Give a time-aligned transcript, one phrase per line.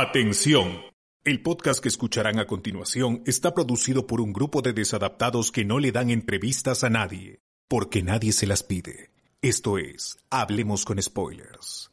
[0.00, 0.80] Atención.
[1.24, 5.80] El podcast que escucharán a continuación está producido por un grupo de desadaptados que no
[5.80, 9.10] le dan entrevistas a nadie, porque nadie se las pide.
[9.42, 11.90] Esto es, Hablemos con Spoilers.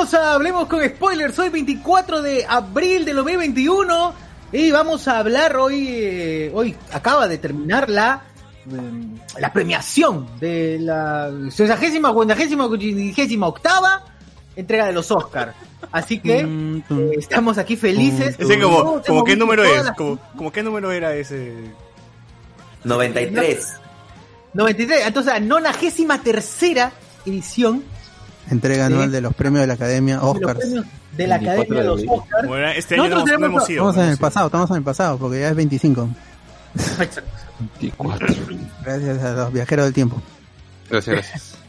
[0.00, 4.14] Bienvenidos a Hablemos con Spoilers, hoy 24 de abril de 2021
[4.50, 8.22] y vamos a hablar hoy, eh, hoy acaba de terminar la,
[8.64, 14.06] mm, la premiación de la 60 cuadragésima, quincuagésima octava
[14.56, 15.54] entrega de los Oscars.
[15.92, 18.36] Así que eh, estamos aquí felices.
[18.38, 21.52] Ese como, como qué número es, las- como, como qué número era ese.
[22.84, 23.74] 93.
[24.54, 26.90] 93, entonces la 93 tercera
[27.26, 27.84] edición
[28.50, 28.92] Entrega Sí.
[28.92, 30.58] anual de los premios de la Academia de los Oscars.
[30.58, 30.84] premios
[31.16, 32.48] de la Academia de los Oscars.
[32.48, 33.78] Era- este año no Nosotros hemos, no tenemos- hemos ido.
[33.90, 36.08] Estamos no en el pasado, estamos en el pasado, porque ya es 25.
[36.74, 37.20] Exacto.
[38.84, 40.20] Gracias a los viajeros del tiempo.
[40.90, 41.54] Gracias, gracias.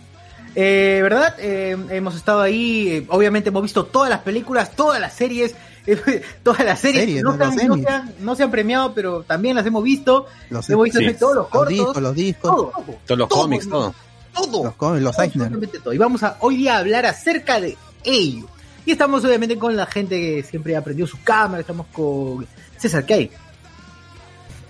[0.54, 1.36] Eh, ¿Verdad?
[1.40, 5.56] Eh, hemos estado ahí, eh, obviamente hemos visto todas las películas, todas las series,
[5.88, 7.86] eh, todas las series, Series, no, se han, Los no Emmys.
[7.88, 10.26] se han- no se han premiado, pero también las hemos visto.
[10.50, 11.14] Los, hemos visto sí.
[11.18, 13.96] todos los los cortos, discos, los discos, todo, todo, Todos los todo, cómics, todo.
[14.34, 15.44] Todo, los cómics, los Eisner.
[15.48, 15.94] absolutamente todo.
[15.94, 18.48] Y vamos a hoy día a hablar acerca de ello.
[18.86, 23.06] Y estamos obviamente con la gente que siempre ha prendido su cámara, estamos con César
[23.06, 23.30] Kay.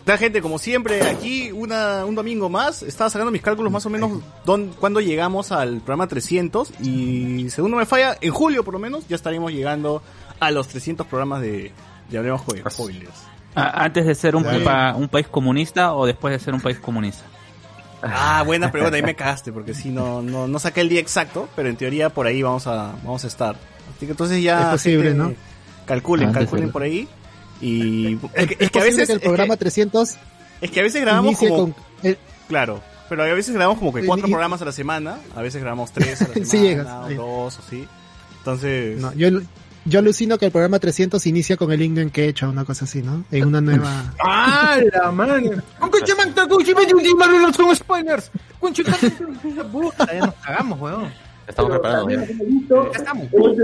[0.05, 2.81] La gente, como siempre, aquí una, un domingo más.
[2.81, 6.71] Estaba sacando mis cálculos más o menos don, cuando llegamos al programa 300.
[6.81, 10.01] Y según no me falla, en julio por lo menos ya estaremos llegando
[10.39, 11.71] a los 300 programas de,
[12.09, 13.13] de Hablemos con Spoilers.
[13.53, 14.57] ¿Antes de ser un, Sí.
[14.63, 17.23] pa- un país comunista o después de ser un país comunista?
[18.03, 21.47] Ah, buena pregunta, ahí me cagaste, porque sí, no, no, no saqué el día exacto,
[21.55, 23.55] pero en teoría por ahí vamos a, vamos a estar.
[23.95, 24.61] Así que entonces ya...
[24.63, 25.33] Es posible, gente, ¿no?
[25.85, 27.07] Calculen, Ah, calculen por ahí.
[27.61, 29.07] Y es que, Es, es que a veces...
[29.07, 30.15] que el es que- programa 300
[30.61, 31.55] es que a veces grabamos como...
[31.57, 31.75] con...
[32.03, 32.17] el-
[32.47, 35.91] Claro, pero a veces grabamos como que cuatro programas a la semana, a veces grabamos
[35.91, 37.13] tres a la semana, Sí llegas, o sí.
[37.15, 37.87] dos, o sí.
[38.39, 39.29] Entonces, no, yo,
[39.85, 43.01] yo alucino que el programa 300 inicia con el himno en quechua, una cosa así,
[43.01, 43.23] ¿no?
[43.31, 44.13] En una nueva...
[44.23, 45.51] ¡Ah, la madre!
[45.79, 46.01] ¡Con con
[47.75, 48.31] spoilers!
[48.59, 48.73] ¡Con
[49.71, 51.09] Puta, ya nos cagamos, weón.
[51.47, 52.23] Estamos preparando ya.
[52.93, 53.27] Estamos.
[53.27, 53.55] por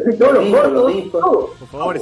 [1.70, 1.96] favor,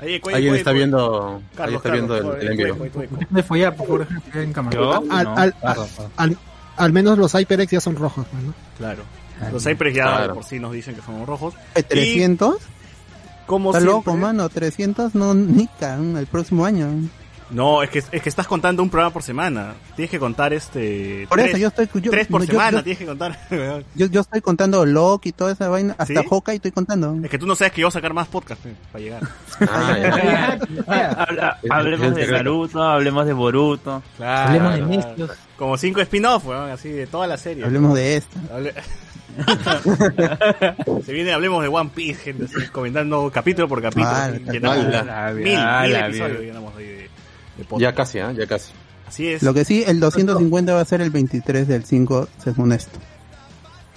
[0.00, 0.76] ahí, cuey, Alguien cuey, está cuey.
[0.78, 2.76] viendo, alguien Carlos, está viendo el, el en vivo.
[2.78, 3.26] cuey, cuey, cuey.
[3.28, 4.78] De follar, por favor, en cámara.
[4.78, 4.84] Al,
[5.24, 5.36] No.
[5.36, 5.76] al, al,
[6.16, 6.38] al-
[6.76, 8.54] al menos los HyperX ya son rojos, ¿no?
[8.78, 9.02] Claro.
[9.52, 10.34] Los Cypress ya Claro.
[10.34, 11.54] por sí nos dicen que somos rojos.
[11.74, 12.56] ¿300?
[13.48, 14.48] Como Está loco, mano.
[14.48, 16.86] 300 no, ni cagan el próximo año.
[17.50, 19.72] No, es que, es que estás contando un programa por semana.
[19.96, 21.24] Tienes que contar este...
[21.30, 21.88] Por tres, eso yo estoy.
[22.02, 23.38] Yo, tres por no, semana yo, tienes que contar.
[23.94, 25.94] yo, yo estoy contando Loki y toda esa vaina.
[25.96, 26.28] Hasta ¿Sí?
[26.28, 27.16] Hawkeye estoy contando.
[27.24, 29.22] es que tú no sabes que yo voy a sacar más podcast eh, para llegar.
[29.62, 31.08] Ah, ya.
[31.26, 32.26] Habla- Es- hablemos de.
[32.26, 34.02] Naruto, hablemos de Boruto.
[34.18, 34.48] Claro.
[34.68, 35.32] Hablemos de claro.
[35.56, 37.64] Como cinco spin-off, weón, así de toda la serie.
[37.64, 38.38] Hablemos de esto.
[38.54, 38.74] Hable-
[41.04, 44.08] Se viene, hablemos de One Piece, gente, así, comentando capítulo por capítulo.
[44.08, 44.84] Ah, así, llenamos.
[45.06, 46.46] La mil, episodios vida.
[46.46, 47.10] llenamos ahí de,
[47.58, 47.80] de podcast.
[47.80, 48.32] Ya casi, ¿ah?
[48.32, 48.72] Ya casi.
[49.06, 49.42] Así es.
[49.42, 52.98] Lo que sí, el 250 va a ser el 23 del 5, según esto.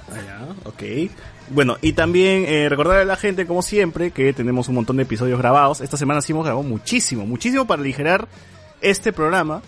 [0.09, 1.12] Ah, ya, ok.
[1.50, 5.03] Bueno, y también eh, recordarle a la gente, como siempre, que tenemos un montón de
[5.03, 5.81] episodios grabados.
[5.81, 8.28] Esta semana sí hemos grabado muchísimo, muchísimo para aligerar
[8.80, 9.62] este programa.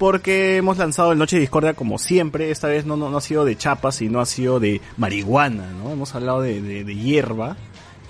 [0.00, 2.50] Porque hemos lanzado el Noche de Discordia como siempre.
[2.50, 5.92] Esta vez no, no, no ha sido de chapas, sino ha sido de marihuana, ¿no?
[5.92, 7.58] Hemos hablado de, de, de hierba.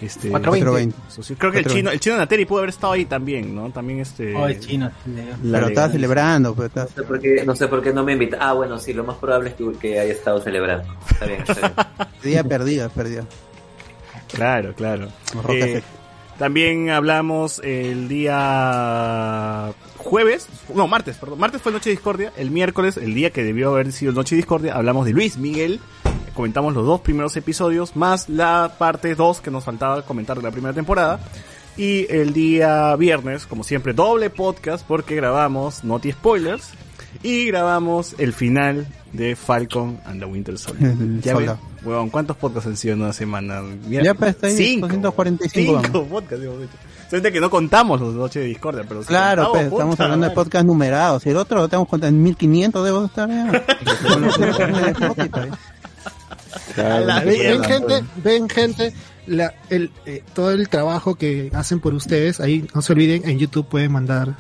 [0.01, 0.95] Este, 420.
[0.95, 0.97] 420.
[1.13, 1.75] Eso sí, creo que el 420.
[1.75, 3.71] chino, el chino Nateri pudo haber estado ahí también, ¿no?
[3.71, 4.37] También este.
[4.37, 4.89] Oh, el chino.
[5.43, 6.55] la Pero estaba celebrando.
[6.55, 8.39] Pero estaba- No sé, por qué, no sé por qué no me invita.
[8.41, 10.87] Ah, bueno, sí, lo más probable es que, que haya estado celebrando.
[11.11, 12.09] Está bien, está bien.
[12.23, 13.27] Día perdido, perdido.
[14.33, 15.09] Claro, claro.
[15.49, 15.83] Eh.
[16.41, 21.39] También hablamos el día jueves, no, martes, perdón.
[21.39, 22.33] Martes fue Noche Discordia.
[22.35, 25.81] El miércoles, el día que debió haber sido Noche Discordia, hablamos de Luis Miguel.
[26.33, 30.51] Comentamos los dos primeros episodios, más la parte 2 que nos faltaba comentar de la
[30.51, 31.21] primera temporada.
[31.77, 36.71] Y el día viernes, como siempre, doble podcast porque grabamos Noti Spoilers
[37.23, 40.95] y grabamos el final de Falcon and the Winter Soldier.
[41.23, 41.59] Ya soldado.
[41.85, 43.63] huevón, ¿cuántos podcasts han sido en una semana?
[43.87, 46.73] Mira, Ya, pues, está cinco, 245 cinco podcasts hemos hecho.
[47.09, 50.31] Solamente que no contamos los noches de Discordia, pero Claro, contamos, pues, estamos hablando de
[50.31, 50.35] madre.
[50.37, 51.27] podcast numerados.
[51.27, 53.65] Y el otro lo tenemos cuenta en 1500, debo estar ya.
[57.05, 58.93] La ven, gente, ven gente,
[59.27, 63.39] la, el, eh, todo el trabajo que hacen por ustedes, ahí no se olviden, en
[63.39, 64.35] YouTube pueden mandar.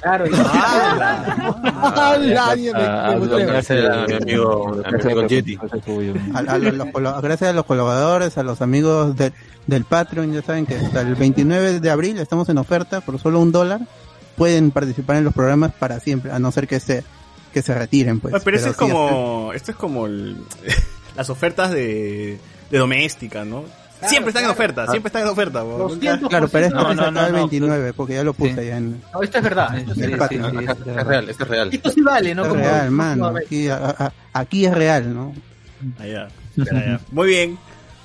[0.00, 0.30] Claro, me-
[4.82, 5.10] Gracias
[6.34, 9.32] a los- los colo- gracias a los colaboradores, a los amigos de-
[9.66, 13.40] del Patreon, ya saben que hasta el 29 de abril estamos en oferta por solo
[13.40, 13.80] un dólar.
[14.36, 17.04] Pueden participar en los programas para siempre, a no ser que se
[17.52, 18.34] que se retiren, pues.
[18.44, 20.36] Pero eso es sí, como, esto es como el-
[21.16, 22.38] las ofertas de,
[22.70, 23.64] de doméstica, ¿no?
[24.08, 25.64] siempre están en oferta, siempre están en oferta.
[25.64, 25.78] weón.
[25.92, 26.28] Nunca- 200%.
[26.28, 27.38] Claro, pero esto No, que no, se acaba no, el no.
[27.38, 28.66] 29, porque ya lo puse Sí.
[28.66, 29.78] ya en No, esto es verdad.
[29.78, 30.18] Esto, sí- sí, es
[31.06, 31.70] real, esto es real.
[31.72, 32.42] esto sí vale, ¿no?
[32.42, 33.26] Esto es Como- real, mano.
[33.36, 35.34] Aquí, a- a- aquí es real, ¿no?
[35.98, 36.28] Allá,
[36.70, 37.00] allá.
[37.10, 37.58] Muy bien,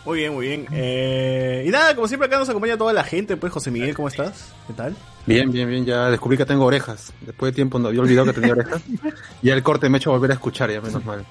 [0.06, 0.66] muy bien, muy bien.
[0.72, 4.08] Eh, y nada, como siempre acá nos acompaña toda la gente, pues José Miguel, ¿cómo
[4.08, 4.54] estás?
[4.68, 4.96] ¿Qué tal?
[5.26, 5.86] Bien, bien, bien.
[5.86, 7.12] Ya descubrí que tengo orejas.
[7.22, 8.82] Después de tiempo no había olvidado que tenía orejas.
[9.42, 11.26] Ya el corte me ha hecho volver a escuchar, ya menos mal.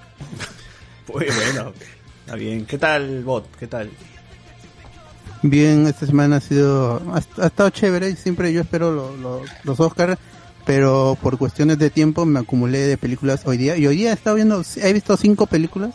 [1.12, 1.73] Muy bueno,
[2.31, 2.65] está bien.
[2.65, 3.44] ¿Qué tal, Bot?
[3.59, 3.91] ¿Qué tal?
[5.43, 9.81] Bien, esta semana ha sido, ha, ha estado chévere siempre yo espero lo- lo- los
[9.81, 10.17] Oscars,
[10.65, 14.15] pero por cuestiones de tiempo me acumulé de películas hoy día y hoy día he
[14.15, 15.91] estado viendo, he visto cinco películas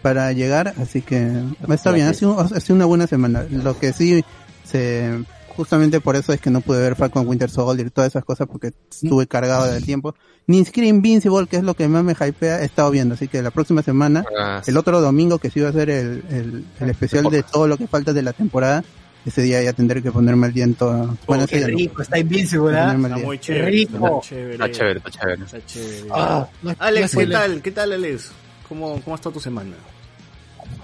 [0.00, 3.44] para llegar, así que está bien, ha sido, ha sido una buena semana.
[3.50, 4.24] Lo que sí,
[4.62, 5.24] se,
[5.56, 8.46] justamente por eso es que no pude ver Falcon Winter Soldier y todas esas cosas
[8.46, 10.14] porque estuve cargado del tiempo.
[10.46, 13.40] Ni siquiera Invincible, que es lo que más me hypea, he estado viendo, así que
[13.42, 16.90] la próxima semana Ah, el otro domingo que sí va a ser el, el, el
[16.90, 18.84] especial de todo lo que falta de la temporada,
[19.24, 21.16] ese día ya tendré que ponerme al día en todo.
[21.26, 21.78] Bueno, ese Qué día no.
[21.78, 22.72] rico, está Invincible.
[22.78, 23.70] Ponerme al Está muy chévere.
[23.70, 23.94] rico.
[24.22, 24.52] Está chévere.
[24.54, 25.42] está chévere, está chévere.
[25.44, 26.08] Está chévere.
[26.12, 26.48] Ah,
[26.78, 27.62] Alex, ¿qué tal?
[27.62, 28.30] ¿Qué tal, Alex?
[28.68, 29.76] ¿Cómo, cómo ha estado tu semana?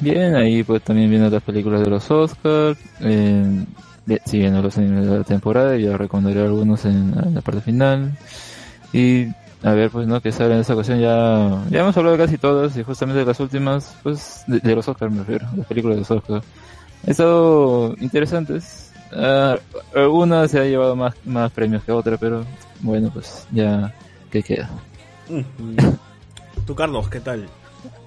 [0.00, 3.64] Bien, ahí pues también viendo las películas de los Oscars, eh,
[4.24, 8.12] siguiendo los animes de la temporada, ya recomendaré algunos en, en la parte final.
[8.92, 9.26] Y
[9.62, 12.38] a ver, pues no, que sale en esta ocasión ya, ya hemos hablado de casi
[12.38, 15.96] todas y justamente de las últimas, pues de, de los Oscars me refiero, las películas
[15.96, 16.44] de los Oscars.
[17.04, 18.92] Han estado interesantes.
[19.12, 19.56] Ah,
[19.94, 22.44] algunas se ha llevado más, más premios que otras, pero
[22.80, 23.92] bueno, pues ya,
[24.30, 24.70] ¿qué queda?
[25.28, 25.76] Mm.
[26.66, 27.48] Tú, Carlos, ¿qué tal?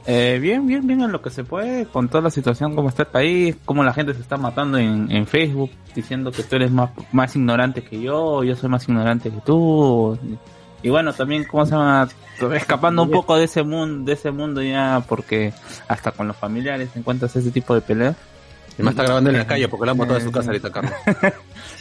[0.06, 3.04] Eh, bien, bien, bien en lo que se puede, con toda la situación como está
[3.04, 6.72] el país, como la gente se está matando en, en Facebook, diciendo que tú eres
[6.72, 10.18] más, más ignorante que yo, yo soy más ignorante que tú.
[10.81, 12.10] Y, bueno, también cómo se llama,
[12.54, 15.54] escapando un poco de ese mundo, de ese mundo ya, porque
[15.88, 18.18] hasta con los familiares encuentras ese tipo de peleas.
[18.78, 20.72] Y más está grabando en la calle porque la han botado de su casa ahorita,
[20.72, 20.94] Carlos.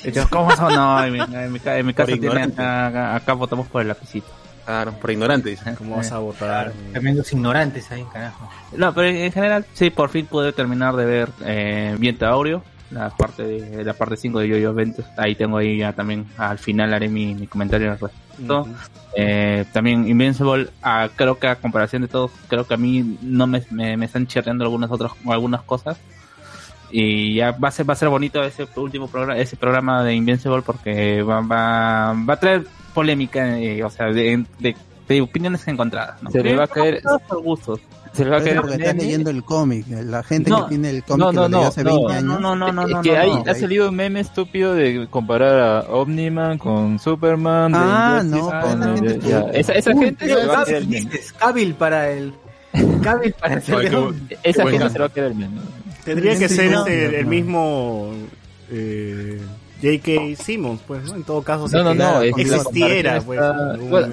[0.14, 0.74] Yo, ¿Cómo son?
[0.74, 4.28] No, en mi, en mi en mi casa tiene acá, acá votamos por el lapicito.
[4.64, 5.74] Claro, por ignorante, dice.
[5.76, 6.72] ¿Cómo vas a votar?
[6.92, 8.48] Tremendos ignorantes ahí, carajo.
[8.76, 13.10] No, pero en general sí, por fin pude terminar de ver eh, Viento Aureo, la
[13.10, 15.08] parte de la parte 5 de Yo-Yo Adventures.
[15.16, 18.68] Ahí tengo ahí ya también, al final haré mi, mi comentario al respecto.
[19.14, 23.46] Eh, también Invincible, ah, creo que a comparación de todos, creo que a mí no
[23.46, 25.98] me, me, me están chirreando algunas otras algunas cosas.
[26.94, 30.14] Y ya va a ser, va a ser bonito ese último programa, ese programa de
[30.14, 34.76] Invincible porque va, va, va a traer polémica, eh, o sea, de, de,
[35.08, 36.22] de opiniones encontradas.
[36.22, 36.30] ¿no?
[36.30, 37.80] Se le va a caer- Todos por gustos.
[38.12, 40.90] Se le va a caer Porque estás leyendo el cómic, la gente No, que tiene
[40.90, 42.24] el cómic no, que no, leyó no, hace no, 20 años.
[42.24, 43.50] No, no, no, no, es no, que no, hay, no.
[43.50, 47.72] ha salido un meme estúpido de comparar a Omniman con Superman.
[47.72, 49.58] de Ah, Injustice, no, con- pues, la gente ya, estúpida.
[49.58, 51.08] esa, esa Uy, gente se va a quedar el
[51.38, 52.34] Cabil, para el...
[53.02, 55.60] Cabil para el Esa gente se va a quedar meme.
[56.04, 57.30] Tendría que Sí, ser este, el No.
[57.30, 58.12] mismo
[58.70, 59.38] eh,
[59.82, 60.42] J.K.
[60.42, 61.16] Simmons, pues, ¿no?
[61.16, 63.40] En todo caso, si No, no, existiera, pues.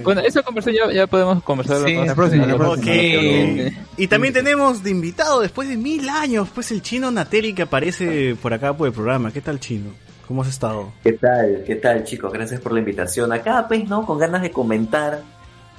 [0.04, 2.60] Bueno, esa conversación ya, ya podemos conversar Sí, la próxima, la Ok.
[2.60, 3.72] próxima.
[3.98, 8.36] Y también tenemos de invitado, después de mil años, pues el chino Nateli que aparece
[8.42, 9.32] por acá por el programa.
[9.32, 9.92] ¿Qué tal, chino?
[10.28, 10.92] ¿Cómo has estado?
[11.04, 11.64] ¿Qué tal?
[11.66, 12.32] ¿Qué tal, chicos?
[12.32, 13.32] Gracias por la invitación.
[13.34, 14.06] Acá, pues, ¿no?
[14.06, 15.22] Con ganas de comentar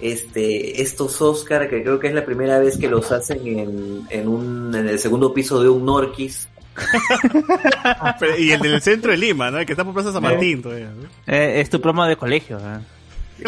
[0.02, 4.28] este estos Oscar, que creo que es la primera vez que los hacen en, en,
[4.28, 6.49] un, en el segundo piso de un Norquis.
[8.21, 9.59] Pero- y el del centro de Lima, ¿no?
[9.59, 10.90] El que está por Plaza San Martín todavía.
[10.90, 11.09] ¿no?
[11.26, 12.59] Eh, es tu promo de colegio.
[12.59, 12.78] ¿eh?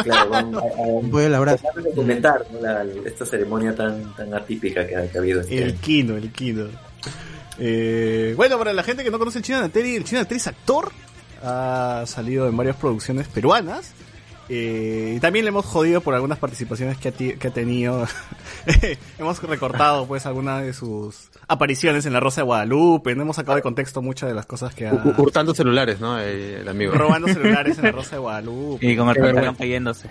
[0.02, 2.60] Claro, van a, a- de comentar ¿no?
[2.60, 5.40] La- esta ceremonia tan, tan atípica que ha, que ha habido.
[5.40, 5.78] este El año.
[5.80, 6.64] Kino, el Kino.
[7.58, 10.46] Eh, bueno, para la gente que no conoce el chino Nateri, el chino Nateri es
[10.46, 10.90] actor.
[11.42, 13.92] Ha salido en varias producciones peruanas.
[14.48, 18.06] Eh, y también le hemos jodido por algunas participaciones que ha, ti- que ha tenido.
[19.18, 23.14] hemos recortado pues algunas de sus apariciones en La Rosa de Guadalupe.
[23.14, 24.92] No hemos sacado de contexto muchas de las cosas que ha...
[24.94, 26.18] U- Hurtando celulares, ¿no?
[26.20, 26.92] Eh, El amigo.
[26.92, 28.90] robando celulares en La Rosa de Guadalupe.
[28.90, 30.10] Y con el pantalón cayéndose.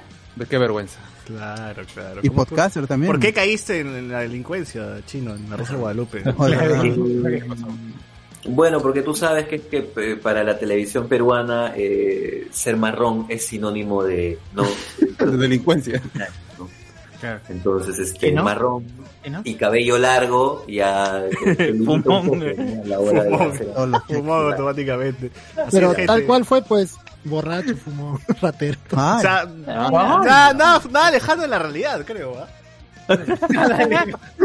[0.50, 1.00] Qué vergüenza.
[1.25, 2.21] Claro, claro.
[2.23, 3.11] Y ¿Cómo tú- podcaster también.
[3.11, 6.23] ¿Por qué caíste en la delincuencia, chino, en La Rosa de Guadalupe?
[6.33, 6.57] Joder,
[8.48, 13.45] Bueno, porque tú sabes que, que eh, para la televisión peruana eh, ser marrón es
[13.45, 14.63] sinónimo de no
[15.19, 16.01] De delincuencia.
[16.57, 16.67] ¿no?
[17.50, 18.43] Entonces, este, ¿Que no?
[18.43, 18.86] marrón
[19.43, 21.24] y cabello largo, ya
[21.86, 22.03] Fumón.
[22.03, 24.01] Fumón.
[24.07, 25.31] Fumó automáticamente.
[25.55, 26.07] Así Pero es, gente.
[26.07, 28.79] tal cual fue, pues, borracho, fumó, ratero.
[28.91, 32.36] O Ay, sea, nada, nada, nada lejano de la realidad, creo.
[32.39, 32.48] ¿ah?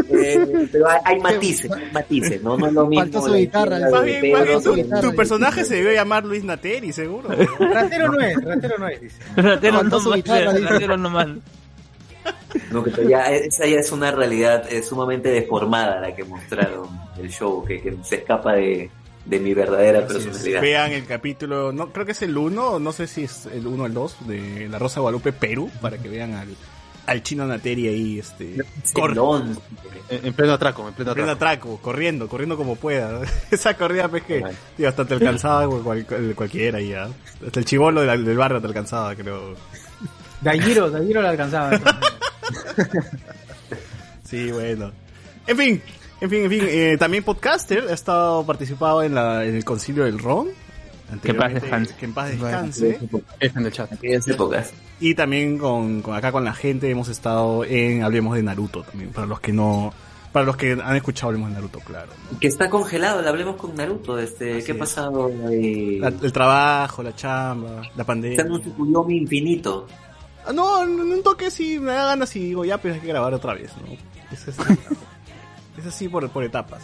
[0.09, 2.57] Eh, pero hay, hay matices, hay matices, ¿no?
[2.57, 3.21] No es lo mismo.
[3.21, 5.91] Su guitarra, Más de bien, Pedro más bien, su tu, guitarra tu personaje se debió
[5.91, 7.29] llamar Luis Nateri, seguro.
[7.29, 9.17] Ratero no es, ratero no es, dice.
[9.35, 11.41] Ratero no mal, guitarra, ratero no mal.
[12.71, 16.87] No, que ya, esa ya es una realidad eh, sumamente deformada la que mostraron
[17.17, 18.89] el show, que, que se escapa de,
[19.25, 20.61] de mi verdadera personalidad.
[20.61, 23.83] Vean el capítulo, no creo que es el 1, no sé si es el 1
[23.83, 26.47] o el 2 de La Rosa de Guadalupe, Perú, para que vean al,
[27.07, 29.59] al chino Nateri ahí, este, Es cor- el once.
[30.09, 31.61] En, en pleno atraco, en pleno corriendo atraco.
[31.71, 33.21] atraco, corriendo, corriendo como pueda.
[33.51, 34.43] Esa corrida, pues que,
[34.77, 37.09] tío, hasta te alcanzaba cual- cual- cualquiera ya.
[37.45, 39.55] Hasta el chivolo del, del barrio te alcanzaba, creo.
[40.41, 41.71] Daigiro, Daigiro lo alcanzaba.
[44.23, 44.91] Sí, bueno.
[45.47, 45.81] En fin,
[46.19, 46.63] en fin, en fin.
[46.67, 50.49] eh, también podcaster ha estado participado en, la, en el concilio del Ron.
[51.21, 51.95] Que en paz descanse.
[51.95, 52.99] Que en paz descanse.
[53.39, 53.91] Es en el chat.
[54.03, 54.73] Épocas.
[54.99, 59.11] Y también con, con acá con la gente hemos estado en Hablemos de Naruto también.
[59.11, 59.93] Para los que no.
[60.33, 62.11] Para los que han escuchado Hablemos de Naruto, claro.
[62.31, 62.39] ¿no?
[62.39, 64.19] Que está congelado, le hablemos con Naruto.
[64.19, 65.29] Este, ¿Qué ha pasado?
[65.49, 68.35] Eh, La- el trabajo, la chamba, la pandemia.
[68.37, 69.87] está en un Tsukuyomi infinito.
[70.45, 73.07] Ah, No, en un toque sí me da ganas y digo, ya, pues hay que
[73.07, 73.93] grabar otra vez, ¿no?
[74.31, 74.73] Es así,
[75.77, 76.81] es así por, por etapas.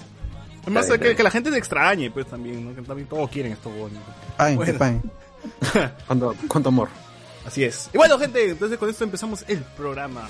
[0.64, 2.76] Además, bien, que, la gente te extrañe, pues también, ¿no?
[2.76, 4.00] Que también todos quieren esto Bueno.
[4.64, 5.02] que pain.
[6.08, 6.90] Cuánto, cuánto amor.
[7.46, 7.90] Así es.
[7.94, 10.30] Y bueno, gente, entonces con esto empezamos el programa.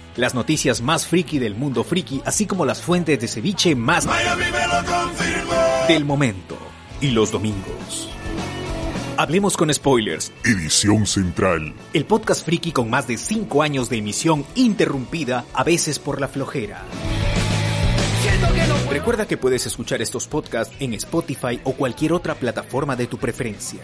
[0.15, 4.07] las noticias más friki del mundo friki, así como las fuentes de ceviche más
[5.87, 6.57] del momento.
[6.99, 8.09] Y los domingos.
[9.17, 11.73] Hablemos con spoilers, Edición Central.
[11.93, 16.27] el podcast friki con más de 5 años de emisión interrumpida, a veces por la
[16.27, 16.83] flojera.
[18.89, 23.81] Recuerda que puedes escuchar estos podcasts en Spotify o cualquier otra plataforma de tu preferencia.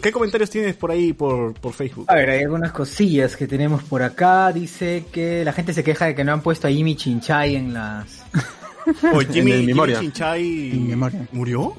[0.00, 2.06] ¿Qué comentarios tienes por ahí por, por Facebook?
[2.08, 4.52] A ver, hay algunas cosillas que tenemos por acá.
[4.52, 7.74] Dice que la gente se queja de que no han puesto a Jimmy Chinchay en
[7.74, 8.24] las.
[9.12, 10.00] O Jimmy, En.
[10.00, 11.26] Chinchay En memoria.
[11.32, 11.74] murió?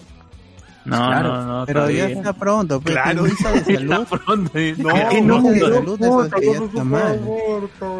[0.84, 1.66] No, Claro, no, no.
[1.66, 3.24] Pero ya está pronto, pues, Claro.
[3.24, 4.06] de salud.
[4.26, 4.82] Pronto, dice.
[4.84, 5.96] No, ¿Qué no, de no?
[5.96, 7.22] Eso es que ya está mal.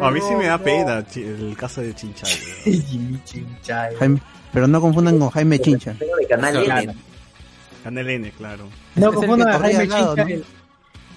[0.02, 2.30] A mí sí me da pena el caso de Chinchay.
[2.64, 3.94] Jimmy Chinchay.
[3.98, 4.20] Jaime-
[4.52, 5.92] pero no confundan con Jaime Chincha.
[5.94, 6.80] De Canal Claro.
[6.90, 6.94] N.
[7.84, 8.68] Canal N, claro.
[8.96, 10.32] No confundan a Jaime lado, Chinchay,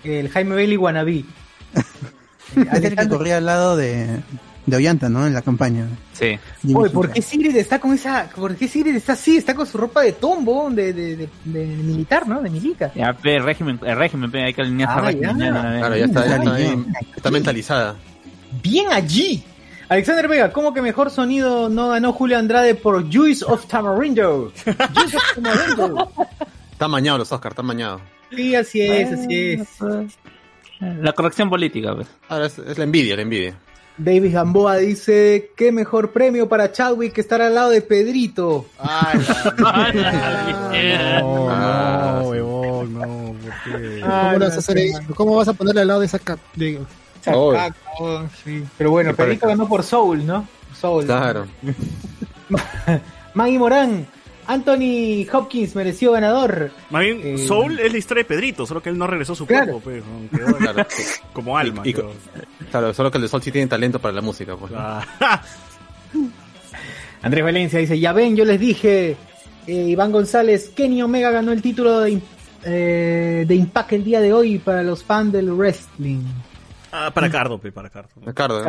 [0.04, 1.26] el, el Jaime Bailey wannabe.
[2.56, 4.20] Es el que corría al lado de,
[4.66, 5.26] de Ollanta, ¿no?
[5.26, 5.88] En la campaña.
[6.12, 6.38] Sí.
[6.76, 7.14] Oye, ¿por Chincha.
[7.14, 9.38] qué Sigrid está con esa, por qué Sigrid está así?
[9.38, 12.42] Está con su ropa de tombo, de, de, de, de militar, ¿no?
[12.42, 12.92] De milica.
[12.94, 15.38] Ya, pe, el régimen, el régimen, hay que alinearse al Ah, régimen.
[15.40, 15.52] ya.
[15.80, 17.96] Claro, ya está, ya está, ahí, está mentalizada.
[18.62, 19.44] Bien allí.
[19.88, 24.52] Alexander Vega, ¿cómo que mejor sonido no ganó Julio Andrade por Juice of Tamarindo?
[24.94, 26.12] Juice of Tamarindo.
[26.82, 28.02] Está mañado los Oscars, está mañado.
[28.36, 29.70] Sí, así es, así es.
[30.80, 32.08] La corrección política, pues.
[32.28, 33.56] Ahora es, es la envidia, la envidia.
[34.00, 38.66] David Gamboa dice, qué mejor premio para Chadwick que estar al lado de Pedrito.
[38.80, 38.88] No,
[41.52, 42.30] Ah, no, sí.
[42.30, 43.02] huevón, no.
[43.04, 44.00] ¿por qué?
[44.02, 45.00] ¿Cómo, lo vas a hacer eso?
[45.14, 46.40] ¿Cómo vas a ponerle al lado de esa cap?
[46.56, 46.82] de-
[47.28, 47.54] Oh,
[48.80, 50.48] Pero bueno, Qué Pedrito ganó por Soul, ¿no?
[50.76, 51.06] Soul.
[51.06, 51.46] claro.
[53.36, 54.08] Maggie Morán,
[54.48, 56.72] Anthony Hopkins mereció ganador.
[56.90, 59.36] Más bien, Eh, Soul es la historia de Pedrito, solo que él no regresó a
[59.36, 59.80] su Claro.
[59.80, 60.86] cuerpo, pues, quedó Claro,
[61.34, 61.82] como alma.
[61.86, 62.12] Y- y- quedó.
[62.72, 64.56] claro, solo que el de Sol sí tiene talento para la música.
[64.56, 64.72] Pues.
[64.76, 65.06] Ah,
[67.22, 69.16] Andrés Valencia dice, ya ven, yo les dije,
[69.68, 72.20] eh, Iván González, Kenny Omega ganó el título de,
[72.64, 76.24] eh, de Impact el día de hoy para los fans del wrestling.
[76.92, 78.10] ah, para Cardo, pe, para Cardo.
[78.26, 78.34] ¿eh?
[78.34, 78.64] Cardo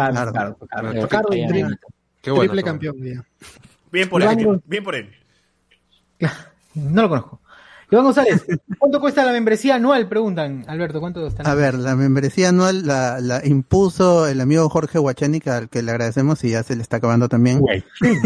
[2.21, 2.63] qué bueno.
[2.63, 2.97] campeón.
[3.03, 3.25] ya.
[3.91, 5.11] Bien por él, bien por él.
[6.75, 7.41] No lo conozco.
[7.91, 8.47] Iván González,
[8.79, 10.09] ¿cuánto cuesta la membresía anual?
[10.09, 10.65] Preguntan.
[10.67, 11.43] Alberto, ¿cuánto está?
[11.43, 15.91] A ver, la membresía anual la, la impuso el amigo Jorge Huachanica, al que le
[15.91, 17.61] agradecemos y ya se le está acabando también.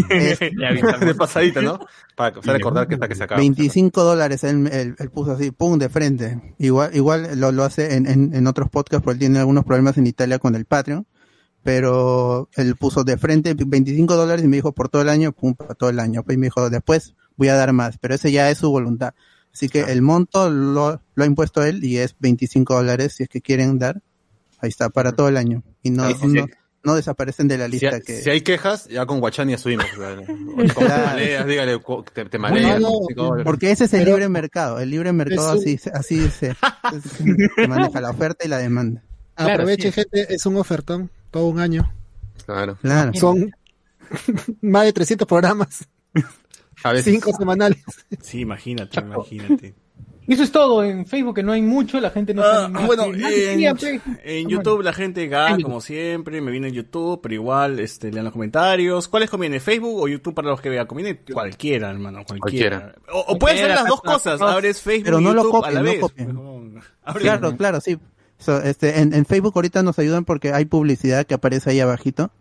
[0.09, 1.81] Es De pasadita, ¿no?
[2.15, 3.41] Para, recordar que está que se acaba.
[3.41, 6.55] 25 dólares él, él- él puso así, pum, de frente.
[6.59, 9.99] Igual, igual lo, lo hace en, en, en otros podcasts porque él tiene algunos problemas
[9.99, 11.05] en Italia con el Patreon.
[11.65, 15.55] Pero él puso de frente 25 dólares y me dijo por todo el año, pum,
[15.57, 16.23] para todo el año.
[16.23, 19.15] Pues y me dijo, después voy a dar más, pero ese ya es su voluntad.
[19.53, 23.29] Así que el monto lo, lo ha impuesto él y es 25 dólares si es
[23.29, 24.03] que quieren dar.
[24.61, 25.63] Ahí está, para todo el año.
[25.83, 26.53] Y no, Sí, sí, no, sí.
[26.83, 28.21] no desaparecen de la Si, lista hay- que...
[28.23, 29.87] si hay quejas, ya con Guachani asumimos.
[29.93, 30.17] o sea,
[30.75, 31.81] Como te maleas, dígale,
[32.13, 32.81] te, te maleas.
[32.81, 33.45] No, no, cinco dólares.
[33.45, 34.79] Porque ese es el Pero- libre mercado.
[34.79, 36.55] El libre mercado un- así, se- así se,
[37.57, 39.03] se maneja la oferta y la demanda.
[39.35, 39.93] Claro, Aproveche, sí.
[39.93, 41.93] gente, es un ofertón, todo un año.
[42.45, 42.77] Claro.
[42.83, 43.13] Claro.
[43.15, 43.51] Son
[44.63, 45.87] más de 300 programas,
[46.85, 47.13] A veces.
[47.15, 47.83] 5 semanales.
[48.21, 49.75] Sí, imagínate, imagínate.
[50.29, 50.83] Y eso es todo.
[50.83, 53.63] En Facebook que no hay mucho, la gente no Ah, sabe bueno, en,
[54.25, 58.25] en YouTube la gente gana como siempre, me viene en YouTube, pero igual este, lean
[58.25, 59.07] los comentarios.
[59.07, 59.61] ¿Cuál les conviene?
[59.61, 60.87] ¿Facebook o YouTube para los que vean?
[60.87, 62.95] Conviene cualquiera, hermano, cualquiera.
[63.13, 65.61] O, o pueden ser las dos cosas, abres Facebook Pero y no lo YouTube a
[65.61, 66.75] copien, la no vez.
[66.75, 67.97] No, Claro, claro, sí.
[68.39, 72.33] So, este, en, en Facebook ahorita nos ayudan porque hay publicidad que aparece ahí abajito.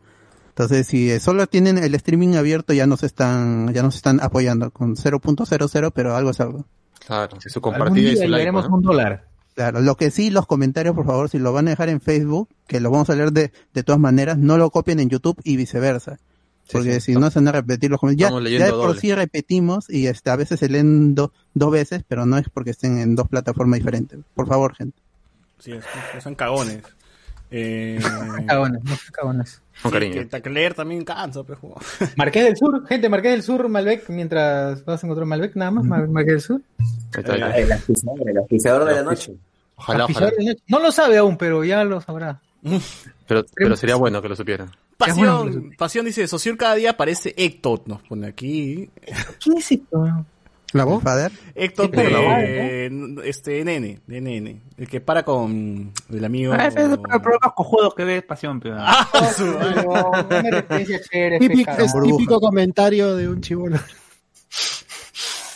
[0.56, 4.72] Entonces, si eh, solo tienen el streaming abierto, ya nos están, ya nos están apoyando
[4.72, 6.66] con 0.00, pero algo es algo.
[7.06, 8.52] Claro, y su compartida y su like.
[8.52, 8.76] ¿no?
[8.76, 9.28] un dólar.
[9.54, 12.48] Claro, lo que sí, los comentarios, por favor, si lo van a dejar en Facebook,
[12.68, 15.58] que lo vamos a leer de, de todas maneras, no lo copien en YouTube y
[15.58, 16.20] viceversa.
[16.72, 18.44] Porque sí, si no se van a repetir los comentarios.
[18.44, 19.00] Ya, de por doble.
[19.02, 22.72] sí repetimos y este, a veces se leen do- dos veces, pero no es porque
[22.72, 24.20] estén en dos plataformas diferentes.
[24.34, 24.98] Por favor, gente.
[25.60, 25.74] Sí,
[26.24, 26.82] son cagones.
[27.52, 28.00] Eh,
[28.48, 29.62] Cagones, no cagones.
[29.82, 30.30] Con sí, cariño.
[30.30, 31.80] que, también cansa, pero juego.
[32.18, 35.86] Marqués del Sur, gente, Marqués del Sur, Malbec, mientras vas a encontrar Malbec nada más,
[35.86, 36.62] Mar- Marqués del Sur.
[37.18, 39.36] El auspiciador, el de la noche.
[39.76, 40.32] Ojalá, ojalá.
[40.32, 40.62] de noche.
[40.68, 42.42] No lo sabe aún, pero ya lo sabrá.
[43.28, 44.72] Pero, pero sería bueno que lo supieran.
[44.98, 48.90] Pasión, Pasión dice, Sociur cada día parece Ectot, nos pone aquí.
[49.44, 50.26] ¿Quién es esto?
[50.76, 51.02] ¿La voz?
[51.02, 51.32] Fader.
[51.56, 54.62] Ectot Sí, por la voz, de, este, nene, de nene.
[54.78, 56.52] El que para con el amigo...
[56.54, 58.76] Ah, ese es el programa cojudo que ves pasión, pero.
[58.80, 59.08] Ah,
[59.38, 59.56] su-
[61.40, 63.78] Típico, es típico comentario de un chivolo.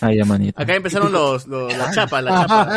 [0.01, 0.61] Ay, ya, manito.
[0.61, 2.67] Acá empezaron los, los, las chapas, las chapas.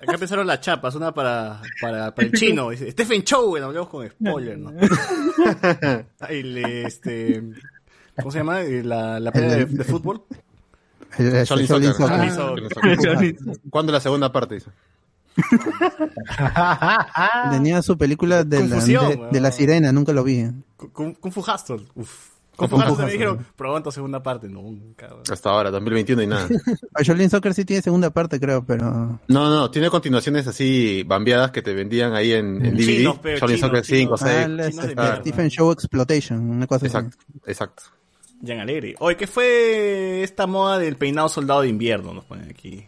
[0.00, 2.70] Acá empezaron las chapas, una para, para, para el chino.
[2.74, 4.72] Stephen Chow, bueno, hablamos con spoiler, ¿no?
[6.30, 7.42] Este,
[8.16, 8.62] ¿cómo se llama?
[8.62, 10.22] Eh, La, la pelea de, de fútbol.
[11.46, 11.66] Soccer.
[12.34, 13.36] Soccer.
[13.68, 14.56] ¿Cuándo la segunda parte?
[14.56, 14.70] Dice?
[17.50, 20.44] Tenía su película de la, de, de la sirena, nunca lo vi.
[20.92, 21.86] Kung, Kung Fu Hustle.
[21.94, 22.30] Uf.
[22.60, 24.46] Con Pujas Pujas, me dijeron, pronto segunda parte.
[24.46, 25.08] Nunca.
[25.30, 26.46] Hasta ahora, 2021 y nada.
[26.94, 29.18] A Shaolin Soccer sí tiene segunda parte, creo, pero...
[29.28, 32.86] No, no, tiene continuaciones así bambeadas que te vendían ahí en, en DVD.
[32.86, 33.16] Chinos,
[33.60, 34.20] Soccer 5, chinos.
[34.20, 34.78] 6.
[34.98, 35.20] Ah, este.
[35.20, 36.94] Stephen Show Exploitation, una cosa así.
[36.94, 37.82] Exacto, exacto.
[38.44, 38.94] Jan Alegre.
[39.00, 42.14] Oye, ¿qué fue esta moda del peinado soldado de invierno?
[42.14, 42.86] Nos ponen aquí.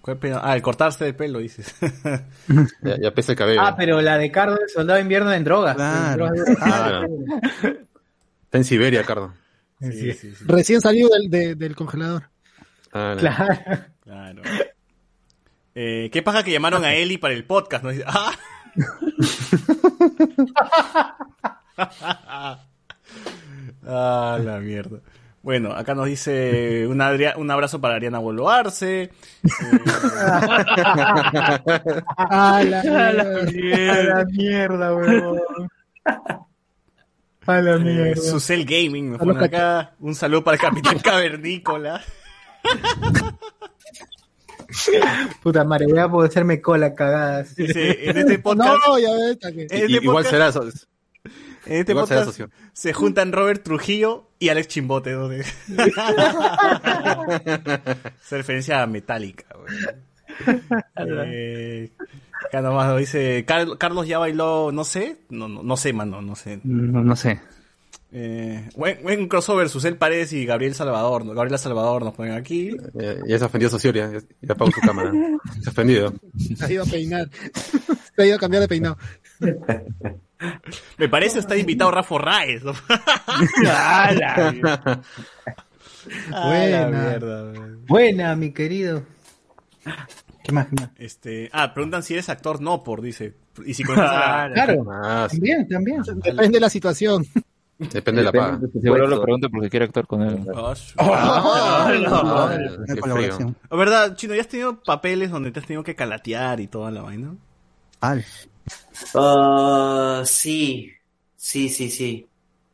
[0.00, 0.42] ¿Cuál peinado?
[0.44, 1.74] Ah, el cortarse el pelo, dices.
[2.82, 3.60] Ya, ya pesa el cabello.
[3.62, 5.76] Ah, pero la de Cardo del Soldado de Invierno en drogas.
[5.76, 6.26] Claro.
[6.28, 6.58] En drogas.
[6.62, 7.06] Claro.
[8.44, 9.34] Está en Siberia, Cardo.
[9.80, 10.44] sí, sí, sí.
[10.46, 12.30] Recién salido del, de- del congelador.
[12.92, 13.20] Ah, no.
[13.20, 13.82] Claro.
[14.04, 14.42] Claro.
[15.74, 17.82] Eh, ¿Qué pasa que llamaron a Eli para el podcast?
[17.84, 17.90] ¿no?
[18.06, 18.32] ¡Ah!
[23.86, 24.98] Ah, la mierda.
[25.42, 29.10] Bueno, acá nos dice un, Adria- un abrazo para Ariana Boloarse.
[32.16, 35.40] Ah, la, A la mierda, weón.
[37.46, 38.22] A la Eh, mierda.
[38.22, 39.92] Susel Gaming nos A pone acá.
[40.00, 42.00] Un saludo para el Capitán Cavernícola.
[45.42, 47.54] Puta madre, voy a poder hacerme cola cagadas.
[47.54, 49.38] Dice, en este podcast, No, ya ves.
[49.42, 50.64] en este igual podcast- será eso.
[51.66, 52.40] En este igual podcast
[52.72, 55.12] se juntan Robert Trujillo y Alex Chimbote.
[55.12, 55.28] ¿no?
[55.28, 55.44] De-
[58.22, 59.46] Se referencia a Metallica.
[59.58, 59.74] güey.
[61.26, 61.90] Eh,
[62.48, 66.20] acá nomás nos dice, "Car- Carlos ya bailó, no sé, no, no, no sé, mano,
[66.22, 66.60] no sé.
[66.64, 67.40] No, no sé.
[68.16, 71.24] Eh, buen, buen crossover, Susel Paredes y Gabriel Salvador.
[71.24, 71.34] ¿no?
[71.34, 72.70] Gabriela Salvador nos ponen aquí.
[72.94, 74.20] Ya, ya se ofendió Socio, ya, ya
[74.52, 75.10] apagó su cámara.
[75.62, 76.14] Se ha ofendido.
[76.56, 77.28] Se ha ido a peinar.
[78.14, 78.96] Se ha ido a cambiar de peinado.
[80.98, 82.16] Me parece está invitado Rafa
[83.66, 84.10] Ah,
[86.46, 86.86] Buena.
[86.88, 87.52] mierda,
[87.86, 89.02] buena, mi querido.
[90.42, 90.66] ¿Qué más?
[90.66, 90.90] ¿Qué más?
[90.96, 93.34] Este, ah, preguntan si eres actor, no, por, dice.
[93.64, 94.84] Y si conoces a la- Claro,
[95.30, 96.02] también, también.
[96.02, 97.24] Depende de la situación.
[97.78, 98.60] depende de la paga.
[98.82, 100.46] Seguro lo pregunto porque quiere actuar con él.
[100.54, 103.56] Ah, su- Ah, Una qué colaboración.
[103.70, 104.34] ¿La ¿Verdad, Chino?
[104.34, 107.34] ¿Ya has tenido papeles donde te has tenido que calatear y toda la vaina?
[109.14, 110.90] Ah, Ah, sí,
[111.36, 112.26] sí, sí, sí.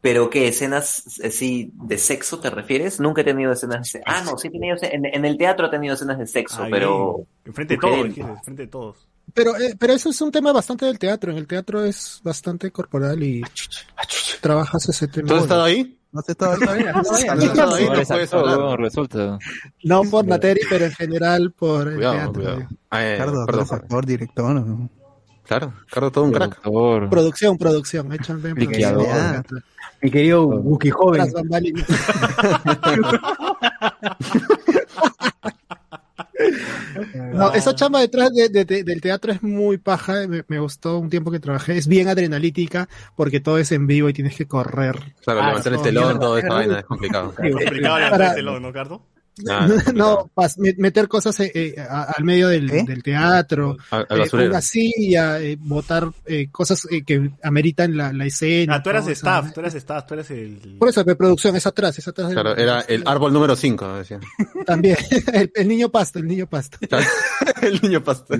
[0.02, 0.48] ¿Pero qué?
[0.48, 3.00] ¿Escenas así de sexo te refieres?
[3.00, 4.04] Nunca he tenido escenas de sexo.
[4.06, 6.68] Ah, no, sí he tenido, en, en el teatro he tenido escenas de sexo, Ah,
[6.70, 7.26] pero...
[7.44, 9.06] Enfrente de todos, enfrente de todos.
[9.34, 11.32] Pero, eh, pero eso es un tema bastante del teatro.
[11.32, 13.42] En el teatro es bastante corporal y
[14.40, 15.28] trabajas ese tema.
[15.28, 15.96] ¿Tú has estado ahí?
[16.12, 16.66] no sé todavía.
[16.66, 17.22] Todavía, ¿Tú has
[17.52, 17.86] estado ahí?
[18.58, 19.38] No resulta.
[19.84, 22.32] No por Nateri, pero en general por el Cuidado, teatro.
[22.42, 22.68] cuidado.
[22.90, 24.54] Ah, eh, Ricardo, perdón, eres actor, director.
[24.54, 24.90] ¿no?
[25.50, 26.60] Claro, Cardo todo un crack.
[26.60, 27.10] Productor.
[27.10, 28.12] Producción, producción.
[28.12, 29.44] Échale producción.
[30.00, 31.22] Mi querido Wookie joven.
[37.32, 40.26] No, esa chamba detrás de- de- de- del teatro es muy paja.
[40.26, 41.76] Me, me gustó un tiempo que trabajé.
[41.76, 44.96] Es bien adrenalítica porque todo es en vivo y tienes que correr.
[45.24, 47.34] Claro, Ah, levantar el telón, toda esa vaina es complicado.
[47.34, 49.02] Complicado levantar Para- el telón, ¿no, Cardo?
[49.94, 52.82] No, pas- meter cosas eh, eh, a- al medio del, ¿Qué?
[52.84, 53.76] del teatro.
[53.90, 58.76] Al, al eh, una silla, eh, botar eh, cosas eh, que ameritan la, la escena.
[58.76, 59.54] Ah, tú eras staff, eso.
[59.54, 60.76] tú eras staff, tú eras el...
[60.78, 62.28] Por eso, de producción, es atrás, es atrás.
[62.28, 64.20] del- Claro, era el árbol número 5, decía.
[64.66, 64.96] También,
[65.32, 66.78] el, el niño pasto, el niño pasto.
[67.62, 68.34] el niño pasto.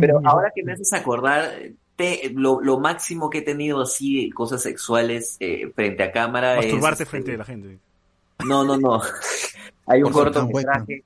[0.00, 1.50] Pero ahora que me haces acordar,
[1.96, 6.54] te- lo, lo máximo que he tenido así de cosas sexuales eh, frente a cámara
[6.58, 6.66] es...
[6.66, 7.78] Masturbarte este, frente a la gente.
[8.46, 9.00] No, no, no.
[9.86, 11.04] Hay un cortometraje.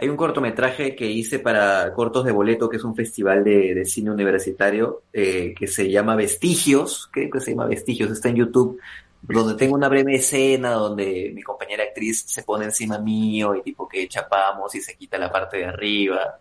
[0.00, 3.84] Hay un cortometraje que hice para Cortos de Boleto, que es un festival de, de
[3.84, 8.78] cine universitario, eh, que se llama Vestigios, creo que se llama Vestigios, está en YouTube,
[9.22, 13.88] donde tengo una breve escena donde mi compañera actriz se pone encima mío y tipo
[13.88, 16.38] que chapamos y se quita la parte de arriba,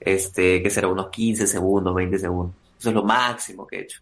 [0.00, 2.56] este, que será unos 15 segundos, 20 segundos.
[2.80, 4.00] Eso es lo máximo que he hecho.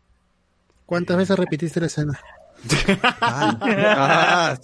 [0.87, 2.19] ¿Cuántas veces repetiste la escena?
[3.13, 4.57] Ah.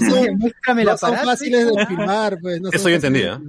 [0.00, 1.24] no son- Muéstrame el aparato.
[1.24, 2.60] fáciles de filmar, pues.
[2.72, 3.40] Eso yo entendía.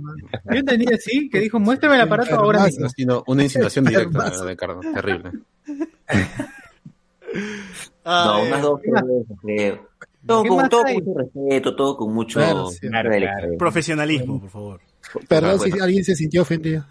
[0.46, 2.88] Yo entendía, sí, que dijo, muéstrame el aparato ahora mismo.
[3.28, 4.80] Una insinuación directa de Cardo.
[4.94, 5.32] Terrible.
[8.06, 8.80] No, unas dos
[9.42, 9.90] creo.
[10.26, 12.40] Todo ¿Qué con, todo con mucho respeto, todo con mucho...
[12.40, 12.88] Claro, sí.
[12.88, 13.58] Claro, claro.
[13.58, 14.82] Profesionalismo, por favor.
[15.28, 16.86] Perdón Ah, si alguien se sintió ofendido.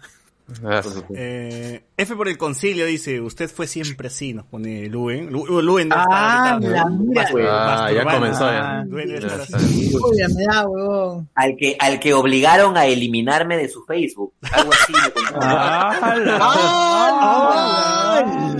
[0.65, 0.81] Ah,
[1.15, 5.31] Eh, F por el concilio dice, usted fue siempre así, nos pone Luen.
[5.31, 8.83] Lu- Luen Ah, Ah, ya comenzó ya.
[8.87, 9.57] Luen debe Ya estar está.
[9.57, 9.91] así.
[9.95, 11.29] Uy, me da, huevón.
[11.35, 14.33] al que al que obligaron a eliminarme de su Facebook.
[14.51, 14.99] Algo así me.
[15.41, 15.99] Ah,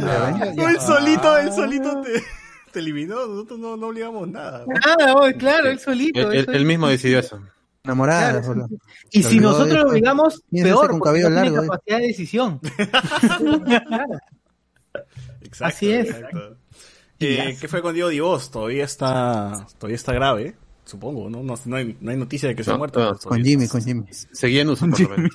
[0.05, 2.23] Ah, él solito, él solito te,
[2.71, 4.65] te eliminó, nosotros no, no obligamos nada.
[4.85, 6.19] Ah, claro, él solito.
[6.19, 6.51] Él, él él- solito.
[6.53, 7.39] él mismo decidió eso.
[7.85, 8.45] Enamoradas.
[8.45, 8.67] Claro.
[9.11, 11.67] Y Los si nosotros lo digamos, piénsase peor, con porque tiene largo, eh.
[11.67, 12.59] capacidad de decisión.
[15.41, 16.09] Exacto, Así es.
[16.09, 16.57] exacto.
[17.19, 18.49] Eh, ¿Qué fue con Diego Divos?
[18.51, 21.43] Todavía está, todavía está grave, supongo, ¿no?
[21.43, 22.99] No, no hay, no hay noticia de que se ha No, muerto.
[23.09, 24.05] Con todavía Jimmy, con Jimmy.
[24.11, 25.31] Seguía en uso, lo menos.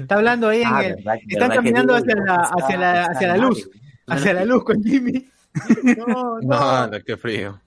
[0.00, 0.94] Está hablando ahí en Ah, el.
[0.96, 3.70] verdad- Están verdad caminando hacia la, está- hacia la, hacia la luz.
[4.06, 5.28] Hacia la luz con Jimmy.
[6.06, 6.98] No, No, no.
[7.04, 7.60] qué frío.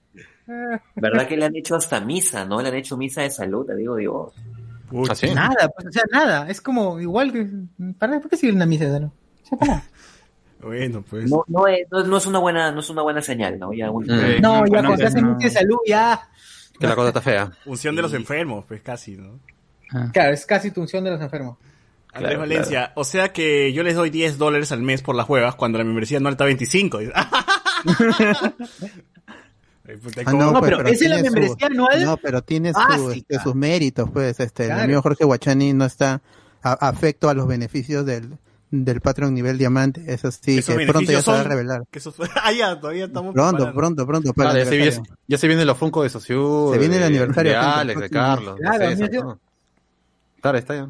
[0.96, 2.60] ¿Verdad que le han hecho hasta misa, no?
[2.62, 4.32] Le han hecho misa de salud, te digo, digo.
[5.10, 5.30] ¿Ah, sí?
[5.34, 6.48] Nada, pues, o sea, nada.
[6.50, 7.46] Es como igual que.
[7.98, 9.08] ¿Para ¿Por qué sigue una misa de salud?
[9.08, 9.84] O sea, para nada.
[10.60, 11.30] Bueno, pues.
[11.30, 13.72] No, no, es, no, no es una buena, no es una buena señal, ¿no?
[13.72, 14.40] Ya un- Mm.
[14.42, 15.34] No, ya no, cuando se hace no.
[15.34, 16.28] misa de salud, ya.
[16.78, 17.50] Que la cosa está fea.
[17.66, 19.38] Unción de los enfermos, pues casi, ¿no?
[20.12, 21.58] Claro, es casi tu unción de los enfermos.
[22.14, 25.28] Andrés Claro, Valencia, o sea que yo les doy 10 dólares al mes por las
[25.28, 26.98] huevas cuando la membresía anual está 25.
[29.88, 30.42] Ay, puta, Ah, ¿cómo?
[30.44, 33.14] No, pues, pero es la tiene su- membresía anual No, pero tiene su- básica.
[33.14, 34.38] este, sus méritos, pues.
[34.40, 34.78] Este, Claro.
[34.80, 36.22] El amigo Jorge Guachani no está
[36.62, 38.38] a- afecto a los beneficios del,
[38.70, 40.04] del Patreon nivel diamante.
[40.06, 41.82] Eso sí, que pronto ya se va a revelar.
[41.90, 42.14] que esos-
[42.44, 43.76] Ah, ya, todavía estamos Pronto, preparando.
[43.76, 44.32] pronto, pronto.
[44.34, 45.18] Para el ya, se viene, aniversario.
[45.26, 46.70] ya se viene los Funko de Sociu.
[46.72, 48.10] Se viene el de- aniversario, De Alex, de.
[48.10, 48.54] Carlos.
[48.56, 49.38] de Claro, César, mío, ¿no?
[50.40, 50.88] Claro, está ya.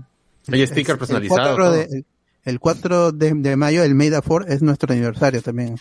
[0.52, 1.56] Hay sticker El personalizado.
[1.56, 1.72] 4 todo.
[1.72, 2.06] de, el,
[2.44, 5.76] el 4 de, de mayo, el Made for es nuestro aniversario también.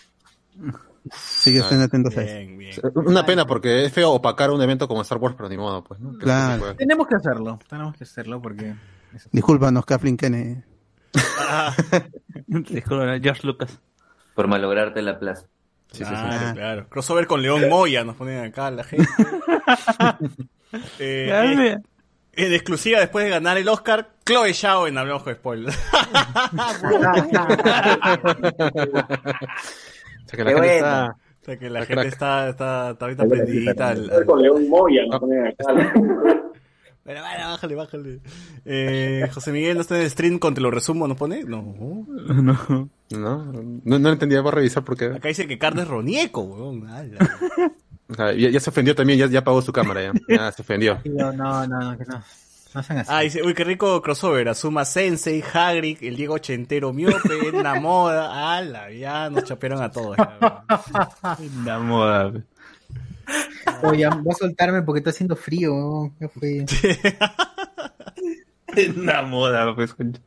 [1.10, 2.34] Así que estén atentos a eso.
[2.34, 2.72] Bien, bien.
[2.94, 6.00] Una pena porque es feo opacar un evento como Star Wars, pero ni modo, pues,
[6.00, 6.16] ¿no?
[6.18, 6.74] Claro.
[6.76, 7.58] Tenemos que hacerlo.
[7.68, 8.74] Tenemos que hacerlo porque.
[9.30, 10.62] Discúlpanos, Kathleen Kennedy.
[11.38, 11.74] Ah,
[12.48, 13.78] George Lucas.
[14.34, 15.46] por malograrte la plaza.
[15.90, 16.52] Sí, sí, sí.
[16.54, 16.88] claro.
[16.88, 19.08] Crossover con León Moya nos ponen acá la gente.
[20.98, 21.76] Eh, eh,
[22.32, 25.78] en exclusiva, después de ganar el Oscar, Chloe Zhao en Hablamos con Spoilers.
[30.32, 30.86] O sea, que la Qué gente bueno.
[30.86, 31.16] está...
[31.40, 32.12] O sea que la La gente crack.
[32.12, 35.64] está, está, está ahorita prendidita al, al- Con León Moya, no ponen acá.
[37.04, 38.20] Bueno, bueno, bájale, bájale.
[38.64, 41.42] Eh, José Miguel no está en el stream con te lo resumo, ¿nos pone?
[41.46, 41.74] No.
[42.28, 42.88] No.
[43.10, 43.44] No,
[43.84, 45.06] no, no entendía, voy a revisar porque...
[45.06, 46.86] Acá dice que Carlos es Ronieco, weón.
[48.18, 50.12] Ya, ya se ofendió también, ya, ya apagó su cámara, ya.
[50.28, 50.98] Ya se ofendió.
[51.06, 52.22] No, no, no, que no.
[52.74, 53.10] No sean así.
[53.12, 54.48] Ah, dice, uy, qué rico crossover.
[54.48, 58.56] Asuma Sensei, Hagrid, el Diego Ochentero Miope, Edna Moda.
[58.56, 60.16] Ala, ya nos chapearon a todos.
[61.64, 62.32] La moda.
[63.82, 66.12] Oye, va a soltarme porque está haciendo frío.
[66.20, 66.64] Ya fue.
[68.96, 69.92] La moda, pues.
[69.92, 70.20] concha.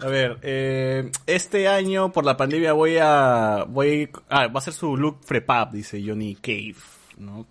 [0.00, 4.72] A ver, eh, este año por la pandemia voy a, voy, ah, va a ser
[4.72, 6.74] su look frepap, dice Johnny Cave,
[7.18, 7.46] ¿no?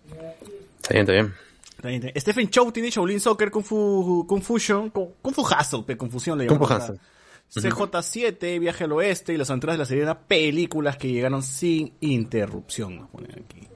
[0.82, 1.34] Está bien, está bien.
[1.86, 2.22] Está bien, está bien.
[2.22, 6.48] Stephen Chow tiene Shaolin Soccer, Kung Fu, Confusion, Kung Kung Fu Hustle, pe, confusión le
[6.48, 7.00] Kung Fu llamamos acá.
[7.54, 12.98] CJ7, Viaje al Oeste y Las Aventuras de la Sirena, películas que llegaron sin interrupción,
[12.98, 13.68] nos ponen aquí.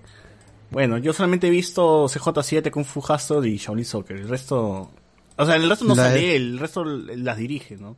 [0.71, 4.89] Bueno, yo solamente he visto CJ7, Kung Fu Hustle y Shaolin Soccer, el resto,
[5.37, 7.95] o sea, el resto no La sale de- él, el resto las dirige, ¿no?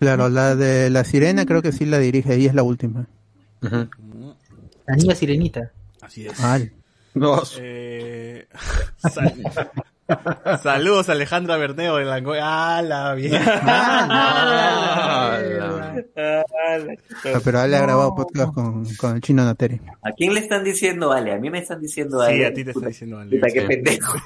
[0.00, 3.06] Claro, la de la sirena creo que sí la dirige y es la última.
[3.60, 5.70] La niña sirenita.
[6.00, 6.40] Así es.
[6.40, 6.58] Ah,
[7.14, 8.46] No, Eh,
[8.96, 9.34] sal-
[10.62, 12.38] Saludos a Alejandra Berneo de Langoy.
[12.42, 13.12] ¡Ah, la!
[13.12, 13.16] Ah,
[16.16, 16.78] ah,
[17.44, 19.80] pero él ha grabado podcast con, con el chino Nateri.
[20.02, 21.32] ¿A quién le están diciendo Ale?
[21.34, 22.46] A mí me están diciendo Sí, Ale.
[22.46, 23.36] a ti te está Puta, diciendo Ale.
[23.38, 23.66] puta, qué Sí.
[23.66, 24.14] pendejo.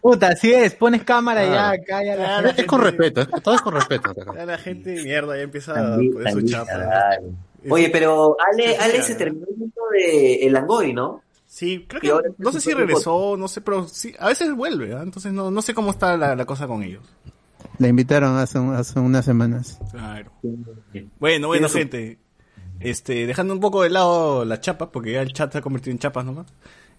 [0.00, 0.74] Puta, así es.
[0.74, 1.54] Pones cámara Claro.
[1.54, 2.48] ya, acá ya la Claro.
[2.56, 4.10] Es con respeto, es- todo es con respeto.
[4.12, 4.32] acá.
[4.36, 6.72] Ya la gente, mierda, ya empieza a poner su chapa.
[7.68, 11.22] Oye, pero Ale, Sí, Ale sí, se terminó el mundo de El Langoy, ¿no?
[11.46, 14.94] Sí, creo ahora que, no sé si regresó, no sé, pero sí, a veces vuelve,
[14.94, 15.00] ¿ah?
[15.02, 17.02] entonces no, no sé cómo está la, la cosa con ellos.
[17.78, 19.78] La invitaron hace, un- hace unas semanas.
[19.90, 20.30] Claro.
[21.18, 22.18] Bueno, bueno, gente.
[22.78, 25.92] Este, dejando un poco de lado las chapas, porque ya el chat se ha convertido
[25.92, 26.46] en chapas nomás.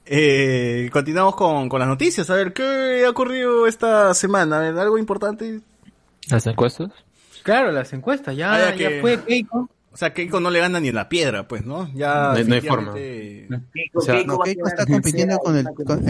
[0.05, 2.29] Eh, continuamos con, con las noticias.
[2.29, 4.57] A ver, ¿qué ha ocurrido esta semana?
[4.57, 5.61] A ver, ¿algo importante?
[6.29, 6.91] ¿Las encuestas?
[7.43, 8.35] Claro, las encuestas.
[8.35, 9.69] Ya, Ah, ya ya que- fue Keiko.
[9.93, 11.89] O sea, Keiko no le gana ni en la piedra, pues, ¿no?
[11.93, 12.93] Ya No hay- no hay forma.
[12.93, 16.05] Keiko, O sea, Keiko no, Keiko está compitiendo con el- con-.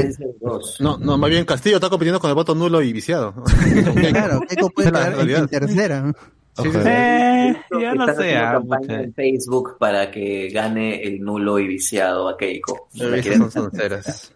[0.80, 3.34] No, no, más bien Castillo está compitiendo con el voto nulo y viciado.
[4.12, 6.14] Claro, Keiko puede La quedar en, tercera.
[6.58, 6.80] Sí, sí, sí.
[6.86, 8.36] Eh, ya no sé.
[8.38, 12.90] ah, campaña en Facebook para que gane el nulo y viciado a Keiko.
[12.94, 14.34] Esas quieren- son sonceras.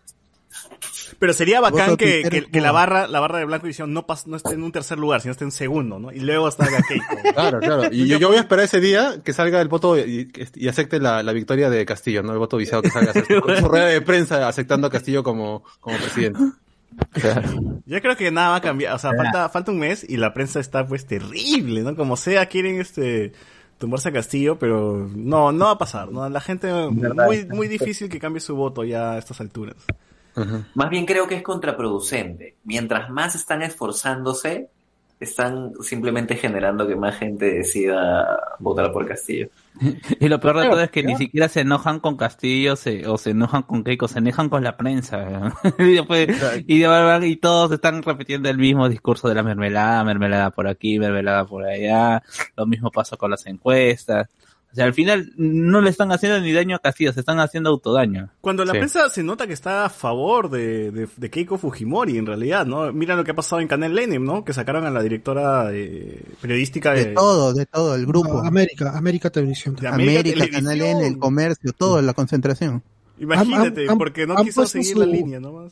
[1.19, 3.93] Pero sería bacán que, Twitter, que, que la barra, la barra de Blanco y Visión
[3.93, 6.11] no, pas- no esté en un tercer lugar, sino esté en segundo, ¿no?
[6.11, 7.05] Y luego salga Keiko.
[7.33, 7.83] Claro, claro.
[7.91, 10.99] Y yo, yo voy a esperar ese día que salga el voto y, y acepte
[10.99, 12.33] la, la victoria de Castillo, ¿no?
[12.33, 14.89] El voto viciado que salga a hacer su, con su rueda de prensa aceptando a
[14.89, 16.39] Castillo como, como presidente.
[17.11, 17.81] Claro.
[17.85, 20.33] Yo creo que nada va a cambiar, o sea, falta, falta un mes y la
[20.33, 21.95] prensa está pues terrible, ¿no?
[21.95, 23.33] Como sea, quieren este
[23.77, 26.09] tumbarse a Castillo, pero no, no va a pasar.
[26.11, 26.27] ¿no?
[26.29, 27.25] La gente, Verdad.
[27.25, 29.75] muy, muy difícil que cambie su voto ya a estas alturas.
[30.73, 32.55] Más bien creo que es contraproducente.
[32.63, 34.69] Mientras más están esforzándose,
[35.19, 39.47] están simplemente generando que más gente decida votar por Castillo.
[40.19, 43.17] Y lo peor de todo es que ni siquiera se enojan con Castillo se, o
[43.17, 45.53] se enojan con Keiko, se enojan con la prensa.
[45.79, 46.29] y, después,
[46.65, 50.97] y, de- y todos están repitiendo el mismo discurso de la mermelada, mermelada por aquí,
[50.97, 52.23] mermelada por allá.
[52.55, 54.27] Lo mismo pasa con las encuestas.
[54.75, 57.69] O sea, al final no le están haciendo ni daño a Castillo, se están haciendo
[57.69, 58.29] autodaño.
[58.41, 58.79] Cuando la Sí.
[58.79, 62.91] prensa se nota que está a favor de, de, de Keiko Fujimori, en realidad, ¿no?
[62.91, 64.43] Mira lo que ha pasado en Canal Lenin, ¿no?
[64.43, 68.39] Que sacaron a la directora eh, periodística de, De todo, de todo, el grupo.
[68.39, 69.75] América, América Televisión.
[69.77, 70.63] De América América, Televisión.
[70.65, 72.83] Canal N, el comercio, todo, la concentración.
[73.17, 75.71] Imagínate, Han- han- porque no han quiso seguir la línea nomás.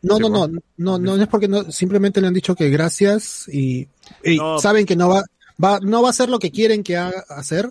[0.00, 3.46] No, no, no, no, no, no es porque no, simplemente le han dicho que gracias
[3.52, 3.86] y,
[4.24, 4.58] y No.
[4.58, 5.22] saben que no va,
[5.62, 7.70] va, no va a hacer lo que quieren que haga hacer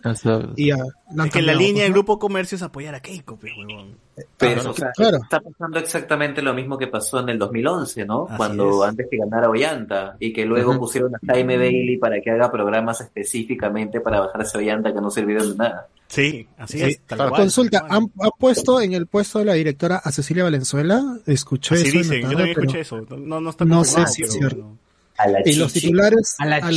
[0.55, 0.77] y ya,
[1.13, 1.93] la han Es que la línea pues, del ¿no?
[1.95, 3.95] grupo comercio es apoyar a Keiko, pues, huevón.
[4.37, 5.17] Pero, Claro, o sea, claro.
[5.23, 8.25] está pasando exactamente lo mismo que pasó en el 2011, ¿no?
[8.27, 8.89] Así Cuando es.
[8.89, 10.79] antes que ganara Ollanta y que luego Ujú.
[10.81, 15.09] pusieron a Jaime Bailey para que haga programas específicamente para bajarse a Ollanta que no
[15.09, 15.87] sirvieron de nada.
[16.07, 16.83] Sí, así Sí.
[16.83, 16.99] es.
[17.07, 18.01] Tal cual, Consulta, tal cual.
[18.19, 21.01] ¿han, han puesto en el puesto de la directora a Cecilia Valenzuela?
[21.25, 21.97] Escuché Así eso.
[21.99, 23.01] dicen, yo tarde, también pero escuché eso.
[23.17, 24.77] No, no está No sé si es pero cierto.
[25.17, 26.71] A la Y los titulares, A la a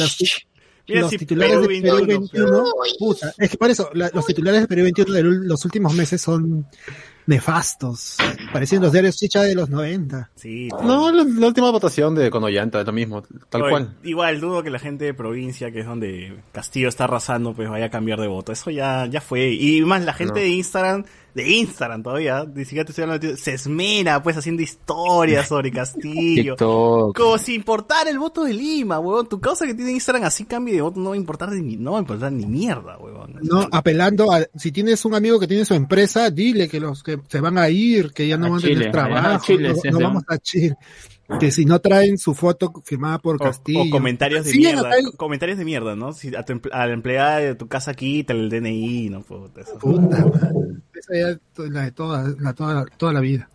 [0.88, 2.64] Mira, los si titulares Perú de Perú 21, 21,
[2.99, 6.20] puta, es que por eso, la- los titulares de Perú 21 de los últimos meses
[6.20, 6.66] son
[7.27, 8.16] nefastos,
[8.53, 10.31] parecen los diarios chicha de los 90.
[10.35, 10.68] Sí.
[10.83, 13.94] No, la, la última votación de con Ollanta es lo mismo, tal Oye, cual.
[14.03, 17.87] Igual, dudo que la gente de provincia, que es donde Castillo está arrasando, pues vaya
[17.87, 18.53] a cambiar de voto.
[18.53, 19.53] Eso ya, ya fue.
[19.53, 20.40] Y más, la gente No.
[20.40, 24.62] de Instagram, de Instagram todavía, ni siquiera te estoy hablando de- se esmera, pues, haciendo
[24.62, 26.57] historias sobre Castillo.
[26.57, 29.29] Como si importara el voto de Lima, huevón.
[29.29, 31.92] Tu causa que tiene Instagram así cambie de voto no va a importar ni, no
[31.92, 33.38] va a importar ni mierda, huevón.
[33.42, 37.18] No, apelando a, si tienes un amigo que tiene su empresa, dile que los que
[37.29, 39.75] se van a ir, que ya no A van a tener trabajo, a Chile, no,
[39.75, 40.03] sí, no sí.
[40.05, 40.77] vamos a Chile.
[41.40, 43.82] Que si no traen su foto firmada por Castillo.
[43.82, 44.90] o comentarios de Sí, mierda.
[45.16, 46.12] Comentarios de mierda, ¿no?
[46.12, 49.78] Si a, tu a la empleada de tu casa quita el DNI, no puta, eso.
[49.78, 50.80] Puta madre.
[50.94, 53.48] Esa ya es la de toda la, toda, toda la vida.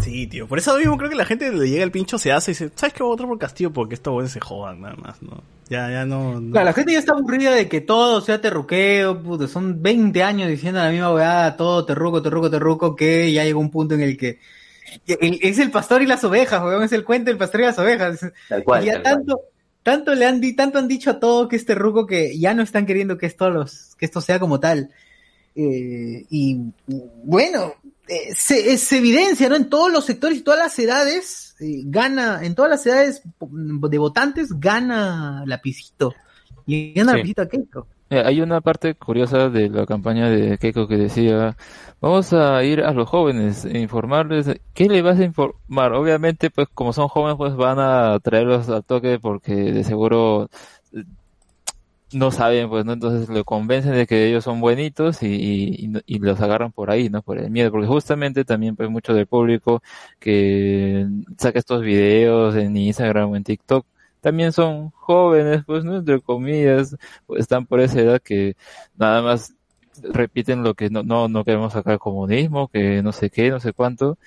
[0.00, 0.46] Sí, tío.
[0.46, 2.70] Por eso mismo creo que la gente le llega el pincho, se hace y dice,
[2.74, 3.72] ¿sabes qué voy a votar por Castillo?
[3.72, 5.42] Porque estos güeyes se jodan, nada más, ¿no?
[5.68, 6.40] Ya, ya no.
[6.40, 6.52] no.
[6.52, 10.48] Claro, la gente ya está aburrida de que todo sea terruqueo, puto, son 20 años
[10.48, 14.16] diciendo la misma weá, todo terruco, terruco, terruco, que ya llegó un punto en el
[14.16, 14.38] que
[15.06, 18.20] es el pastor y las ovejas, weón, es el cuento del pastor y las ovejas.
[18.48, 19.14] Tal cual, Y ya tal cual.
[19.14, 19.40] tanto,
[19.82, 22.62] tanto le han di, tanto han dicho a todo que es terruco que ya no
[22.62, 24.90] están queriendo que esto los, que esto sea como tal.
[25.54, 26.60] Eh, y
[27.24, 27.74] bueno,
[28.06, 29.56] eh, se, evidencia, ¿no?
[29.56, 33.98] En todos los sectores y todas las edades, eh, gana, en todas las edades de
[33.98, 36.14] votantes, gana Lapicito.
[36.66, 37.16] Y gana Sí.
[37.18, 37.86] Lapicito a Keiko.
[38.10, 41.56] Hay una parte curiosa de la campaña de Keiko que decía,
[42.00, 45.92] vamos a ir a los jóvenes e informarles, ¿qué le vas a informar?
[45.92, 50.48] Obviamente, pues como son jóvenes, pues van a traerlos al toque porque de seguro
[50.92, 51.04] eh,
[52.12, 52.92] no saben, pues, ¿no?
[52.92, 57.10] Entonces le convencen de que ellos son buenitos y, y, y los agarran por ahí,
[57.10, 57.22] ¿no?
[57.22, 59.82] Por el miedo, porque justamente también, pues, mucho del público
[60.18, 61.06] que
[61.38, 63.86] saca estos videos en Instagram o en TikTok,
[64.20, 65.96] también son jóvenes, pues, ¿no?
[65.96, 68.56] Entre comillas, pues, están por esa edad que
[68.96, 69.54] nada más
[70.02, 73.72] repiten lo que no, no, no queremos sacar comunismo, que no sé qué, no sé
[73.72, 74.18] cuánto,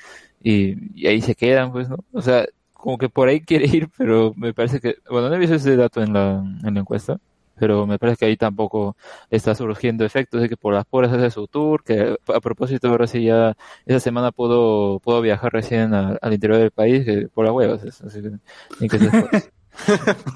[0.43, 1.97] y, ahí se quedan, pues, ¿no?
[2.13, 5.39] O sea, como que por ahí quiere ir, pero me parece que, bueno, no he
[5.39, 7.19] visto ese dato en la, en la encuesta,
[7.55, 8.95] pero me parece que ahí tampoco
[9.29, 13.07] está surgiendo efectos de que por las puras hace su tour, que a propósito ahora
[13.07, 17.83] sí ya esa semana pudo, pudo viajar recién al interior del país, por las huevas,
[17.83, 19.51] eso, así que, que se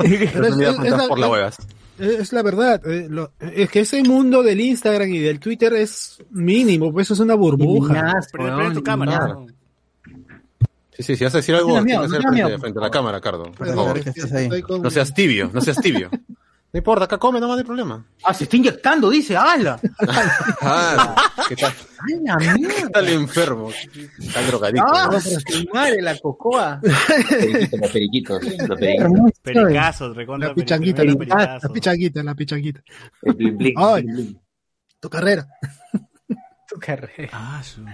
[0.03, 1.57] es- la- por.
[1.97, 6.91] Es verdad, eh, lo- es que ese mundo del Instagram y del Twitter es mínimo,
[6.91, 7.93] pues eso es una burbuja.
[7.93, 9.27] Niñas, Pero weón, prende tu cámara.
[9.29, 9.47] ¿no?
[10.91, 12.81] Sí, sí, si vas a decir algo, No tienes que no tengas frente, frente a
[12.81, 13.51] la cámara, Cardo.
[13.51, 13.97] Por favor.
[13.97, 16.09] estoy con- No seas tibio, no seas tibio.
[16.75, 18.05] No importa, acá come, no hay problema.
[18.21, 19.79] Ah, se está inyectando, dice, ¡hala!
[20.61, 21.15] Ah,
[21.47, 21.71] ¿qué tal?
[21.71, 22.75] ¡Ay, la mierda!
[22.75, 23.69] ¿Qué tal enfermo?
[24.19, 24.85] Está drogadicto.
[24.93, 25.21] ¡Ah, ¿no?
[25.21, 25.39] su
[25.73, 26.81] madre, la cocoa!
[26.81, 29.39] Periquitos, los periquitos, los periquitos.
[29.41, 32.81] Pericazos, recontra La pichanguita, la, ah, la pichanguita, la pichanguita.
[33.21, 34.03] El blin blin, Ay.
[34.03, 34.41] blin.
[34.99, 35.47] Tu carrera.
[36.67, 37.29] Tu carrera.
[37.31, 37.85] Ah, su-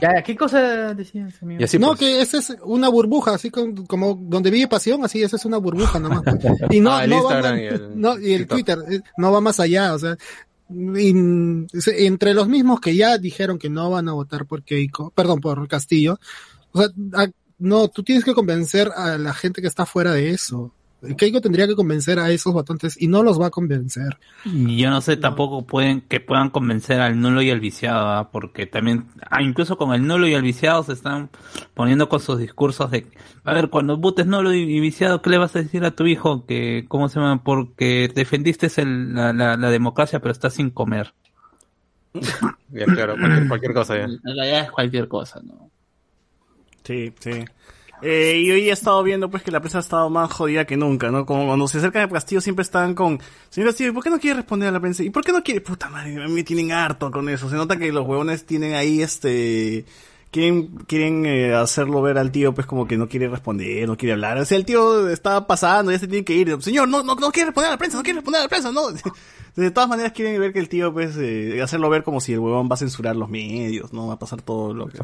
[0.00, 1.64] Ya, ¿qué cosa decías, amigo?
[1.64, 1.98] Así no, pues.
[2.00, 5.58] que esa es una burbuja, así con- como donde vive pasión, así esa es una
[5.58, 6.22] burbuja nomás.
[6.70, 8.46] Y no, Ah, el no va Instagram y el no, y el.
[8.46, 10.16] Twitter, eh, no va más allá, o sea,
[10.68, 15.66] entre los mismos que ya dijeron que no van a votar por Keiko, perdón, por
[15.68, 16.18] Castillo,
[16.72, 17.28] o sea, a-
[17.58, 20.72] no, tú tienes que convencer a la gente que está fuera de eso.
[21.16, 24.18] Keiko tendría que convencer a esos votantes y no los va a convencer.
[24.44, 28.30] Y Yo no sé tampoco pueden que puedan convencer al nulo y al viciado, ¿ah?
[28.30, 31.30] porque también, ah, incluso con el nulo y el viciado se están
[31.74, 33.06] poniendo con sus discursos de,
[33.44, 36.06] a ver, cuando votes nulo y, y viciado, ¿qué le vas a decir a tu
[36.06, 36.44] hijo?
[36.46, 37.42] Que, ¿cómo se llama?
[37.42, 41.14] Porque defendiste el- la, la, la democracia, pero estás sin comer.
[42.72, 44.04] Ya, claro, cualquier, cualquier cosa ya.
[44.04, 45.70] En realidad es cualquier cosa, ¿no?
[46.84, 47.44] Sí, sí.
[48.02, 50.76] Eh, y hoy he estado viendo pues que la prensa ha estado más jodida que
[50.76, 51.26] nunca, ¿no?
[51.26, 53.20] Como cuando se acercan a Castillo siempre están con,
[53.50, 55.02] señor Castillo, ¿y ¿por qué no quiere responder a la prensa?
[55.02, 55.60] ¿Y por qué no quiere?
[55.60, 57.48] Puta madre, me tienen harto con eso.
[57.50, 59.84] Se nota que los huevones tienen ahí este,
[60.30, 64.12] quieren, quieren eh, hacerlo ver al tío pues como que no quiere responder, no quiere
[64.12, 64.38] hablar.
[64.38, 66.62] O sea, el tío está pasando, ya se tiene que ir.
[66.62, 68.72] Señor, no, no, no quiere responder a la prensa, no quiere responder a la prensa,
[68.72, 68.82] no.
[69.56, 72.38] De todas maneras quieren ver que el tío pues, eh, hacerlo ver como si el
[72.38, 74.06] huevón va a censurar los medios, ¿no?
[74.06, 74.98] Va a pasar todo lo que...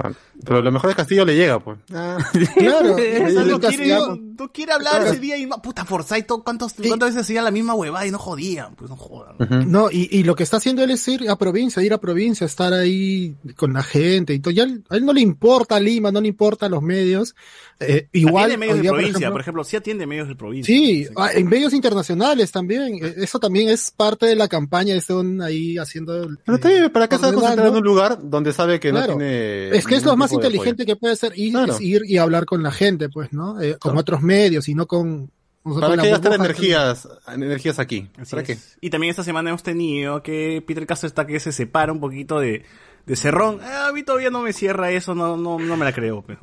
[0.45, 1.79] Pero lo mejor de Castillo le llega, pues.
[1.89, 6.27] Claro, O sea, no, el quiere, Castillo- no quiere hablar ese día y puta Forsyth,
[6.45, 8.75] ¿cuántos, ¿cuántas veces hacía la misma huevada y no jodían?
[8.77, 9.37] Pues no jodan.
[9.71, 12.45] No, y, y lo que está haciendo él es ir a provincia, ir a provincia,
[12.45, 14.53] estar ahí con la gente y todo.
[14.53, 17.35] Ya él- a él no le importa Lima, no le importa los medios.
[17.79, 20.75] Eh, igual, Atiende medios hoy de día, provincia, por ejemplo, sí atiende medios de provincia.
[20.75, 23.05] Sí, ah, en medios internacionales también.
[23.05, 24.95] Eh, Eso también es parte de la campaña.
[24.95, 26.27] Están ahí haciendo.
[26.45, 28.91] Pero está bien, ¿para qué se va a concentrar en un lugar donde sabe que
[28.91, 29.13] Claro.
[29.13, 29.69] no tiene.
[29.77, 30.95] Es que es lo más de inteligente apoyo?
[30.95, 31.77] que puede hacer ir, Claro.
[31.81, 33.61] ir y hablar con la gente, pues, ¿no?
[33.61, 35.31] Eh, con otros medios y no con.
[35.63, 38.09] ¿Para qué gastar energías, energías aquí?
[38.17, 38.49] Así ¿Para es.
[38.49, 38.59] qué?
[38.81, 42.39] Y también esta semana hemos tenido que Peter Castro está que se separa un poquito
[42.39, 42.63] de,
[43.07, 43.61] de Cerrón.
[43.63, 46.23] Ah, a mí todavía no me cierra eso, no, no, no me la creo.
[46.23, 46.39] Pues.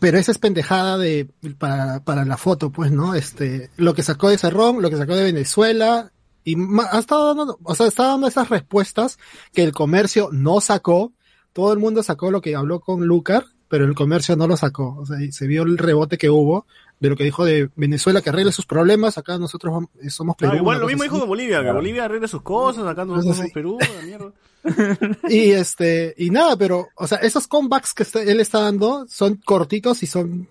[0.00, 3.14] Pero esa es pendejada de para, para la foto, pues, ¿no?
[3.14, 6.10] Este, lo que sacó de Cerrón, lo que sacó de Venezuela,
[6.42, 6.56] y
[6.92, 9.18] ha estado dando, o sea, está dando esas respuestas
[9.52, 11.12] que el comercio no sacó.
[11.52, 14.96] Todo el mundo sacó lo que habló con Lucar, pero el comercio no lo sacó.
[14.98, 16.66] O sea, se vio el rebote que hubo
[17.00, 19.18] de lo que dijo de Venezuela que arregle sus problemas.
[19.18, 20.52] Acá nosotros vamos- somos Perú.
[20.54, 21.08] Ah, igual lo mismo así.
[21.10, 21.72] dijo con Bolivia, que.
[21.72, 23.52] Bolivia arregle sus cosas, acá nosotros somos.
[23.52, 24.32] Perú, la mierda.
[25.28, 29.36] Y este, y nada, pero, o sea, esos comebacks que está- él está dando son
[29.44, 30.48] cortitos y son,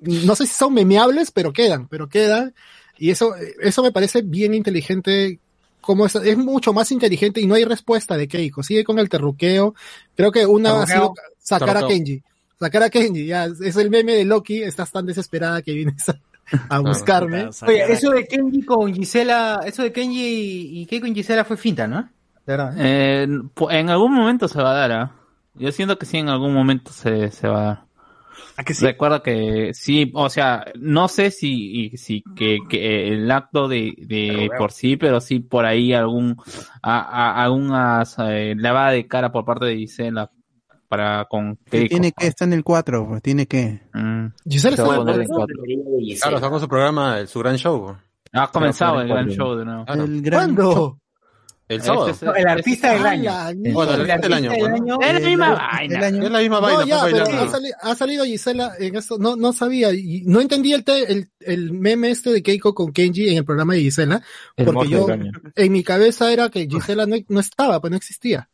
[0.00, 2.54] no sé si son memeables, pero quedan, pero quedan.
[2.98, 5.38] Y eso, eso me parece bien inteligente.
[5.80, 8.62] Como es, es mucho más inteligente y no hay respuesta de Keiko.
[8.62, 9.74] Sigue con el terruqueo.
[10.16, 11.24] Creo que una ha sido Terruqueo.
[11.38, 11.86] sacar a.
[11.86, 12.22] Kenji.
[12.58, 13.44] Sacar a Kenji, ya.
[13.44, 14.62] Es el meme de Loki.
[14.62, 16.18] Estás tan desesperada que vienes a,
[16.70, 17.50] a buscarme.
[17.66, 21.56] Oye, eso de Kenji con Gisela, eso de Kenji y, y Keiko con Gisela fue
[21.56, 22.08] finta, ¿no?
[22.76, 23.26] Eh,
[23.70, 25.12] en algún momento se va a dar, ¿ah?
[25.54, 27.86] Yo siento que sí, en algún momento se, se va a dar.
[28.86, 34.48] Recuerda que sí, o sea, no sé si, si que, que el acto de, de
[34.58, 36.36] por sí, pero sí por ahí algún,
[36.82, 40.30] a, a- alguna eh, lavada de cara por parte de Gisela
[40.88, 41.88] para con Que Keiko.
[41.88, 43.80] tiene que estar en el 4, pues, tiene que.
[44.48, 45.56] Gisela Se va a está- en no, cuatro.
[46.20, 47.96] Claro, está con su programa, el- su gran show.
[48.32, 49.84] Ha comenzado el gran show de nuevo.
[49.88, 50.98] El gran ¿Cuándo?
[51.68, 52.08] El Este sábado.
[52.10, 53.72] es- No, el artista del Ah, año.
[53.72, 54.50] Bueno, el El artista del año.
[54.52, 54.98] del año.
[55.00, 56.06] Es la misma el vaina.
[56.06, 56.24] año.
[56.24, 57.46] Es la misma No, vaina, ya, pero bailar.
[57.46, 61.10] ha, sali- ha salido Gisela en esto, no, no sabía, y no entendí el, te-
[61.12, 64.22] el, el meme este de Keiko con Kenji en el programa de Gisela,
[64.56, 68.48] El porque yo, en mi cabeza era que Gisela no, no estaba, pues no existía.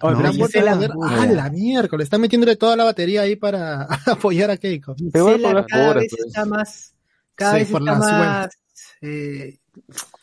[0.00, 2.04] Vuelto a Gisela, ¡ah, la miércoles!
[2.06, 4.94] Está metiéndole toda la batería ahí para apoyar a Keiko.
[4.96, 6.26] Gisela las cada pobres, vez pues.
[6.26, 6.94] está más,
[7.34, 8.48] cada Sí, vez está las más,
[9.00, 9.58] eh,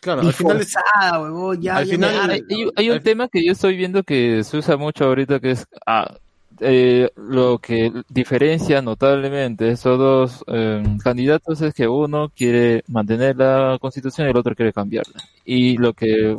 [0.02, 2.34] Claro, al final, es- forzada, ya, al ya final- me harta.
[2.34, 5.52] Hay, hay- hay un tema que yo estoy viendo que se usa mucho ahorita que
[5.52, 6.16] es ah,
[6.62, 13.78] eh, lo que diferencia notablemente estos dos eh, candidatos es que uno quiere mantener la
[13.80, 15.22] constitución y el otro quiere cambiarla.
[15.46, 16.36] Y lo que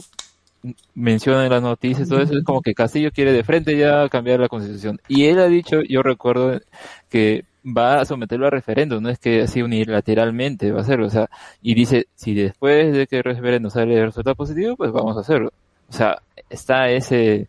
[0.94, 4.40] menciona en las noticias, todo eso es como que Castillo quiere de frente ya cambiar
[4.40, 5.00] la constitución.
[5.08, 6.60] Y él ha dicho, yo recuerdo
[7.08, 11.10] que va a someterlo a referéndum, no es que así unilateralmente va a hacerlo, o
[11.10, 11.28] sea,
[11.62, 15.20] y dice, si después de que el referéndum sale el resultado positivo, pues vamos a
[15.20, 15.52] hacerlo.
[15.88, 17.48] O sea, está ese,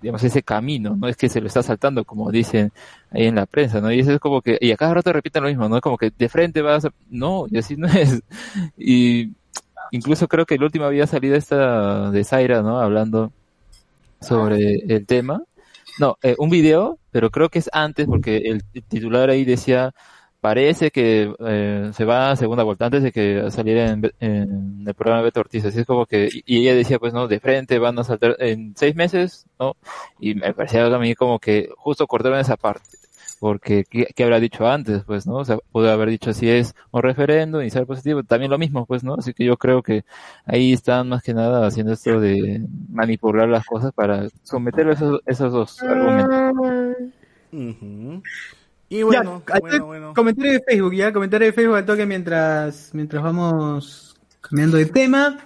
[0.00, 2.72] digamos, ese camino, no es que se lo está saltando como dicen
[3.10, 3.92] ahí en la prensa, ¿no?
[3.92, 5.80] Y eso es como que, y a cada rato repiten lo mismo, ¿no?
[5.80, 8.22] Como que de frente vas a, no, y así no es.
[8.76, 9.32] Y
[9.90, 12.80] incluso creo que el último había salido esta de Zaira, ¿no?
[12.80, 13.32] Hablando
[14.20, 15.42] sobre el tema.
[15.98, 19.92] No, eh, un video, pero creo que es antes porque el titular ahí decía,
[20.40, 25.18] parece que eh, se va a segunda vuelta antes de que saliera en, el programa
[25.18, 25.64] de Beto Ortiz.
[25.64, 28.36] Así es como que, y y ella decía, pues no, de frente van a saltar
[28.40, 29.76] en seis meses, ¿no?
[30.20, 32.97] Y me parecía a mí como que justo cortaron esa parte.
[33.40, 35.04] Porque, ¿qué, qué habrá dicho antes?
[35.04, 35.36] Pues, ¿no?
[35.36, 39.04] O sea, pudo haber dicho si es un referendo, iniciar positivo, también lo mismo, pues,
[39.04, 39.14] ¿no?
[39.14, 40.04] Así que yo creo que
[40.44, 45.52] ahí están más que nada haciendo esto de manipular las cosas para someter esos, esos
[45.52, 47.12] dos argumentos.
[47.52, 48.22] Ujú.
[48.90, 50.14] Y bueno, Ya, bueno, bueno.
[50.14, 55.38] Comentario de Facebook, ya, comentario de Facebook al toque mientras, mientras vamos cambiando de tema.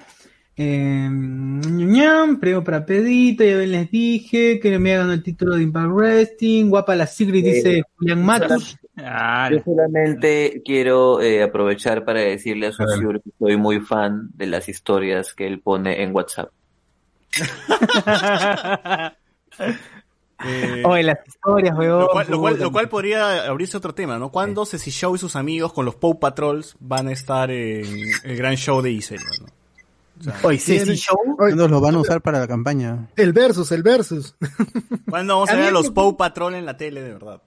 [0.57, 5.63] Eh, ñam, premio para Pedrito, ya ven, les dije que me hagan el título de
[5.63, 6.69] Impact Wrestling.
[6.69, 8.77] Guapa la Sigrid, dice Eh, Julián Matus.
[8.99, 14.47] Ah, Yo solamente quiero eh, aprovechar para decirle a Sosur que soy muy fan de
[14.47, 16.51] las historias que él pone en WhatsApp.
[20.45, 22.01] Eh, Oye, las historias, weón.
[22.01, 22.65] lo, cual, lo, cual, puta.
[22.65, 24.31] lo cual podría abrirse otro tema, ¿no?
[24.31, 27.87] ¿Cuándo Ceci Show y sus amigos con los Pow Patrols van a estar en
[28.25, 29.47] el gran show de Iselva, ¿no?
[30.23, 31.17] O sea, Oye, Ceci Show.
[31.37, 33.09] ¿Cuándo los van a usar para la campaña?
[33.17, 34.37] El versus, el versus.
[35.11, 37.43] ¿Cuándo vamos a A ver a los me- Pow Patrol en la tele, de verdad?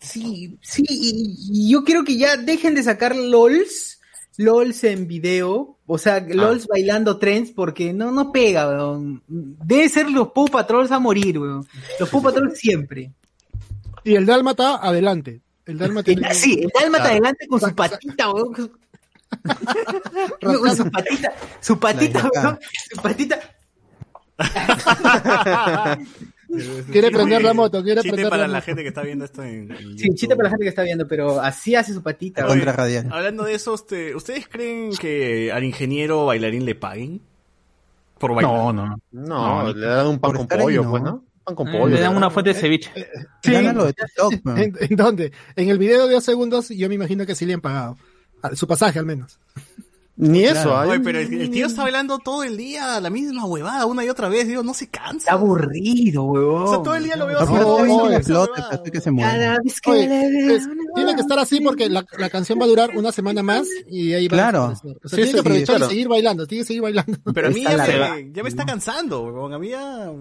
[0.00, 4.00] Sí, sí, y, yo quiero que ya dejen de sacar LOLs,
[4.38, 9.22] LOLs en video, o sea, LOLs bailando trends, porque no, no pega, weón.
[9.28, 11.66] Debe ser los Paw Patrols a morir, weón.
[11.98, 13.12] Los Paw Patrols siempre.
[14.02, 15.42] Y el Dálmata, adelante.
[15.66, 16.10] El Dálmata.
[16.10, 18.72] El- sí, el Dálmata adelante con su patita, weón.
[20.76, 22.58] su- patita, su patita, La weón,
[22.94, 23.40] su patita.
[26.90, 28.66] Quiere prender la moto, quiere Chiste prender para la la moto.
[28.66, 31.06] gente que está viendo esto en, en Sí, chiste para la gente que está viendo,
[31.06, 32.54] pero así hace su patita, weón.
[32.58, 33.08] Contra radial.
[33.12, 37.20] Hablando de eso, este, ¿ustedes creen que al ingeniero bailarín le paguen?
[38.18, 38.52] Por bailar.
[38.52, 38.96] no, no.
[39.12, 40.90] No, le dan un pan con pollo, no.
[40.90, 41.24] pues, ¿no?
[41.44, 41.94] Pan con Eh, pollo.
[41.94, 42.90] Le dan una fuente de ceviche.
[43.44, 43.52] Sí.
[43.52, 44.58] Gánalo de TikTok, weón.
[44.58, 45.32] ¿En, en dónde?
[45.54, 47.96] En el video de dos segundos, yo me imagino que sí le han pagado.
[48.54, 49.38] Su pasaje, al menos.
[50.20, 53.46] Ni eso, hay Oye, pero el, el tío está bailando todo el día la misma
[53.46, 55.16] huevada, una y otra vez, digo, no se cansa.
[55.18, 56.62] Está aburrido, weón.
[56.64, 59.30] O sea, todo el día lo veo misma que se muera.
[59.32, 62.28] Cada vez que Oye, le veo es- una- tiene que estar así porque la, la
[62.28, 64.64] canción va a durar una semana más y ahí va Claro.
[64.66, 65.86] O sea, Sí, tiene sí, que aprovechar claro.
[65.86, 67.18] y seguir bailando, tiene que seguir bailando.
[67.34, 69.54] Pero a mí ya me, ya me está cansando, weón.
[69.54, 70.10] A mí ya...
[70.10, 70.18] O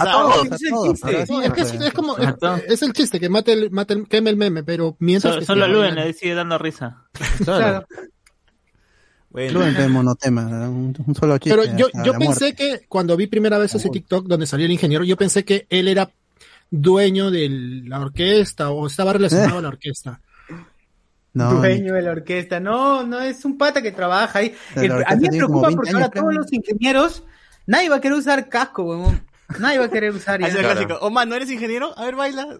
[0.00, 0.88] A todos, a es el todos.
[0.92, 1.06] chiste.
[1.08, 1.82] ahora Sí, sí, es que es, pues.
[1.86, 2.34] es como, es,
[2.68, 5.46] es el chiste, que mate el, mate el, queme el meme, pero mientras Solo, que
[5.46, 7.04] solo Luen le sigue dando risa.
[7.44, 7.86] Claro.
[9.32, 11.58] Bueno, Fluent de monotema, un, un solo chiste.
[11.58, 12.54] Pero yo, yo pensé muerte.
[12.54, 15.88] que cuando vi primera vez ese TikTok donde salió el ingeniero, yo pensé que él
[15.88, 16.10] era
[16.70, 17.48] dueño de
[17.86, 20.20] la orquesta o estaba relacionado a la orquesta.
[21.34, 22.60] No, dueño de la orquesta.
[22.60, 24.54] No, no es un pata que trabaja ahí.
[24.76, 27.24] El- a mí me preocupa 20 porque ahora todos los ingenieros,
[27.66, 29.22] nadie va a querer usar casco, weón.
[29.58, 30.46] Nadie va a querer usar ya.
[30.46, 31.10] Así es el Claro.
[31.26, 31.98] ¿no eres ingeniero?
[31.98, 32.58] A ver, baila.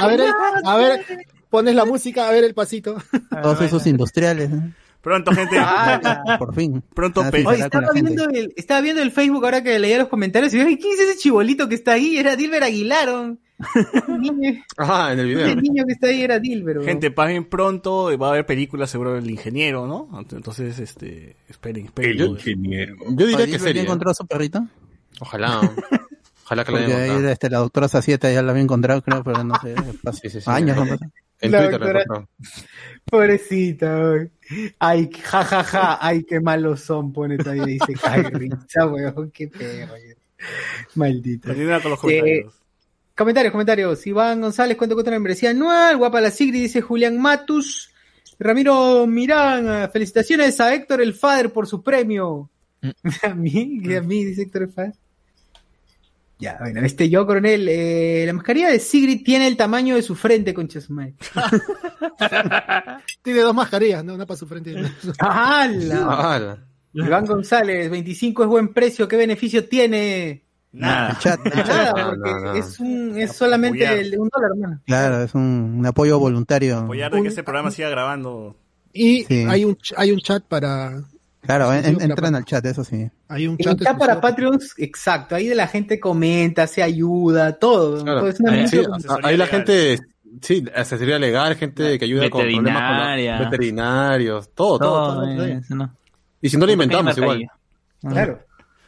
[0.00, 0.20] A ver,
[0.64, 1.04] a ver,
[1.50, 2.96] pones la música, a ver el pasito.
[3.42, 4.72] todos esos industriales, ¿no?
[5.02, 5.56] Pronto, gente.
[5.58, 6.82] Ah, por fin.
[6.94, 10.08] Pronto, Ah, será con estaba viendo, el, estaba viendo el Facebook ahora que leía los
[10.08, 12.16] comentarios y dije, ¿quién es ese chibolito que está ahí?
[12.16, 13.36] Era Dilber Aguilar.
[14.76, 15.46] Ajá, en el video.
[15.46, 16.82] el niño que está ahí era Dilber.
[16.84, 20.08] Gente, paguen pronto, va a haber películas seguro del ingeniero, ¿no?
[20.30, 22.20] Entonces, este, esperen, esperen.
[22.20, 22.96] El ingeniero.
[23.10, 23.82] Yo diría que ¿ya sería.
[23.82, 24.66] encontró a su perrito?
[25.20, 25.60] Ojalá.
[26.44, 27.28] Ojalá que la hayan ahí encontrado.
[27.32, 30.40] este, la doctora Sacieta ya la había encontrado, creo, pero no sé, pasó Sí, sí,
[30.40, 30.50] sí.
[31.42, 32.28] En La Twitter la doctora-.
[33.04, 34.14] Pobrecita.
[34.78, 37.94] Ay, ja, ja, ja, ay, qué malos son, pone todavía, dice,
[38.32, 39.94] risa, weón, qué perro.
[40.94, 41.48] Maldita.
[41.48, 42.46] Continúa con los Eh,
[43.14, 43.52] comentarios.
[43.52, 44.06] Comentarios.
[44.06, 45.96] Iván González, cuento con una membresía anual.
[45.98, 47.90] Guapa la Sigri, dice Julián Matus.
[48.38, 52.48] Ramiro Mirán, eh, felicitaciones a Héctor el Fader por su premio.
[53.22, 54.94] A mí, a mí, dice Héctor el Fader.
[56.42, 57.68] Ya, bueno, este yo, coronel.
[57.68, 61.14] eh, la mascarilla de Sigrid tiene el tamaño de su frente, concha su madre.
[63.22, 64.14] Tiene dos mascarillas, ¿no?
[64.14, 66.06] Una para su frente y una para su- ¡Hala!
[66.08, 66.56] Ah,
[66.94, 70.44] Iván González, 25 es buen precio, ¿qué beneficio tiene?
[70.72, 71.18] Nada.
[71.20, 72.52] Chat, Nada, no, porque no, no.
[72.54, 74.02] es un, es solamente Apoyar.
[74.04, 74.80] el de un dólar, hermano.
[74.86, 76.78] Claro, es un, un apoyo voluntario.
[76.78, 78.56] Apoyar de que este programa siga grabando.
[78.92, 79.44] Y Sí.
[79.48, 81.02] hay un hay un chat para
[81.42, 83.10] Claro, en- entran para- al chat, eso sí.
[83.28, 84.20] hay un En chat chat para.
[84.20, 88.02] Patreons, exacto, ahí de la gente comenta, se ayuda, todo.
[88.04, 88.20] Claro.
[88.20, 89.98] todo es una Sí, micro- Asesoría ahí la gente,
[90.40, 95.14] sí, asesoría legal, gente que ayuda con problemas con los veterinarios, todo, todo, todo.
[95.24, 95.96] Todo, todo, eh, no.
[96.40, 97.46] Y si no lo inventamos igual.
[98.00, 98.40] Claro.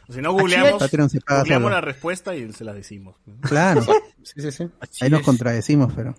[0.09, 1.75] Si no, googleamos, Patreon se paga googleamos solo.
[1.75, 3.15] la respuesta y se la decimos.
[3.41, 3.81] Claro,
[4.23, 4.67] Sí, sí, sí.
[5.01, 6.15] ahí nos contradecimos, pero.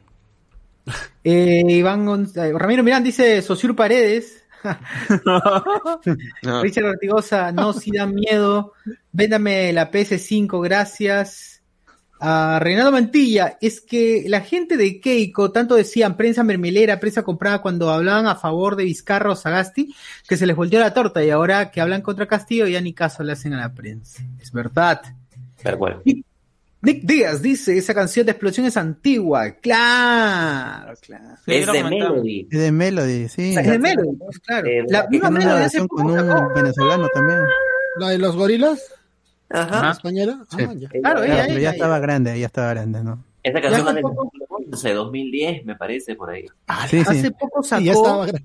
[1.24, 4.44] Eh, Iván Gonz- eh, Ramiro Mirán dice Sosur Paredes.
[6.42, 8.72] No, Richard Ortigosa, no, si da miedo.
[9.12, 11.62] Véndame la PS5, gracias.
[12.18, 17.60] A Renato Mantilla, es que la gente de Keiko, tanto decían prensa mermelera, prensa comprada,
[17.60, 19.94] cuando hablaban a favor de Vizcarra o Sagasti,
[20.26, 23.22] que se les volteó la torta y ahora que hablan contra Castillo ya ni caso
[23.22, 24.22] le hacen a la prensa.
[24.40, 25.02] Es verdad.
[25.62, 26.02] Tal cual.
[26.82, 29.50] Nick Díaz dice, esa canción de explosión es antigua.
[29.60, 31.24] Claro, claro.
[31.44, 31.82] Sí, Es de.
[31.84, 32.48] Melody.
[32.50, 33.54] Es de Melody, sí.
[33.56, 34.66] Es de Melody, pues, claro.
[34.68, 37.40] Eh, La misma Melody hace poco con un venezolano también.
[37.98, 38.92] La de los gorilas
[39.48, 39.92] Ajá.
[39.92, 40.44] española.
[40.52, 40.66] Ah, ya.
[40.66, 41.70] Claro, Claro, ella, pero ella, ya ella.
[41.70, 43.24] estaba grande, ya estaba grande, ¿no?
[43.42, 46.46] Esa canción vale tampoco- 2011, 2010, me parece, por ahí.
[46.88, 47.04] Sí, sí.
[47.08, 47.82] Hace poco sacó.
[47.82, 48.44] Y ya estaba gra-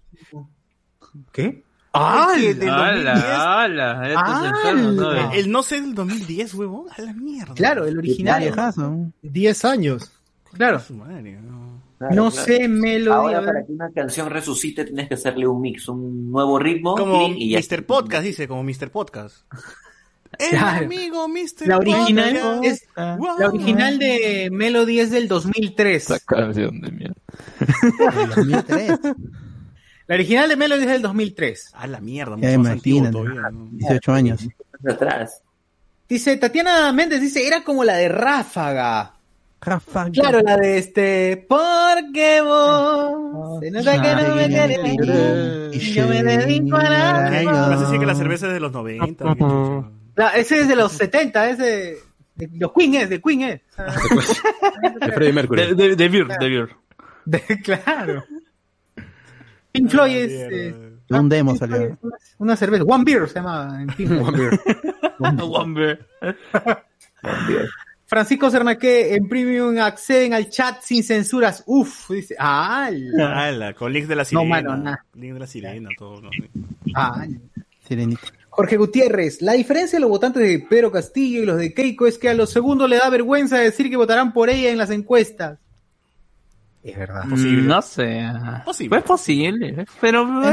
[1.31, 1.63] ¿Qué?
[1.93, 2.33] ¡Ah!
[2.37, 3.15] el del 2010.
[3.15, 3.91] ¡Hala!
[4.01, 4.09] ¡Hala!
[4.09, 5.09] Estos enfermos, ¿no?
[5.09, 5.33] ¡Hala!
[5.35, 6.85] El no sé del 2010, huevón.
[6.97, 7.53] A la mierda.
[7.53, 8.41] Claro, el original.
[8.41, 8.97] Viejazo.
[9.21, 10.11] 10 años.
[10.53, 10.81] Claro.
[10.87, 12.31] Claro, No claro.
[12.31, 13.09] sé, Melody.
[13.11, 13.45] Ahora, ver.
[13.47, 16.95] para que una canción resucite, tienes que hacerle un mix, un nuevo ritmo.
[16.95, 17.59] Como y, y ya.
[17.59, 17.85] Mr.
[17.85, 18.89] Podcast, dice, como Mr.
[18.89, 19.45] Podcast.
[20.39, 20.85] El Claro.
[20.85, 21.67] amigo Mr.
[21.67, 22.65] La original Podcast.
[22.65, 23.37] es Wow.
[23.37, 26.03] la original de Melody es del 2003.
[26.03, 27.15] Esa canción de mierda.
[28.23, 28.99] En 2003.
[30.11, 31.71] La original de Melody es del 2003.
[31.73, 33.43] A la mierda, mucho más antiguo todavía.
[33.49, 33.69] ¿no?
[33.71, 34.45] 18 años.
[34.85, 35.41] atrás.
[36.09, 39.13] Dice Tatiana Méndez dice, era como la de Ráfaga.
[39.61, 40.09] Rafa.
[40.11, 46.21] Claro, la de este porque vos se nota que no me querés y yo me
[46.23, 47.29] dedico a nada.
[47.29, 49.23] Me hace decir que la cerveza es de los 90.
[49.23, 49.89] qué chucha.
[50.17, 51.63] La- ese es de los 70, ese
[52.35, 53.61] de, de los Queen es, de Queen es.
[54.99, 55.67] De Freddie Mercury.
[55.67, 56.69] De, de, de Beer, de Beer.
[57.25, 58.25] De- claro.
[59.71, 60.55] Pink Floyd es mierda.
[60.57, 61.97] eh, Un demo Pink Floyd salió.
[62.01, 64.25] una, una cerveza, One Beer se llama en Pink Floyd.
[65.19, 66.07] One beer.
[66.29, 67.67] One Beer.
[68.07, 71.63] Francisco Cernaque en Premium acceden al chat sin censuras.
[71.65, 74.49] Uf, dice, ah, Ala, con links de la No, sirena.
[74.49, 75.05] mano, nada.
[75.13, 76.21] Link de la sirena, todo.
[76.21, 76.29] ¿no?
[76.95, 77.25] ah.
[77.87, 78.21] Sirenita.
[78.49, 82.17] Jorge Gutiérrez, la diferencia de los votantes de Pedro Castillo y los de Keiko es
[82.17, 85.57] que a los segundos le da vergüenza decir que votarán por ella en las encuestas.
[86.83, 87.23] Es verdad.
[87.29, 87.61] Posible.
[87.63, 88.23] No sé.
[88.65, 88.89] Posible.
[88.89, 89.85] Pues posible.
[89.99, 90.51] Pero una-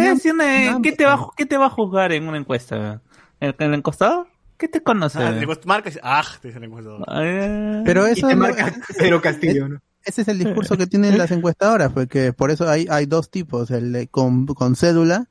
[0.72, 3.00] no, ¿qué, te va, a- ¿qué te va a juzgar en una encuesta?
[3.40, 4.26] ¿El, el encuestador?
[4.58, 5.18] ¿Qué te conoce?
[5.22, 7.04] Ah, le cuesta- marca y dice, ah, te dice el encuestador.
[7.22, 9.78] Eh, Pero Y eso te no- marca Pedro Castillo, ¿no?
[10.04, 13.70] ese es el discurso que tienen las encuestadoras, porque por eso hay, hay dos tipos,
[13.70, 15.28] el de con, con cédula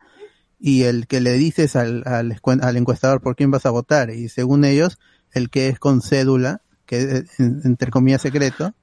[0.59, 4.11] y el que le dices al, al, encuestador por quién vas a votar.
[4.11, 4.97] Y según ellos,
[5.31, 8.73] el que es con cédula, que es en- entre comillas secreto,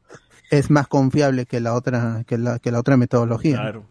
[0.51, 3.57] es más confiable que la otra, que la, que la otra metodología.
[3.57, 3.87] Claro.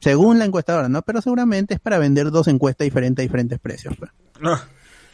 [0.00, 1.02] Según la encuestadora, ¿no?
[1.02, 3.94] Pero seguramente es para vender dos encuestas diferentes a diferentes precios.
[3.98, 4.10] pues.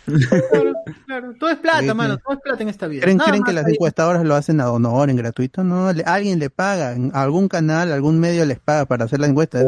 [0.06, 0.72] Claro,
[1.06, 1.34] claro.
[1.38, 2.18] Todo es plata, mano.
[2.18, 3.02] Todo es plata en esta vida.
[3.02, 5.64] ¿Creen, Nada creen que las encuestadoras lo hacen a honor, en gratuito?
[5.64, 9.60] No, le- alguien le paga, algún canal, algún medio les paga para hacer la encuesta.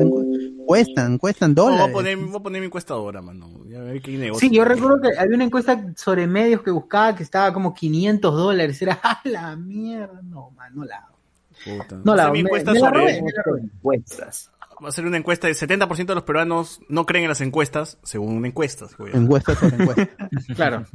[0.66, 1.93] Cuestan, cuestan No, voy, a dólares.
[1.95, 3.49] poner, voy a poner mi encuestadora, mano.
[3.68, 4.49] Ya ver qué negocio.
[4.49, 8.34] Sí, yo recuerdo que había una encuesta sobre medios que buscaba que estaba como 500
[8.34, 8.80] dólares.
[8.82, 10.20] Era, ¡a la mierda!
[10.22, 11.16] No, man, no la hago.
[11.64, 12.01] Puta.
[12.05, 13.61] No a la mi Me, encuesta me la sobre- robé, me la robé.
[13.62, 14.51] Encuestas.
[14.83, 17.99] Va a ser una encuesta de 70% de los peruanos no creen en las encuestas,
[18.03, 18.87] según una encuesta.
[18.97, 19.14] güey.
[19.14, 20.29] Encuesta sobre encuesta.
[20.55, 20.87] Claro.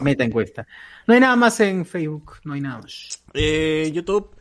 [0.00, 0.66] Meta encuesta.
[1.06, 2.36] No hay nada más en Facebook.
[2.44, 3.22] No hay nada más.
[3.34, 4.34] Eh, YouTube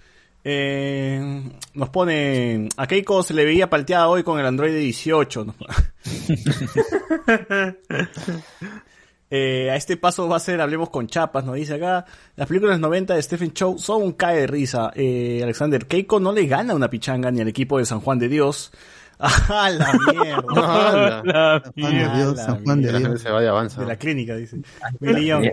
[0.50, 5.46] eh, nos pone a Keiko se le veía palteada hoy con el Android 18.
[9.30, 12.06] Eh, a este paso va a ser Hablemos con Chapas, nos dice acá.
[12.36, 14.92] Las películas 90 de Stephen Chow son un cae de risa.
[14.96, 18.30] Eh, Alexander Keiko no le gana una pichanga ni al equipo de San Juan de
[18.30, 18.72] Dios.
[19.20, 21.22] ¡Ah, la mierda!
[21.26, 23.22] la San Juan de Dios, San Juan de la gente Dios.
[23.22, 23.82] se vaya avanza.
[23.82, 24.58] De la clínica, dice.
[25.00, 25.44] Millón.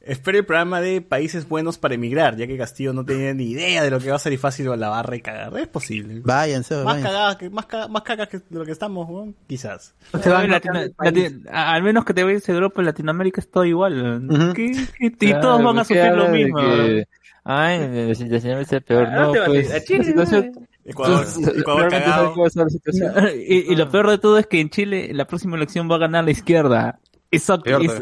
[0.00, 3.82] Espero el programa de Países Buenos para Emigrar, ya que Castillo no tenía ni idea
[3.82, 5.56] de lo que va a ser y fácil la barra y cagar.
[5.58, 6.20] Es posible.
[6.24, 7.08] Váyanse, Más váyanse.
[7.08, 9.36] cagadas que, más, caga- más cagas que de lo que estamos, weón.
[9.46, 9.94] Quizás.
[10.22, 13.64] Se van Latino- de al menos que te vayas a Europa, en Latinoamérica es todo
[13.66, 14.26] igual.
[14.28, 14.52] Ujú.
[14.54, 16.58] ¿Qué- qué- y Claro, todos van a ¿qué sufrir lo de mismo.
[16.58, 17.08] que,
[17.44, 19.06] Ay, la situación es peor.
[19.06, 20.52] Ah, No, te vas a pues, la situación...
[20.90, 21.26] Ecuador,
[21.56, 22.34] Ecuador cagado.
[23.36, 25.98] y, y lo peor de todo es que en Chile la próxima elección va a
[25.98, 26.98] ganar la izquierda.
[27.32, 27.92] Eso, Peor, es-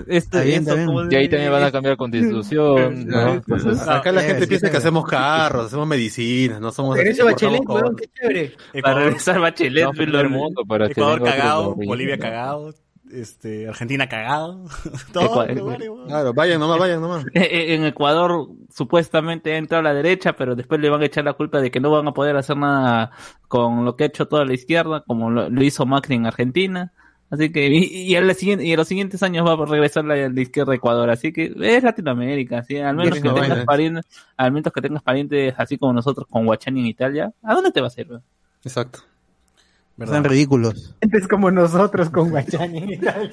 [1.13, 3.35] Y ahí también van a cambiar constitución, ¿no?
[3.35, 7.61] Entonces, Acá la Ah, gente piensa que hacemos carros, hacemos medicinas, no somos Regreso Bachelet,
[7.69, 8.49] weón, qué chévere.
[8.57, 12.23] Para Ecuador, regresar Bachelet, no, lo- mundo para que Ecuador cagado, Bolivia ¿no?
[12.23, 12.75] cagado,
[13.13, 14.65] este, Argentina cagado.
[15.15, 16.07] Weón.
[16.07, 17.25] Claro, vayan nomás, vayan nomás.
[17.35, 21.33] Eh, En Ecuador supuestamente entra a la derecha, pero después le van a echar la
[21.35, 23.11] culpa de que no van a poder hacer nada
[23.49, 26.93] con lo que ha hecho toda la izquierda, como lo, lo hizo Macri en Argentina.
[27.31, 30.03] Así que, y, y, en la siguiente- y en los siguientes años va a regresar
[30.05, 31.11] la, la izquierda a Ecuador.
[31.11, 32.79] Así que es Latinoamérica, ¿sí?
[32.79, 33.65] Al menos que no, tengas vaina.
[33.67, 34.05] parientes,
[34.37, 37.33] al menos que tengas parientes así como nosotros con Guachani en Italia.
[37.43, 38.09] ¿A dónde te vas a ir?
[38.65, 39.01] Exacto.
[39.99, 40.17] ¿Verdad?
[40.17, 40.95] Están ridículos.
[41.03, 43.31] Gente como nosotros con Guachani y tal.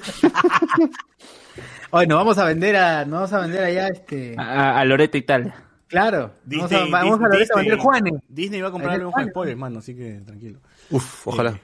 [1.90, 4.34] Hoy nos vamos a vender a, nos vamos a vender allá este.
[4.36, 5.54] A, a Loreto, Italia.
[5.86, 6.32] Claro.
[6.44, 8.12] Vamos a, Disney- vamos a vez a vender Disney- Juanes.
[8.28, 9.32] Disney va a comprar Vender algo con Juanes.
[9.32, 10.58] spoilers, mano, así que tranquilo.
[10.90, 11.50] Uf, ojalá.
[11.52, 11.60] Eh,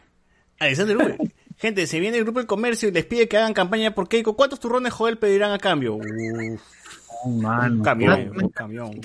[0.60, 1.16] Alexander Uwe.
[1.58, 4.36] Gente, se viene el grupo del comercio y les pide que hagan campaña por Keiko.
[4.36, 5.96] ¿Cuántos turrones Joel pedirán a cambio?
[5.96, 6.04] Uf,
[7.24, 9.00] un camión, un camión.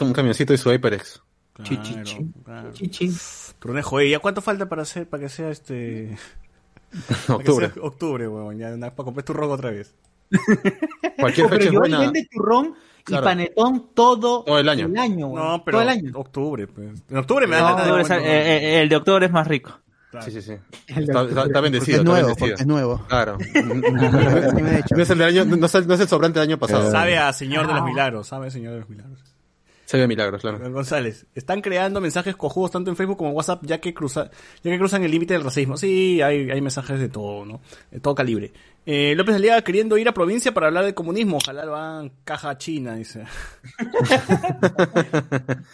[0.00, 1.20] Un camioncito y su HyperX.
[2.44, 2.72] Claro.
[2.72, 3.12] Chichi.
[3.60, 4.10] Turrones Joel.
[4.10, 6.16] ¿Ya cuánto falta para hacer, para que sea este...
[7.06, 7.70] para que Octubre.
[7.72, 8.58] sea octubre, weón.
[8.58, 9.94] Ya na- para comprar turrón otra vez.
[11.18, 11.98] Cualquier pero fecha es Joel buena.
[12.00, 13.22] vende turrón Claro.
[13.24, 14.86] y Panetón todo, Todo el año.
[14.86, 15.34] weón.
[15.34, 16.10] No, pero todo el año.
[16.14, 16.90] octubre, pues.
[17.08, 18.96] En octubre me El da de ganas de octubre es- comer, eh, eh, el de
[18.96, 19.80] octubre es más rico.
[20.24, 20.52] Sí, sí, sí.
[20.88, 21.28] El de Está, octubre.
[21.28, 21.98] está- está bendecido.
[21.98, 22.54] Es nuevo, está bendecido.
[22.56, 23.06] es nuevo.
[23.08, 23.38] Claro.
[24.96, 26.90] No es el del año, no es el, no es el sobrante del año pasado.
[26.90, 29.29] Sabe a Señor de los Milagros, sabe a Señor de los Milagros.
[29.90, 30.70] Se ve milagros, claro.
[30.70, 34.30] González, están creando mensajes cojudos tanto en Facebook como en WhatsApp ya que cruza,
[34.62, 35.76] ya que cruzan el límite del racismo.
[35.76, 37.60] Sí, hay, hay mensajes de todo, ¿no?
[37.90, 38.52] De todo calibre.
[38.86, 41.38] Eh, López Aliaga queriendo ir a provincia para hablar de comunismo.
[41.38, 43.24] Ojalá lo hagan caja china, dice.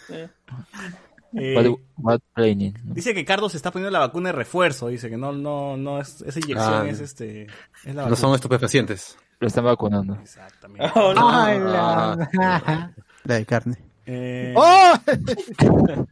[1.33, 2.93] Eh, What, what planning, ¿no?
[2.95, 4.87] dice que Carlos se está poniendo la vacuna de refuerzo.
[4.87, 7.47] Dice que no, no, no es, esa inyección Ah, es este,
[7.83, 9.17] es la No son estupefacientes.
[9.39, 10.15] Lo están vacunando.
[10.21, 10.89] Exactamente.
[10.95, 12.17] Ay, Ah.
[12.33, 12.91] la-
[13.25, 13.75] La de carne.
[14.07, 14.93] Eh, ¡Oh!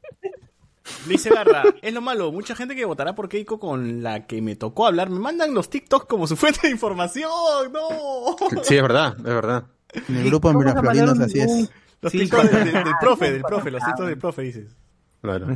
[1.07, 4.55] Dice Garra, es lo malo, mucha gente que votará por Keiko con la que me
[4.55, 7.31] tocó hablar, me mandan los TikToks como su fuente de información,
[7.73, 8.35] no.
[8.63, 9.63] Sí, es verdad, es verdad.
[10.09, 11.71] En el grupo de Miraflorinos así es.
[12.01, 14.75] Los Sí, TikToks del, del profe, del profe, los TikToks del profe dices.
[15.21, 15.47] Claro.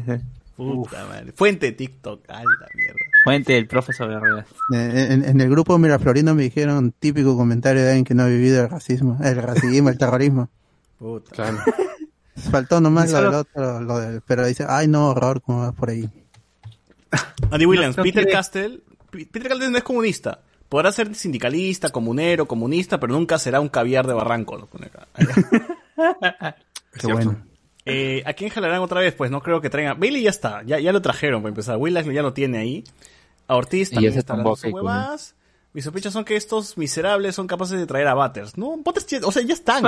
[0.55, 1.31] Puta madre.
[1.33, 2.99] Fuente de TikTok, ay la mierda.
[3.23, 4.45] Fuente del profe sobre ruedas.
[4.73, 8.63] En, en- el grupo Miraflorinos me dijeron típico comentario de alguien que no ha vivido
[8.63, 10.49] el racismo, el racismo, el terrorismo.
[10.97, 11.31] Puta.
[11.35, 11.57] Claro.
[12.51, 15.89] Faltó nomás lo del otro, lo del, pero dice, ay no, horror, como va por
[15.89, 16.09] ahí.
[17.51, 20.41] Andy Williams, no Peter quiere- Castell, Peter Castell no es comunista.
[20.69, 24.55] Podrá ser sindicalista, comunero, comunista, pero nunca será un caviar de barranco.
[24.55, 25.07] lo pone acá.
[26.93, 27.43] Qué bueno.
[27.85, 29.13] Eh, ¿A quién jalarán otra vez?
[29.15, 29.99] Pues no creo que traigan.
[29.99, 31.77] Bailey ya está, ya, ya lo trajeron para empezar.
[31.77, 32.83] Willax ya lo tiene ahí.
[33.47, 35.35] A Ortiz también está hablando sus huevadas.
[35.79, 38.57] Mis sospechas son que estos miserables son capaces de traer a Butters.
[38.57, 39.81] No, Butters, ya- o sea, ya están.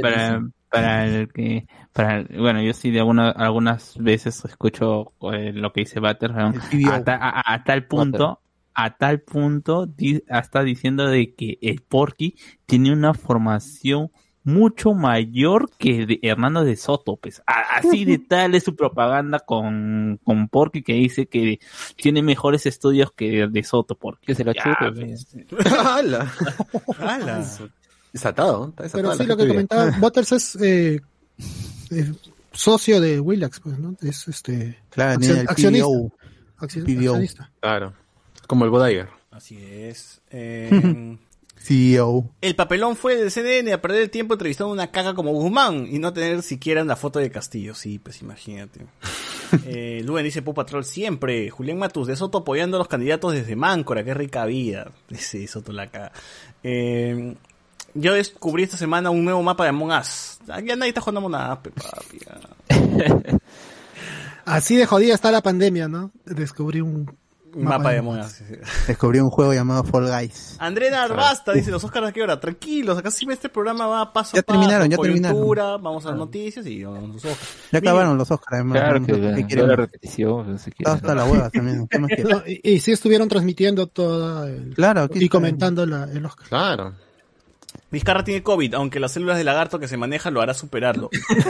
[0.00, 5.70] Para, para, el que para bueno yo sí de alguna, algunas veces escucho eh, lo
[5.74, 6.32] que dice Butter
[6.86, 8.40] a, ta- a- a tal punto
[8.72, 14.10] a tal punto di- hasta diciendo de que el Porky tiene una formación
[14.48, 19.40] mucho mayor que de Hernando de Soto, pues A- así de tal es su propaganda
[19.40, 21.60] con, con Porky que dice que
[21.96, 24.26] tiene mejores estudios que de Soto Porky.
[24.26, 25.26] Que se la Ya, chupe, pues.
[25.78, 26.32] ¡Hala!
[26.98, 27.44] ¡Hala!
[28.12, 29.10] Desatado, está desatado.
[29.10, 31.00] Pero sí, lo que comentaba, Butters es eh,
[31.90, 32.12] eh,
[32.52, 33.94] socio de Willax, pues, ¿no?
[34.00, 35.86] Es este Claro, accion- el accionista.
[35.86, 36.12] PBO.
[36.58, 37.10] acci- PBO.
[37.12, 37.50] accionista.
[37.60, 37.92] Claro.
[38.46, 39.08] Como el Bodaiger.
[39.30, 40.20] Así es.
[40.30, 41.18] Eh,
[41.68, 42.30] CEO.
[42.40, 45.98] el papelón fue del CDN a perder el tiempo entrevistando una caca como Guzmán y
[45.98, 47.74] no tener siquiera una foto de Castillo.
[47.74, 48.80] Sí, pues imagínate.
[49.64, 51.48] Eh, Luen dice Pop Patrol siempre.
[51.48, 54.04] Julián Matus de Soto apoyando a los candidatos desde Máncora.
[54.04, 54.90] Qué rica vida.
[55.16, 56.12] Sí, Soto la caga.
[56.62, 57.34] Eh,
[57.94, 60.38] yo descubrí esta semana un nuevo mapa de Among Us.
[60.48, 62.18] Ah, Ya nadie está jugando Among Us, papi.
[62.18, 63.38] ya.
[64.44, 66.10] Así de jodida está la pandemia, ¿no?
[66.26, 67.10] Descubrí un
[67.54, 68.44] Un mapa de sí.
[68.86, 70.56] Descubrí un juego llamado Fall Guys.
[70.58, 72.38] André Narvasta dice los Oscars a qué hora.
[72.38, 74.58] Tranquilos, acá sí este programa va paso Ya a paso.
[74.58, 77.56] terminaron, ya coyuntura, Vamos a las noticias y vamos a los Oscars.
[77.72, 78.78] Ya Mira, acabaron los Oscars, además.
[78.78, 79.06] Claro ¿no?
[79.06, 79.48] que ¿Qué la, quieren?
[79.56, 80.76] toda la repetición, no sé qué.
[80.80, 81.86] Está hasta la hueva también.
[81.88, 82.28] ¿Qué más quieren?
[82.30, 86.48] No, y, y sí estuvieron transmitiendo toda el, Claro, y comentando la, el Oscar.
[86.48, 86.94] Claro.
[87.90, 91.08] Vizcarra tiene COVID, aunque las células de lagarto que se maneja lo hará superarlo.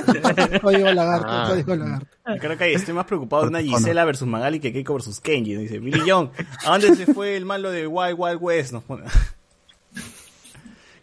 [0.63, 1.47] Código lagarto, Ah.
[1.51, 2.07] código lagarto.
[2.41, 3.61] Creo que ahí estoy más preocupado de una.
[3.61, 5.57] Gisela versus Magali que Keiko versus Kenji.
[5.57, 6.29] Dice Billy Young,
[6.65, 8.73] ¿a dónde se fue el malo de Wild Wild West?
[8.73, 9.05] Nos pone.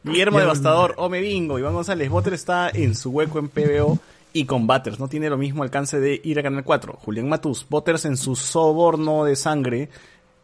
[0.03, 3.97] Guillermo Devastador, Ome Bingo, Iván González, Butter está en su hueco en PBO
[4.33, 4.99] y con Butters.
[4.99, 6.93] No tiene lo mismo alcance de ir a Canal 4.
[7.01, 9.89] Julián Matus, Butters en su soborno de sangre.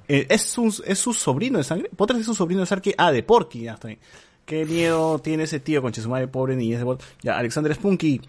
[0.08, 1.89] Eh, ¿es, su, ¿Es su sobrino de sangre?
[1.96, 2.96] Butters es su sobrino de sangre.
[2.98, 4.00] Ah, de Porky, ya está bien.
[4.52, 8.20] Qué miedo tiene ese tío con madre pobre ni es de Bot- Ya, Alexander Spunky.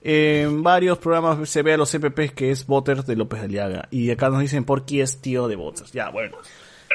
[0.00, 3.86] En varios programas se ve a los CPPs que es Butters de López Aliaga.
[3.90, 5.92] Y acá nos dicen Porky es tío de Butters.
[5.92, 6.38] Ya, bueno.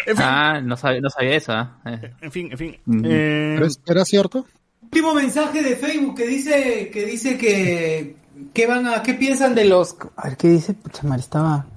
[0.07, 1.51] En fin, Ah, no sabía, no sabía eso.
[1.51, 1.79] ¿ah?
[1.85, 2.11] Eh.
[2.21, 2.71] en fin, en fin.
[3.05, 4.47] Eh, ¿Pero es- ¿Era cierto?
[4.81, 8.15] Último mensaje de Facebook que dice que dice que
[8.51, 11.67] que van a qué piensan de los a ver qué dice pucha madre estaba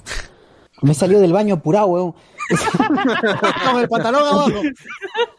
[0.81, 2.15] me salió del baño apurado weón
[3.67, 4.51] Con el pantalón abajo.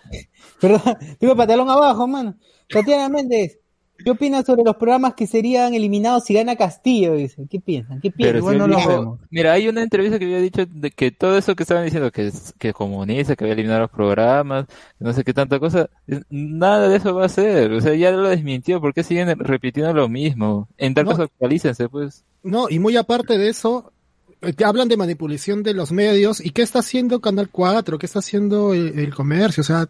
[0.67, 2.35] perdón tengo el pantalón abajo mano
[2.69, 3.59] Tatiana Méndez
[4.03, 8.11] ¿qué opinas sobre los programas que serían eliminados si gana Castillo dice qué piensan qué
[8.11, 9.19] piensan Pero si no él lo dijo- vemos.
[9.29, 12.27] mira, hay una entrevista que había dicho de que todo eso que estaban diciendo, que
[12.27, 14.65] es que comunista, que había eliminado los programas,
[14.99, 15.89] no sé qué tanta cosa,
[16.29, 17.71] nada de eso va a ser.
[17.71, 20.67] O sea, ya lo desmintió, ¿por qué siguen repitiendo lo mismo?
[20.77, 21.11] En tal No.
[21.11, 22.25] caso, actualícense, pues.
[22.43, 23.93] No, y muy aparte de eso,
[24.41, 26.43] eh, que hablan de manipulación de los medios.
[26.45, 27.97] ¿Y qué está haciendo Canal 4?
[27.97, 29.61] ¿Qué está haciendo el, el comercio?
[29.61, 29.87] O sea,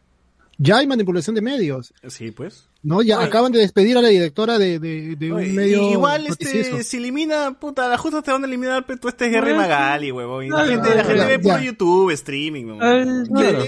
[0.57, 1.93] Ya hay manipulación de medios.
[2.07, 2.67] Sí, pues.
[2.81, 3.01] ¿no?
[3.01, 3.27] Ya Oye.
[3.27, 5.91] acaban de despedir a la directora de, de, de un Oye, medio.
[5.91, 6.57] igual noticioso.
[6.77, 9.55] este se elimina, puta, la justa te van a eliminar pero tú este Bueno.
[9.55, 10.47] Magali, huevón.
[10.49, 11.63] La Claro, gente, la gente ve puro ya.
[11.63, 13.25] YouTube, streaming, huevón.
[13.25, 13.63] Claro.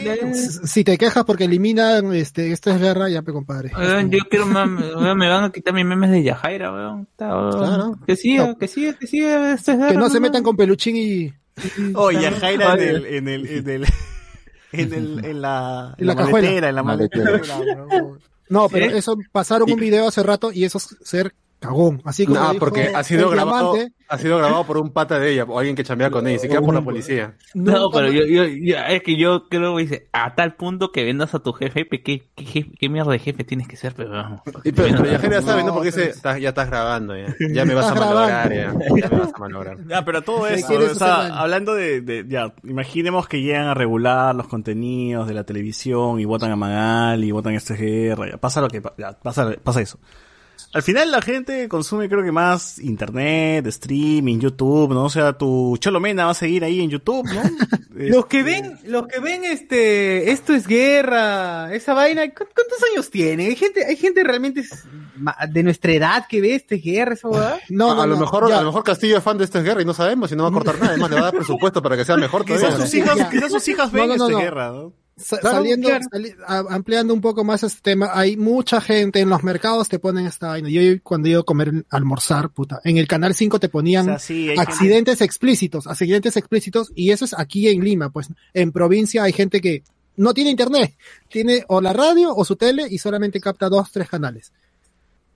[0.65, 3.71] Si te quejas porque eliminan este, esta es guerra, ya pe compadre.
[4.09, 7.07] Yo quiero weón, me van a quitar mis memes de Yajaira, weón.
[7.17, 7.99] Claro.
[8.05, 9.53] Que siga, que siga, que siga.
[9.53, 11.33] Este es Que guerra, no se metan con peluchín y.
[11.95, 13.85] Oye, Jaira en el, en el, en el,
[14.71, 16.47] en el, en la, En la cajuela.
[16.47, 17.31] maletera, en la Maletera.
[17.31, 18.03] maletera.
[18.49, 18.97] No, pero ¿Sí?
[18.97, 22.01] eso pasaron un video hace rato y eso es ser cagón.
[22.05, 22.39] Así como.
[22.39, 23.75] Ah, dijo porque ha sido el grabado,
[24.09, 26.39] ha sido grabado por un pata de ella, o alguien que chambea con ella, ni
[26.39, 27.35] siquiera por la policía.
[27.53, 31.03] No, pero yo, yo, yo- es que yo creo que dice, a tal punto que
[31.03, 34.11] vendas a tu jefe, ¿qué, qué, jefe- qué mierda de jefe tienes que ser, pero
[34.11, 34.41] vamos.
[34.63, 35.73] Y pero, pero ya sabe, ¿no?
[35.73, 36.09] Porque dice.
[36.11, 39.37] "Estás- ya estás grabando, ya, ya me vas a malograr, ya, ya me vas a
[39.39, 39.77] malograr.
[39.87, 44.35] Ya, pero todo eso, o sea, hablando de, de, ya, imaginemos que llegan a regular
[44.35, 48.61] los contenidos de la televisión y votan a Magali y votan a guerra, ya, pasa
[48.61, 49.99] lo que, ya, pasa, pasa eso.
[50.73, 55.05] Al final la gente consume creo que más internet, streaming, YouTube, ¿no?
[55.05, 57.41] O sea, tu Cholomena va a seguir ahí en YouTube, ¿no?
[57.95, 62.77] Los que Este, ven, los que ven este, esto es guerra, esa vaina, ¿cu- ¿cuántos
[62.91, 63.47] años tiene?
[63.47, 64.63] Hay gente, hay gente realmente
[65.49, 67.59] de nuestra edad que ve este guerra, esa huevada.
[67.69, 68.57] No, no, a, lo no, mejor, ya.
[68.59, 70.49] a lo mejor Castillo es fan de esta guerra y no sabemos y no va
[70.49, 72.85] a cortar nada, además le va a dar presupuesto para que sea mejor Quizás todavía.
[72.85, 74.39] sus hijas, quizás sus hijas ven no, no, este no.
[74.39, 74.93] guerra, ¿no?
[75.29, 76.05] Claro, saliendo, claro.
[76.11, 79.97] sali- a- ampliando un poco más este tema, hay mucha gente en los mercados te
[79.99, 80.69] ponen esta vaina.
[80.69, 84.19] Yo cuando iba a comer, almorzar, puta, en el canal 5 te ponían O sea,
[84.19, 88.71] sí, hay gente- accidentes explícitos, accidentes explícitos, y eso es aquí en Lima, pues en
[88.71, 89.83] provincia hay gente que
[90.17, 90.95] no tiene internet,
[91.29, 94.51] tiene o la radio o su tele y solamente capta dos, tres canales.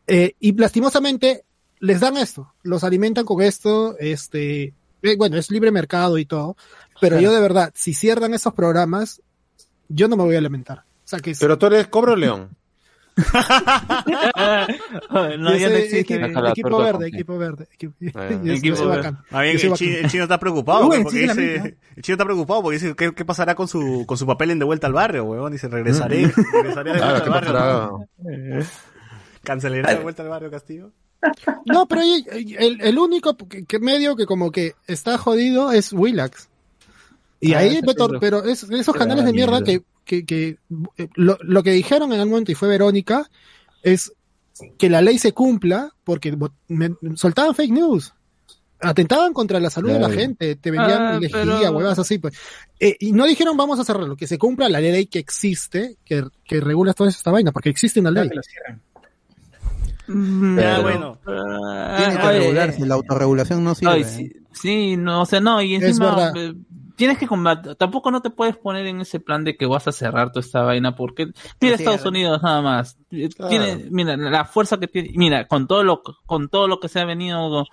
[0.08, 1.44] Eh, y lastimosamente
[1.80, 6.56] les dan esto, los alimentan con esto, este, eh, bueno, es libre mercado y todo,
[7.00, 9.22] pero yo de verdad, si cierran esos programas,
[9.94, 10.80] yo no me voy a lamentar.
[10.80, 12.50] O sea que Pero tú eres Cobro León.
[15.38, 16.16] no, ya no existe.
[16.16, 19.14] equipo verde, equipo verde, equipo, Ah, yo equipo verde.
[19.32, 21.70] el, chino está preocupado, Uy, porque dice, misma.
[21.98, 24.60] el chino está preocupado porque dice, ¿qué, qué pasará con su, con su papel en
[24.60, 25.52] De Vuelta al Barrio, huevón?
[25.52, 28.66] Dice, regresaré, regresaré de Claro, Vuelta ¿qué al Barrio.
[29.44, 30.92] ¿Cancelará De Vuelta al Barrio, Castillo?
[31.66, 36.50] No, pero el, el único que medio que como que está jodido es Willax.
[37.42, 37.82] Y Ah, ahí,
[38.20, 39.84] pero es, esos Ah, canales de mierda mierda.
[40.06, 40.58] que, que, que
[40.98, 43.30] eh, lo, lo que dijeron en algún momento y fue Verónica
[43.84, 44.14] es
[44.78, 46.38] que la ley se cumpla porque
[46.68, 48.14] me- soltaban fake news.
[48.84, 52.34] Atentaban contra la salud de la gente, te vendían Ah, lejía, pero- huevas así, pues.
[52.80, 56.24] Eh, y no dijeron vamos a cerrarlo, que se cumpla la ley que existe, que,
[56.44, 58.30] que regula toda esta vaina, porque existe una ley.
[60.08, 60.14] Ya,
[60.56, 61.18] pero- bueno.
[61.28, 63.92] Ah, Tiene que oye, regularse, la autorregulación no sirve.
[63.94, 66.34] Ay, sí, sí, no, o sea, no, y Es encima verdad.
[66.38, 66.54] eh,
[67.02, 69.92] tienes que combatir, tampoco no te puedes poner en ese plan de que vas a
[69.92, 71.26] cerrar toda esta vaina porque
[71.60, 72.06] mira Sí, Estados.
[72.06, 73.50] Unidos nada más, Eh, Claro.
[73.50, 77.00] tiene, mira la fuerza que tiene, mira con todo lo con todo lo que se
[77.00, 77.66] ha venido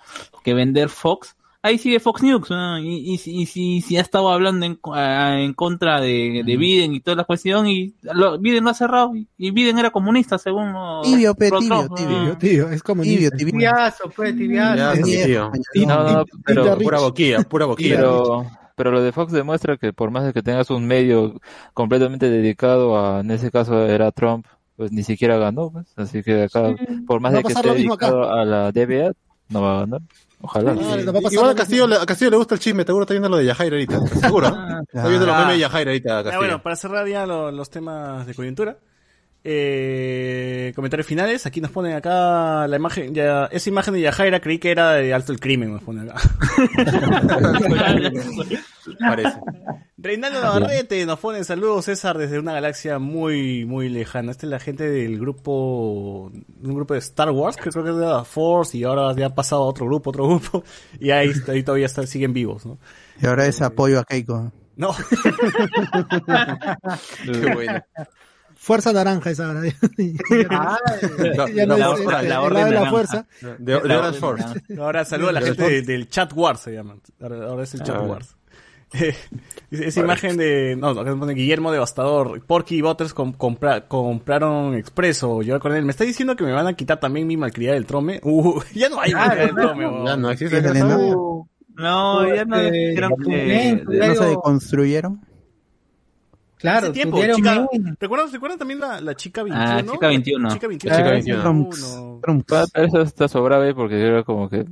[0.43, 2.79] que vender Fox, ahí sigue Fox News ¿no?
[2.79, 6.57] y, y, si- y si, si ha estado hablando en, co- en contra de, de
[6.57, 9.91] Biden y toda la cuestión y lo, Biden lo ha cerrado y, y Biden era
[9.91, 10.73] comunista según
[11.03, 12.23] Tibio, pe, tibio, tibio.
[12.23, 12.37] ¿no?
[12.37, 13.51] Tío, es como Tibio, tibio.
[13.53, 15.01] Tibiazo, pues, tibiazo.
[15.03, 15.51] Tío.
[15.73, 17.95] Y- No, no, no, y- y pero- Pura boquilla, pura boquilla.
[17.97, 18.45] Pero,
[18.79, 21.41] pero lo de Fox demuestra que por más de que tengas un medio
[21.73, 24.45] completamente dedicado a, en ese caso era Trump,
[24.77, 25.87] pues ni siquiera ganó, pues.
[25.97, 26.73] Así que acá,
[27.05, 27.73] por más de que esté acá.
[27.77, 29.11] dedicado a la DBA,
[29.49, 29.99] no va a ganar.
[30.39, 30.71] Ojalá.
[30.71, 30.75] Ah,
[31.11, 33.27] va a Igual a Castillo, le- a Castillo le gusta el chisme, seguro está viendo
[33.27, 33.99] lo de Yajaira ahorita.
[34.21, 34.47] Seguro.
[34.47, 35.39] Está viendo los Ah.
[35.39, 36.37] memes de Yajaira ahorita, Ya, Castillo.
[36.39, 38.77] bueno, para cerrar ya lo- los temas de coyuntura.
[39.43, 41.45] Eh, comentarios finales.
[41.45, 43.13] Aquí nos ponen acá la imagen.
[43.15, 45.71] Ya, esa imagen de Yajaira creí que era de alto el crimen.
[45.73, 46.19] Nos ponen acá.
[48.99, 49.39] Parece.
[50.01, 54.31] Reinaldo Navarrete nos pone saludos César desde una galaxia muy muy lejana.
[54.31, 57.97] Esta es la gente del grupo un grupo de Star Wars que creo que es
[57.97, 60.63] de la Force y ahora ya ha pasado a otro grupo, otro grupo
[60.99, 62.77] y ahí, ahí todavía están, siguen vivos, ¿no?
[63.21, 64.51] Y ahora es apoyo a Keiko.
[64.77, 64.95] No,
[67.25, 67.83] Qué bueno.
[68.55, 69.61] Fuerza naranja esa ahora.
[70.49, 70.77] Ah,
[71.17, 72.89] La, ya no la- es, la- la el orden de la naranja.
[72.91, 73.25] fuerza.
[73.41, 74.45] de, de Orange Force.
[74.79, 77.01] ahora saludo a la gente de- del Chat Wars se llaman.
[77.21, 78.01] Ahora, ahora es el Chat Ah.
[78.01, 78.35] Wars.
[78.93, 79.13] Eh,
[79.71, 85.41] esa imagen de no, acá pone Guillermo Devastador, Porky y Butters com- compra- compraron Expreso,
[85.43, 85.85] yo con él.
[85.85, 88.19] Me está diciendo que me van a quitar también mi malcriada del trome.
[88.23, 89.83] Uh, ya no hay malcriada del trome.
[89.83, 90.21] Ya huevón.
[90.21, 90.57] no existe.
[90.57, 90.89] ¿Es ya veneno?
[90.89, 91.15] sabes.
[91.75, 95.21] No, ya no dijeron que ¿No se deconstruyeron?
[96.57, 99.65] claro, Hace tiempo, chica, un- ¿recuerdas, ¿recuerdas también la, la chica 21?
[99.71, 100.49] Ah, chica 21.
[100.49, 100.95] Chica 21.
[100.97, 101.41] Chica Ah, 21.
[101.41, 101.99] Trumps.
[102.21, 102.45] Trumps.
[102.47, 104.65] Pa- Pero eso está sobrado ahí porque era como que,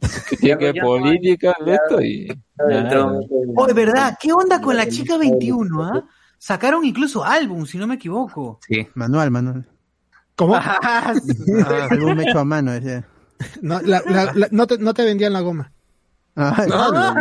[0.58, 2.28] que política esto y
[3.56, 6.04] Oh, de verdad, ¿qué onda con la chica 21, ah?
[6.38, 8.58] sacaron incluso álbum, si no me equivoco.
[8.66, 8.86] Sí.
[8.94, 9.66] Manual, manual.
[10.34, 10.54] ¿Cómo?
[10.60, 11.14] Ah,
[11.90, 13.04] Álbum hecho a mano, ese.
[13.62, 15.72] No, la- la- la- no, te, no te vendían la goma.
[16.36, 17.18] Ah, No.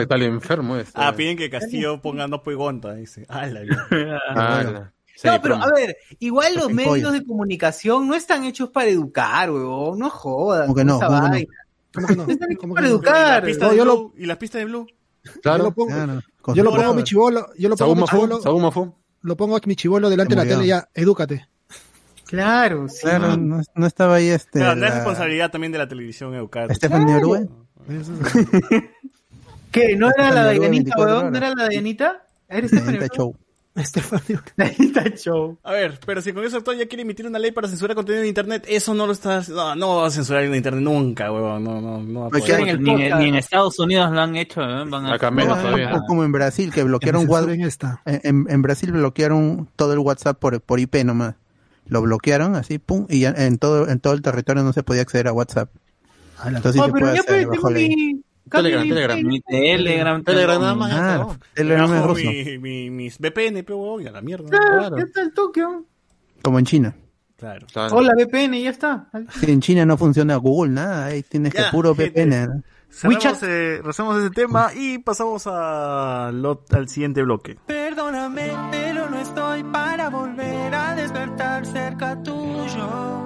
[0.00, 0.92] Está enfermo este.
[0.94, 3.26] Ah, piden que Castillo ponga no puegonta, dice.
[3.28, 3.60] Ah, la
[4.30, 7.10] Ah, la- sí, No, pero a ver, igual los medios pollo.
[7.12, 10.62] de comunicación no están hechos para educar, huevón, no jodas.
[10.66, 10.96] ¿Cómo que no?
[10.96, 11.46] esa ¿Cómo que no?
[11.94, 12.22] ¿Cómo que no?
[12.28, 12.88] Están hechos ¿Cómo para no?
[12.88, 13.44] ¿Y la educar.
[13.44, 14.14] pista No, de yo Blue?
[14.16, 14.86] ¿Y la pista de Blue?
[15.24, 15.64] Yo Claro.
[15.64, 16.20] lo pongo, Claro,
[16.54, 17.96] yo lo pongo a mi chivolo, yo lo pongo a
[19.22, 21.48] lo pongo a mi chivolo delante de la tele ya, edúcate.
[22.26, 23.00] Claro, sí.
[23.02, 24.58] Claro, no, no estaba ahí este.
[24.60, 26.72] Claro, no es la- responsabilidad también de la televisión educar.
[26.74, 27.48] Stephanie Orue.
[29.70, 29.96] ¿Qué?
[29.96, 31.32] ¿No era la 24 huevón?
[31.32, 32.24] ¿No era la Dayanita?
[32.48, 33.08] ¿Eres Orue?
[33.16, 33.36] Show.
[33.82, 34.42] Estefania.
[34.56, 35.58] Dayanita Show.
[35.62, 38.22] A ver, pero si con eso actor ya quiere emitir una ley para censurar contenido
[38.22, 41.64] en internet, eso no lo está, no, no va a censurar en internet nunca, huevón,
[41.64, 42.60] no, no, no va a Pues poder.
[42.60, 44.84] en el Ni, en Estados Unidos lo han hecho, ¿eh?
[44.88, 45.14] Van a...
[45.14, 46.02] Acá menos Ah, todavía.
[46.06, 47.60] como en Brasil, que bloquearon en WhatsApp.
[47.60, 48.02] esta.
[48.06, 51.34] En, en Brasil bloquearon todo el WhatsApp por, por IP nomás.
[51.88, 55.02] Lo bloquearon así, pum, y ya en todo, en todo el territorio no se podía
[55.02, 55.70] acceder a WhatsApp.
[56.44, 58.24] Entonces sí Ah, se puede ya hacer pues, bajo tengo ley.
[58.50, 59.22] Telegram, Telegram.
[59.22, 60.22] Mi Telegram.
[60.24, 60.92] Telegram nada más.
[60.94, 61.38] Ah.
[61.54, 64.48] Telegram es ruso, mi, mi, mis VPN, pero a la mierda.
[64.48, 65.86] Claro, ya está el huevón.
[66.42, 66.96] como en China.
[67.36, 67.66] Claro.
[67.72, 67.96] Claro.
[67.96, 69.08] Hola, VPN, ya está.
[69.42, 71.94] En China no funciona Google, nada, ahí tienes que puro.
[71.94, 72.62] VPN.
[72.88, 77.58] Cerramos, eh, ese tema y pasamos a lo- al siguiente bloque.
[77.66, 83.25] Perdóname, pero no estoy para volver a despertar cerca tuyo.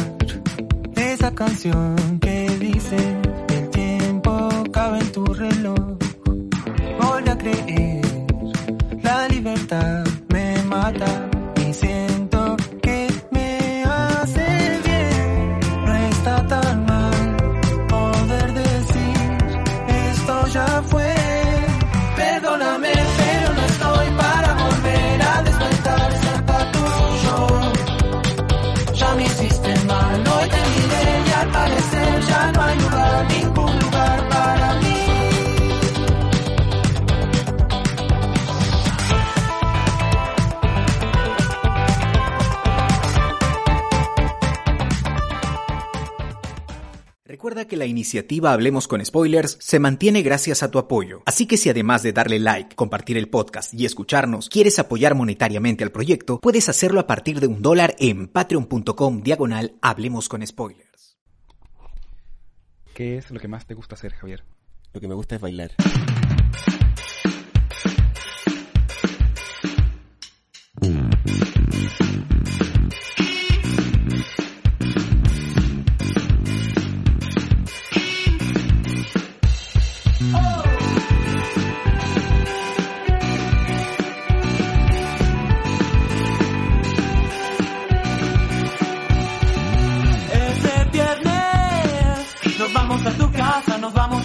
[1.45, 2.97] canción que dice
[3.49, 4.31] el tiempo
[4.71, 5.97] cabe en tu reloj.
[6.99, 8.05] Volví a creer,
[9.01, 11.30] la libertad me mata
[47.41, 51.23] Recuerda que la iniciativa Hablemos con Spoilers se mantiene gracias a tu apoyo.
[51.25, 55.83] Así que si además de darle like, compartir el podcast y escucharnos, quieres apoyar monetariamente
[55.83, 61.17] al proyecto, puedes hacerlo a partir de un dólar en patreon.com diagonal Hablemos con Spoilers.
[62.93, 64.43] ¿Qué es lo que más te gusta hacer, Javier?
[64.93, 65.71] Lo que me gusta es bailar.
[93.51, 94.20] Nos vamos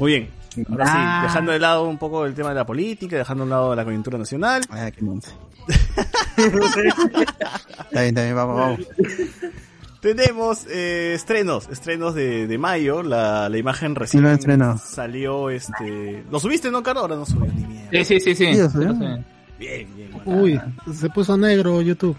[0.00, 0.28] Muy bien.
[0.68, 1.20] Ahora sí, Ah.
[1.28, 4.18] dejando de lado un poco el tema de la política, dejando de lado la coyuntura
[4.18, 4.62] nacional.
[4.70, 5.30] Ah, qué monce.
[6.36, 8.80] Está bien, está bien, vamos, vamos.
[10.00, 13.02] Tenemos eh, estrenos, estrenos de, de mayo.
[13.02, 15.50] La, la imagen recién Sí, lo salió.
[15.50, 17.00] este ¿Lo subiste, no, Caro?
[17.00, 17.90] Ahora no subió ni mierda.
[18.04, 18.44] Sí, sí, sí, sí.
[19.58, 20.10] Bien, bien.
[20.24, 20.58] Uy,
[20.94, 22.16] se puso negro YouTube.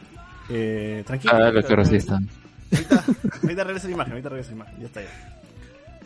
[0.50, 1.34] Eh, tranquilo.
[1.36, 2.30] Ah, lo que resistan.
[2.72, 3.04] Ahorita,
[3.42, 4.76] ahorita regresa la imagen, ahorita regresa la imagen.
[4.80, 5.31] Ya está ya.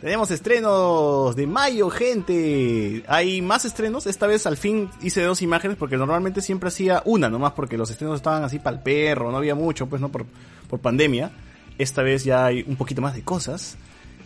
[0.00, 3.02] Tenemos estrenos de mayo, gente.
[3.08, 4.06] Hay más estrenos.
[4.06, 7.90] Esta vez al fin hice dos imágenes porque normalmente siempre hacía una nomás porque los
[7.90, 10.26] estrenos estaban así para el perro, no había mucho, pues no por,
[10.68, 11.30] por pandemia.
[11.78, 13.76] Esta vez ya hay un poquito más de cosas.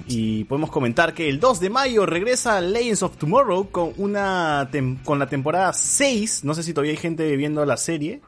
[0.08, 5.00] Y podemos comentar que el 2 de mayo regresa Legends of Tomorrow con una tem-
[5.04, 6.42] con la temporada 6.
[6.42, 8.20] No sé si todavía hay gente viendo la serie.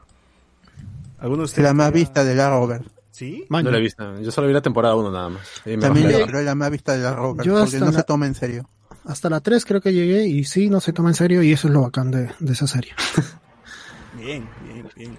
[1.19, 1.67] ¿Alguno de Es ustedes?
[1.67, 2.49] la más vista de la
[3.13, 3.45] ¿Sí?
[3.47, 4.19] No la he visto.
[4.21, 5.47] Yo solo vi la temporada 1 nada más.
[5.79, 7.45] También yo creo la más vista de la Rover.
[7.45, 8.67] Yo Porque hasta no la- se toma en serio.
[9.05, 11.67] Hasta la 3 creo que llegué y sí, no se toma en serio y eso
[11.67, 12.91] es lo bacán de, de esa serie.
[14.17, 15.17] Bien, bien, bien.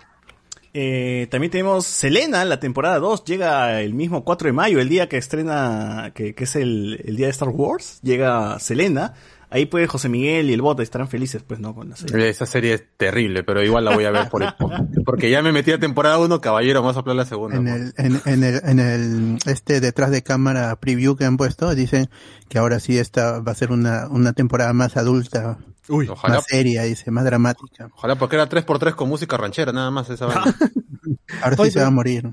[0.73, 5.09] Eh, también tenemos Selena, la temporada 2, llega el mismo 4 de mayo, el día
[5.09, 9.15] que estrena, que, que es el, el día de Star Wars, llega Selena.
[9.55, 11.77] Ahí pues José Miguel y el Bota estarán felices, pues, ¿no?
[11.77, 12.29] Con la serie.
[12.29, 14.53] Esa serie es terrible, pero igual la voy a ver por el-
[15.07, 17.57] porque ya me metí a temporada 1, caballero, vamos a hablar la segunda.
[17.57, 21.73] En el, en, en el, en el, este detrás de cámara preview que han puesto,
[21.77, 22.11] dicen
[22.49, 26.47] que ahora sí esta va a ser una, una temporada más adulta, Uy, ojalá, más
[26.49, 27.89] seria, dice, más dramática.
[27.95, 30.43] ojalá porque era 3x3 con música ranchera, nada más esa vaina.
[31.43, 32.25] Ahora sí Oye, se va a morir.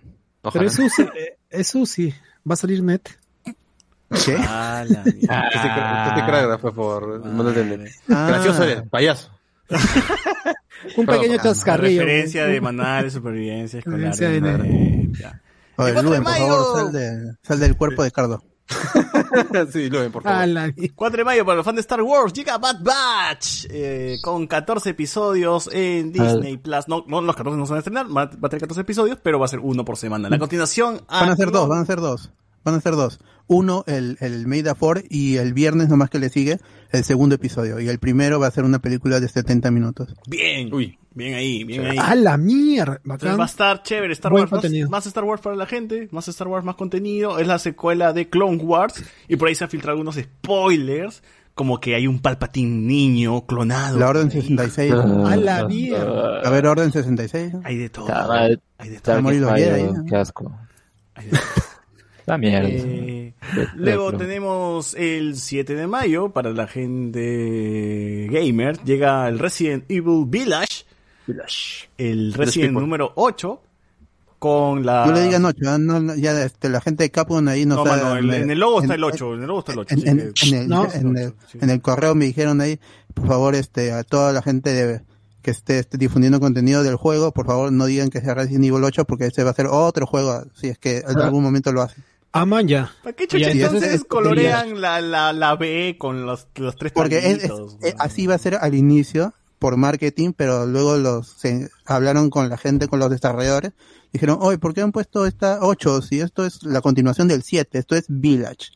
[0.42, 0.52] Ojalá.
[0.54, 2.14] Pero es Susi, eh, es Susi.
[2.50, 3.02] Va a salir net.
[4.26, 4.36] ¿Qué?
[4.48, 5.48] Ah, la mierda.
[5.48, 5.68] Este
[6.22, 7.22] cra- crack fue por...
[8.10, 8.28] Ah.
[8.28, 9.30] Gracioso eres, payaso.
[10.98, 12.02] Un pequeño chascarrillo.
[12.02, 14.00] Referencia de manual de supervivencia escolar.
[14.12, 15.42] Referencia de- Eh, ya.
[15.78, 16.48] Oye, El 4 de Luen, por mayo.
[16.48, 18.44] favor, sal, de- sal del cuerpo de Cardo.
[19.72, 20.40] sí, Luen, por favor.
[20.40, 24.16] Ah, la- 4 de mayo para los fans de Star Wars llega Bad Batch eh,
[24.24, 26.88] con 14 episodios en Disney Plus.
[26.88, 29.40] No, no, los 14 no se van a estrenar, va, a tener 14 episodios, pero
[29.40, 30.30] va a ser uno por semana.
[30.30, 32.32] La continuación Van a ser dos, van a ser dos.
[32.64, 33.20] Van a ser dos.
[33.54, 36.58] Uno, el, el May the Fourth, y el viernes nomás que le sigue,
[36.92, 37.82] el segundo episodio.
[37.82, 40.16] Y el primero va a ser una película de 70 minutos.
[40.26, 40.98] Bien, Uy.
[41.14, 41.98] bien ahí, bien ahí.
[42.00, 43.02] ¡A la mierda!
[43.04, 44.90] Entonces va a estar chévere Star Buen Wars, más, contenido.
[44.90, 47.40] más Star Wars para la gente, más Star Wars, más contenido.
[47.40, 51.22] Es la secuela de Clone Wars y por ahí se han filtrado algunos spoilers,
[51.54, 54.00] como que hay un Palpatine niño clonado.
[54.00, 54.42] La Orden por ahí.
[54.44, 54.94] 66.
[54.94, 56.40] ¡A la mierda!
[56.40, 57.54] A ver, Orden 66.
[57.66, 58.08] Hay de todo.
[58.10, 58.48] Ah,
[58.78, 59.18] Hay de todo.
[59.18, 60.06] a morir los Jedi, Fallo, ¿no?
[60.06, 60.58] Qué asco.
[61.16, 61.42] Hay de todo.
[62.32, 62.70] La mierda.
[62.70, 63.34] Eh,
[63.76, 68.82] luego tenemos el 7 de mayo para la gente gamer.
[68.86, 70.86] Llega el Resident Evil Village.
[71.98, 73.62] El Resident número 8.
[74.40, 75.06] Con la.
[75.08, 77.86] No le digan 8, no, no, ya este, la gente de Capcom ahí no No,
[77.86, 78.02] sabe.
[78.22, 79.34] mano, en, el logo está el 8.
[79.36, 79.96] En el logo está el 8.
[79.98, 80.88] En, el, No.
[80.92, 82.80] en el- en el correo me dijeron ahí,
[83.14, 85.02] por favor, este, a toda la gente de-
[85.44, 88.84] que esté, esté difundiendo contenido del juego, por favor no digan que sea Resident Evil
[88.84, 91.82] 8 porque ese va a ser otro juego, si es que en algún momento lo
[91.82, 92.04] hacen.
[92.34, 92.92] Aman ya.
[93.04, 97.18] ¿Para qué chucha entonces es- colorean la, la, la B con los, los tres Porque
[97.32, 97.52] es- es-
[97.84, 102.50] eh, así va a ser al inicio por marketing, pero luego los se hablaron con
[102.50, 103.74] la gente, con los desarrolladores,
[104.14, 107.78] dijeron, oye, ¿por qué han puesto esta 8 si esto es la continuación del 7?
[107.80, 108.72] Esto es Village.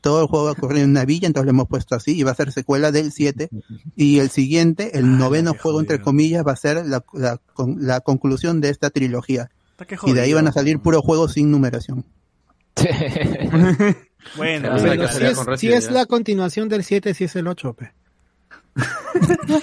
[0.00, 2.22] Todo el juego va a ocurrir en una villa, entonces le hemos puesto así y
[2.22, 3.48] va a ser secuela del 7.
[3.96, 7.78] Y el siguiente, el Ah, noveno juego, entre comillas, va a ser la, la, con-
[7.84, 9.50] la conclusión de esta trilogía.
[10.04, 12.04] Y de ahí van a salir puros juegos sin numeración.
[14.36, 17.46] Bueno, Ah, Pero que si es, si es la continuación del 7, si es el
[17.48, 17.92] 8, pe.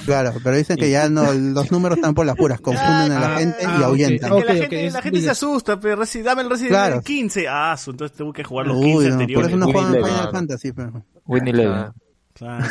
[0.06, 3.36] Claro, pero dicen que ya no, los números están por las puras, confunden a la
[3.36, 3.84] Ah, gente y ah, ok.
[3.84, 4.30] ahuyentan.
[4.30, 6.72] que Ok, la ok, gente, es la gente se asusta, pero reci- dame el Resident
[6.72, 6.94] Claro.
[6.96, 7.48] Evil 15.
[7.48, 9.48] Ah, su, entonces tengo que jugar los Uy, 15 no, por anteriores.
[9.50, 10.32] eso no Uy, juegan Final Claro.
[10.32, 11.06] Fantasy, pero.
[11.26, 11.74] Winnie Eleven.
[11.74, 11.94] Ah,
[12.34, 12.66] Claro.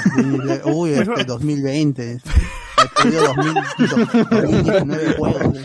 [0.67, 2.13] Uy, este 2020.
[2.13, 3.55] He perdido 2000,
[4.31, 5.57] 2019 juegos.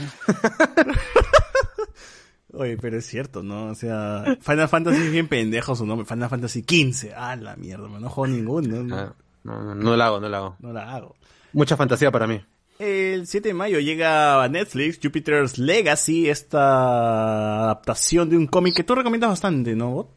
[2.59, 3.67] Oye, pero es cierto, ¿no?
[3.67, 6.05] O sea, Final Fantasy es bien pendejo su nombre.
[6.05, 7.13] Final Fantasy 15.
[7.15, 8.83] Ah, la mierda, man, no juego ninguno.
[8.83, 10.57] No, ah, no, no, no la hago, no la hago.
[10.59, 11.15] no la hago.
[11.53, 12.41] Mucha fantasía para mí.
[12.77, 18.83] El 7 de mayo llega a Netflix Jupiter's Legacy, esta adaptación de un cómic que
[18.83, 19.91] tú recomiendas bastante, ¿no?
[19.91, 20.09] Bot?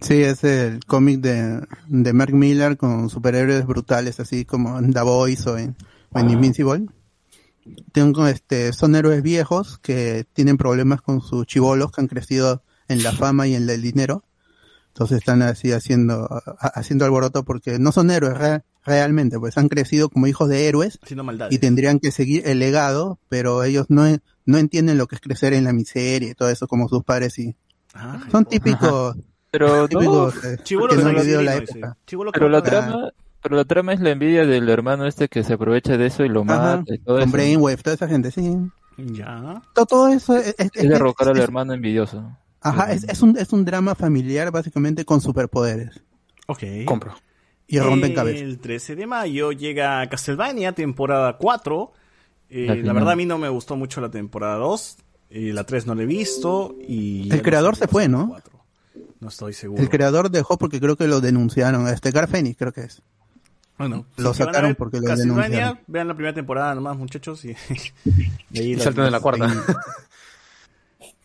[0.00, 5.02] Sí, es el cómic de, de Mark Miller con superhéroes brutales, así como en The
[5.02, 5.74] Voice o en,
[6.12, 6.86] o en Invincible.
[7.92, 13.02] Tengo, este, son héroes viejos que tienen problemas con sus chivolos que han crecido en
[13.02, 14.24] la fama y en el dinero.
[14.88, 16.28] Entonces están así haciendo,
[16.58, 20.98] haciendo alboroto porque no son héroes re- realmente, pues han crecido como hijos de héroes
[21.50, 24.04] y tendrían que seguir el legado, pero ellos no,
[24.46, 27.38] no entienden lo que es crecer en la miseria y todo eso como sus padres
[27.38, 27.56] y
[27.96, 29.16] Ah, son típicos,
[29.52, 31.96] Pero no, típicos eh, que que no han no vivido la época.
[32.06, 33.10] Que pero la trama,
[33.44, 36.28] pero la trama es la envidia del hermano este que se aprovecha de eso y
[36.28, 37.32] lo mata y todo con eso.
[37.32, 38.56] Brainwave, toda esa gente, sí.
[38.96, 39.60] Ya.
[39.74, 42.36] Todo, todo eso es, es- Es derrocar al es- hermano envidioso.
[42.60, 46.00] Ajá, es, es un, es un drama familiar básicamente con superpoderes
[46.46, 46.62] Ok.
[46.86, 47.14] Compro.
[47.66, 48.40] y rompen cabezas.
[48.42, 51.92] El 13 de mayo llega Castlevania, temporada 4.
[52.50, 54.96] Eh, La verdad a mí no me gustó mucho la temporada 2.
[55.30, 56.76] Eh, la 3 no la he visto.
[56.88, 58.26] Y El creador se fue, ¿no?
[58.26, 58.36] No
[59.20, 59.82] No estoy seguro.
[59.82, 61.88] El creador dejó porque creo que lo denunciaron.
[61.88, 63.02] Este Garfeni creo que es.
[63.76, 65.80] Bueno, Lo si van a sacaron ver porque lo denunciaron.
[65.86, 67.48] Vean la primera temporada nomás, muchachos, y,
[68.52, 69.48] y ahí Y de la cuarta.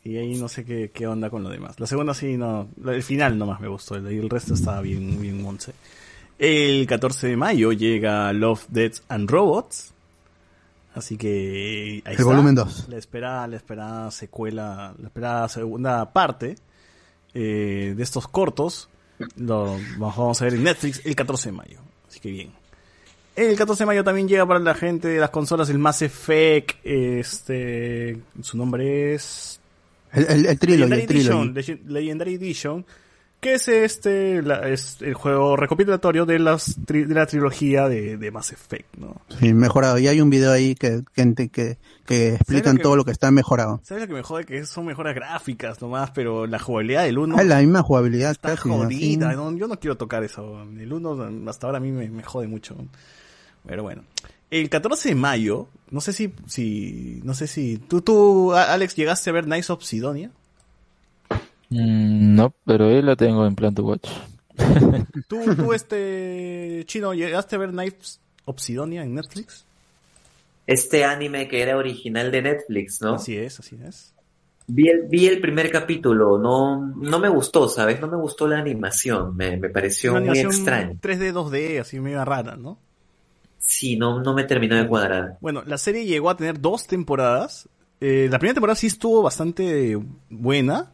[0.02, 1.80] Y ahí no sé qué, qué onda con lo demás.
[1.80, 2.70] La segunda sí, no.
[2.86, 3.96] El final nomás me gustó.
[3.96, 5.74] El, el resto estaba bien, bien monce.
[6.40, 9.94] El 14 de mayo llega Love, Death and Robots.
[10.96, 12.88] Así que ahí El volumen dos.
[12.88, 16.56] La esperada, la esperada secuela, la esperada segunda parte
[17.34, 18.90] eh, de estos cortos.
[19.36, 21.80] Lo vamos a ver en Netflix el 14 de mayo.
[22.10, 22.52] Así que bien.
[23.36, 26.84] El 14 de mayo también llega para la gente de las consolas el Mass Effect.
[26.84, 29.62] Este, su nombre es
[30.12, 31.50] El, el, el trilogy, Legendary el trilogy.
[31.50, 32.86] Edition, Legendary Edition,
[33.40, 38.18] que es este la- es el juego recopilatorio de las tri- de la trilogía de,
[38.18, 39.16] de Mass Effect, ¿no?
[39.40, 39.98] Sí, mejorado.
[39.98, 43.32] Y hay un video ahí que, que, que, que explican que- todo lo que está
[43.32, 43.80] mejorado.
[43.84, 44.46] ¿Sabes lo que me jode?
[44.46, 48.56] Que son mejoras gráficas nomás, pero la jugabilidad del 1 Es la misma jugabilidad está
[48.56, 48.68] casi.
[48.70, 49.32] jodida.
[49.34, 49.56] ¿no?
[49.56, 50.62] Yo no quiero tocar eso.
[50.78, 52.76] El 1 hasta ahora a mí me, me jode mucho.
[53.66, 54.04] Pero bueno.
[54.52, 59.30] El 14 de mayo, no sé si, si no sé si tú, tú, Alex, llegaste
[59.30, 60.32] a ver Nice of Sidonia.
[61.70, 64.10] Mm, no, pero ahí la tengo en plan to watch.
[65.28, 69.66] ¿Tú, tú, este, chino, llegaste a ver Knives of Sidonia en Netflix?
[70.68, 73.16] Este anime que era original de Netflix, ¿no?
[73.16, 74.14] Así es, así es.
[74.68, 78.00] Vi el, vi el primer capítulo, no, no me gustó, ¿sabes?
[78.00, 80.94] No me gustó la animación, me, me pareció Una muy animación extraña.
[81.02, 82.78] 3D, 2D, así medio rara, ¿no?
[83.58, 85.38] Sí, no, no me terminó de cuadrar.
[85.42, 87.68] Bueno, la serie llegó a tener dos temporadas.
[88.00, 90.92] Eh, la primera temporada sí estuvo bastante buena,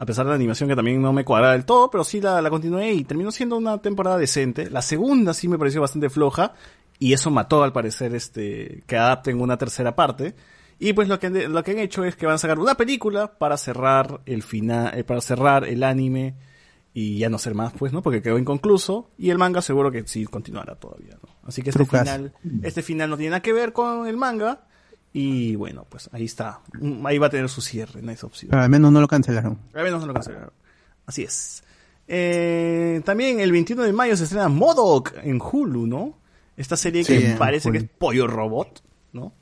[0.00, 2.40] a pesar de la animación que también no me cuadraba del todo, pero sí la,
[2.40, 4.70] la continué y terminó siendo una temporada decente.
[4.70, 6.54] La segunda sí me pareció bastante floja
[7.00, 10.34] y eso mató al parecer este que adapten una tercera parte.
[10.78, 12.76] Y pues lo que, han- lo que han hecho es que van a sacar una
[12.76, 16.36] película para cerrar el final, eh, para cerrar el anime
[16.94, 18.00] y ya no ser más, pues, ¿no?
[18.02, 21.28] Porque quedó inconcluso y el manga seguro que sí continuará todavía, ¿no?
[21.44, 24.67] Así que este final, este final no tiene nada que ver con el manga
[25.20, 28.50] y bueno, pues ahí está, Mm, ahí va a tener su cierre, Nice Option.
[28.50, 29.58] Pero al menos no lo cancelaron.
[29.74, 30.50] Al menos no lo cancelaron.
[31.06, 31.62] Así es.
[32.06, 36.18] Eh, también el 21 de mayo se estrena Modok en Hulu, ¿no?
[36.56, 38.82] Esta serie Sí, que parece que es pollo robot,
[39.12, 39.32] ¿no?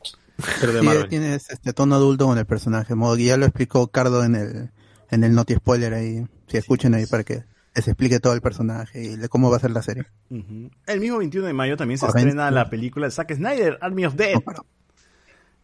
[0.60, 1.08] Pero de Sí, Marvel.
[1.08, 2.94] tienes este tono adulto con el personaje.
[2.94, 4.70] Modo que ya lo explicó Cardo en el,
[5.10, 6.26] en el Noti Spoiler ahí.
[6.48, 7.44] Si escuchen ahí para que
[7.74, 10.04] les explique todo el personaje y de cómo va a ser la serie.
[10.30, 14.14] El mismo 21 de mayo también se estrena la película de Zack Snyder, Army of
[14.14, 14.34] Dead,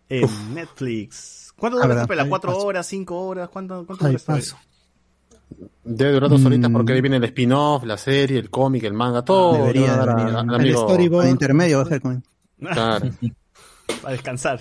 [0.08, 1.52] en Netflix.
[1.56, 2.22] ¿Cuánto Ah, dura pela?
[2.24, 2.66] Ahí ¿Cuatro paso.
[2.66, 2.86] horas?
[2.86, 3.48] ¿Cinco horas?
[3.48, 4.56] ¿Cuánto, cuánto dura esta paso.
[5.84, 6.72] Debe durar dos horitas Mm.
[6.72, 9.54] porque ahí viene el spin-off, la serie, el cómic, el manga, todo.
[9.58, 10.38] Debería, le van a dar a- debería.
[10.40, 11.28] al El amigo- storyboard.
[11.28, 12.24] Intermedio va a ser con...
[12.58, 13.10] Claro.
[14.02, 14.60] Para descansar.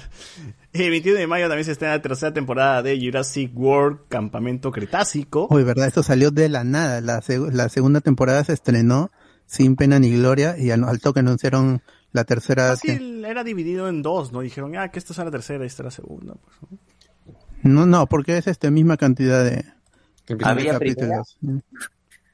[0.74, 5.48] El 21 de mayo también se estrena la tercera temporada de Jurassic World Campamento Cretácico.
[5.50, 7.00] Uy, verdad, esto salió de la nada.
[7.02, 9.12] La, seg- la segunda temporada se estrenó
[9.46, 11.82] sin pena ni gloria y al, al toque anunciaron
[12.14, 12.76] la tercera.
[12.82, 14.42] que- era dividido en dos, ¿no?
[14.42, 16.34] Dijeron, ah, que esta es la tercera y esta es la segunda.
[16.36, 16.80] pues, ¿no?
[17.64, 19.64] No, no, porque es este misma cantidad de,
[20.44, 21.38] Había de capítulos.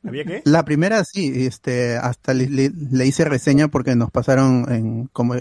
[0.05, 0.41] ¿Había qué?
[0.45, 5.35] La primera sí, este, hasta le, le- le hice reseña porque nos pasaron en, como,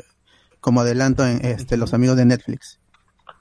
[0.61, 2.81] como adelanto en este, los amigos de Netflix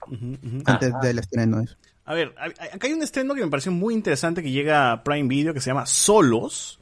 [0.07, 0.61] Ujú, ujú.
[0.65, 1.63] antes del estreno.
[2.05, 4.91] A ver, a- a- acá hay un estreno que me pareció muy interesante que llega
[4.91, 6.79] a Prime Video que se llama Solos.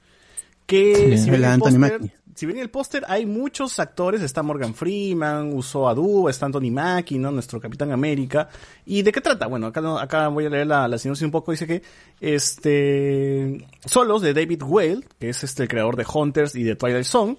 [0.66, 1.18] Que Sí.
[1.18, 2.12] si El ven el Anthony Mackie.
[2.36, 4.22] Si ven el póster, hay muchos actores.
[4.22, 7.32] Está Morgan Freeman, usó Aduba, está Anthony Mackie, ¿no?
[7.32, 8.50] Nuestro Capitán América.
[8.86, 9.48] ¿Y de qué trata?
[9.48, 11.52] Bueno, acá, acá voy a leer la, sinopsis un poco.
[11.52, 11.82] Dice que
[12.20, 17.06] este Solos de David Whale, que es este el creador de Hunters y de Twilight
[17.06, 17.38] Zone.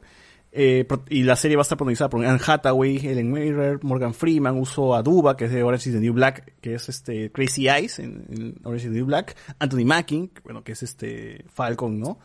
[0.52, 4.56] eh, y la serie va a estar protagonizada por Anne Hathaway, Helen Mirren, Morgan Freeman,
[4.56, 8.24] uso Aduba, que es de Orange is New Black, que es este Crazy Eyes en,
[8.30, 12.18] en Orange is the New Black, Anthony Mackie, bueno, que es este Falcon, ¿no?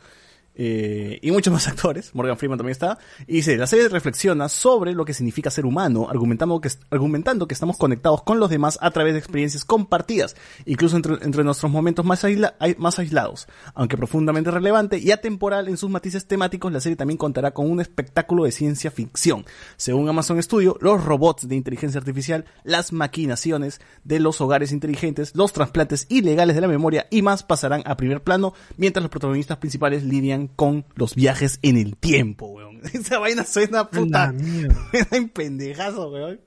[0.61, 4.91] Eh, y muchos más actores, Morgan Freeman también está, y dice, la serie reflexiona sobre
[4.91, 8.91] lo que significa ser humano, argumentando que, argumentando que estamos conectados con los demás a
[8.91, 12.26] través de experiencias compartidas, incluso entre, entre nuestros momentos más,
[12.77, 13.48] más aislados.
[13.73, 17.80] Aunque profundamente relevante y atemporal en sus matices temáticos, la serie también contará con un
[17.80, 19.45] espectáculo de ciencia ficción.
[19.77, 25.53] Según Amazon Studio, los robots de inteligencia artificial, las maquinaciones de los hogares inteligentes, los
[25.53, 30.03] trasplantes ilegales de la memoria y más pasarán a primer plano, mientras los protagonistas principales
[30.03, 32.81] lidian con los viajes en el tiempo, weón.
[32.93, 34.34] Esa vaina suena puta.
[34.91, 36.39] Suena en pendejazo, weón.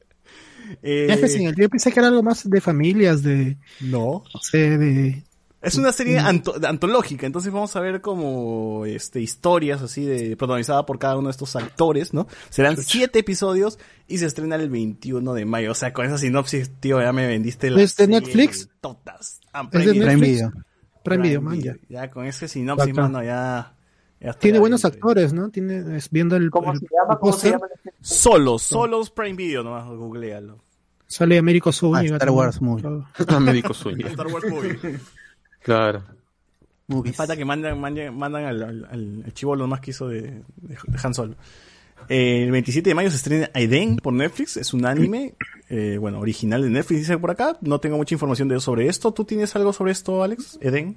[0.83, 4.23] Eh, Viajes en el tiempo, pensé que era algo más de familias, de, no.
[4.33, 5.25] no sé, de...
[5.61, 10.85] Es una serie anto- antológica, entonces vamos a ver como este historias así de protagonizada
[10.87, 12.27] por cada uno de estos actores, ¿no?
[12.51, 15.71] Serán siete episodios y se estrena el 21 de mayo.
[15.71, 18.71] O sea, con esa sinopsis, tío, ya me vendiste la ¿Es de Netflix?
[18.81, 19.39] totas.
[19.41, 20.03] ¿Es Ah, de Prime Video.
[20.05, 20.29] Prime Netflix?
[20.31, 20.53] Video.
[21.05, 21.77] Prime Video, man, ya.
[21.89, 23.75] Ya con ese sinopsis, mano, ya.
[24.39, 25.51] Tiene buenos actores, ¿no?
[25.51, 27.15] Tiene, es, viendo el, ¿Cómo el- se llama?
[27.15, 27.67] el ¿Cómo se llama?
[28.01, 30.59] Solos, solos Prime Video, nomás googlealo.
[31.07, 32.01] sale Américo Zúñiga.
[32.01, 32.37] Ah, Star también.
[32.39, 32.85] Wars Movie.
[33.41, 34.07] Médico suyo.
[34.09, 34.79] Star Wars Movie.
[35.63, 36.03] Claro.
[36.89, 37.15] Movies.
[37.17, 40.43] Falta que mandan, mandan, mandan al, al, al, al chivolo más que hizo de, de,
[40.87, 41.37] de Han Solo.
[42.09, 45.35] Eh, el 27 de mayo se estrena Aiden por Netflix, es un anime,
[45.69, 47.57] eh, bueno, original de Netflix, dice por acá.
[47.61, 49.13] No tengo mucha información de, sobre esto.
[49.13, 50.59] ¿Tú tienes algo sobre esto, Alex?
[50.61, 50.97] Eden.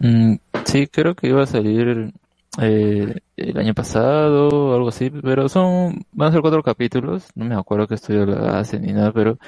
[0.00, 0.34] Mm,
[0.66, 2.12] sí, creo que iba a salir
[2.60, 7.54] eh, el año pasado algo así, pero son, van a ser cuatro capítulos, no me
[7.54, 9.38] acuerdo qué estudio la hace ni nada, pero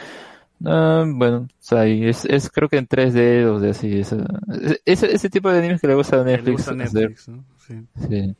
[0.65, 5.51] ah, bueno, o sea, es, es creo que en 3D, 2D, así, ese, ese tipo
[5.51, 6.57] de animes que le gusta a Le Netflix.
[6.69, 6.75] gusta.
[6.75, 7.45] Netflix, ¿no?
[7.67, 7.75] Sí.
[8.09, 8.35] Sí.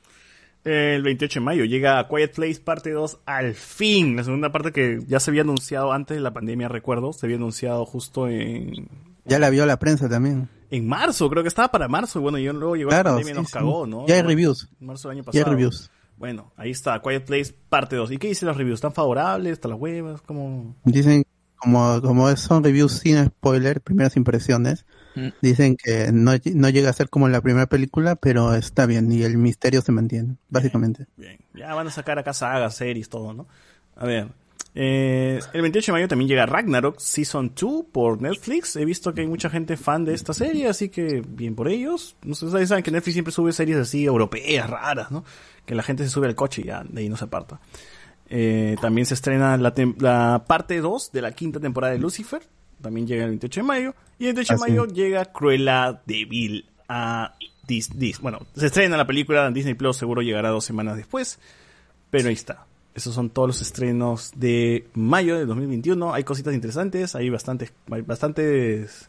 [0.65, 4.17] El 28 de mayo llega a Quiet Place parte 2 al fin.
[4.17, 7.13] La segunda parte que ya se había anunciado antes de la pandemia, recuerdo.
[7.13, 8.89] Se había anunciado justo en,
[9.25, 10.49] Ya la vio la prensa también.
[10.71, 12.19] en marzo, creo que estaba para marzo.
[12.19, 13.53] Y bueno, y luego llegó Claro, la pandemia y sí, nos sí.
[13.53, 14.07] cagó, ¿no?
[14.07, 14.69] Ya hay reviews.
[14.81, 15.47] En marzo del año Ya pasado.
[15.47, 15.91] hay reviews.
[16.17, 18.13] Bueno, ahí está, Quiet Place parte 2.
[18.13, 18.77] ¿Y qué dicen los reviews?
[18.79, 19.53] ¿Están favorables?
[19.55, 20.21] ¿Están las huevas?
[20.23, 20.77] ¿Cómo?
[20.85, 21.25] Dicen,
[21.57, 24.85] como, como son reviews sin spoiler, primeras impresiones,
[25.17, 25.29] Mm.
[25.41, 29.23] dicen que no, no llega a ser como la primera película, pero está bien y
[29.23, 31.07] el misterio se mantiene, básicamente.
[31.17, 33.47] Bien, ya van a sacar acá sagas, series, todo, ¿no?
[33.97, 34.29] A ver.
[34.77, 38.75] Eh, el 28 de mayo también llega Ragnarok Season 2 por Netflix.
[38.75, 42.17] He visto que hay mucha gente fan de esta serie, así que bien por ellos.
[42.25, 45.25] No sé, ustedes saben que Netflix siempre sube series así europeas, raras, ¿no?
[45.65, 47.61] Que la gente se sube al coche y ya de ahí no se aparta.
[48.29, 52.43] Eh, también se estrena la, parte 2 de la quinta temporada de Lucifer.
[52.83, 53.95] También llega el 28 de mayo.
[54.19, 57.37] Y el 28 de Ah, mayo llega Cruella de Vil a
[57.67, 58.15] Disney.
[58.21, 61.39] Bueno, se estrena la película en Disney Plus, seguro llegará dos semanas después.
[62.11, 62.67] Pero ahí está.
[62.95, 66.15] Esos son todos los estrenos de mayo de 2021.
[66.15, 69.09] Hay cositas interesantes, hay bastantes, hay bastantes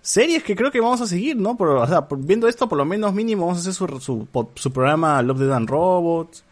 [0.00, 1.56] series que creo que vamos a seguir, ¿no?
[1.56, 4.26] Por, o sea, por- viendo esto, por lo menos mínimo vamos a hacer su,
[4.72, 6.44] programa Love, Death and Robots.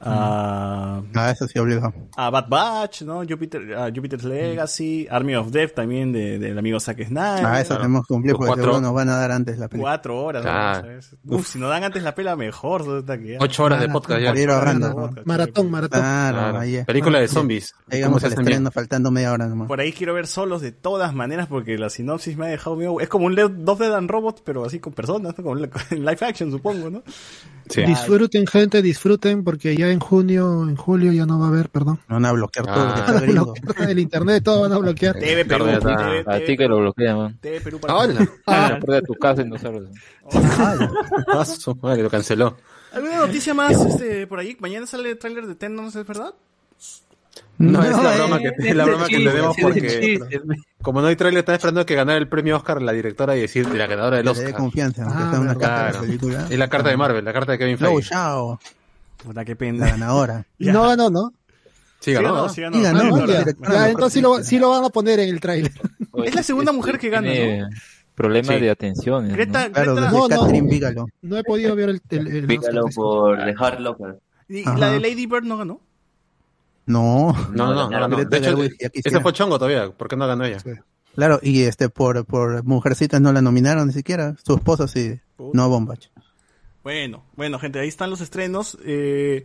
[0.00, 1.92] A, Ah, eso sí obligado.
[2.16, 3.22] a Bad Batch, ¿no?
[3.28, 7.44] Jupiter, a Jupiter's Legacy, Army of Death también de- del amigo Zack Snyder.
[7.44, 9.92] Ah, eso tenemos que cumplir porque cuatro- seguro nos van a dar antes la película.
[9.92, 10.44] Cuatro horas.
[10.44, 10.50] ¿no?
[10.50, 10.80] Claro.
[10.80, 11.16] ¿Sabes?
[11.24, 12.86] Uf, si nos dan antes la pela, mejor.
[12.86, 13.04] ¿no?
[13.40, 14.54] Ocho horas de podcast ya.
[14.54, 14.92] Ahorrando.
[14.94, 16.00] Podcast, Maratón, maratón.
[16.00, 16.58] Claro, Claro.
[16.60, 16.84] ahí.
[16.84, 17.74] Película de zombies.
[17.90, 18.52] Llegamos ¿Cómo se al hacen bien?
[18.54, 19.68] estreno faltando media hora nomás.
[19.68, 23.00] Por ahí quiero ver solos de todas maneras porque la sinopsis me ha dejado medio...
[23.00, 23.34] Es como un
[23.64, 25.44] dos Dead and Robots, pero así con personas, ¿no?
[25.44, 25.70] Como en
[26.04, 27.02] live action, supongo, ¿no?
[27.68, 27.82] Sí.
[27.82, 31.98] Disfruten, gente, disfruten, porque ya en junio, en julio ya no va a haber, perdón.
[32.08, 33.06] Van a bloquear todo lo que Ah.
[33.08, 33.54] sea gringo.
[33.62, 35.18] Bloquear el internet, todo van a bloquear.
[35.18, 36.24] TV Perú, TV.
[36.26, 37.38] A ti que lo bloquean, man.
[37.40, 37.94] TV Perú para...
[37.96, 38.28] Hola.
[38.46, 39.82] Ah, de tu casa no sabes.
[40.32, 42.56] Ah, su madre, lo canceló.
[42.92, 44.56] ¿Alguna noticia más este, por ahí?
[44.60, 46.34] Mañana sale el tráiler de Ten, ¿no es verdad?
[47.58, 50.20] No, es la eh, broma que, es la broma que tenemos porque
[50.80, 53.68] como no hay trailer, están esperando que ganara el premio Oscar la directora y decir
[53.74, 54.60] la ganadora del que le dé Oscar.
[54.60, 56.00] confianza, Ah, sea una carta de la Claro.
[56.06, 56.46] película.
[56.50, 58.02] Es la carta de Marvel, la carta de Kevin Feige.
[58.08, 58.58] chao.
[59.22, 59.86] Puta, qué La pena.
[59.86, 60.46] ganadora.
[60.58, 61.32] Y no ganó, ¿no?
[62.00, 62.48] Sí, ganó, ¿no?
[62.48, 62.76] sí ganó.
[62.76, 63.88] Sí, ganó, Ah, no, la ya.
[63.90, 65.72] entonces sí lo, sí lo van a poner en el tráiler.
[66.24, 67.68] Es la segunda mujer que gana, Tiene ¿no?
[68.14, 68.60] Problemas Sí.
[68.62, 69.28] de atención.
[69.28, 71.06] Greta, Claro, Greta- No, no.
[71.22, 72.02] No he podido ver el...
[72.10, 72.82] el, Oscar.
[72.94, 74.18] por The Hard Locker.
[74.48, 74.76] y Ajá.
[74.78, 75.80] la de Lady Bird no ganó.
[76.86, 77.32] No.
[77.52, 78.24] No, no, no, no, no.
[78.24, 78.56] De hecho,
[78.92, 79.90] ese fue chongo todavía.
[79.90, 80.58] ¿Por qué no ganó ella?
[81.14, 84.34] Claro, y este por por Mujercitas no la nominaron ni siquiera.
[84.44, 85.20] Su esposa sí.
[85.52, 86.06] No Bombach.
[86.88, 88.78] Bueno, bueno, gente, ahí están los estrenos.
[88.82, 89.44] Eh,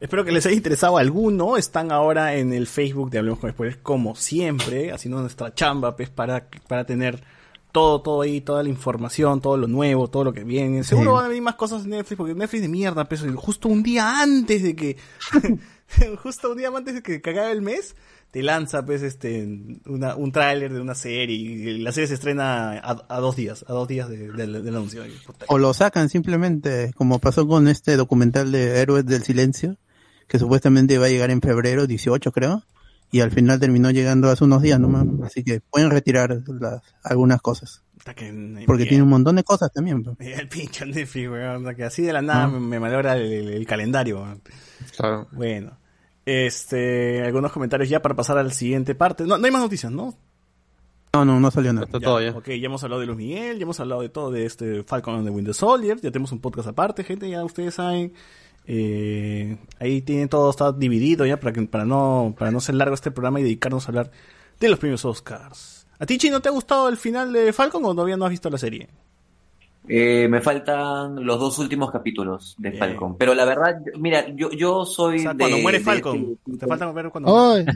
[0.00, 1.56] espero que les haya interesado alguno.
[1.56, 6.10] Están ahora en el Facebook de Hablemos con Spoilers, como siempre, haciendo nuestra chamba, pues,
[6.10, 7.22] para, para tener
[7.70, 10.82] todo, todo ahí, toda la información, todo lo nuevo, todo lo que viene.
[10.82, 11.14] Seguro Sí.
[11.14, 14.20] van a venir más cosas en Netflix, porque Netflix de mierda, pues, justo un día
[14.20, 14.96] antes de que,
[16.24, 17.94] justo un día antes de que acabe el mes,
[18.30, 19.44] te lanza, pues, este,
[19.86, 23.64] una, un tráiler de una serie, y la serie se estrena a, a dos días,
[23.68, 25.04] a dos días de- del del anuncio.
[25.06, 29.76] Y, puta, O lo sacan simplemente, como pasó con este documental de Héroes del Silencio,
[30.28, 32.62] que supuestamente iba a llegar en febrero 18 creo,
[33.10, 35.04] y al final terminó llegando hace unos días nomás.
[35.24, 37.82] Así que pueden retirar las, algunas cosas.
[38.14, 38.88] que- Porque bien.
[38.90, 40.04] tiene un montón de cosas también.
[40.04, 40.16] pues.
[40.38, 41.62] El pinche Netflix, weón.
[41.62, 44.24] o sea, que así de la nada me, me malogra el, el- el calendario.
[44.96, 45.26] Claro.
[45.32, 45.72] Bueno.
[46.26, 49.24] Este, algunos comentarios ya para pasar al siguiente parte.
[49.24, 50.14] No, no hay más noticias, ¿no?
[51.12, 51.86] No, no, no salió nada.
[51.86, 52.30] Está Ya, todo ya.
[52.30, 55.16] Ok, ya hemos hablado de Luis Miguel, ya hemos hablado de todo de este Falcon
[55.16, 58.12] and the Winter Soldier, ya tenemos un podcast aparte, gente, ya ustedes saben.
[58.66, 62.94] Eh, ahí tiene todo, está dividido ya para que, para no, para no ser largo
[62.94, 64.10] este programa y dedicarnos a hablar
[64.60, 65.86] de los premios Oscars.
[65.98, 68.48] ¿A ti, Chino, te ha gustado el final de Falcon o todavía no has visto
[68.48, 68.88] la serie?
[69.92, 73.16] Eh, me faltan los dos últimos capítulos de Falcon.
[73.18, 76.36] Pero la verdad, mira, yo, yo soy O sea, de- cuando muere de Falcon.
[76.46, 77.52] este- Te falta ver cuando.
[77.54, 77.66] Ay,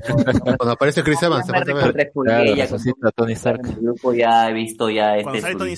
[0.57, 2.11] Cuando aparece Chris Evans, me falta ver.
[2.15, 3.61] Claro, ella resucita a Tony Stark.
[3.67, 5.73] en el grupo ya he visto ya Cuando este sale Tony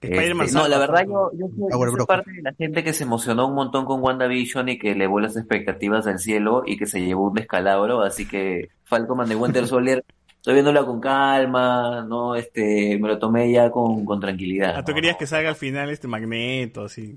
[0.00, 3.46] Este, no, la verdad yo, yo soy, yo parte de la gente que se emocionó
[3.46, 7.28] un montón con WandaVision y que elevó las expectativas al cielo y que se llevó
[7.28, 10.04] un descalabro, así que Falcon and the Winter Soldier
[10.42, 14.74] estoy viéndola con calma, no, este, me lo tomé ya con, con tranquilidad.
[14.76, 17.16] Ah, tú querías que salga al final este Magneto, así.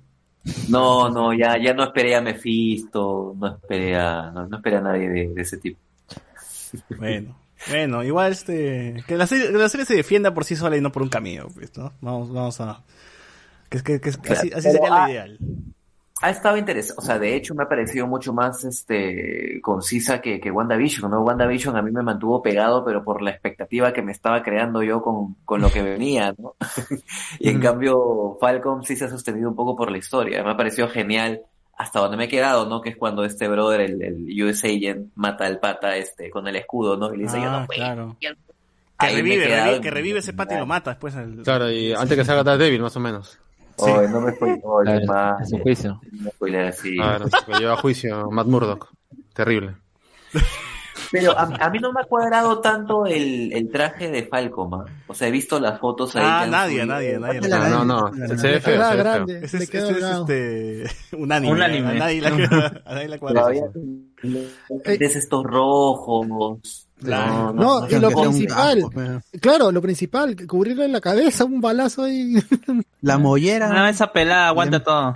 [0.70, 4.82] No, no, ya, ya no esperé a Mephisto, no esperé a, no, no esperé a
[4.82, 5.80] nadie de, de ese tipo.
[7.00, 7.36] Bueno,
[7.68, 9.04] bueno, igual este.
[9.08, 11.10] Que la serie, que la serie se defienda por sí sola y no por un
[11.10, 11.94] cameo, pues, ¿no?
[12.02, 12.84] Vamos, vamos a.
[13.70, 15.40] Que, que, que- que así, sería ah, lo ideal.
[16.22, 20.40] Ha estado interesante, o sea, de hecho me ha parecido mucho más este concisa que,
[20.40, 21.22] que WandaVision, ¿no?
[21.22, 25.02] WandaVision a mí me mantuvo pegado, pero por la expectativa que me estaba creando yo
[25.02, 26.56] con, con lo que venía, ¿no?
[27.40, 30.58] y en cambio Falcon sí se ha sostenido un poco por la historia, me ha
[30.58, 31.42] parecido genial
[31.78, 32.80] hasta donde me he quedado, ¿no?
[32.80, 36.56] Que es cuando este brother, el, el US Agent, mata al pata este con el
[36.56, 37.14] escudo, ¿no?
[37.14, 37.78] Y le dice, yo Ah, no puedo.
[37.80, 38.16] claro.
[38.98, 41.14] Que revive, revive- que revive ese pata y lo mata después.
[41.44, 43.38] Claro, y antes que salga Daredevil, más o menos.
[43.78, 46.02] Oye, no me spoilees, Ah, es un juicio.
[46.12, 46.96] No me así.
[46.96, 48.90] Claro, que lleva a juicio Matt Murdock.
[49.34, 49.76] Terrible.
[51.12, 54.86] Pero a, a mí no me ha cuadrado tanto el, el traje de Falcon, ¿ah?
[55.08, 56.24] O sea, he visto las fotos ahí.
[56.26, 56.86] Ah, nadie, subido.
[56.88, 57.42] nadie, nadie.
[57.50, 58.38] No, no, no.
[58.38, 60.84] Se ve feo, se grande, Ese le es, ese es, este,
[61.18, 61.54] un anime.
[61.54, 61.90] Un anime.
[61.92, 62.30] A nadie la,
[62.86, 63.42] a nadie la cuadra.
[63.42, 63.66] Todavía
[64.86, 66.85] es estos rojos.
[67.04, 67.54] Claro.
[67.54, 72.36] No, y lo principal, pero- claro, lo principal, cubrirle la cabeza, un balazo ahí.
[73.02, 73.70] La mollera.
[73.70, 75.14] No, esa pelada aguanta todo.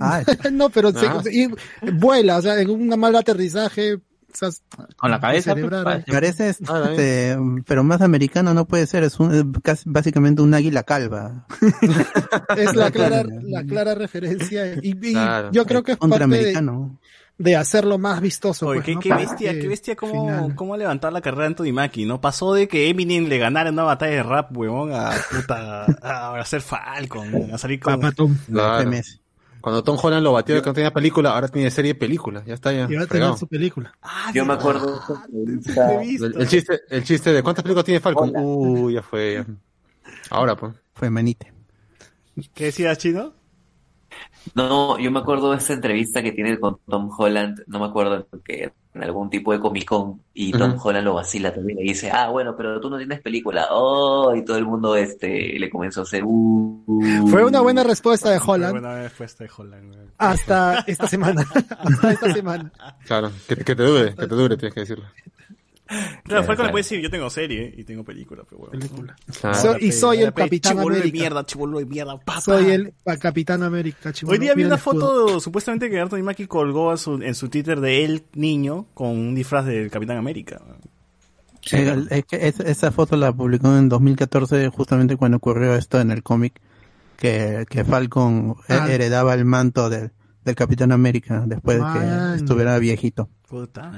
[0.00, 0.22] Ah,
[0.52, 1.22] no, pero se- Ah.
[1.30, 1.48] y
[1.92, 4.00] vuela, o sea, en un mal aterrizaje, o
[4.36, 4.48] sea,
[4.96, 5.54] Con la cabeza.
[5.54, 6.04] pues, ¿eh?
[6.10, 10.52] parece, Ah, este, pero más americano no puede ser, es un, es casi, básicamente un
[10.54, 11.46] águila calva.
[12.56, 14.74] es la clara, la clara referencia.
[14.82, 15.50] Y, y Claro.
[15.52, 16.98] yo creo que es parte de, Contraamericano.
[17.38, 18.68] De hacerlo más vistoso.
[18.68, 19.00] Oye, pues, qué, ¿no?
[19.00, 22.20] qué bestia, qué bestia cómo, cómo ha levantado la carrera de Anthony Mackie, ¿no?
[22.20, 26.38] Pasó de que Eminem le ganara en una batalla de rap, huevón, a puta, a,
[26.38, 28.00] a ser Falcon, a salir con...
[28.00, 28.38] Papatón.
[28.46, 28.90] Claro.
[29.64, 32.44] Cuando Tom Holland lo batió de que no tenía película, ahora tiene serie y película.
[32.44, 32.86] Ya está ya.
[32.86, 33.94] Y va a tener su película.
[34.02, 35.54] Ah, Yo me acuerdo de.
[36.16, 38.30] El, el chiste, el chiste de ¿cuántas películas tiene Falcon?
[38.36, 39.36] Uy, ya fue.
[39.36, 39.46] ya.
[40.28, 40.74] Ahora, pues.
[40.92, 41.50] Fue manite.
[42.52, 43.32] ¿Qué decías, Chino?
[44.54, 48.26] No, yo me acuerdo de esta entrevista que tiene con Tom Holland, no me acuerdo
[48.44, 50.76] que en algún tipo de Comic Con y Tom.
[50.80, 54.44] Holland lo vacila también y dice, ah, bueno, pero tú no tienes película, oh, y
[54.44, 58.54] todo el mundo este le comenzó a hacer, uh, Fue una buena respuesta de Fue
[58.54, 59.94] Holland buena respuesta de Holland.
[60.18, 61.44] hasta esta semana.
[61.78, 62.70] hasta esta semana.
[63.06, 65.06] Claro, que, que te dure, que te dure, tienes que decirlo.
[66.24, 66.64] Claro, Falcon claro.
[66.64, 68.72] le puede decir, yo tengo serie y tengo película, pero bueno.
[68.72, 69.14] Película.
[69.40, 69.54] Claro.
[69.58, 71.18] So- y soy el Capitán chibolo de América.
[71.20, 72.40] mierda, chibolo de mierda, papá.
[72.40, 74.12] Soy el Capitán América.
[74.12, 74.32] chibolo.
[74.34, 77.48] Hoy día vi una el foto, supuestamente que Anthony Mackie colgó en su, en su
[77.50, 80.60] Twitter de él, niño, con un disfraz del Capitán América.
[82.10, 86.22] Es que es- esa foto la publicó en 2014, justamente cuando ocurrió esto en el
[86.22, 86.60] cómic,
[87.18, 88.86] que, que Falcon Ah.
[88.90, 90.10] heredaba el manto del,
[90.44, 93.28] del Capitán América después de que estuviera viejito.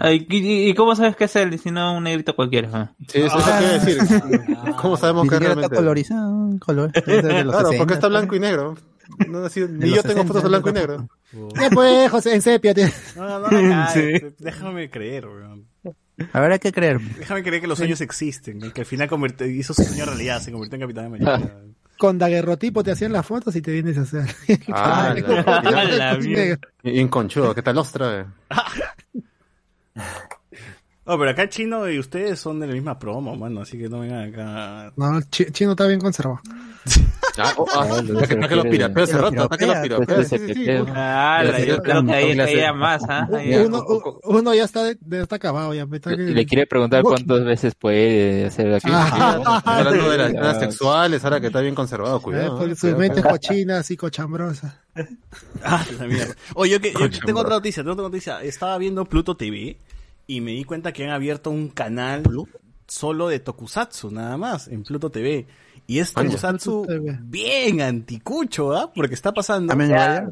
[0.00, 1.58] Ay, ¿y, y cómo sabes que es él?
[1.58, 2.68] Si no, un negrito cualquiera.
[2.72, 2.92] ah.
[3.08, 4.76] Sí, eso es lo que iba a decir.
[4.80, 5.76] ¿Cómo sabemos Ni que siquiera está realmente?
[5.76, 8.76] colorizado, color, Claro, 60, porque está blanco y negro.
[9.28, 11.08] No, ni yo tengo 60, fotos de blanco y negro.
[11.60, 12.74] Ya pues, José, en sepia.
[13.16, 15.66] No, no, no, caes, déjame creer, weón.
[16.32, 17.00] A ver, hay que creer.
[17.00, 19.08] Déjame creer que los sueños existen, que al final
[19.46, 21.40] hizo su sueño realidad, se convirtió en Capitán América.
[21.98, 24.26] Con daguerrotipo te hacían las fotos y te vienes a hacer.
[24.72, 26.22] Ah, la Negro.
[26.22, 26.58] mierda.
[26.82, 28.26] Bien conchudo, ¿qué tal ostra?
[31.08, 34.00] Oh, pero acá Chino y ustedes son de la misma promo, mano, así que no
[34.00, 34.92] vengan acá.
[34.96, 36.40] No, Chi- Chino está bien conservado.
[37.38, 39.46] Ah, oh, ah, Ah, ¿para qué- para qué lo piratea hace rato?
[39.46, 40.54] Pues, Sí, sí, sí.
[40.54, 40.94] piropea.
[41.36, 43.28] Ah, la- yo creo que ahí caía más, ¿ah?
[44.24, 45.74] Uno, ya está, de- ya está acabado.
[45.74, 48.88] Ya, está que- Y le quiere preguntar cuántas veces puede hacer aquí.
[48.90, 52.56] Ah, Está hablando de las escenas sexuales, ahora que está bien conservado, Eh, cuidado.
[52.56, 52.76] porque ¿eh?
[52.76, 54.80] su mente es cochina, así cochambrosa.
[55.62, 56.34] Ah, la mierda.
[56.54, 58.42] Oye, yo, que, yo tengo otra noticia, tengo otra noticia.
[58.42, 59.76] Estaba viendo Pluto TV
[60.26, 62.22] y me di cuenta que han abierto un canal
[62.86, 65.46] solo de Tokusatsu, nada más, en Pluto TV.
[65.86, 66.12] Y es.
[66.12, 66.86] Tokusatsu
[67.22, 68.92] bien anticucho, ¿ah?
[68.94, 70.28] Porque está pasando vaya.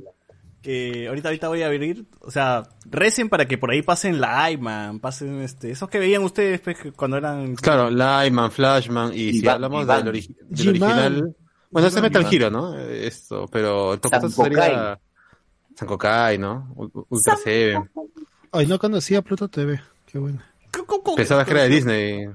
[0.62, 4.50] que ahorita ahorita voy a abrir, o sea, recen para que por ahí pasen la
[4.50, 9.46] Iman, pasen este, esos que veían ustedes pues, cuando eran Claro, Lyman, Flashman, y si
[9.46, 10.04] hablamos Iván.
[10.06, 10.90] del, ori- del G-Man.
[10.90, 11.36] original.
[11.70, 12.34] Bueno, ese es Metal Iván.
[12.34, 12.78] Hero, ¿no?
[12.78, 14.62] Esto, pero el Tokusatsu Sankokai.
[14.70, 15.00] sería.
[15.76, 16.72] Sankokai, ¿no?
[17.08, 17.90] Ultra Seven.
[18.54, 19.80] Ay, no conocía Pluto TV.
[20.06, 20.40] Qué bueno.
[20.86, 22.28] ¿Cómo- cómo- Pensaba que era de Disney.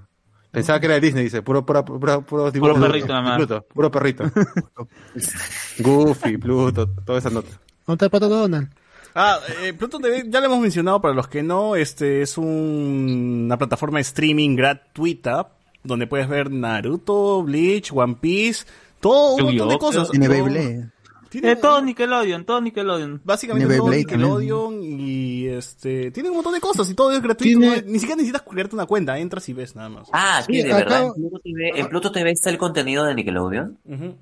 [0.51, 3.37] Pensaba que era de Disney, dice, puro, puro, puro, puro, de perrito nada más.
[3.37, 4.23] Pluto, puro perrito.
[5.79, 7.49] Goofy, Pluto, toda esa nota.
[7.85, 8.69] ¿Dónde está Pato Donald?
[9.15, 13.43] Ah, eh, Pluto TV, ya lo hemos mencionado para los que no, este es un-
[13.45, 15.49] una plataforma de streaming gratuita
[15.83, 18.65] donde puedes ver Naruto, Bleach, One Piece,
[18.99, 20.09] todo un montón de cosas.
[20.11, 20.89] Tiene Beyblade.
[21.29, 23.21] Tiene Eh, todo Nickelodeon, todo Nickelodeon.
[23.23, 24.07] básicamente todo también.
[24.07, 27.59] Nickelodeon y este tiene un montón de cosas y todo es gratuito.
[27.59, 30.07] Tiene- ni siquiera necesitas crearte una cuenta, entras y ves nada más.
[30.11, 33.15] Ah, Sí, de acá- verdad en Pluto, TV, en Pluto TV está el contenido de
[33.15, 33.77] Nickelodeon.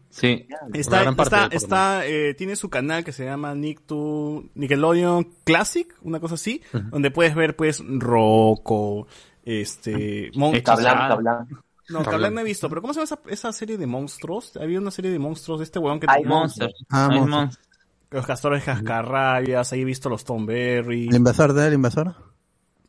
[0.10, 0.46] Sí.
[0.74, 5.88] Está, gran parte, está, está, eh, tiene su canal que se llama Nickto, Nickelodeon Classic,
[6.02, 6.62] una cosa así,
[6.92, 9.08] donde puedes ver pues Rocco,
[9.46, 11.48] este, Mon- Cablan, Cablan.
[11.90, 14.56] No, Cablan no he visto, pero ¿cómo se llama esa, esa serie de monstruos?
[14.58, 16.72] Había una serie de monstruos de este huevón que Hay Monster.
[16.90, 17.20] Ah, Hay.
[17.22, 17.64] Monster.
[18.12, 21.08] los castores cascarrabias, ahí he visto los Tom Berry.
[21.08, 22.16] ¿El invasor de el invasor?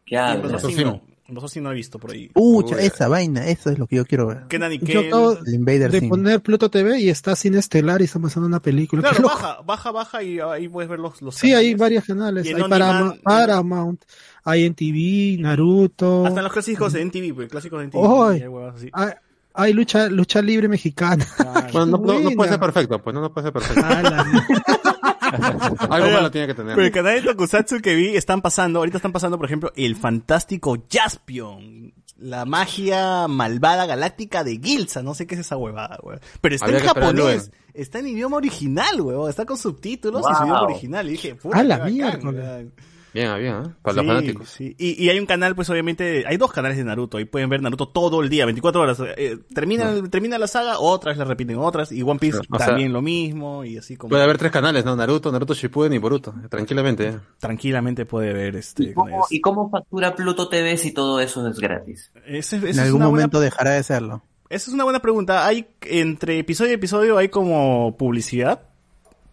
[0.05, 2.31] ¿Qué El invasor sí no, el invasor sí no he visto por ahí.
[2.35, 2.65] Uy.
[2.79, 4.47] esa vaina, eso es lo que yo quiero ver.
[4.49, 6.09] Kenan y Yo acabo El Invader de Sim.
[6.09, 9.03] poner Pluto TV y está sin estelar y está pasando una película.
[9.03, 11.79] Claro, baja, baja, baja y ahí puedes ver los, los Sí, hay canales.
[11.79, 12.47] varios canales.
[12.47, 14.05] Y en Hay Paramount, Paramount,
[14.49, 16.27] hay NTV, Naruto.
[16.27, 18.31] Hasta en los clásicos de NTV, pues, clásicos de NTV.
[18.31, 18.39] ¡Ay!
[18.39, 18.91] y hay.
[18.93, 19.11] Hay,
[19.55, 21.27] hay lucha, lucha libre mexicana.
[21.73, 22.31] Bueno, no, no- no buena.
[22.37, 23.85] puede ser perfecto, pues no, no puede ser perfecto.
[25.91, 26.75] Algo malo tiene que tener.
[26.75, 29.97] Pero el canal de Tokusatsu que vi están pasando, ahorita están pasando, por ejemplo, el
[29.97, 31.93] fantástico Jaspion.
[32.21, 36.19] La magia malvada galáctica de Gilsa, no sé qué es esa huevada, weón.
[36.41, 39.31] Pero está Habría en japonés, está en idioma original, weón.
[39.31, 40.45] Está con subtítulos y su Wow.
[40.45, 41.07] idioma original.
[41.07, 42.73] Y dije, puta, A la weón.
[43.15, 43.69] Bien, bien, ¿eh?
[43.83, 44.49] Para los fanáticos.
[44.49, 44.75] sí.
[44.79, 47.63] Y, y hay un canal, pues obviamente, hay dos canales de Naruto, ahí pueden ver
[47.63, 48.99] Naruto todo el día, 24 horas.
[49.17, 52.93] Eh, termina, termina la saga, otras la repiten otras, y One Piece O sea, también
[52.93, 54.95] lo mismo, y así como Puede haber tres canales, ¿no?
[54.97, 56.35] Naruto, Naruto Shippuden y Boruto.
[56.51, 57.19] Tranquilamente, ¿eh?
[57.39, 58.95] tranquilamente puede ver ¿Y este.
[58.95, 59.27] con cómo.
[59.31, 62.13] ¿Y cómo factura Pluto TV si todo eso es gratis?
[62.27, 64.23] Ese- En es algún buena- momento dejará de serlo.
[64.51, 65.47] Esa es una buena pregunta.
[65.47, 68.63] Hay entre episodio y episodio hay como publicidad,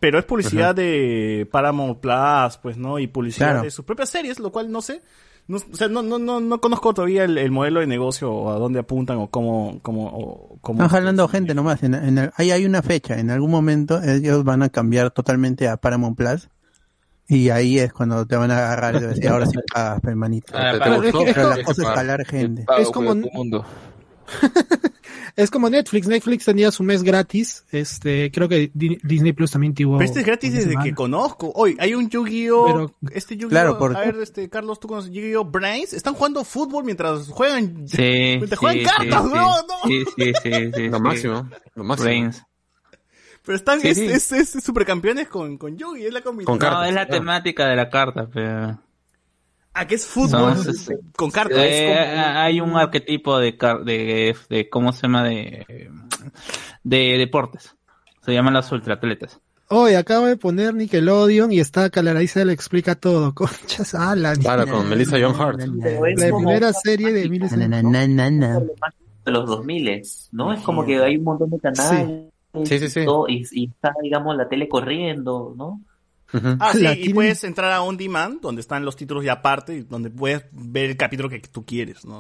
[0.06, 3.00] pero es publicidad de Paramount Plus, pues, ¿no?
[3.00, 3.64] Y publicidad Claro.
[3.64, 5.02] de sus propias series, lo cual no sé.
[5.48, 8.52] No, o sea, no, no, no, no conozco todavía el, el modelo de negocio o
[8.52, 11.82] a dónde apuntan o cómo, cómo, o cómo Están jalando gente nomás.
[11.82, 13.18] En, en el- ahí hay una fecha.
[13.18, 16.50] En algún momento ellos van a cambiar totalmente a Paramount Plus.
[17.28, 20.54] Y ahí es cuando te van a agarrar y decir, ahora sí pagas, hermanito.
[20.56, 21.14] Ah, es
[21.68, 21.96] es pagar.
[21.96, 22.66] jalar gente.
[22.78, 23.66] Es como- por tu mundo.
[25.36, 26.08] es como Netflix.
[26.08, 27.66] Netflix tenía su mes gratis.
[27.72, 29.98] Este, creo que Di- Disney Plus también tuvo.
[29.98, 30.84] Pero este es gratis desde semana.
[30.86, 31.52] que conozco.
[31.56, 32.66] Hoy hay un Yu-Gi-Oh!
[32.66, 33.50] Pero- este Yu-Gi-Oh!
[33.50, 35.46] Claro, porque- A ver, este, Carlos, tú conoces Yu-Gi-Oh!
[35.46, 35.94] Brains.
[35.94, 37.88] Están jugando fútbol mientras juegan.
[37.88, 38.36] Sí.
[38.38, 39.56] Mientras juegan sí, cartas, sí, ¿no?
[39.86, 40.88] Sí, sí, sí, sí.
[40.90, 41.04] Lo sí.
[41.04, 42.06] máximo, lo máximo.
[42.06, 42.44] Brains.
[43.44, 44.06] Pero están, Sí, es, sí.
[44.08, 46.58] es, es supercampeones con, con Yu-Gi, es la combinación.
[46.58, 47.22] Con cartas, No, es la claro.
[47.22, 48.80] temática de la carta, pero...
[49.78, 51.58] Ah, que es fútbol No, es- con cartas.
[51.62, 55.24] Eh, como- Hay un arquetipo de, car- de, de, ¿cómo se llama?
[55.26, 55.90] De,
[56.84, 57.76] de deportes.
[58.24, 59.40] Se llaman los ultraatletas.
[59.68, 63.34] Hoy acabo de poner Nickelodeon y está Calaraiza le explica todo.
[63.36, 64.34] Conchas, ala.
[64.36, 65.60] Claro, con Melissa John Hart.
[65.60, 68.60] La primera serie de na.
[69.26, 70.54] de los 2000, ¿no?
[70.54, 72.32] Es como que hay un montón de canales
[72.64, 73.06] Sí, sí, sí.
[73.28, 75.82] y está, digamos, la tele corriendo, ¿no?
[76.34, 79.76] Ah, sí, La y puedes entrar a On Demand, donde están los títulos ya aparte,
[79.76, 82.20] y donde puedes ver el capítulo que tú quieres, ¿no?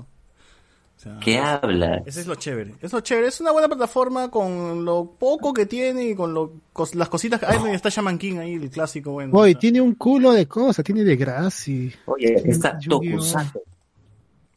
[0.97, 2.01] O sea, ¿Qué habla?
[2.05, 2.75] Ese es lo chévere.
[2.81, 3.27] Es lo chévere.
[3.27, 7.39] Es una buena plataforma con lo poco que tiene y con lo, cos- las cositas
[7.41, 7.73] que...
[7.73, 9.37] Está Shaman King ahí, el clásico, bueno.
[9.37, 9.59] Hoy o sea.
[9.59, 11.91] tiene un culo de cosas, tiene de Graci.
[12.05, 12.79] Oye, aquí está.
[12.79, 13.59] Tokusatsu.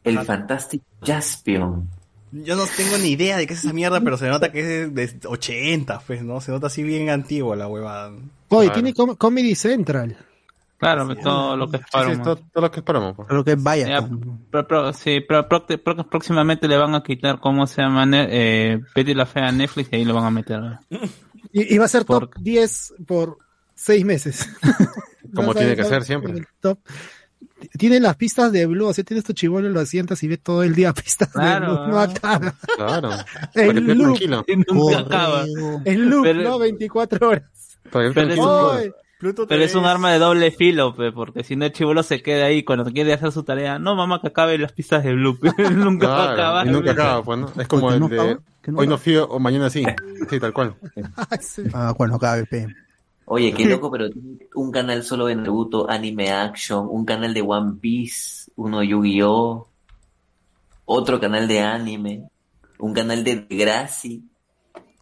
[0.04, 1.88] El fantástico Jaspion.
[2.32, 4.94] Yo no tengo ni idea de qué es esa mierda, pero se nota que es
[4.94, 6.40] de 80, pues, ¿no?
[6.40, 8.10] Se nota así bien antigua la huevada.
[8.48, 8.72] Hoy Claro.
[8.72, 10.16] tiene Com- Comedy Central.
[10.78, 12.22] Claro, todo lo que es Sí, sí, Paramount.
[12.24, 13.16] todo, todo lo que esperamos.
[13.16, 13.28] pues.
[13.30, 14.00] Lo que es vaya.
[14.94, 19.26] Sí, pero pro- pro- próximamente le van a quitar cómo se llama eh, Betty la
[19.26, 20.60] Fea a Netflix y ahí lo van a meter.
[21.52, 23.38] Y, y va a ser Por- top 10 por
[23.74, 24.48] 6 meses.
[25.34, 26.44] Como tiene que ser siempre.
[26.60, 26.78] top.
[27.76, 30.62] Tiene las pistas de Blue, o sea, tienes tu chivolo, lo asientas y ves todo
[30.62, 31.72] el día pistas Claro.
[31.72, 31.88] de Blue.
[31.90, 32.54] No acaba.
[32.76, 33.10] Claro.
[33.54, 34.18] El loop.
[34.72, 35.44] nunca acaba.
[35.84, 36.58] El loop, Pero- ¿no?
[36.58, 37.42] 24 horas.
[37.90, 38.08] Pero
[38.78, 38.92] es.
[39.18, 42.44] Pluto Pero un arma de doble filo, pe, porque si no el chivolo se queda
[42.44, 43.80] ahí cuando quiere hacer su tarea.
[43.80, 45.36] No, mamá, que acabe las pistas de Blue.
[45.72, 46.66] nunca va a Claro, acabar.
[46.68, 47.52] y nunca acaba, pues, ¿no?
[47.60, 49.84] Es como el no de acaba, que no hoy no fío o mañana sí.
[50.30, 50.76] Sí, tal cual.
[51.74, 52.68] Ah, bueno, cabe, pe.
[53.30, 54.08] Oye, qué loco, pero
[54.54, 59.68] un canal solo de Naruto, Anime Action, un canal de One Piece, uno Yu-Gi-Oh,
[60.86, 62.22] otro canal de anime,
[62.78, 64.22] un canal de Degrassi.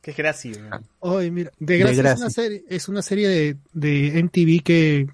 [0.03, 0.53] Qué gracia.
[0.53, 0.85] weón.
[1.01, 5.07] Hoy, mira, de es una serie, es una serie de, de MTV que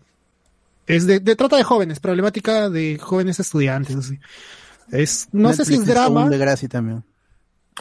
[0.86, 4.18] es de, de trata de jóvenes, problemática de jóvenes estudiantes, así.
[4.90, 6.24] Es, no sé si es drama.
[6.24, 7.05] un de Gracie también.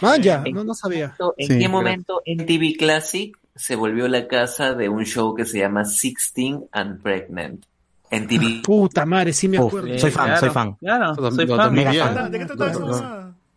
[0.01, 1.15] Ah, ya, no, no sabía.
[1.37, 5.45] ¿En Sí, qué momento en TV Classic se volvió la casa de un show que
[5.45, 7.63] se llama Sixteen and Pregnant?
[8.09, 8.61] En TV.
[8.63, 9.99] Puta madre, sí me Uf, acuerdo.
[9.99, 10.73] soy fan, soy fan.
[10.75, 11.73] Claro, soy fan.
[11.73, 12.31] mega fan.
[12.31, 12.45] ¿De qué?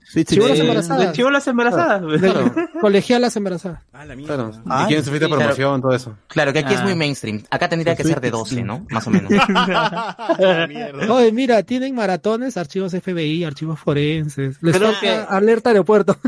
[0.04, 0.66] Sweet Chibolas Sixteen.
[0.70, 1.06] embarazadas.
[1.08, 2.02] De chivolas embarazadas.
[2.20, 3.80] De colegialas embarazadas.
[3.92, 4.34] Ah, la mierda.
[4.36, 4.52] Claro.
[4.68, 5.40] Ah, ¿Y quién sufriste claro.
[5.40, 6.16] promoción, todo eso?
[6.28, 6.84] Claro, que aquí es Ah.
[6.84, 7.42] muy mainstream.
[7.50, 8.86] Acá tendría que ser de 12, ¿no?
[8.90, 9.30] Más o menos.
[10.38, 11.12] La mierda.
[11.14, 14.62] Oye, mira, tienen maratones, archivos FBI, archivos forenses.
[14.62, 16.16] Les Creo que- alerta aeropuerto.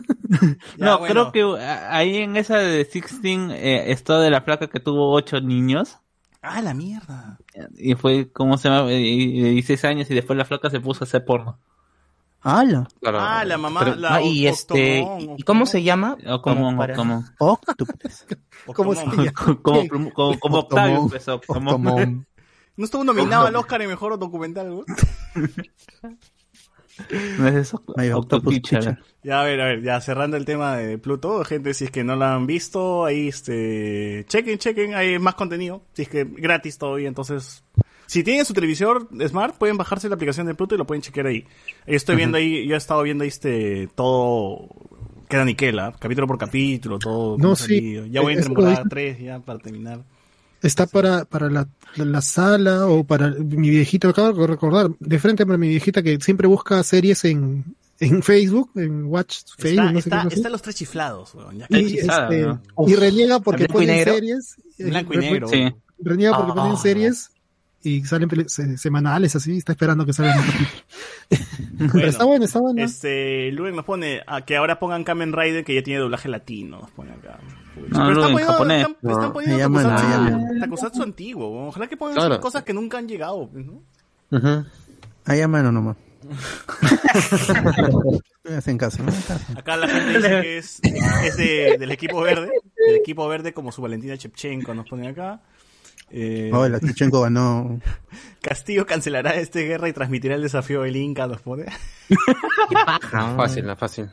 [0.76, 1.30] Ya, no, bueno.
[1.30, 5.12] creo que ah, ahí en esa de Sixteen eh, está de la flaca que tuvo
[5.12, 5.98] ocho niños.
[6.42, 7.38] Ah, la mierda.
[7.76, 8.92] Y fue, ¿cómo se llama?
[8.92, 11.58] Y, y 16 años y después la flaca se puso a hacer porno.
[12.48, 12.86] ¡Hala!
[13.00, 13.18] Claro.
[13.20, 13.80] Ah, la mamá.
[13.84, 16.16] Pero- la Ah, y Octomón, este, ¿y cómo se llama?
[16.28, 16.94] O como, Como para-
[17.38, 18.24] Octopus.
[18.74, 19.24] ¿Cómo se Octomón.
[19.26, 19.58] llama?
[19.62, 21.40] como, como, Octavio empezó.
[21.46, 22.26] Como, Octomón.
[22.76, 24.84] ¿No estuvo nominado al Oscar en mejor documental, güey?
[27.38, 27.82] no es eso.
[28.14, 28.54] Octopus.
[28.54, 28.98] Chicha.
[29.22, 32.04] Ya, a ver, a ver, ya cerrando el tema de Pluto, gente, si es que
[32.04, 36.78] no la han visto, ahí, este, chequen, chequen, hay más contenido, si es que gratis
[36.78, 37.64] todavía, entonces,
[38.06, 41.26] si tienen su televisor Smart, pueden bajarse la aplicación de Pluto y lo pueden chequear
[41.26, 41.42] ahí.
[41.86, 44.68] Yo estoy viendo ahí, yo he estado viendo ahí, este, todo,
[45.28, 47.36] queda niquela, capítulo por capítulo, todo.
[47.38, 48.00] No, sí.
[48.10, 50.04] Ya voy en temporada es- 3, ya, para terminar.
[50.62, 55.18] Está para, para la, la, la sala o para mi viejita, acabo de recordar, de
[55.18, 57.62] frente para mi viejita que siempre busca series en,
[58.00, 60.36] en Facebook, en Watch Facebook, Está, no sé está, qué cosa.
[60.36, 61.64] está los tres chiflados, weón, ya.
[61.64, 62.62] Está y, hechizada, este, ¿no?
[62.86, 64.14] y reniega porque ¿En blanco y ponen negro?
[64.14, 64.56] series.
[64.78, 65.48] eh, Blanco y negro.
[65.48, 65.74] Sí.
[65.98, 66.54] Reniega porque Ah.
[66.62, 67.30] ponen series
[67.86, 70.38] y salen se- semanales así, está esperando que salgan.
[71.28, 71.90] capítulo.
[71.92, 72.82] Pero está bueno, está bueno.
[72.82, 76.80] Este, Luen nos pone a que ahora pongan Kamen Rider que ya tiene doblaje latino,
[76.80, 77.38] nos pone acá.
[77.76, 78.86] No, pero Luen, poniendo, japonés.
[78.88, 80.60] están, están poniendo Takusatsu.
[80.60, 82.40] Takusatsu antiguo, ojalá que pongan Claro.
[82.40, 83.82] cosas que nunca han llegado, pues, ¿no?
[84.30, 84.64] Ujú.
[85.26, 85.96] Ahí a mano nomás.
[88.56, 89.12] Hacen caso, ¿no?
[89.58, 90.80] Acá la gente dice que es,
[91.24, 92.50] es de- del equipo verde,
[92.86, 95.40] del equipo verde como su Valentina Chepchenko nos pone acá.
[96.10, 97.80] Eh, Oh, la Tichenko ganó.
[98.40, 101.66] Castillo cancelará esta guerra y transmitirá el desafío del Inca, nos pone.
[102.74, 103.34] Ajá.
[103.36, 104.08] Fácil, la fácil.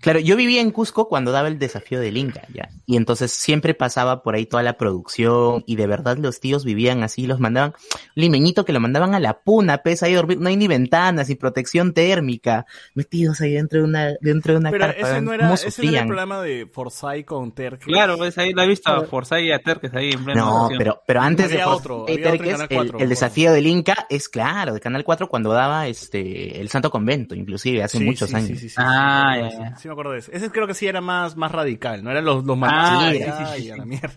[0.00, 2.68] Claro, yo vivía en Cusco cuando daba el desafío del Inca, ya.
[2.86, 7.04] Y entonces siempre pasaba por ahí toda la producción y de verdad los tíos vivían
[7.04, 7.74] así, los mandaban,
[8.16, 11.28] limeñito que lo mandaban a la puna, pesa ahí a dormir, no hay ni ventanas
[11.28, 15.00] ni protección térmica, metidos ahí dentro de una, dentro de una Pero carpa.
[15.10, 17.80] ese no era, ¿Cómo ese no era el programa de Forsyth con Terk.
[17.82, 20.62] Claro, ves ahí la he visto a Forsyth y a Terques ahí en plena No,
[20.64, 20.78] acción.
[20.78, 23.66] pero, pero antes Había de otro, otro Terques, Canal el, 4, el me desafío del
[23.66, 28.04] Inca es claro, de Canal 4 cuando daba este el Santo Convento, inclusive hace Sí,
[28.04, 28.48] muchos sí, años.
[28.48, 29.68] Sí, sí, sí, Ah, sí, me ya, acuerdo de ya.
[29.70, 29.80] ese.
[29.82, 30.36] Sí, me acuerdo de ese.
[30.36, 32.10] Ese creo que sí era más, más radical, ¿no?
[32.10, 33.12] Eran los, los Ah, matados.
[33.12, 33.78] sí, y sí, ay, sí, a sí.
[33.78, 34.12] la mierda.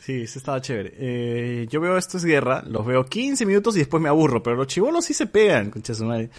[0.00, 0.94] Sí, ese estaba chévere.
[0.96, 4.56] Eh, yo veo esto es guerra, los veo 15 minutos y después me aburro, pero
[4.56, 6.30] los chivolos sí se pegan, concha su madre.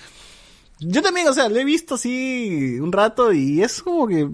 [0.82, 4.30] Yo también, o sea, lo he visto así un rato y es como que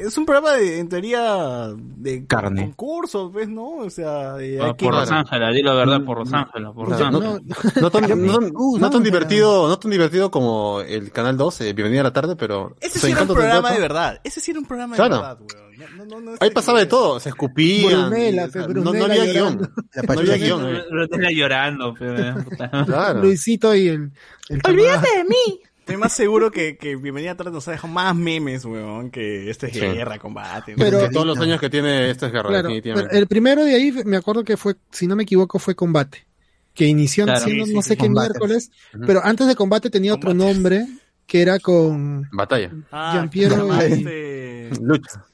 [0.00, 2.62] es un programa de, en teoría, de Carne.
[2.76, 3.48] concursos, ¿ves?
[3.48, 3.76] ¿No?
[3.76, 7.40] O sea, de- Ah, por Rosángela, di la verdad, por Rosángela, por Rosángela.
[7.80, 12.36] No, tan, divertido, no tan divertido como el Canal 2, eh, Bienvenida a la tarde,
[12.36, 12.76] pero...
[12.80, 14.20] Ese sí era un programa de verdad.
[14.24, 15.16] Ese sí era un programa de Claro.
[15.16, 15.67] verdad, weón.
[15.96, 18.10] No, no, no, Ahí pasaba de todo, se escupían.
[18.10, 19.58] Brunella, y, o sea, pe, no, no Brunella había guion.
[19.60, 20.76] No había guion.
[20.76, 20.82] eh.
[20.90, 21.94] Rotela llorando.
[22.86, 23.20] Claro.
[23.22, 24.10] Luisito y el,
[24.48, 25.60] el ¡Olvídate de mí!
[25.80, 29.48] Estoy más seguro que, que Bienvenida a Tarde nos ha dejado más memes, weón, que
[29.48, 29.80] este es Sí.
[29.80, 30.74] guerra, combate.
[30.76, 33.74] Pero- De todos los años que tiene esta es guerra, Claro, pero el primero de
[33.74, 36.26] ahí me acuerdo que fue, si no me equivoco, fue Combate,
[36.74, 37.40] que inició Claro.
[37.40, 38.28] siendo Sí, sí, no sí, sé qué Combate.
[38.30, 38.70] miércoles,
[39.06, 40.86] pero antes de Combate tenía otro nombre
[41.26, 42.70] que era con Batalla.
[42.92, 43.92] Ah, Giampiero ¿cómo se llama y-
[44.72, 44.82] este?
[44.82, 45.24] Lucha.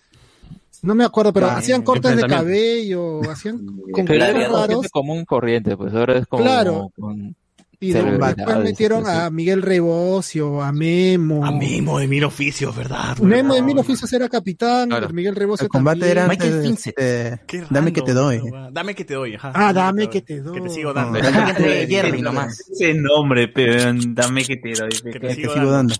[0.84, 5.24] No me acuerdo, pero Ah, hacían cortes de cabello, hacían con Pero raros gente común
[5.24, 6.92] corriente, pues ahora es como Claro.
[6.98, 7.34] con
[7.80, 11.44] y de- después metieron a Miguel Rebosio, a Memo.
[11.44, 13.18] A Memo de Mil Oficios, ¿verdad?
[13.18, 13.60] Memo de?
[13.62, 15.10] Mil Oficios era capitán, Claro.
[15.10, 16.18] Miguel Rebosio El combate también.
[16.18, 16.94] era Michael Vincent.
[16.98, 18.38] este, Qué Dame que te doy.
[18.38, 18.72] weón.
[18.72, 19.52] Dame que te doy, ajá.
[19.54, 20.54] Ah, dame que te doy.
[20.54, 21.18] Que te sigo dando.
[21.20, 22.60] No, Dame que te doy, Jerry nomás.
[22.70, 24.88] Ese nombre, pero dame que te doy.
[25.12, 25.94] Que te sigo Te sigo dando.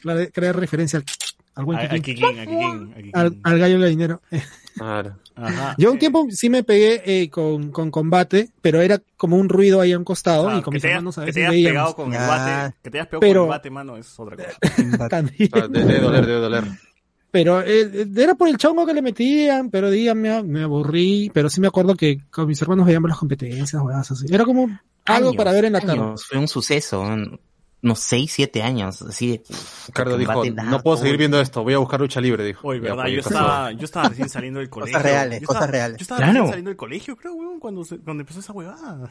[0.00, 1.04] Claro, crear referencia al,
[1.54, 2.14] al buen A, a Kikín.
[2.16, 4.20] Kikín, a Kikín, al, al gallo gallinero.
[4.76, 5.16] Claro.
[5.34, 5.74] Ajá.
[5.78, 9.48] Yo un Eh, tiempo sí me pegué eh, con, con combate, pero era como un
[9.48, 11.42] ruido ahí a un costado ah, y con que mis te hermanos a que veces
[11.42, 12.26] te hayas pegado con el Ah.
[12.26, 15.08] bate, que te hayas pegado Pero- con el bate, mano, es otra cosa.
[15.08, 15.48] también.
[15.52, 16.64] Ah, de- Debe doler, debe doler.
[17.30, 21.62] Pero eh, era por el chongo que le metían, pero díganme, me aburrí, pero sí
[21.62, 24.26] me acuerdo que con mis hermanos veíamos las competencias, huevadas así.
[24.30, 24.64] Era como
[25.06, 26.14] algo Años, para ver en la tarde.
[26.28, 27.40] Fue un suceso, un-
[27.82, 29.42] unos 6, 7 años, así de...
[29.88, 31.18] Ricardo dijo, no puedo seguir todo".
[31.18, 32.68] viendo esto, voy a buscar lucha libre, dijo.
[32.68, 34.98] Oye, verdad, yo estaba, yo estaba recién saliendo del colegio.
[35.00, 35.98] reales, Yo cosas estaba- reales.
[35.98, 36.32] Yo estaba Claro.
[36.32, 39.10] recién saliendo del colegio, creo, weón, cuando, se- cuando empezó esa huevada.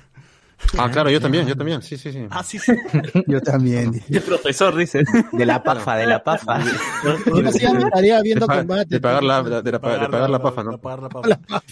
[0.77, 2.25] Ah, claro, yo también, yo también, sí, sí, sí.
[2.29, 2.71] Ah, sí, sí.
[3.27, 4.01] Yo también.
[4.09, 5.03] El profesor dice.
[5.31, 6.63] De la pafa, de la pafa.
[7.25, 8.85] Yo hacía mi tarea viendo de, combate.
[8.89, 10.71] de pagar la, de, de la- de pagar la pafa, ¿no?
[10.71, 11.29] de pagar la pafa.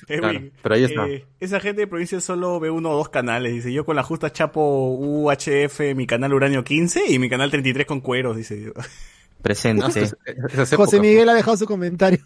[0.08, 1.08] Eh, Claro, pero ahí está.
[1.08, 3.54] eh, esa gente de provincia solo ve uno o dos canales.
[3.54, 7.86] Dice, yo con la justa chapo UHF, mi canal Uranio 15 y mi canal 33
[7.88, 8.74] con cueros, dice.
[9.42, 9.86] Presente.
[10.76, 12.20] José Miguel ha dejado su comentario.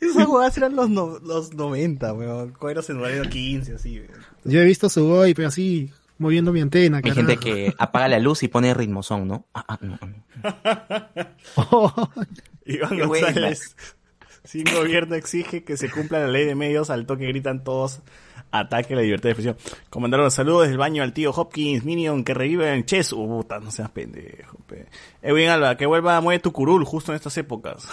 [0.00, 2.52] Esas jugadas eran los, no- los 90, weón.
[2.52, 4.20] Cueros en Uranio 15, así, weón.
[4.44, 5.90] Yo he visto su boy, pero así,
[6.24, 7.00] moviendo mi antena.
[7.04, 9.46] Hay gente que apaga la luz y pone ritmozón, ¿no?
[9.54, 10.20] Ah, ah, no, no.
[12.66, 13.26] Iván Qué buena.
[13.26, 13.76] González.
[14.42, 18.02] Sin gobierno exige que se cumpla la ley de medios, al toque gritan todos
[18.50, 19.56] ataque a la libertad de expresión.
[19.90, 23.12] Comandaron saludos desde el baño al tío Hopkins, Minion, que revive en Chess.
[23.12, 24.86] Uh, puta, no seas pendejo, pe.
[25.22, 27.88] Edwin Alba, que vuelva a Mueve tu curul justo en estas épocas.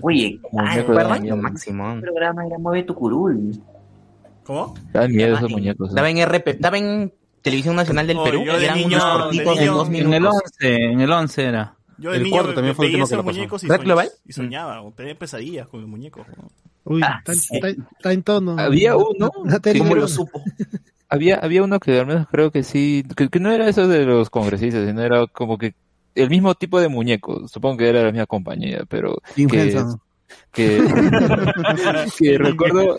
[0.00, 0.40] Oye,
[0.74, 1.28] ¿recuerdan?
[1.28, 1.92] Lo máximo.
[1.92, 3.60] el programa era Mueve tu curul.
[4.44, 4.74] ¿Cómo?
[4.92, 5.90] Dan miedo esos en- muñecos.
[5.90, 5.94] ¿eh?
[5.94, 7.12] Daba en RP, daba en
[7.42, 8.44] Televisión Nacional del Oh, Perú.
[8.44, 10.34] yo de y eran niño- unos de cortitos de niño- dos En el minutos.
[10.44, 11.74] 11, en el 11 era.
[11.98, 13.36] Yo de El niño cuarto también fue el que esos lo pasó.
[13.36, 16.26] muñecos y, ¿Red soñ- y soñaba, o tenía pesadillas con los muñecos.
[16.36, 16.50] ¿no?
[16.84, 17.48] Uy, Ah, está, sí.
[17.56, 18.56] está- está en tono.
[18.58, 19.30] Había uno,
[19.78, 20.42] ¿cómo lo supo?
[21.08, 24.04] Había, había uno que al menos creo que sí, que, que no era eso de
[24.04, 25.74] los congresistas, sino era como que
[26.16, 30.00] el mismo tipo de muñeco, supongo que era la misma compañía, pero Jim que, Henson.
[30.52, 30.82] que,
[32.18, 32.98] que recuerdo,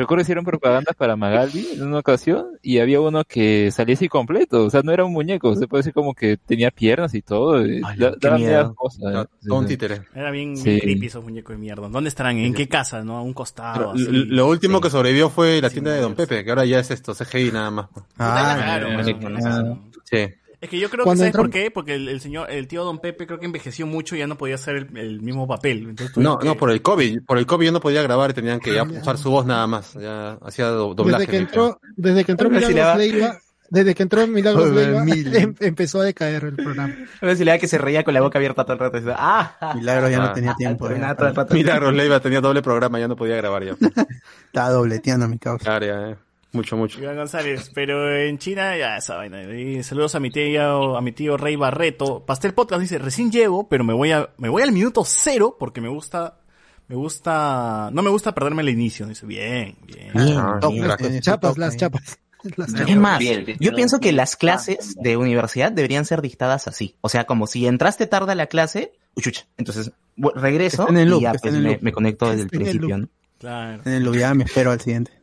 [0.00, 4.64] recuerdo hicieron propaganda para Magaldi en una ocasión y había uno que salía así completo,
[4.64, 7.64] o sea, no era un muñeco, se puede decir como que tenía piernas y todo,
[7.66, 8.74] y Ay, da- qué miedo.
[8.74, 9.02] cosas.
[9.14, 10.02] Ah, Sí, Todo un títere.
[10.14, 10.64] Era bien, Sí.
[10.70, 11.88] bien creepy esos muñecos de mierda.
[11.88, 12.38] ¿Dónde estarán?
[12.38, 13.02] ¿En qué casa?
[13.04, 13.16] ¿No?
[13.18, 13.74] A un costado.
[13.74, 14.04] Pero así.
[14.10, 14.82] lo, lo último Sí.
[14.84, 16.14] que sobrevivió fue la Sí, tienda de Don.
[16.14, 17.86] Pepe, que ahora ya es esto, CGI nada más.
[18.18, 19.78] Ah, Claro, eh, pues, eh, con eh, eso.
[20.04, 20.18] Sí.
[20.62, 21.70] Es que yo creo Cuando que ¿sabes entró- por qué?
[21.72, 24.38] Porque el, el señor, el tío Don Pepe creo que envejeció mucho y ya no
[24.38, 25.88] podía hacer el, el mismo papel.
[25.90, 27.22] Entonces, No, no, por el COVID.
[27.26, 29.66] Por el COVID yo no podía grabar y tenían que ya usar su voz nada
[29.66, 29.92] más.
[29.94, 31.22] Ya hacía do- doblaje.
[31.26, 33.38] Desde que entró, desde que entró Milagros le Leiva,
[33.70, 35.34] desde que entró Milagros Leiva, mil.
[35.36, 36.94] em- empezó a decaer el programa.
[37.20, 38.98] A ver si le da que se reía con la boca abierta todo el rato.
[38.98, 40.26] y decía, Ah, Milagro ya Ah.
[40.28, 40.88] no tenía tiempo.
[40.88, 40.96] ya.
[40.98, 41.54] Nada, todo el rato.
[41.54, 43.74] Milagros Leiva tenía doble programa, ya no podía grabar ya.
[44.46, 45.64] Estaba dobleteando mi causa.
[45.64, 46.16] Claro, ya, eh.
[46.52, 47.00] Mucho, mucho.
[47.00, 49.42] Iván González, pero en China ya esa vaina.
[49.54, 52.24] Y saludos a mi tío, a mi tío Rey Barreto.
[52.26, 55.80] Pastel Podcast dice, recién llego, pero me voy a, me voy al minuto cero porque
[55.80, 56.40] me gusta,
[56.88, 59.06] me gusta, no me gusta perderme el inicio.
[59.06, 60.10] Dice, bien, bien.
[60.14, 61.14] Bien, Ah, bien.
[61.14, 62.18] su Chapas, las chapas.
[62.56, 63.20] Las Es más,
[63.60, 66.96] yo pienso que las Ah, clases de universidad deberían ser dictadas así.
[67.00, 69.46] O sea, como si entraste tarde a la clase, uchucha.
[69.58, 69.92] Entonces,
[70.34, 71.82] regreso en el loop, y ya pues en el me, loop.
[71.82, 72.98] me conecto desde el Está en el principio.
[72.98, 73.08] loop.
[73.08, 73.38] ¿no?
[73.38, 73.82] Claro.
[73.84, 75.21] En el ya me espero al siguiente.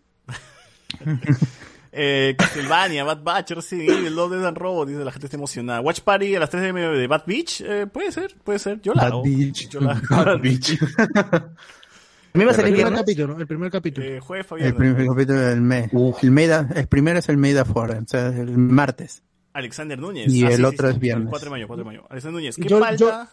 [1.91, 5.81] Eh, Castlevania, Bad Batch, Resident Evil, Love, Dead and Robot, dice la gente está emocionada.
[5.81, 8.79] Watch Party a las 3 de medio de Bad Beach, eh, puede ser, puede ser.
[8.81, 9.23] Yo la Bad hago.
[9.23, 9.69] Beach.
[9.69, 10.23] Yo la hago.
[10.25, 10.77] Bad Beach.
[12.31, 14.05] A mí me va a El salir primer capítulo, el primer capítulo.
[14.07, 15.89] Eh, jueves, El primer capítulo del mes.
[16.21, 19.23] El, Meda, el primero es el Meda for, o sea, el martes.
[19.53, 20.31] Alexander Núñez.
[20.31, 20.99] Y Ah, el sí, otro sí, es sí.
[20.99, 21.27] viernes.
[21.31, 22.05] 4 de mayo, 4 de mayo.
[22.07, 22.97] Alexander Núñez, ¿qué Yo- falta?
[22.97, 23.27] yo-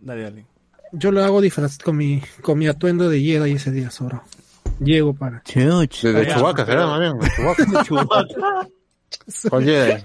[0.00, 0.46] Dale, dale.
[0.90, 4.24] Yo lo hago disfraz con mi, con mi atuendo de Jedi ese día, Zoro.
[4.80, 5.42] Llego para.
[5.44, 6.02] Chuch.
[6.02, 7.18] De, pero- será más bien.
[7.18, 8.68] de Chewbacca.
[9.50, 10.04] ¿Cuál Jedi?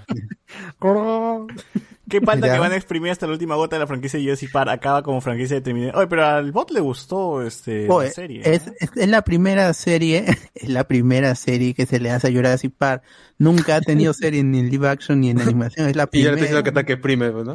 [2.08, 2.54] ¿Qué falta Ya.
[2.54, 4.70] que van a exprimir hasta la última gota de la franquicia de Jurassic Park?
[4.70, 5.98] Acaba como franquicia de Terminator.
[5.98, 8.42] Oye, pero al bot le gustó este, Oye, la serie.
[8.44, 8.72] es, ¿no?
[8.80, 10.24] es, es la primera serie,
[10.54, 13.02] es la primera serie que se le hace a Jurassic Park.
[13.38, 16.32] Nunca ha tenido serie ni en live action ni en animación, es la Y ya
[16.32, 16.36] le primera.
[16.36, 17.52] estoy diciendo que está que exprime, ¿no?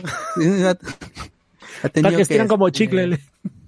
[1.83, 3.19] ha, tenido que estiran como este, chicle.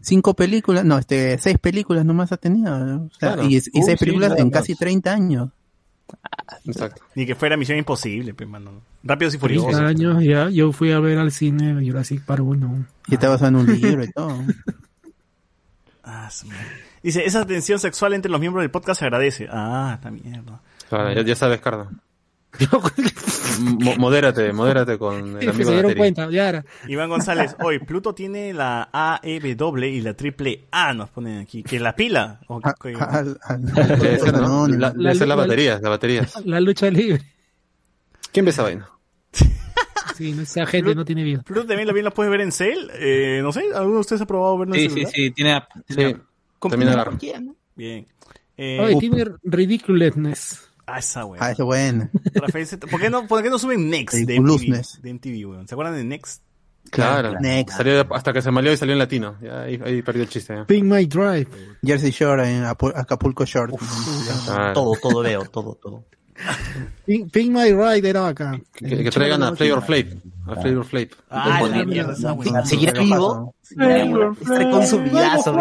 [0.10, 2.74] Cinco películas, no, este, seis películas nomás ha tenido.
[2.76, 3.44] o sea, Claro.
[3.48, 5.50] y, y Uh, seis sí, películas en casi 30 años.
[6.66, 7.04] Exacto.
[7.16, 8.82] Ni que fuera Misión Imposible, pe, mano.
[9.04, 9.82] Rápidos y 30 Furiosos.
[9.88, 12.86] años ya, yo fui a ver al cine Jurassic Park 1.
[13.08, 14.36] Y está basado en un libro y todo.
[16.04, 16.28] Ah.
[17.04, 19.48] Dice, esa tensión sexual entre los miembros del podcast se agradece.
[19.52, 20.60] Ah, la mierda.
[20.90, 21.88] Claro, ya, ya sabes, Cardo.
[23.60, 26.66] Mo- modérate, modérate con el se amigo de dieron cuenta, ya era.
[26.88, 31.64] Iván González, hoy Pluto tiene la AEW y la triple A, nos ponen aquí.
[31.64, 32.40] ¿Que la pila?
[32.48, 32.60] ¿O.
[34.78, 34.94] La,
[35.26, 36.28] la batería, la batería.
[36.46, 37.22] La lucha libre.
[38.32, 38.90] ¿Quién ve esa vaina?
[40.16, 41.42] Sí, no, esa gente no tiene vida.
[41.44, 42.90] Pluto también lo bien lo puedes ver en Cell.
[42.96, 45.70] Eh, no sé, ¿alguno de ustedes ha probado verlo en Sí, sí, sí, tiene app.
[45.88, 46.14] Sí,
[46.60, 47.18] también agarro.
[47.74, 48.06] Bien.
[48.58, 50.69] Eh, Oye, tiene ridiculousness.
[50.94, 51.44] Ah, esa weón.
[51.44, 52.10] Ah, eso es bueno.
[52.34, 54.28] Rafael Z- ¿Por qué no, por qué no suben Next de MTV?
[54.30, 55.02] Ridiculousness.
[55.02, 55.68] De MTV, weón.
[55.68, 56.42] ¿Se acuerdan de Next?
[56.92, 57.34] Claro.
[57.40, 57.78] Next.
[57.78, 59.36] Salió hasta que se malió y salió en latino.
[59.42, 60.56] Ya ahí, ahí perdió el chiste.
[60.56, 60.66] ya.
[60.66, 61.48] Pink My Drive.
[61.84, 63.74] Jersey Shore en Apu- Acapulco Short.
[64.50, 66.04] Ah, Todo, todo veo, todo, todo.
[67.06, 68.64] Pink, Pink My Ride era bacán.
[68.74, 70.06] que, que traigan a Flavor Flav.
[70.48, 71.08] A Flavor Flav.
[71.30, 72.66] Ah, la mierda esa weón.
[72.66, 73.54] ¿Seguirá vivo?
[74.72, 75.52] Con su mi causa.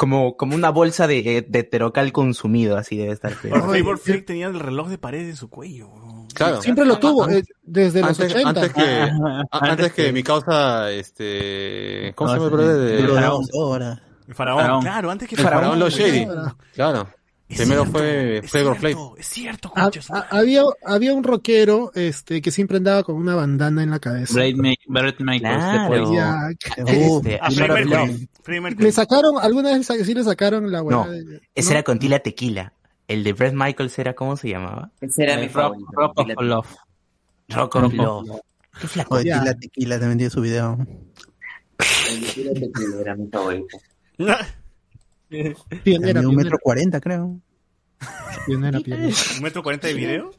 [0.00, 3.32] Como, como una bolsa de, de terocal consumido, así debe estar.
[3.32, 5.90] Flavor Flav tenía el reloj de pared en su cuello.
[6.32, 6.62] Claro.
[6.62, 8.48] Siempre lo tuvo, eh, desde los Antes, 80.
[8.48, 13.08] antes que, a- antes que mi causa, este, ¿cómo se llama el brother de El
[13.10, 13.44] Faraón?
[13.60, 14.02] ahora.
[14.26, 14.80] El faraón, Faraón.
[14.82, 16.26] claro, antes que El Faraón Los Shady.
[16.72, 17.06] Claro.
[17.50, 19.14] Es Primero cierto, fue Flavor Flav.
[19.18, 20.28] Es cierto, Ha- su ha- madre.
[20.30, 24.34] había, había un rockero este, que siempre andaba con una bandana en la cabeza.
[24.34, 24.38] Uh,
[26.86, 27.48] Este, Ah,
[28.78, 31.72] le sacaron, alguna vez sí le sacaron la hueá No, de- ese ¿no?
[31.72, 32.72] era con Tila Tequila.
[33.08, 34.90] El de Brett Michaels era, ¿cómo se llamaba?
[35.00, 35.90] Ese era mi Rock, favorito.
[35.92, 36.66] Rock of Love.
[37.48, 38.40] Rock of Love.
[38.80, 39.14] Qué flaco.
[39.16, 39.34] Oye, Ya.
[39.40, 40.78] Tequila, tequila, también dio su video.
[43.00, 43.78] Era mi favorito.
[45.84, 47.40] Pionera, un metro cuarenta, creo.
[48.46, 49.14] pionera, pionera.
[49.36, 50.30] ¿Un metro cuarenta de video?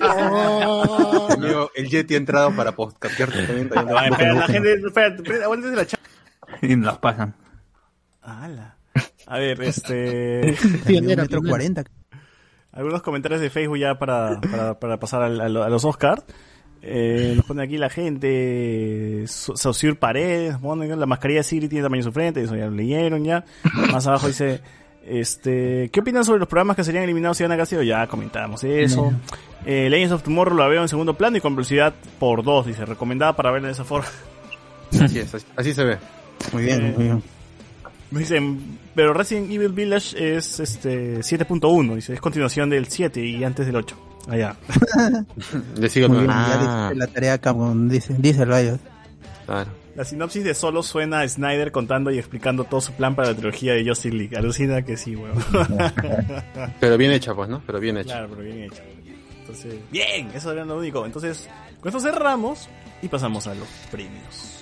[0.00, 3.68] Oh, Amigo, el Yeti ha entrado para podcastear también.
[3.68, 3.96] también.
[3.98, 6.00] Ah, espera, la gente, espera, espera, aguántense la chat.
[6.62, 7.34] Y nos pasan.
[8.22, 8.76] Ala.
[9.26, 10.56] A ver, este.
[10.86, 11.84] Pionera, metro cuarenta.
[12.72, 16.22] algunos comentarios de Facebook ya para, para, para pasar al- a, a los Oscars.
[16.80, 22.00] Eh, nos pone aquí la gente, Su- Saussure Paredes, la mascarilla de Siri tiene tamaño
[22.00, 23.44] en su frente, eso ya lo leyeron ya.
[23.92, 24.60] Más abajo dice,
[25.06, 27.82] este, ¿qué opinan sobre los programas que serían eliminados si van a Castillo?
[27.82, 29.12] Ya comentamos eso.
[29.66, 32.84] Eh, Legends of Tomorrow la veo en segundo plano y con velocidad por dos, dice,
[32.84, 34.08] recomendada para verla de esa forma.
[35.00, 35.98] Así es, así, así se ve.
[36.52, 37.22] Muy bien, Eh, muy bien.
[38.10, 43.44] Me dicen, pero Resident Evil Village es este 7.1, dice, es continuación del 7 y
[43.44, 43.96] antes del 8.
[44.28, 44.56] Allá.
[45.76, 46.30] Le sigo Muy bien.
[46.30, 46.90] Ah.
[46.92, 48.78] ya la tarea a Capcom, dice, dice el Riot.
[49.46, 49.70] Claro.
[49.94, 53.34] La sinopsis de Solo suena a Snyder contando y explicando todo su plan para la
[53.34, 54.36] trilogía de Justice League.
[54.36, 55.36] Alucina que sí, weón.
[56.80, 57.62] Pero bien hecha, pues, ¿no?
[57.66, 58.12] Pero bien hecha.
[58.12, 58.82] claro, pero bien hecho.
[59.40, 61.04] Entonces, bien, eso era lo único.
[61.04, 61.48] Entonces,
[61.80, 62.68] con esto cerramos
[63.02, 64.57] y pasamos a los premios.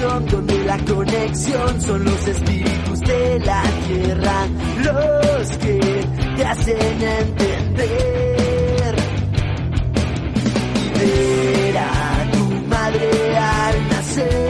[0.00, 4.46] Donde la conexión son los espíritus de la tierra
[4.82, 6.04] los que
[6.36, 8.94] te hacen entender
[10.98, 14.43] ver a tu madre al nacer.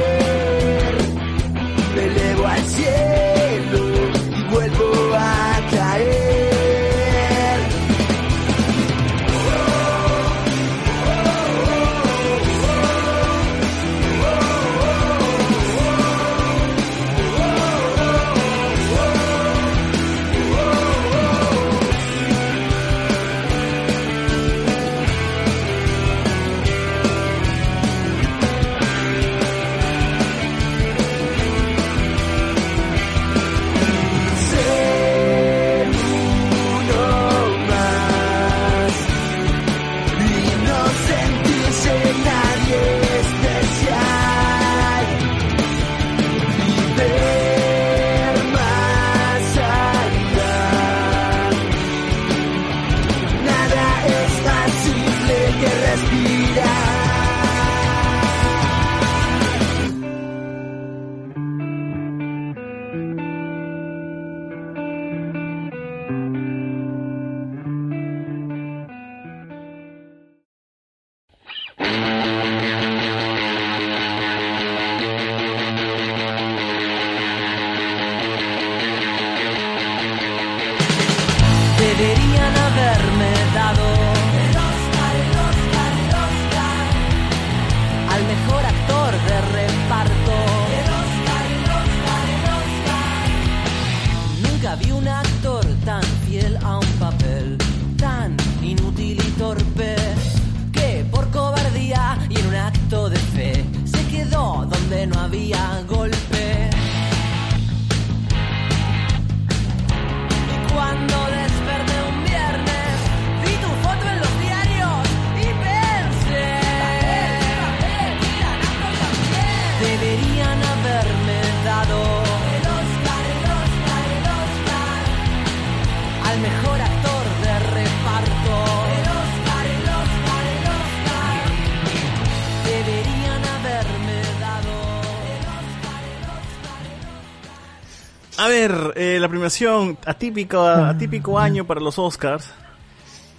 [139.49, 142.51] Premiación atípico, atípico año para los Oscars.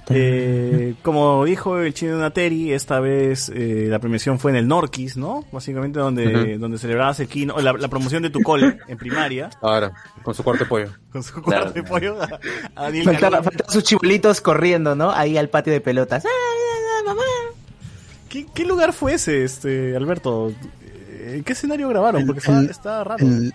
[0.09, 5.17] Eh, como dijo el chino Nateri, esta vez eh, la premiación fue en el Norquis,
[5.17, 5.45] ¿no?
[5.51, 6.59] Básicamente donde, Ujú.
[6.59, 9.49] donde celebrabas el kino, la, la promoción de tu cole en primaria.
[9.63, 10.89] Ahora, con su cuarto de pollo.
[11.11, 12.21] Con su cuarto de pollo.
[12.21, 12.27] A,
[12.75, 13.43] a Daniel Faltaba, Calvo.
[13.45, 15.09] faltaban sus chibolitos corriendo, ¿no?
[15.09, 16.23] Ahí al patio de pelotas.
[16.23, 17.23] ¡Ah, ah, ah, mamá!
[18.29, 20.51] ¿Qué, qué lugar fue ese, este, Alberto?
[21.25, 22.27] ¿En qué escenario grabaron?
[22.27, 23.25] Porque está, el- está raro.
[23.25, 23.51] el-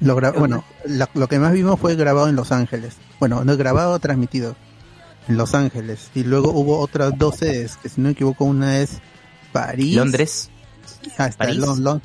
[0.00, 2.96] lo gra- bueno, la- lo que más vimos fue grabado en Los Ángeles.
[3.20, 4.56] Bueno, no grabado, transmitido
[5.28, 6.10] en Los Ángeles.
[6.14, 8.98] Y luego hubo otras dos sedes, que si no me equivoco, una es
[9.52, 9.96] París.
[9.96, 10.50] Londres.
[11.18, 11.56] Ah, está, París.
[11.58, 12.02] Lon- Lon-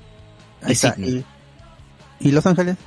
[0.62, 1.26] Y ahí está, Sydney.
[2.20, 2.78] y, ¿Y Los Ángeles?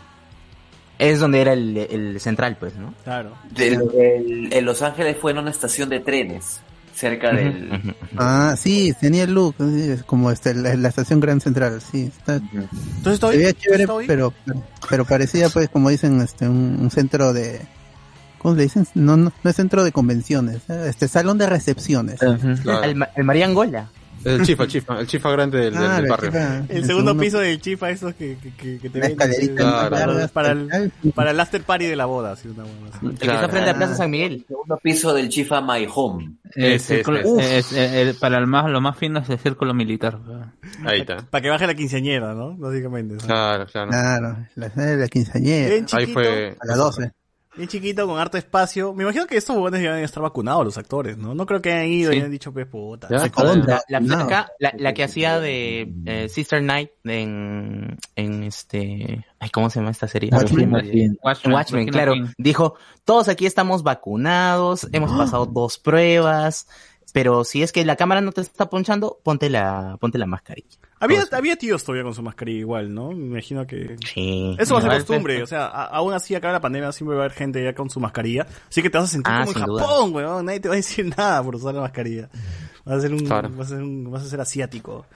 [0.99, 2.95] Es donde era el, el central, pues, ¿no?
[3.03, 3.35] Claro.
[3.57, 6.61] El- el- en Los Ángeles fue en una estación de trenes,
[6.95, 7.95] cerca del...
[8.17, 9.57] Ah, sí, tenía el look,
[10.07, 12.11] como este, la, la estación Gran Central, sí.
[12.17, 14.33] Está, Entonces se veía chévere, pero,
[14.89, 17.61] pero parecía, pues, como dicen, este, un, un centro de...
[18.39, 18.87] ¿Cómo le dicen?
[18.95, 22.21] No, no, no es centro de convenciones, eh, este salón de recepciones.
[22.21, 22.85] Claro.
[22.85, 23.89] El, el María Angola.
[24.25, 26.31] El chifa, el chifa, el chifa grande del, del- Ah, del el barrio.
[26.31, 26.57] chifa.
[26.57, 30.19] El El segundo segundo- piso del chifa, esos que, que, que, que te escalerita sí,
[30.19, 32.33] más para, el, el- para el after party de la boda.
[32.33, 33.07] así, una buena, así.
[33.07, 34.45] El que está frente a Plaza San Miguel.
[34.49, 36.37] segundo piso del Chifa My Home.
[36.55, 40.19] El círculo- es- es- el- para el más, lo más fino es el círculo militar.
[40.85, 41.17] Ahí está.
[41.31, 42.57] Para que baje la quinceañera, ¿no?
[42.57, 43.17] Básicamente.
[43.27, 43.91] Claro, claro.
[43.91, 45.87] Claro, la la quinceañera.
[45.93, 46.57] Ahí fue.
[46.61, 47.13] A las 12.
[47.57, 48.93] Bien chiquito, con harto espacio.
[48.95, 51.35] Me imagino que estos van a estar vacunados, los actores, ¿no?
[51.35, 53.09] No creo que hayan ido y hayan dicho, pues, puta.
[53.11, 53.19] La,
[53.89, 59.25] la flaca, la, la que hacía de eh, Sister Night en, en este...
[59.39, 60.31] Ay, ¿cómo se llama esta serie?
[60.33, 60.73] Watchmen.
[61.23, 62.15] Watchmen, Watchmen, claro.
[62.39, 66.67] Dijo, todos aquí estamos vacunados, hemos pasado dos pruebas,
[67.15, 70.67] pero si es que la cámara no te está ponchando, ponte la, ponte la mascarilla.
[70.99, 73.11] Había, había tíos todavía con su mascarilla igual, ¿no?
[73.13, 73.95] Me imagino que...
[74.05, 74.57] Sí.
[74.59, 76.91] Eso va a ser costumbre, pues, o sea, a- aún así acá en la pandemia
[76.91, 79.33] siempre va a haber gente ya con su mascarilla, así que te vas a sentir
[79.33, 79.83] Ah, como en duda.
[79.87, 82.29] Japón, weón, nadie te va a decir nada por usar la mascarilla.
[82.85, 83.49] Vas a ser un, Claro.
[83.51, 85.07] vas a ser un, vas a ser asiático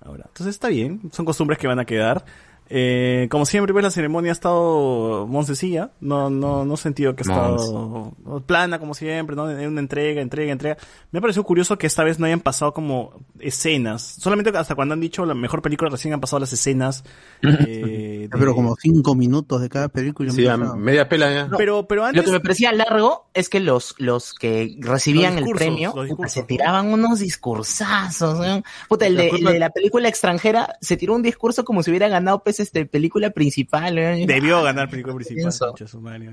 [0.00, 0.24] ahora.
[0.28, 2.24] Entonces está bien, son costumbres que van a quedar.
[2.70, 7.22] Eh, como siempre, pues la ceremonia ha estado moncecilla, no, no, no he sentido que
[7.22, 8.12] ha estado
[8.46, 9.44] plana como siempre, ¿no?
[9.44, 10.76] Una entrega, entrega, entrega.
[11.10, 14.92] Me ha parecido curioso que esta vez no hayan pasado como escenas, solamente hasta cuando
[14.92, 17.04] han dicho la mejor película recién han pasado las escenas.
[17.42, 20.30] eh, de- Pero como cinco minutos de cada película.
[20.32, 21.48] Sí, a media pela ya.
[21.56, 25.48] pero, pero antes, Lo que me parecía largo es que los, los que recibían Los
[25.48, 28.38] el premio discursos, se tiraban unos discursazos.
[28.38, 28.62] ¿no?
[28.88, 31.90] Puta, el de, el culpa- de la película extranjera se tiró un discurso como si
[31.90, 33.94] hubiera ganado este película principal.
[33.94, 34.00] ¿no?
[34.26, 35.52] Debió ganar película principal.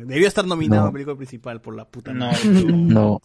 [0.05, 0.87] Debió estar nominado No.
[0.89, 2.13] a película principal por la puta.
[2.13, 2.29] No.
[2.65, 3.21] No.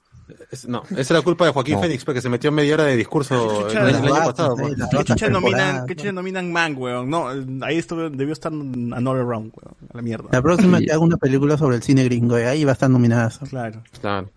[0.53, 1.81] Es- no, esa es la culpa de Joaquín No.
[1.81, 4.57] Fénix, porque se metió media hora de discurso el, año pasado.
[4.61, 7.11] eh, ¿Qué chucha nominan, qué chucha nominan Man, weón?
[7.11, 7.27] No,
[7.63, 9.77] ahí esto debió estar Another Round, weón.
[9.93, 10.29] A la mierda.
[10.31, 12.89] La próxima que haga una película sobre el cine gringo, eh, ahí va a estar
[12.89, 13.33] nominada.
[13.49, 13.83] Claro.
[14.01, 14.31] Claro.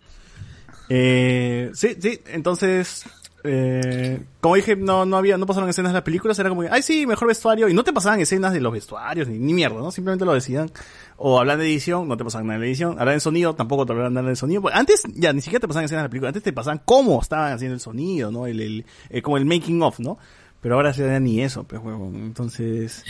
[0.90, 3.06] Eh, sí, sí, entonces,
[3.44, 6.70] eh, como dije, no, no había, no pasaron escenas de las películas, era como que,
[6.72, 9.80] ay sí, mejor vestuario, y no te pasaban escenas de los vestuarios, ni, ni mierda,
[9.80, 9.92] ¿no?
[9.92, 10.72] Simplemente lo decían.
[11.18, 13.94] O hablan de edición, no te pasaban nada de edición, hablan de sonido, tampoco te
[13.94, 14.62] hablan nada de sonido.
[14.62, 17.22] Pues antes, ya, ni siquiera te pasaban escenas de la película, antes te pasaban cómo
[17.22, 18.48] estaban haciendo el sonido, ¿no?
[18.48, 20.18] El, el, eh, como el making of, ¿no?
[20.62, 22.16] Pero ahora ya ni eso, pues, huevón.
[22.16, 23.04] Entonces,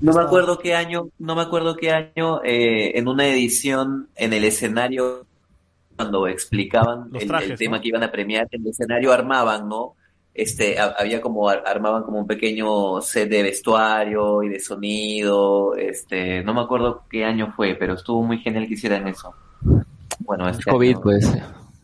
[0.00, 4.32] No me acuerdo qué año, no me acuerdo qué año, eh, en una edición en
[4.32, 5.26] el escenario,
[6.00, 7.82] cuando explicaban Los el, trajes, el tema ¿no?
[7.82, 9.94] que iban a premiar, en el escenario armaban, ¿no?
[10.32, 15.74] Este, ha- había como, ar- armaban como un pequeño set de vestuario y de sonido,
[15.76, 19.34] este, no me acuerdo qué año fue, pero estuvo muy genial que hicieran eso.
[20.20, 21.32] Bueno, este COVID, año- pues.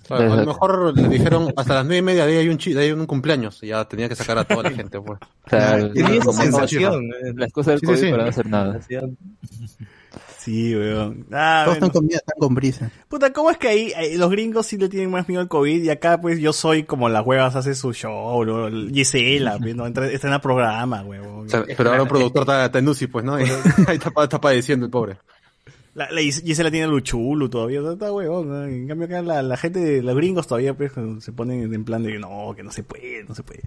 [0.07, 2.57] Claro, a lo mejor le dijeron hasta las nueve y media de ahí hay un,
[2.59, 5.19] de ahí hay un cumpleaños y ya tenía que sacar a toda la gente, pues.
[5.45, 8.11] Claro, Tenía esa como sensación, la excusa del Sí, sí, COVID sí.
[8.13, 8.81] para no hacer nada.
[10.47, 11.27] Sí, weón.
[11.33, 11.87] Ah, Todos bueno.
[11.89, 12.91] están con, están con brisa.
[13.09, 15.83] Puta, ¿cómo es que ahí eh, los gringos sí le tienen más miedo al COVID
[15.83, 18.69] y acá pues yo soy como las huevas hace su show, ¿no?
[18.93, 19.87] Gisela, pues, ¿no?
[19.87, 21.47] Entra- está en el programa, huevón.
[21.47, 23.35] O sea, pero ahora un productor está, está en UCI, pues, ¿no?
[23.35, 23.45] Ahí
[23.89, 25.19] está, pa- está padeciendo el pobre.
[25.95, 28.65] La, la Gis- Gisela tiene luchulu todavía, está huevón, ¿no?
[28.65, 32.13] En cambio acá la, la gente, los gringos todavía pues se ponen en plan de
[32.13, 33.61] que no, que no se puede, no se puede.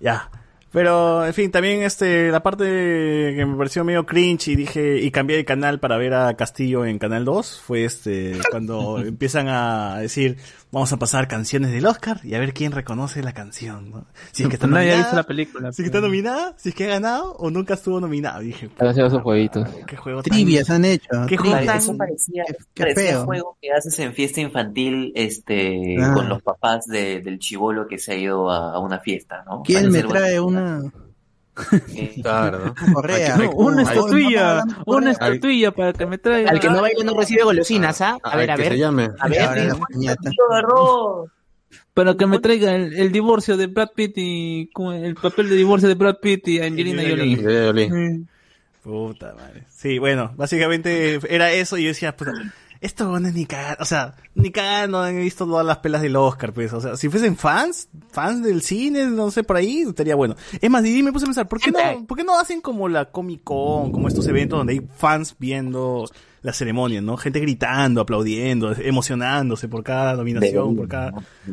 [0.00, 0.30] Ya.
[0.74, 5.12] Pero, en fin, también este, la parte que me pareció medio cringe y dije, y
[5.12, 9.98] cambié de canal para ver a Castillo en Canal 2, fue este, cuando empiezan a
[10.00, 10.36] decir,
[10.74, 14.06] vamos a pasar canciones del Oscar y a ver quién reconoce la canción, ¿no?
[14.32, 15.72] Si es que está Nadie ha nominada, visto la película.
[15.72, 18.42] si es que está nominada, si es que ha ganado o nunca estuvo nominado.
[18.42, 19.68] Y dije, sido esos jueguitos.
[19.86, 21.08] qué juego tan- Trivias han hecho.
[21.28, 22.44] ¿Qué juego tan- Eso parecía,
[22.74, 23.24] qué parecía feo.
[23.24, 26.12] juego que haces en fiesta infantil, este, Ah.
[26.14, 29.62] con los papás de- del chivolo que se ha ido a, a una fiesta, ¿no?
[29.62, 30.82] ¿Quién Parece me trae una
[32.22, 32.94] Claro, ¿no?
[32.94, 33.36] correa?
[33.36, 36.50] No, una estatuilla, una estatuilla para que me traiga.
[36.50, 38.18] Al que no baile no recibe golosinas, ¿ah?
[38.22, 38.72] A ver, a ver.
[38.84, 39.72] A ver.
[41.92, 45.88] Para que me traiga el, el divorcio de Brad Pitt y el papel de divorcio
[45.88, 47.02] de Brad Pitt y Angelina.
[47.02, 48.26] Jolie.
[48.82, 49.64] Puta madre.
[49.70, 52.32] Sí, bueno, básicamente era eso y yo decía, puta,
[52.84, 56.16] esto no es ni cagando, o sea, ni cagando han visto todas las pelas del
[56.16, 60.14] Oscar, pues, o sea, si fuesen fans, fans del cine, no sé, por ahí, estaría
[60.14, 60.36] bueno.
[60.60, 62.88] Es más, y me puse a pensar, ¿por qué no, por qué no hacen como
[62.90, 66.04] la Comic Con, como estos eventos donde hay fans viendo
[66.44, 67.16] la ceremonia, ¿no?
[67.16, 71.12] Gente gritando, aplaudiendo, emocionándose por cada nominación, por cada,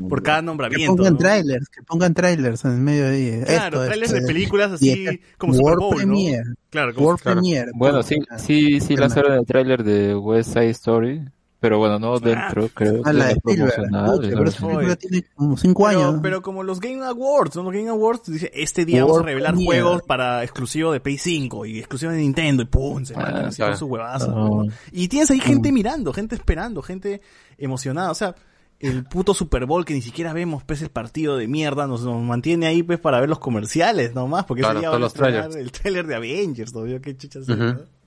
[0.10, 0.96] por cada Que nombramiento.
[0.98, 1.20] pongan ¿no?
[1.20, 3.42] trailers, que pongan trailers en el medio de ahí.
[3.46, 5.98] Claro, Esto, trailers este, de películas así y- como Super World Bowl, ¿no?
[6.14, 6.44] Premiere.
[6.70, 7.72] Claro, como World.
[7.74, 11.22] Bueno, sí, sí, sí lanzaron el tráiler de West Side Story,
[11.62, 13.02] pero bueno, no dentro, creo.
[13.06, 14.68] Ah, la de promocional, pero esa ¿no?
[14.70, 16.20] película tiene como cinco Pero, años.
[16.22, 17.64] pero como los Game Awards, ¿no?
[17.64, 21.18] Los Game Awards dice, este día vamos a World revelar juegos para exclusivo de Play
[21.20, 23.74] 5 y exclusivo de Nintendo y pum, se mandan así claro.
[23.74, 24.66] con su huevazo.
[24.68, 24.74] Ah.
[24.92, 27.22] Y tienes ahí gente mirando, gente esperando, gente
[27.60, 28.36] emocionada, o sea,
[28.80, 32.20] el puto Super Bowl que ni siquiera vemos, pues el partido de mierda nos, nos
[32.24, 35.14] mantiene ahí pues para ver los comerciales nomás, porque Claro, ese día van a los
[35.14, 35.56] estrenar trailers.
[35.64, 37.48] el trailer de Avengers, todavía qué chuchas.
[37.48, 37.56] Ujú.
[37.64, 38.01] ¿no?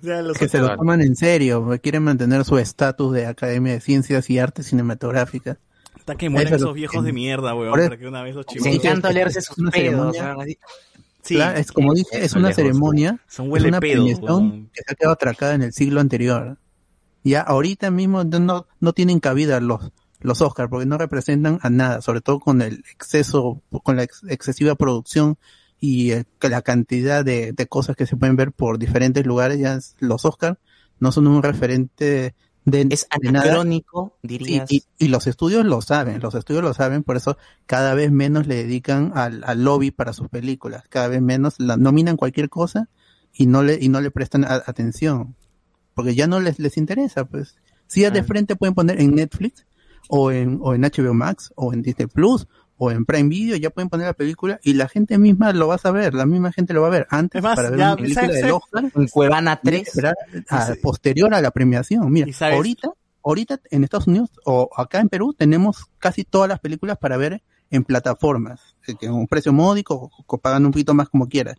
[0.00, 3.26] O sea, los que se lo toman en serio, porque quieren mantener su estatus de
[3.26, 5.58] Academia de Ciencias y Artes Cinematográficas.
[5.94, 8.46] Hasta que lo esos viejos de mierda, weón, Por eso- para que una vez los
[8.46, 8.66] Les chicos...
[8.84, 10.16] encanta olerse sus una pedos.
[11.22, 14.70] Sí, Claro, es como dije, es una lejos, ceremonia, Son es una premiación weón.
[14.74, 16.58] que se ha quedado atracada en el siglo anterior.
[17.22, 19.90] Ya ahorita mismo no, no tienen cabida los
[20.20, 24.22] los Oscars porque no representan a nada, sobre todo con el exceso, con la ex-
[24.28, 25.36] excesiva producción
[25.84, 29.58] y eh, que la cantidad de, de cosas que se pueden ver por diferentes lugares.
[29.58, 30.58] Ya los Oscars
[31.00, 32.34] no son un referente
[32.64, 34.70] de, Es anacrónico, dirías.
[34.72, 37.36] y, y los estudios lo saben, los estudios lo saben, por eso
[37.66, 41.76] cada vez menos le dedican al, al lobby para sus películas, cada vez menos la
[41.76, 42.88] nominan cualquier cosa
[43.34, 45.34] y no le y no le prestan a- atención,
[45.94, 47.56] porque ya no les les interesa, pues.
[47.86, 49.66] Si ya de frente pueden poner en Netflix
[50.08, 52.46] o en o en HBO Max o en Disney Plus
[52.76, 55.76] o en Prime Video, ya pueden poner la película y la gente misma lo va
[55.76, 57.96] a saber, la misma gente lo va a ver antes más, para ver ya, una
[57.96, 58.54] película.
[58.56, 59.84] Oscar En Cuevana tiene 3.
[59.84, 60.14] que esperar
[60.48, 62.10] a- posterior a la premiación.
[62.12, 62.26] Mira,
[62.56, 62.88] ahorita,
[63.22, 67.42] ahorita en Estados Unidos o acá en Perú tenemos casi todas las películas para ver
[67.70, 71.28] en plataformas, eh, que a un precio módico o, o pagando un poquito más como
[71.28, 71.56] quieras.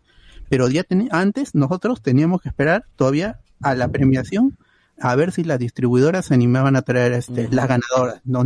[0.50, 4.58] Pero ya antes nosotros teníamos que esperar todavía a la premiación
[5.00, 8.44] a ver si las distribuidoras se animaban a traer este, las ganadoras, ¿no?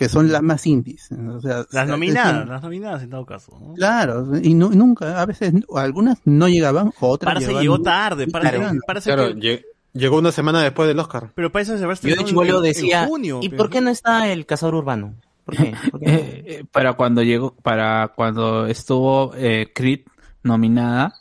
[0.00, 1.10] Que son las más indies.
[1.12, 3.52] O sea, Las nominadas, las nominadas en todo caso.
[3.60, 3.74] ¿no?
[3.74, 9.10] Claro, y nu- nunca, a veces algunas no llegaban, otras Parece llegaban llegó tarde, parece,
[9.12, 9.34] Claro, que...
[9.34, 11.32] lle- llegó una semana después del Oscar.
[11.34, 13.50] Pero parece que se va a Yo de estrenar chivolo en- en decía, junio, ¿y
[13.50, 15.16] pero- por qué no está el cazador urbano?
[15.44, 15.74] ¿Por qué?
[15.90, 16.12] ¿Por qué no?
[16.18, 20.00] Eh, eh, para cuando llegó, para cuando estuvo eh, Creed
[20.42, 21.14] nominada,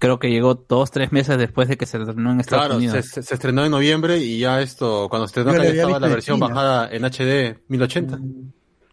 [0.00, 2.96] creo que llegó dos, tres meses después de que se estrenó en Estados Claro, Unidos.
[2.96, 6.00] se, se- se estrenó en noviembre y ya esto, cuando se estrenó acá ya estaba
[6.00, 6.48] la versión China.
[6.48, 8.18] bajada en HD 1080.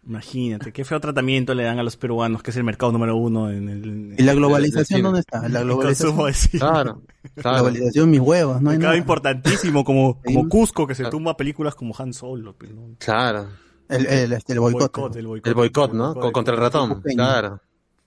[0.06, 3.50] Imagínate, qué feo tratamiento le dan a los peruanos, que es el mercado número uno
[3.50, 4.14] en el...
[4.16, 5.46] ¿Y la globalización dónde está?
[5.50, 6.16] La globalización.
[6.26, 6.60] de cine.
[6.60, 7.02] Claro,
[7.36, 7.56] La claro.
[7.58, 8.96] globalización, mis huevos, no hay mercado nada.
[8.96, 10.48] importantísimo como, como.
[10.48, 11.10] Cusco, que se Claro.
[11.16, 12.54] tumba películas como Han Solo.
[12.56, 12.94] pues, ¿no?
[12.98, 13.48] Claro.
[13.90, 15.16] El, el, este, el boicot.
[15.16, 15.46] El boicot.
[15.46, 16.14] El boicot, ¿no?
[16.32, 17.02] contra el ratón.
[17.02, 17.60] Claro.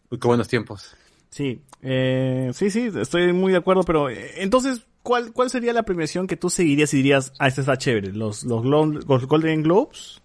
[0.10, 0.96] Uy, qué buenos tiempos.
[1.32, 5.84] Sí, eh, sí, sí, estoy muy de acuerdo, pero eh, entonces, ¿cuál, ¿cuál sería la
[5.84, 8.12] premiación que tú seguirías y dirías, ah, esta está chévere?
[8.12, 8.64] ¿Los, los,
[9.28, 10.22] Golden Globes?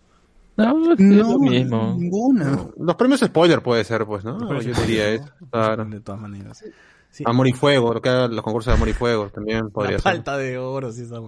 [0.56, 1.94] No, es No, lo mismo.
[1.98, 2.66] ninguna.
[2.78, 4.38] Los premios spoiler puede ser, pues, ¿no?
[4.38, 5.24] Los Yo spoiler, diría ¿no?
[5.24, 5.32] eso.
[5.50, 5.84] Claro.
[5.84, 6.64] De todas maneras.
[7.10, 7.22] Sí.
[7.26, 9.98] Amor y Fuego, lo que hagan los concursos de Amor y Fuego también podría La
[9.98, 10.12] ser.
[10.12, 11.20] falta de oro, sí, esa.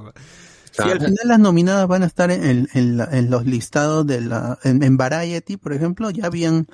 [0.72, 4.20] Sí, al final las nominadas van a estar en, en, la- en los listados de
[4.20, 6.66] la, en, en Variety, por ejemplo, ya habían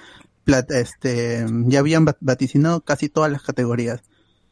[0.46, 4.02] este, ya habían va- vaticinado casi todas las categorías.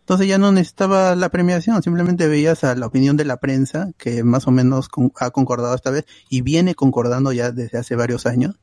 [0.01, 4.25] Entonces ya no necesitaba la premiación, simplemente veías a la opinión de la prensa, que
[4.25, 8.27] más o menos con- ha concordado esta vez, y viene concordando ya desde hace varios
[8.27, 8.59] años.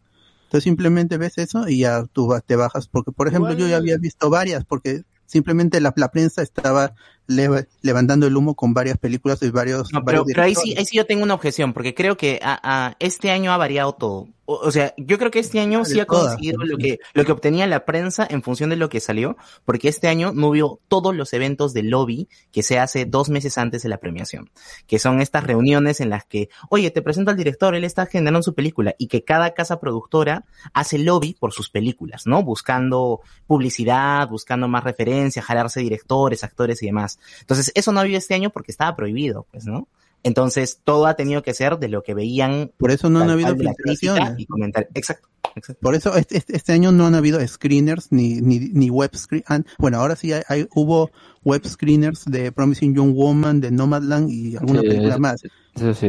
[0.45, 3.97] Entonces simplemente ves eso y ya tú te bajas, porque por ejemplo yo ya había
[3.97, 6.93] visto varias, porque simplemente la, la prensa estaba
[7.29, 10.75] leva- levantando el humo con varias películas y varios, No, pero, varios pero ahí sí,
[10.77, 13.93] ahí sí yo tengo una objeción, porque creo que a, a- este año ha variado
[13.93, 14.27] todo.
[14.45, 17.23] O, o sea, yo creo que este año Ah, sí ha conseguido lo que, lo
[17.23, 20.79] que obtenía la prensa en función de lo que salió, porque este año no hubo
[20.87, 24.49] todos los eventos de lobby que se hace dos meses antes de la premiación,
[24.87, 28.41] que son estas reuniones en las que, oye, te presento al director, él está generando
[28.41, 32.41] su película, y que cada casa productora hace lobby por sus películas, ¿no?
[32.41, 37.18] Buscando publicidad, buscando más referencias, jalarse directores, actores y demás.
[37.41, 39.87] Entonces, eso no ha habido este año porque estaba prohibido, pues, ¿no?
[40.23, 42.71] Entonces, todo ha tenido que ser de lo que veían.
[42.77, 44.39] Por eso no han habido de la crítica filtraciones.
[44.39, 44.87] y comentar.
[44.93, 45.79] Exacto, exacto.
[45.81, 49.45] Por eso este, este- este año no han habido screeners ni, ni, ni web screen.
[49.47, 51.09] ah, Bueno, ahora sí hay, hay- hubo
[51.45, 55.41] web screeners de Promising Young Woman, de Nomadland y alguna Sí, película más.
[55.75, 56.07] Eso sí.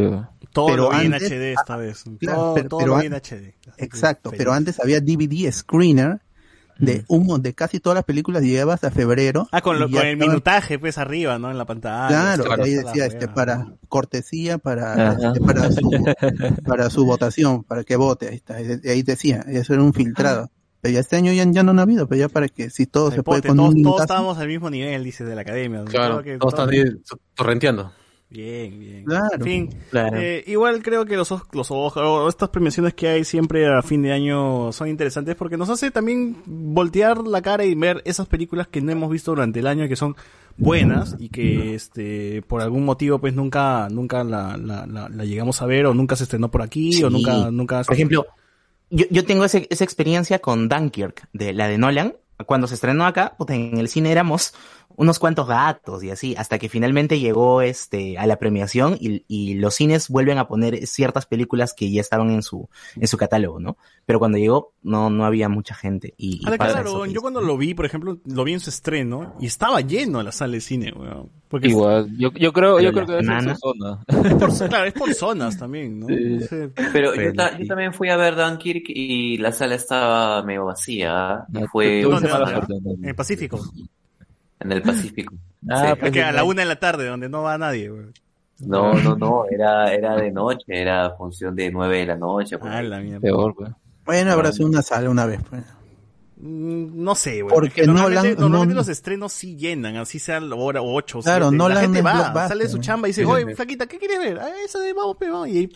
[0.53, 2.03] Todo pero en antes- HD esta vez.
[2.19, 3.55] Claro, todo pero- todo pero lo vi an- en HD.
[3.77, 6.21] Exacto, pero antes había DVD screener
[6.81, 9.49] de un de casi todas las películas llegaba hasta febrero.
[9.53, 11.51] Ah, con, lo- con el estaba- minutaje, pues, arriba, ¿no?
[11.51, 12.09] En la pantalla.
[12.09, 13.07] Claro, Claro, ahí decía wea.
[13.07, 15.91] este para cortesía para este, para su
[16.67, 20.51] para su votación, para que vote, ahí está, ahí ahí decía, eso era un filtrado.
[20.83, 23.11] Pero ya este año ya, ya no han habido, pero ya para que si todo
[23.11, 25.85] se puede con todos, un todos estábamos al mismo nivel, dice, de la academia.
[25.85, 26.85] Claro, que todos están ahí
[27.35, 27.93] torrenteando.
[28.31, 29.05] Bien, bien.
[29.05, 29.29] Claro.
[29.35, 30.17] En fin, Claro.
[30.17, 33.83] eh, igual creo que los, Os- los Oscar o estas premiaciones que hay siempre a
[33.83, 38.29] fin de año son interesantes porque nos hace también voltear la cara y ver esas
[38.29, 40.15] películas que no hemos visto durante el año y que son
[40.57, 45.61] buenas y que este por algún motivo pues nunca nunca la, la, la, la llegamos
[45.63, 48.27] a ver o nunca se estrenó por aquí o nunca nunca Por ejemplo,
[48.91, 52.15] yo, yo tengo ese- esa experiencia con Dunkirk, de la de Nolan.
[52.47, 54.55] Cuando se estrenó acá, puta, en el cine éramos
[54.97, 59.55] unos cuantos gatos y así, hasta que finalmente llegó este a la premiación y, y
[59.55, 63.61] los cines vuelven a poner ciertas películas que ya estaban en su en su catálogo,
[63.61, 63.77] ¿no?
[64.07, 67.87] Pero cuando llegó no no había mucha gente y, claro, yo cuando lo vi, por
[67.87, 71.31] ejemplo, lo vi en su estreno y estaba lleno la sala de cine, weón.
[71.49, 74.05] Porque Igual, yo, yo creo, Pero yo creo que debe ser semana- su zona.
[74.31, 76.07] Es por, claro, es por zonas también, ¿no?
[76.07, 76.41] Sí.
[76.49, 76.57] Sí.
[76.93, 81.45] Pero yo, ta- también fui a ver Dunkirk y la sala estaba medio vacía.
[81.53, 82.91] Y Ah, fue ¿Dónde, dónde?
[83.03, 83.59] En el Pacífico.
[84.61, 85.35] En el Pacífico.
[85.69, 85.93] Ah, Sí.
[85.93, 88.13] Es pues, que a la una de la tarde, donde no va nadie, weón.
[88.61, 92.59] No, no, no, era, era de noche, era función de 9 de la noche.
[92.59, 93.21] por Ah, la mierda.
[93.21, 93.71] Peor, pues.
[94.05, 95.63] Bueno, habrá sido una sala una vez, pues.
[96.37, 97.55] Mm, No sé, güey.
[97.55, 101.47] Porque normalmente, Nolan- normalmente no- los estrenos sí llenan, así sea la hora 8 Claro,
[101.49, 101.57] siete.
[101.57, 102.83] Nolan La gente va, sale de su ¿no?
[102.83, 104.39] chamba y dice, oye, flaquita, ¿qué quieres ver?
[104.41, 105.49] Ah, esa de vamos, pe, vamos.
[105.49, 105.73] Y ahí,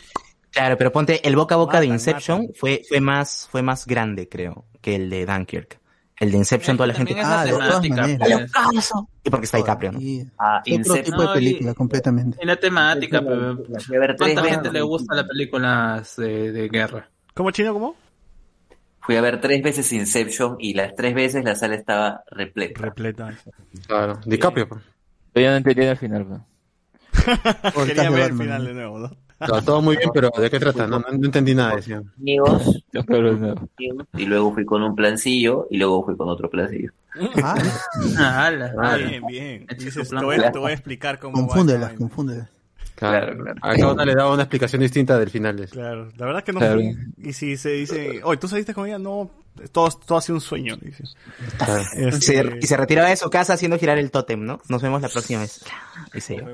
[0.50, 4.28] Claro, pero ponte el boca a boca de Inception fue fue más fue más grande,
[4.28, 5.80] creo, que el de Dunkirk.
[6.20, 8.50] El de Inception toda la gente Ah, de todas temática, maneras.
[8.70, 8.92] pues.
[9.24, 10.00] y porque está DiCaprio, ¿no?
[10.00, 12.38] Y- Ah, es otro tipo de película, completamente.
[12.40, 13.20] Y la temática,
[14.16, 17.08] ¿cuánta gente le gusta las películas de, de guerra?
[17.34, 17.96] ¿Cómo chino, cómo?
[19.00, 22.80] Fui a ver tres veces Inception y las tres veces la sala estaba repleta.
[22.80, 23.36] Repleta.
[23.86, 24.68] Claro, DiCaprio.
[24.68, 24.82] pues.
[25.32, 26.44] Pero yo no entendí al final,
[27.86, 29.10] Quería ver el final de nuevo, ¿no?
[29.64, 30.86] Todo muy bien, pero ¿de qué trata?
[30.86, 32.02] No, no, entendí nada, decía.
[32.18, 32.82] Amigos,
[34.16, 36.90] y luego fui con un plancillo y luego fui con otro plancillo.
[37.42, 37.54] Ah,
[38.18, 38.96] Ah, ala.
[38.96, 39.66] Bien, bien.
[39.78, 42.48] Dices, te voy, a- te voy a explicar cómo confúndelas, confúndelas.
[42.96, 43.58] Claro, Claro.
[43.60, 45.56] A cada una le daba una explicación distinta del final.
[45.56, 46.74] de- Claro, la verdad que no Claro.
[46.76, 46.96] fui.
[47.18, 48.98] Y si se dice, oye, ¿tú saliste con ella?
[48.98, 49.30] No,
[49.72, 50.76] todo, todo ha sido un sueño.
[50.80, 51.02] dice.
[51.58, 51.82] Claro.
[51.96, 54.60] Este, Se- y se retiraba de su casa haciendo girar el tótem, ¿no?
[54.68, 55.64] Nos vemos la próxima vez.
[56.14, 56.44] Y se.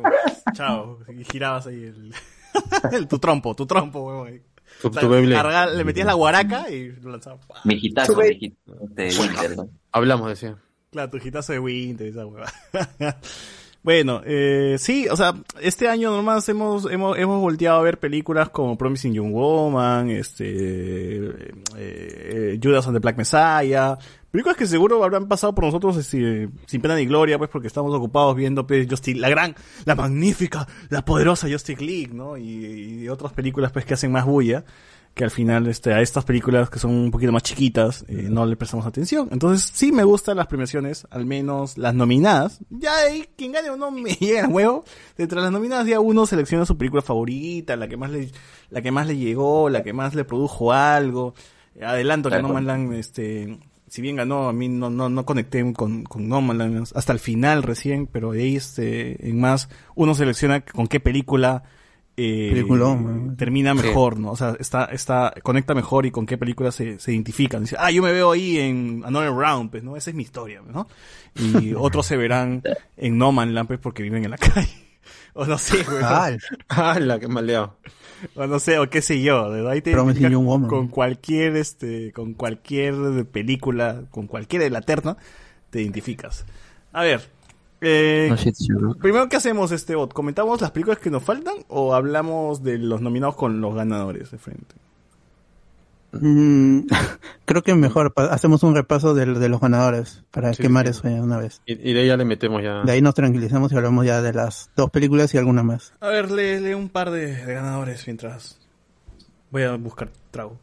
[0.54, 0.98] Chao.
[1.14, 2.14] Y girabas ahí el-
[3.08, 4.42] tu trompo, tu trompo, huevón.
[4.80, 7.40] Tu, O sea, cargar- le metías la guaraca y lo lanzabas.
[7.64, 9.68] Mi hitazo, mi hitazo de Winter, ¿no?
[9.92, 10.56] Hablamos, decía.
[10.90, 12.50] Claro, tu hitazo de Winter, esa hueva.
[13.82, 18.50] bueno, eh, sí, o sea, este año nomás hemos, hemos, hemos volteado a ver películas
[18.50, 23.96] como Promising Young Woman, este, eh, Judas and the Black Messiah,
[24.30, 27.94] películas que seguro habrán pasado por nosotros este, sin pena ni gloria, pues porque estamos
[27.94, 29.54] ocupados viendo pues, Justice, la gran,
[29.86, 32.36] la magnífica, la poderosa Justice League, ¿no?
[32.36, 34.64] Y, y otras películas pues que hacen más bulla
[35.14, 38.46] que al final este, a estas películas que son un poquito más chiquitas eh, no
[38.46, 39.28] le prestamos atención.
[39.32, 42.60] Entonces sí me gustan las premiaciones, al menos las nominadas.
[42.70, 44.84] Ya ahí quien gane o no me llega al huevo.
[45.18, 48.30] Entre las nominadas ya uno selecciona su película favorita, la que más le,
[48.70, 51.34] la que más le llegó, la que más le produjo algo.
[51.82, 52.42] Adelanto que.
[52.42, 53.58] No Man Land, este,
[53.88, 57.12] si bien ganó, a mí no, no, no conecté con, con No Man Land hasta
[57.12, 61.64] el final recién, pero de ahí este, en más uno selecciona con qué película
[62.22, 64.32] eh, termina mejor, ¿no?
[64.32, 67.62] O sea, está, está, conecta mejor y con qué película se, se identifican.
[67.62, 69.96] Dice, ah, yo me veo ahí en Another Round, pues, ¿no?
[69.96, 70.86] Esa es mi historia, ¿no?
[71.34, 72.62] Y otros se verán
[72.96, 74.68] en No Man Land, pues, porque viven en la calle.
[75.32, 76.02] O no sé, güey.
[76.68, 77.78] Ah, la que maleado.
[78.34, 79.50] O no sé, o qué sé yo.
[79.50, 80.68] de Ahí te Woman.
[80.68, 85.16] con cualquier, este, con cualquier película, con cualquiera de la terna,
[85.70, 86.44] te identificas.
[86.92, 87.30] A ver,
[87.80, 88.94] eh, No shit, sure.
[89.00, 90.12] Primero, ¿qué hacemos, este bot?
[90.12, 94.38] ¿Comentamos las películas que nos faltan o hablamos de los nominados con los ganadores de
[94.38, 94.74] frente?
[96.12, 96.80] Mm,
[97.44, 100.90] creo que mejor hacemos un repaso de, de los ganadores para Sí, quemar sí.
[100.90, 101.62] eso ya una vez.
[101.66, 102.82] Y, y de ahí ya le metemos ya.
[102.82, 105.92] De ahí nos tranquilizamos y hablamos ya de las dos películas y alguna más.
[106.00, 108.58] A ver, lee, lee un par de, de ganadores mientras
[109.50, 110.58] voy a buscar trago.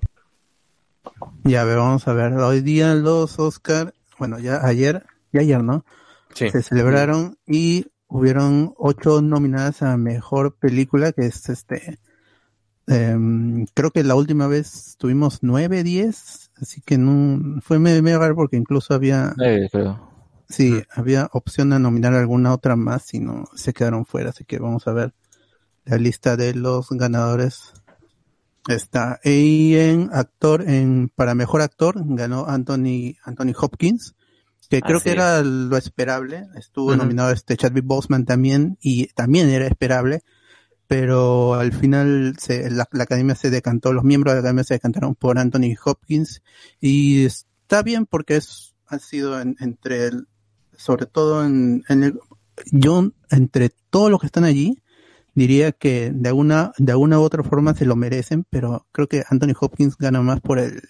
[1.45, 2.33] Ya, a ver, vamos a ver.
[2.33, 5.85] Hoy día los Oscar, bueno, ya ayer, ya ayer, ¿no?
[6.33, 6.49] Sí.
[6.49, 11.99] Se celebraron y hubieron ocho nominadas a mejor película, que es este.
[12.87, 18.19] em, creo que la última vez tuvimos nueve, diez, así que no, fue medio, medio
[18.19, 20.09] raro porque incluso había, creo.
[20.47, 24.59] sí, había opción a nominar alguna otra más y no se quedaron fuera, así que
[24.59, 25.13] vamos a ver
[25.85, 27.73] la lista de los ganadores
[28.67, 29.19] está.
[29.23, 34.15] Y en actor, en, para mejor actor, ganó Anthony, Anthony Hopkins,
[34.69, 35.15] que creo Así que es.
[35.15, 36.47] era lo esperable.
[36.55, 40.21] Estuvo nominado este Chadwick Boseman también, y también era esperable.
[40.87, 44.75] Pero al final se, la, la academia se decantó, los miembros de la academia se
[44.75, 46.41] decantaron por Anthony Hopkins,
[46.79, 50.27] y está bien porque es, ha sido en- entre el,
[50.77, 52.19] sobre todo en, en el,
[52.71, 54.81] yo entre todos los que están allí,
[55.35, 59.23] diría que de alguna, de alguna u otra forma se lo merecen, pero creo que
[59.29, 60.81] Anthony Hopkins gana más por el,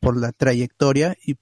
[0.00, 1.36] por la trayectoria y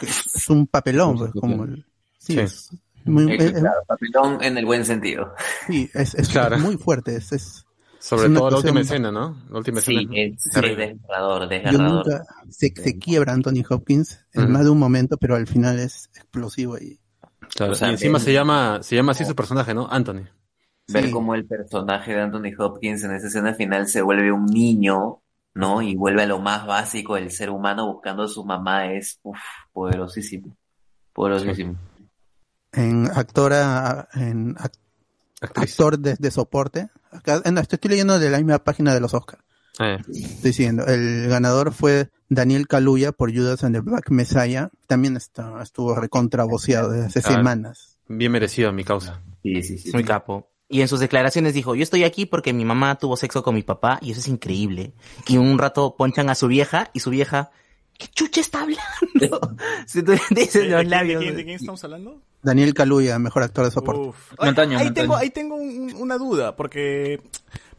[0.00, 1.84] es, un papelón, pues, como el,
[2.18, 2.38] sí, Sí.
[2.40, 2.70] es
[3.04, 5.34] muy, es- claro, papelón en el buen sentido.
[5.66, 6.58] sí, es, es Claro.
[6.58, 7.64] muy fuerte, es, es
[8.00, 9.36] Sobre todo la última escena, ¿no?
[9.50, 10.12] La última Sí, escena.
[10.14, 10.88] es, es terrible.
[10.94, 12.06] desgarrador, Yo desgarrador.
[12.06, 16.08] nunca, se, se quiebra Anthony Hopkins en más de un momento, pero al final es
[16.14, 17.00] explosivo y
[17.54, 19.88] Claro, O sea, y encima ven- se llama, se llama así su personaje, ¿no?
[19.90, 20.24] Anthony.
[20.86, 21.10] Ver Sí.
[21.10, 25.22] cómo el personaje de Anthony Hopkins en esa escena final se vuelve un niño,
[25.54, 25.82] ¿no?
[25.82, 29.38] Y vuelve a lo más básico del ser humano buscando a su mamá es, uf,
[29.72, 30.56] poderosísimo.
[31.12, 31.76] Poderosísimo.
[32.72, 34.54] en actora, en
[35.40, 35.72] Actriz.
[35.72, 36.88] actor de, de soporte.
[37.10, 39.42] Acá, en- estoy leyendo de la misma página de los Oscars.
[39.80, 44.70] Eh, Estoy diciendo, el ganador fue Daniel Kaluuya por Judas and the Black Messiah.
[44.88, 47.36] También está, estuvo recontravoceado desde hace Claro.
[47.36, 47.98] semanas.
[48.08, 49.20] bien merecido a mi causa.
[49.42, 49.90] Sí, sí, sí.
[49.92, 50.48] Muy capo.
[50.68, 53.62] Y en sus declaraciones dijo, yo estoy aquí porque mi mamá tuvo sexo con mi
[53.62, 54.92] papá y eso es increíble.
[55.26, 57.50] Y un rato ponchan a su vieja y su vieja,
[57.96, 59.40] ¿qué chucha está hablando?
[59.86, 61.20] Se te dicen ¿De, los quién- labios.
[61.20, 62.20] de quién, de quién estamos hablando?
[62.42, 64.08] Daniel Kaluuya, mejor actor de soporte.
[64.08, 64.32] Uf.
[64.38, 65.02] Ay, Montaño, ahí, montaño.
[65.04, 67.20] tengo, ahí tengo un- una duda, porque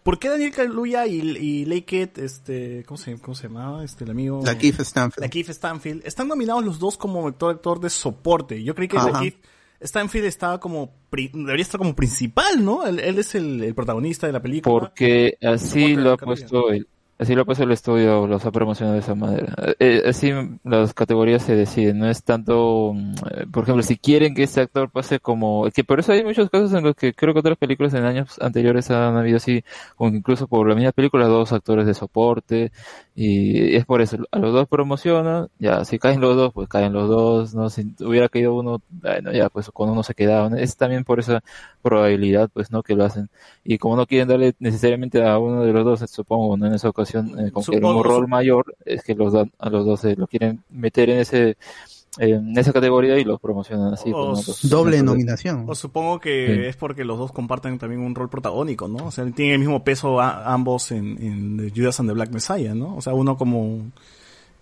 [0.02, 3.84] ¿por qué Daniel Kaluuya y, y Lakeith, este, ¿cómo se, cómo se llamaba?
[3.86, 5.22] Este, el amigo Lakeith Stanfield.
[5.26, 8.64] Lakeith Stanfield, están nominados los dos como actor actor de soporte.
[8.64, 9.11] Yo creí que Ajá.
[9.11, 9.38] Lakeith
[9.81, 12.85] Stanfield estaba como debería estar como principal, ¿no?
[12.85, 14.80] Él, él es el, el protagonista de la película.
[14.80, 16.88] Porque así lo ha puesto el,
[17.19, 19.53] así lo ha puesto el estudio, los ha promocionado de esa manera.
[19.77, 20.31] Eh, así
[20.64, 24.61] las categorías se deciden, no es tanto, mm, eh, por ejemplo, si quieren que este
[24.61, 27.57] actor pase como, que por eso hay muchos casos en los que creo que otras
[27.57, 29.64] películas en años anteriores han habido así,
[29.97, 32.72] o incluso por la misma película, dos actores de soporte,
[33.22, 36.94] y es por eso, a los dos promocionan, ya, si caen los dos, pues caen
[36.94, 40.78] los dos, no, si hubiera caído uno, bueno, ya, pues con uno se quedaban, es
[40.78, 41.44] también por esa
[41.82, 42.82] probabilidad, pues, ¿no?
[42.82, 43.30] Que lo hacen.
[43.66, 46.68] Y como no quieren darle necesariamente a uno de los dos, supongo, ¿no?
[46.68, 49.52] En esa ocasión, eh, como que era un Supongo- rol mayor, es que los dan,
[49.60, 51.58] a los dos se lo quieren meter en ese,
[52.18, 54.11] en esa categoría y los promocionan así.
[54.14, 55.65] O pues, Doble nominación.
[55.68, 56.65] O supongo que Sí.
[56.68, 59.06] es porque los dos comparten también un rol protagónico, ¿no?
[59.06, 62.73] O sea, tienen el mismo peso a- ambos en, en Judas and the Black Messiah,
[62.73, 62.95] ¿no?
[62.95, 63.91] O sea, uno como...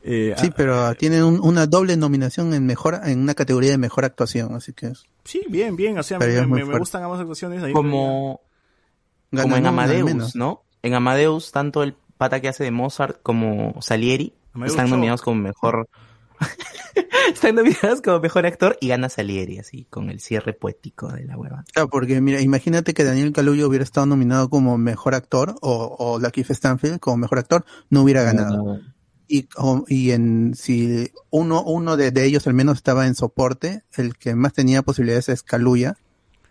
[0.03, 4.05] eh, Sí, pero tienen un- una doble nominación en mejor, en una categoría de mejor
[4.05, 4.91] actuación, así que
[5.23, 5.97] sí, bien, bien.
[5.97, 7.63] O sea, me, gustan ambas actuaciones.
[7.63, 8.41] ahí Como,
[9.31, 10.35] como en Amadeus.
[10.35, 10.61] ¿no?
[10.83, 15.41] En Amadeus, tanto el pata que hace de Mozart como Salieri Amadeus están nominados como
[15.41, 15.87] mejor.
[17.33, 21.37] están nominados como mejor actor y gana Salieri, así, con el cierre poético de la
[21.37, 21.63] hueva.
[21.73, 26.19] Claro, porque mira, imagínate que Daniel Kaluuya hubiera estado nominado como mejor actor o, o
[26.19, 28.57] Lakeith Stanfield como mejor actor, no hubiera ganado.
[28.63, 28.79] no,
[29.27, 33.83] Y, o- y en si uno uno de, de ellos al menos estaba en soporte,
[33.95, 35.97] el que más tenía posibilidades es Kaluuya.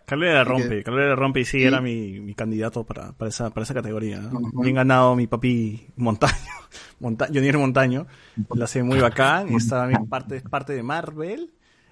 [0.07, 1.63] Que- rompe, la rompe y sí, Sí.
[1.65, 4.19] era mi, mi candidato para, para esa, para esa categoría.
[4.21, 4.39] ¿no?
[4.39, 4.61] Ujú.
[4.63, 6.33] Bien ganado mi papi Montaño,
[6.99, 8.07] Monta Jonier Montaño,
[8.55, 11.51] la hace muy bacán, está parte, parte de Marvel,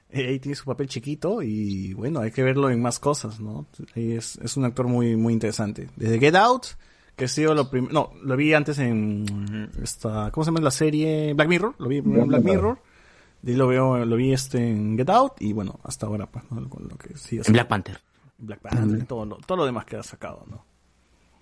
[0.10, 3.66] eh, ahí tiene su papel chiquito y bueno, hay que verlo en más cosas, ¿no?
[3.96, 5.90] Ahí es, es un actor muy, muy interesante.
[5.98, 6.68] Desde Get Out,
[7.18, 10.72] que ha sido lo primero, no, lo vi antes en esta, ¿cómo se llama la
[10.72, 11.34] serie?
[11.34, 12.80] Black Mirror, lo vi en Black Mirror.
[13.46, 16.44] De ahí lo veo, lo vi este en Get Out y bueno, hasta ahora pues,
[16.50, 16.68] ¿no?
[16.68, 18.02] Con lo que En Black Panther.
[18.40, 20.66] Black Panther, todo, lo, todo lo demás que ha sacado, ¿no?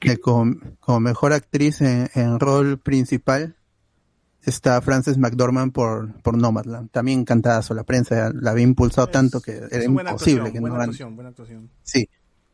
[0.01, 3.55] Que como, como mejor actriz en, en rol principal
[4.41, 6.91] está Frances McDormand por, por Nomadland.
[6.91, 10.75] También encantada la prensa la había impulsado tanto que era imposible actuación, que no buena
[10.75, 10.83] gane.
[10.83, 11.69] actuación, buena actuación.
[11.83, 12.09] Sí.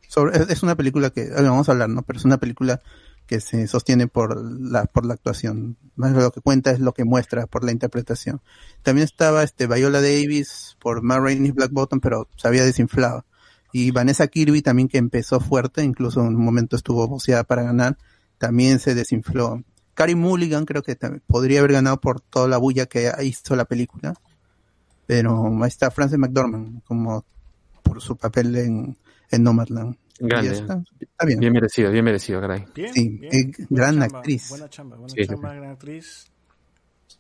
[0.08, 2.04] Sobre, es, es una película que, vamos a hablar, ¿no?
[2.04, 2.80] Pero es una película
[3.30, 5.77] que se sostiene por la, por la actuación.
[5.95, 8.41] Más lo que cuenta es lo que muestra por la interpretación.
[8.81, 13.26] También estaba este Viola Davis por Ma Rainey's Black Bottom, pero se había desinflado.
[13.72, 17.99] Y Vanessa Kirby también que empezó fuerte, incluso en un momento estuvo boceada para ganar,
[18.39, 19.64] también se desinfló.
[19.93, 20.97] Carey Mulligan creo que
[21.27, 24.15] podría haber ganado por toda la bulla que hizo la película.
[25.06, 27.23] Pero ahí está Frances McDormand como
[27.84, 28.97] por su papel en,
[29.30, 29.97] en Nomadland.
[30.20, 30.50] Grande.
[30.52, 31.40] Ya está, está bien.
[31.40, 32.66] Bien merecido, bien merecido, caray.
[32.76, 33.34] Bien, Sí, bien.
[33.34, 34.50] eh, Buena gran chamba, actriz.
[34.50, 36.28] Buena chamba, buena Sí, chamba, gran actriz.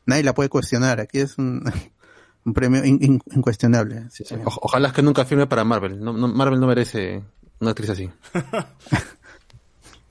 [0.05, 0.99] Nadie la puede cuestionar.
[0.99, 1.63] Aquí es un,
[2.45, 4.09] un premio in- in- incuestionable.
[4.11, 4.35] Sí, sí.
[4.35, 5.99] O- ojalá que nunca firme para Marvel.
[5.99, 7.23] No, no- Marvel no merece
[7.59, 8.09] una actriz así.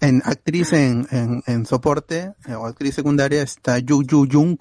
[0.01, 4.57] En actriz en, en, en soporte eh, o actriz secundaria está Yu Yu Jung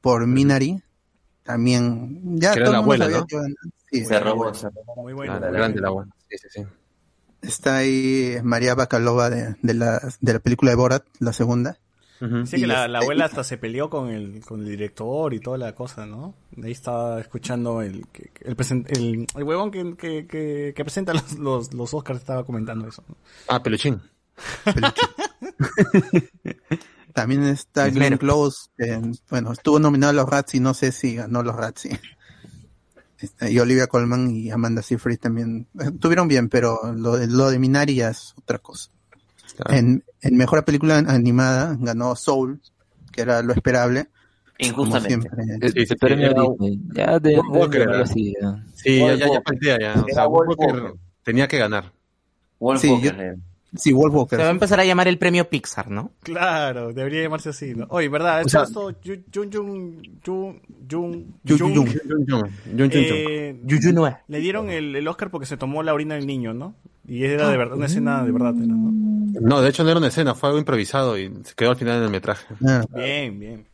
[0.00, 0.82] por Minari.
[1.44, 3.24] También, ya todo la abuela, ¿no?
[3.26, 3.36] que.
[3.92, 4.96] Sí, Se robó, se robó.
[5.02, 5.40] Muy Ah, bueno.
[5.40, 6.12] la grande la buena.
[6.28, 6.66] Sí, sí, sí.
[7.42, 11.78] Está ahí María Bacalova de, de, la, de la película de Borat, la segunda.
[12.20, 15.34] Dice que Y la, la este- abuela hasta se peleó con el, con el director
[15.34, 16.34] y toda la cosa, ¿no?
[16.62, 18.56] Ahí estaba escuchando el, que- que- el,
[18.90, 23.02] el, el huevón que, que, que, que presenta los, los, los Oscars estaba comentando eso.
[23.08, 23.16] ¿no?
[23.48, 24.00] Ah, peluchín.
[27.12, 28.16] También está Es Glenn.
[28.18, 32.00] Close, que, bueno, estuvo nominado a los Razzie, no sé si ganó los Razzie.
[33.22, 37.50] Este, y Olivia Colman y Amanda Seyfried también eh, tuvieron bien, pero lo, de- lo
[37.50, 38.90] de Minari ya es otra cosa.
[39.68, 42.60] En, en mejor película animada ganó Soul,
[43.12, 44.08] que era lo esperable.
[44.58, 45.28] Injustamente.
[46.94, 48.06] Ya de, Walker de-.
[48.74, 49.14] Sí, ya,
[49.60, 50.00] ya, ya.
[50.02, 50.92] O sea, Walker Walker.
[51.22, 51.92] tenía que ganar.
[52.58, 53.36] Wolf Sí, Walker, yo- eh.
[53.74, 54.38] Sí, Wolf Walker.
[54.38, 56.10] Se va a empezar a llamar el premio Pixar, ¿no?
[56.22, 57.86] Claro, debería llamarse así, ¿no?
[57.88, 58.42] Oye, ¿verdad?
[58.42, 61.86] Esto, esto, Jun, Jun, Jun, Jun, Jun, Jun, Yu- Jun, Jun,
[62.28, 63.60] Jun, Jun, Jun.
[63.66, 64.14] Yuyu no es.
[64.28, 66.74] le dieron el, el Oscar porque se tomó la orina del niño, ¿no?
[67.08, 68.92] Y era de verdad, una escena de verdad, ¿no?
[69.40, 71.96] No, de hecho no era una escena, fue algo improvisado y se quedó al final
[71.98, 72.44] en el metraje.
[72.66, 73.66] Ah, Bien, bien.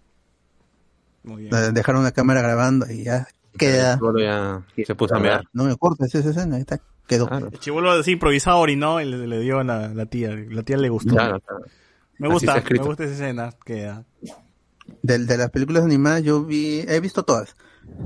[1.24, 1.54] Muy bien.
[1.54, 3.26] eh, dejaron una cámara grabando y ya
[3.58, 3.98] queda.
[4.16, 5.44] Ya se puso a mear.
[5.52, 7.26] No me cortes esa escena, ahí está, quedó.
[7.26, 10.30] Claro, El chivolo así improvisado orinó y le, le dio a la, la tía.
[10.48, 11.14] La tía le gustó.
[11.14, 11.64] claro, claro.
[12.18, 13.50] Me gusta, me gusta esa escena.
[13.64, 14.04] Queda.
[15.02, 17.54] De, de las películas animadas yo vi, he visto todas,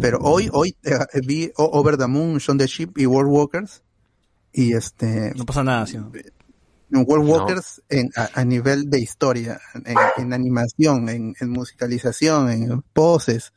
[0.00, 3.82] pero hoy, hoy eh, vi O- Over the Moon, Shaun the Sheep y World Walkers.
[4.52, 5.96] Y este, No pasa nada, ¿sí?
[5.96, 6.10] no?
[7.00, 7.32] World No.
[7.32, 13.52] Walkers en, a, a nivel de historia, en, en animación, en, en musicalización, en poses,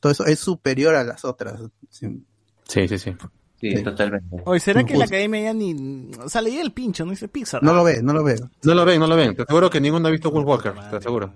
[0.00, 1.60] todo eso es superior a las otras.
[1.90, 2.24] Sí.
[2.66, 3.14] Sí, sí, sí.
[3.60, 3.82] Sí, Sí.
[3.82, 4.36] totalmente.
[4.46, 6.10] Oye, ¿será que la academia ya ni.
[6.24, 7.62] O sea, leía el pincho, no dice Pixar.
[7.62, 8.50] No lo ve, no lo veo.
[8.62, 9.36] No lo ven, no lo ven.
[9.36, 11.34] Te aseguro que ninguno ha visto Wolf Walker, te aseguro.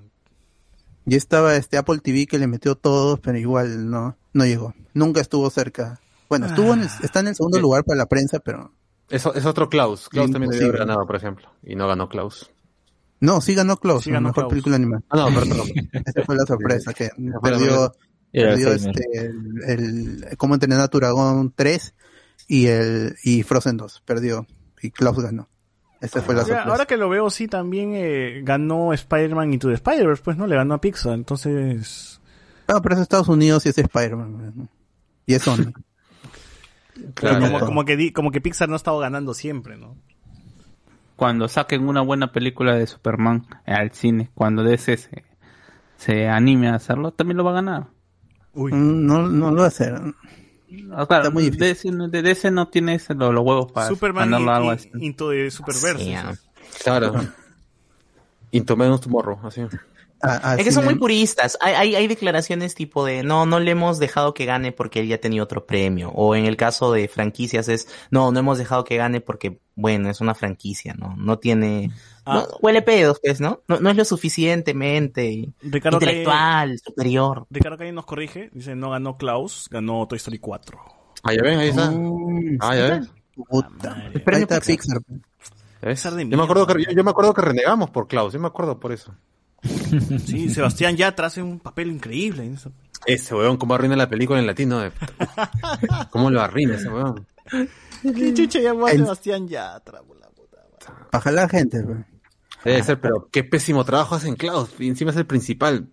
[1.07, 4.75] Y estaba este Apple TV que le metió todo, pero igual no, no llegó.
[4.95, 6.01] Nunca estuvo cerca.
[6.31, 8.73] Bueno, estuvo en el- está en el segundo lugar para la prensa, pero
[9.11, 10.09] Es, es otro Klaus.
[10.09, 11.51] Klaus también debió haber ganado, por ejemplo.
[11.63, 12.51] Y no ganó Klaus.
[13.21, 14.51] no, sí ganó Close, Sí ganó mejor Klaus.
[14.51, 15.03] película animada.
[15.11, 15.59] Ah, no, perdón.
[15.93, 17.11] Esa fue la sorpresa, que
[17.43, 17.93] perdió,
[18.33, 21.95] perdió este, el, el Cómo entrenar a tu dragón 3
[22.49, 24.47] y el y Frozen 2, perdió.
[24.83, 25.49] Y Klaus ganó.
[26.01, 26.71] Esa fue la Ahora, sorpresa.
[26.71, 30.47] ahora que lo veo, sí, también eh, ganó Spider-Man Into the Spider-Verse, pues, ¿no?
[30.47, 32.21] Le ganó a Pixar, entonces...
[32.69, 34.53] No, pero es Estados Unidos y es Spider-Man.
[34.57, 34.69] ¿no?
[35.27, 35.73] Y es Sony.
[37.15, 37.41] Claro.
[37.41, 39.97] como, como, que di- como que Pixar no ha estado ganando siempre, ¿no?
[41.17, 45.25] Cuando saquen una buena película de Superman al cine, cuando DC se,
[45.97, 47.87] se anime a hacerlo, también lo va a ganar.
[48.53, 48.73] Uy.
[48.73, 50.01] Mm, No, no lo va a hacer.
[50.93, 51.99] Ah, Está muy difícil.
[51.99, 54.75] DC, de DC no tiene ese- los, los huevos para Superman ganarlo y- algo y-
[54.75, 54.91] así.
[55.01, 56.05] Into the Superverse.
[56.05, 56.29] Sí, eso.
[56.29, 56.35] ah.
[56.83, 57.15] Claro.
[58.51, 59.63] Into Menos Tomorrow, así.
[60.23, 61.59] A- Es que son muy puristas.
[61.61, 65.09] Hay, hay, hay declaraciones tipo de no, no le hemos dejado que gane porque él
[65.09, 66.11] ya tenía otro premio.
[66.15, 70.09] O en el caso de franquicias es no, no hemos dejado que gane porque, bueno,
[70.09, 71.15] es una franquicia, ¿no?
[71.17, 71.91] No tiene.
[72.27, 72.47] Ah.
[72.51, 73.61] no- huele pedos, pues, ¿no?
[73.69, 73.81] ¿no?
[73.81, 77.47] No es lo suficientemente Ricardo Calle, intelectual, superior.
[77.51, 80.79] Ricardo Calle nos corrige, dice, no ganó Klaus, ganó Toy Story 4.
[81.23, 81.91] Ah, ya ven, ahí está.
[81.91, 83.09] Mm, Ah, ya ven.
[83.35, 83.95] puta.
[83.95, 84.99] Ahí premio está Pixar.
[84.99, 85.21] Pixar.
[85.83, 85.99] ¿Ves?
[86.01, 88.41] Pixar de Yo me acuerdo que yo, yo me acuerdo que renegamos por Klaus, yo
[88.41, 89.15] me acuerdo por eso.
[90.25, 92.45] Sí, Sebastián Yatra hace un papel increíble.
[92.45, 92.71] en eso.
[93.07, 94.79] Ese weón, cómo arruina la película en latino.
[94.81, 94.93] de-
[96.11, 97.27] ¿Cómo lo arruina ese weón?
[98.03, 100.03] ¿Qué chucha llamó a El- Sebastián Yatra?
[100.03, 100.59] por la puta?
[101.11, 101.83] Para jalar gente.
[101.83, 101.99] pues.
[102.65, 104.71] Debe ser, pero qué pésimo trabajo hacen Klaus.
[104.79, 105.89] Y encima es el principal.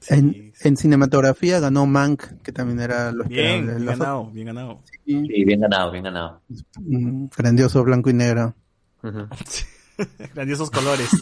[0.00, 0.68] Sí, En, sí.
[0.68, 4.80] en cinematografía ganó Mank, que también era lo Bien, bien ganado, bien ganado.
[5.04, 6.40] Sí, bien ganado, bien ganado.
[6.78, 8.54] mm, grandioso blanco y negro.
[10.34, 11.08] Grandiosos colores.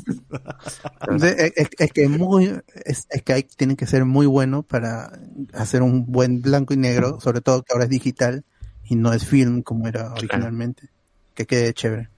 [1.16, 5.10] Es, es- es que muy es, es que hay, tienen que ser muy bueno para
[5.52, 8.44] hacer un buen blanco y negro, sobre todo que ahora es digital
[8.84, 10.90] y no es film como era originalmente.
[11.34, 12.08] Que quede chévere.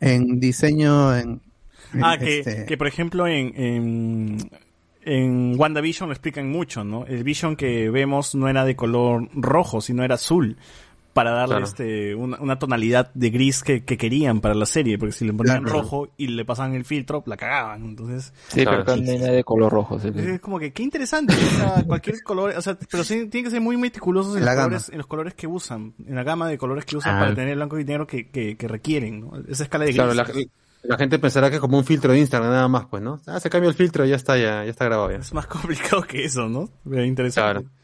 [0.00, 1.40] En diseño, en,
[1.92, 4.50] en Ah, que, este, que por ejemplo en, en,
[5.02, 7.04] en WandaVision lo explican mucho, ¿no?
[7.06, 10.56] El Vision que vemos no era de color rojo, sino era azul.
[11.12, 11.64] Para darle Claro.
[11.66, 15.32] este una, una tonalidad de gris que, que querían para la serie, porque si le
[15.32, 15.80] ponían Claro.
[15.82, 17.84] rojo y le pasaban el filtro, la cagaban.
[17.84, 18.84] Entonces, Sí, Claro.
[18.84, 19.98] pero también hay de color rojo.
[19.98, 20.12] sí.
[20.14, 21.34] es como que qué interesante.
[21.34, 24.52] O sea, cualquier color, o sea, pero sí, tienen que ser muy meticulosos en La
[24.52, 24.68] los, gama.
[24.68, 27.20] colores, en los colores que usan, en la gama de colores que usan Ah.
[27.20, 29.32] para tener el blanco y negro que, que, que requieren, ¿no?
[29.48, 29.96] Esa escala de gris.
[30.02, 30.26] Claro, la,
[30.84, 33.20] la gente pensará que es como un filtro de Instagram nada más, pues, ¿no?
[33.26, 35.16] Ah, se cambia el filtro y ya está, ya, ya está grabado ya.
[35.18, 36.68] Es más complicado que eso, ¿no?
[37.04, 37.62] Interesante.
[37.62, 37.79] Claro.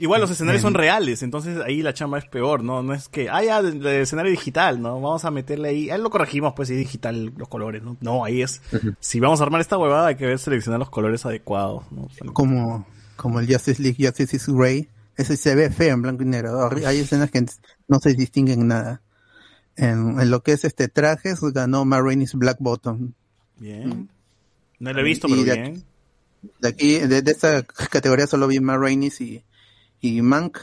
[0.00, 2.82] Igual los escenarios son reales, entonces ahí la chamba es peor, ¿no?
[2.84, 5.00] No es que, ah, ya, de, de escenario digital, ¿no?
[5.00, 7.96] Vamos a meterle ahí, ahí lo corregimos, pues, si es digital los colores, ¿no?
[8.00, 8.60] No, ahí es,
[9.00, 12.08] si vamos a armar esta huevada hay que ver seleccionar los colores adecuados, ¿no?
[12.32, 16.26] como, como el Justice League Justice is Grey, ese se ve feo en blanco y
[16.26, 16.70] negro.
[16.86, 17.44] Hay escenas que
[17.88, 19.02] no se distinguen nada.
[19.74, 23.12] En, en lo que es este trajes, ganó Ma Rainey's Black Bottom.
[23.58, 24.08] Bien.
[24.78, 25.66] No lo he visto, Y pero de bien.
[25.72, 25.84] aquí-
[26.60, 29.42] De aquí, de, de esta categoría solo vi Ma Rainey's y,
[30.00, 30.58] y Mank.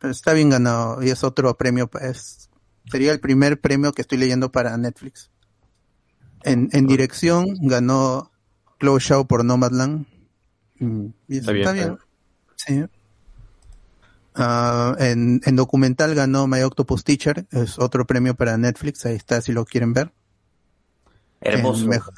[0.00, 1.90] Pero está bien ganado y es otro premio.
[2.00, 2.50] Es,
[2.90, 5.30] sería el primer premio que estoy leyendo para Netflix.
[6.42, 8.32] En, en dirección ganó
[8.80, 10.06] Chloe Shaw por Nomadland.
[11.28, 11.98] Está bien, está está bien.
[12.56, 12.84] Sí.
[14.34, 19.42] Ah, en, en documental ganó My Octopus Teacher, es otro premio para Netflix, ahí está
[19.42, 20.12] si lo quieren ver.
[21.40, 21.82] Hermoso.
[21.82, 22.14] En, mejor,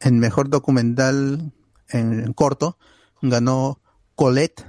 [0.00, 1.52] en mejor documental
[1.88, 2.78] en, en corto
[3.22, 3.80] ganó
[4.14, 4.66] Colette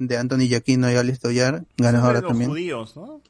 [0.00, 2.50] de Anthony Giacchino y Alice Doyar, ganadora los también.
[2.50, 3.20] judíos, ¿no?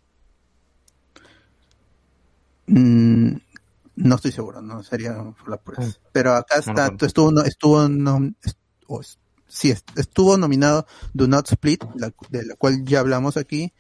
[2.66, 3.36] Mm,
[3.96, 5.84] no estoy seguro, no sería por la prueba.
[6.12, 9.18] Pero acá no está, estuvo, no- estuvo, nom- est- o es-
[9.48, 13.72] sí, est- estuvo nominado Do Not Split, la- de la cual ya hablamos aquí,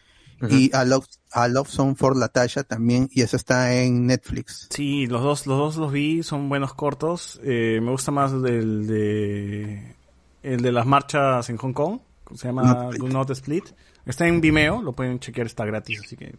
[0.48, 4.68] y A Love, A Love Song for Latasha también, y eso está en Netflix.
[4.70, 7.38] Sí, los dos, los dos los vi, son buenos cortos.
[7.44, 9.94] Eh, me gusta más del de
[10.42, 12.00] el de las marchas en Hong Kong,
[12.34, 13.64] se llama Do Not Split.
[14.04, 16.36] Está en Vimeo, lo pueden chequear, está gratis, así que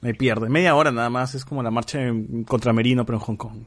[0.00, 0.48] no hay pierde.
[0.48, 2.00] Media hora nada más, es como la marcha
[2.46, 3.64] contra Merino, pero en Hong Kong.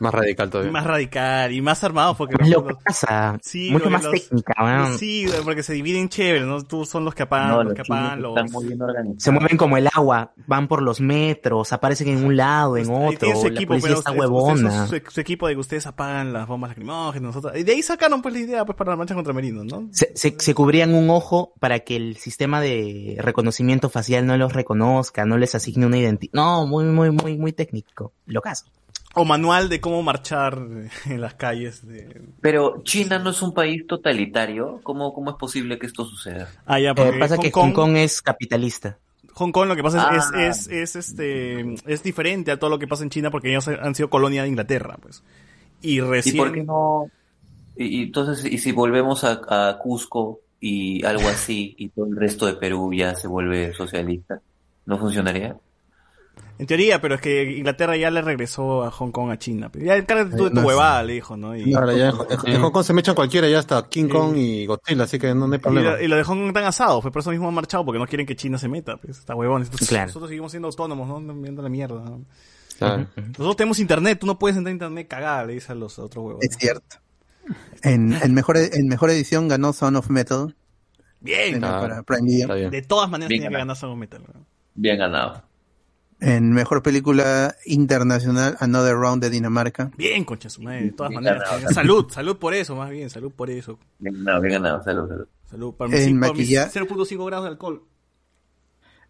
[0.00, 0.72] Más radical todavía.
[0.72, 3.38] Más radical y más armado porque lo que pasa.
[3.42, 4.98] Sí, Mucho más los- técnica, weón.
[4.98, 6.62] Sí, porque se dividen chévere, ¿no?
[6.64, 8.36] Tú son los que apagan, No, los los que apagan, los...
[8.36, 9.22] están muy bien organizados.
[9.22, 13.34] Se mueven como el agua, van por los metros, aparecen en un lado, en otro,
[13.36, 14.86] su la equipo, pero está huevona.
[14.86, 17.56] su, su equipo de que ustedes apagan las bombas lacrimógenas, nosotros.
[17.58, 19.88] Y de ahí sacaron pues la idea pues para la marcha contra Merino, ¿no?
[19.92, 24.52] Se, se, se cubrían un ojo para que el sistema de reconocimiento facial no los
[24.52, 26.32] reconozca, no les asigne una identidad.
[26.32, 28.12] No, muy, muy, muy, muy técnico.
[28.26, 28.66] Lo caso.
[29.14, 30.58] O manual de cómo marchar
[31.06, 32.22] en las calles de...
[32.40, 34.80] Pero China no es un país totalitario.
[34.82, 36.48] ¿Cómo, cómo es posible que esto suceda?
[36.66, 38.98] Ah, ya, Eh, pasa Hong que Kong, Hong Kong es capitalista.
[39.34, 40.46] Hong Kong lo que pasa es, Ah.
[40.48, 43.66] es, es, es, este, es diferente a todo lo que pasa en China porque ellos
[43.68, 45.22] han sido colonia de Inglaterra, pues.
[45.80, 46.34] Y recién...
[46.34, 47.10] ¿Y por qué no?
[47.76, 49.40] Y, y entonces, ¿y si volvemos a,
[49.70, 54.40] a Cusco y algo así, y todo el resto de Perú ya se vuelve socialista?
[54.86, 55.56] ¿No funcionaría?
[56.58, 59.70] En teoría, pero es que Inglaterra ya le regresó a Hong Kong a China.
[59.74, 61.56] Ya encárgate tú de tu No, huevada, le dijo, ¿no?
[61.56, 62.16] Y, Ahora ya en,
[62.46, 65.18] en- en Hong Kong se me echan cualquiera, ya está King Kong y Godzilla, así
[65.18, 65.90] que no, no hay y, problema.
[65.92, 67.98] lo- y lo de Hong Kong están asados, pues por eso mismo han marchado, porque
[68.00, 69.62] no quieren que China se meta, pues está huevón.
[69.62, 70.06] Entonces, Claro.
[70.08, 71.34] Nosotros seguimos siendo autónomos, ¿no?
[71.34, 72.00] Viendo la mierda.
[72.02, 72.24] ¿no?
[72.78, 73.06] Claro.
[73.16, 76.24] Nosotros tenemos internet, tú no puedes entrar a internet cagada, le dice a los otros
[76.24, 76.44] huevos.
[76.44, 76.96] Es cierto.
[77.82, 80.54] En, en mejor, en mejor edición ganó Son of Metal.
[81.20, 81.64] Bien.
[81.64, 82.40] Ah, para Prime Video.
[82.42, 82.70] Está bien.
[82.70, 84.22] De todas maneras Bien tenía que ganar Sound of Metal.
[84.34, 84.44] ¿no?
[84.74, 85.42] Bien ganado.
[86.20, 89.92] En mejor película internacional, Another Round de Dinamarca.
[89.96, 91.48] Bien, concha su madre, de todas Bien maneras.
[91.48, 91.72] ganado.
[91.72, 93.78] Salud, salud por eso, más bien, salud por eso.
[94.00, 94.82] Bien ganado, bien ganado.
[94.82, 95.26] Salud, salud.
[95.48, 97.84] Salud para mis, En cinco- mis maquilla- 0.5 grados de alcohol.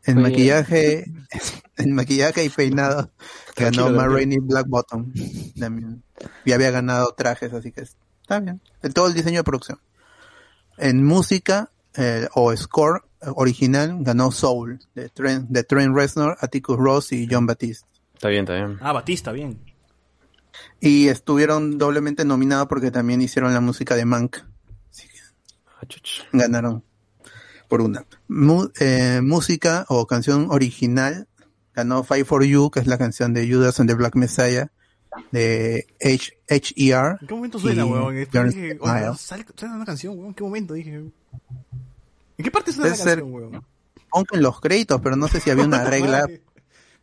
[0.04, 0.30] En Oye.
[0.30, 1.04] maquillaje,
[1.78, 3.10] en maquillaje y peinado
[3.56, 4.06] ganó Ma.
[4.06, 5.12] Rainey Black Bottom.
[5.58, 6.02] También.
[6.44, 8.60] Y había ganado trajes, así que está bien.
[8.82, 9.80] En todo el diseño de producción.
[10.76, 13.02] En música eh, o score
[13.34, 17.86] original ganó Soul de Trent, de Trent Reznor, Atticus Ross y John Batiste.
[18.14, 18.78] Está bien, está bien.
[18.80, 19.58] Ah, Batista, bien.
[20.80, 24.36] Y estuvieron doblemente nominados porque también hicieron la música de Mank.
[25.66, 25.86] Ah.
[26.32, 26.82] Ganaron
[27.68, 28.04] por una.
[28.28, 31.28] Mu- eh, música o canción original
[31.74, 34.70] ganó Fight for You, que es la canción de Judas and the Black Messiah
[35.30, 37.18] de H H.E.R.
[37.20, 38.14] ¿En qué momento suena, y weón?
[38.16, 40.28] Dije, oh, sale- una canción, weón.
[40.28, 40.74] ¿En qué momento?
[40.74, 41.04] Dije.
[42.38, 43.64] ¿En qué parte suena Debe la ser- canción, weón?
[44.12, 46.26] Aunque en los créditos, pero no sé si había una regla.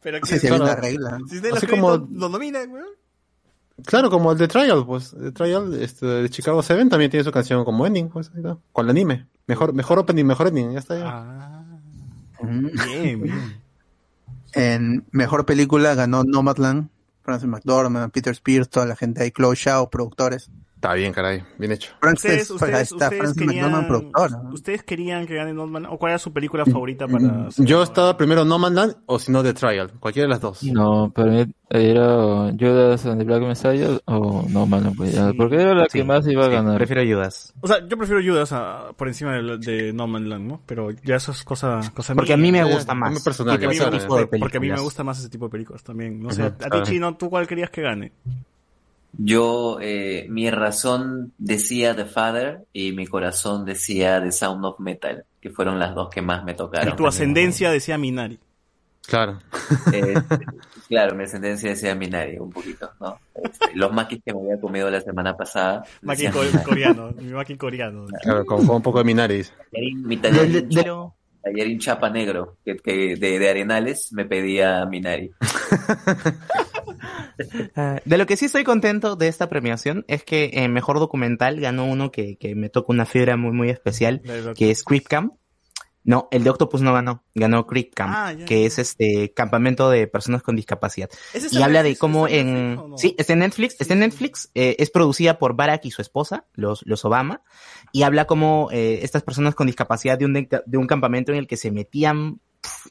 [0.01, 1.19] Pero No sé si había una regla.
[1.29, 2.87] si de los Así como- lo nominan, weón.
[3.85, 5.13] Claro, como el de Trial, pues.
[5.13, 8.31] El Trial este, de Chicago 7 también tiene su canción como ending, pues.
[8.71, 9.27] Con el anime.
[9.47, 10.71] Mejor, mejor opening, mejor ending.
[10.71, 10.97] Ya está.
[10.97, 11.05] Ya.
[11.07, 11.65] Ah,
[12.41, 13.59] bien, bien.
[14.53, 16.87] En mejor película ganó Nomadland,
[17.21, 20.49] Francis McDormand, Peter Spears, toda la gente ahí, Chloe Shaw, productores.
[20.75, 21.41] Está bien, caray.
[21.57, 21.93] Bien hecho.
[22.03, 24.31] Ustedes, ustedes, ustedes querían, productor.
[24.31, 24.49] ¿no?
[24.53, 25.85] ¿Ustedes querían que gane Norman?
[25.87, 29.17] ¿O cuál era su película favorita para hacer- Yo estaba primero No Man Land o
[29.17, 29.93] si no The Trial.
[29.99, 30.61] Cualquiera de las dos.
[30.63, 35.37] No, para mí era Judas and the Black Messiah o no, mano, pues ya, Sí.
[35.37, 36.77] porque era la Sí, que más iba a sí, ganar.
[36.77, 37.53] Prefiero Judas.
[37.61, 40.61] O sea, yo prefiero Judas a- por encima de, de No Man Land, ¿no?
[40.67, 43.11] Pero ya eso es cosa, cosa Porque a mí me gusta más.
[43.11, 44.81] muy personal, Porque a, mí me gusta, tipo de porque a mí me películas.
[44.83, 46.21] gusta más ese tipo de películas también.
[46.21, 46.77] No sé, a ti.
[46.83, 48.11] Chino, ¿tú cuál querías que gane?
[49.17, 55.23] Yo, eh, mi razón decía The Father y mi corazón decía The Sound of Metal,
[55.41, 56.93] que fueron las dos que más me tocaron.
[56.93, 58.39] Y tu ascendencia decía Minari.
[59.07, 59.39] Claro.
[59.93, 60.15] Eh,
[60.89, 63.19] claro, mi ascendencia decía Minari, un poquito, ¿no?
[63.35, 65.83] Este, los maquis que me había comido la semana pasada.
[66.01, 66.63] Maki co- Minari.
[66.65, 68.05] coreano, mi maki coreano.
[68.23, 69.53] Claro, con, con un poco de Minaris.
[69.71, 70.17] Tallarín- Mi
[71.45, 75.31] tallarín, tallarín chapa negro que, que de, de Arenales me pedía Minari.
[77.75, 81.59] Ah, de lo que sí estoy contento de esta premiación es que en mejor documental
[81.59, 84.21] ganó uno que, que me toca una fibra muy muy especial,
[84.55, 85.33] que es Creep Camp.
[86.05, 88.45] No, el de Octopus no ganó, ganó Creep Camp, Ah, ya.
[88.45, 91.09] que es este campamento de personas con discapacidad.
[91.33, 92.53] ¿Ese Y habla de cómo ¿Está en.
[92.53, 92.97] Netflix no?
[92.99, 96.45] Sí, está en Netflix, está en Netflix, eh, es producida por Barack y su esposa,
[96.53, 97.41] los, los Obama,
[97.95, 101.47] y habla como eh, estas personas con discapacidad de un, de, un campamento en el
[101.47, 102.41] que se metían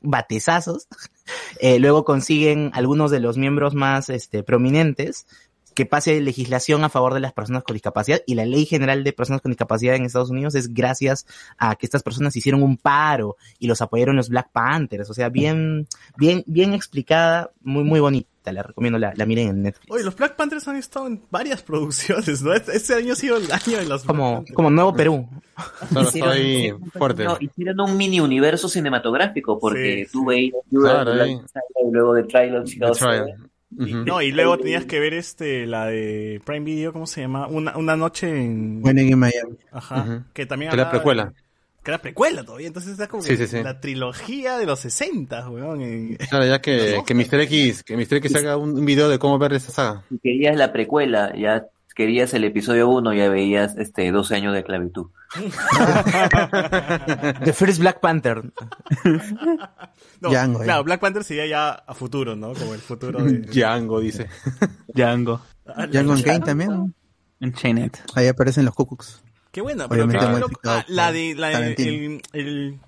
[0.01, 0.89] batezazos,
[1.61, 5.27] eh, luego consiguen algunos de los miembros más este, prominentes
[5.75, 8.23] que pase legislación a favor de las personas con discapacidad.
[8.27, 11.27] Y la ley general de personas con discapacidad en Estados Unidos es gracias
[11.59, 15.29] a que estas personas hicieron un paro y los apoyaron los Black Panthers, o sea,
[15.29, 15.87] bien,
[16.17, 19.91] bien, bien explicada, muy, muy bonita, la recomiendo, la, la miren en Netflix.
[19.91, 22.53] Oye, los Black Panthers han estado en varias producciones, ¿no?
[22.53, 25.29] Este este año ha sido el año de los Como, como Nuevo Perú.
[25.93, 27.25] Solo estoy fuerte.
[27.25, 31.13] No, hicieron un mini universo cinematográfico porque Sí, tú veías Claro.
[31.15, 31.41] Messiah
[31.87, 32.95] y luego de Trial Chicago.
[32.95, 33.51] Seven.
[34.05, 37.49] No, y luego tenías que ver este, la de Prime Video, ¿cómo se llama?
[37.49, 38.81] Una, una noche en...
[38.85, 39.57] Winning in Miami.
[39.73, 40.27] Ajá.
[40.33, 41.33] Que también Que de- precuela.
[41.85, 43.63] Que era precuela todavía, entonces está como Sí, que sí, sí.
[43.63, 45.83] la trilogía de los 60, weón.
[45.83, 47.41] en- Claro, ya que, que Mr.
[47.43, 48.15] X, que Mr.
[48.15, 50.03] X haga un, video de cómo ver esa saga.
[50.09, 54.61] Si querías la precuela, ya querías el episodio 1, ya veías este 12 años de
[54.61, 55.09] esclavitud.
[57.45, 58.43] The First Black Panther.
[60.21, 60.85] No, Django, claro, eh.
[60.85, 62.55] Black Panther sería ya a futuro, ¿no?
[62.55, 63.41] Como el futuro de...
[63.53, 64.29] Django, dice.
[64.95, 65.43] Django.
[65.67, 66.95] Ah, Django Kane también.
[67.41, 68.03] En Chainet.
[68.15, 69.23] Ahí aparecen los Cucks.
[69.55, 70.61] Qué buena, pero qué loco.
[70.65, 72.79] Ah, la de, la de el, el,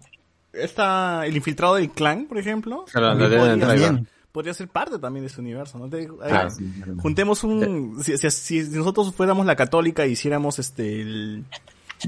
[0.52, 2.84] esta, el infiltrado del clan, por ejemplo.
[2.90, 5.88] Claro, también la de podría, ser, podría ser parte también de ese universo, ¿no?
[5.88, 6.50] Te- ahí, Claro.
[6.98, 11.44] Juntemos un, si, si- si nosotros fuéramos la católica e hiciéramos este, el,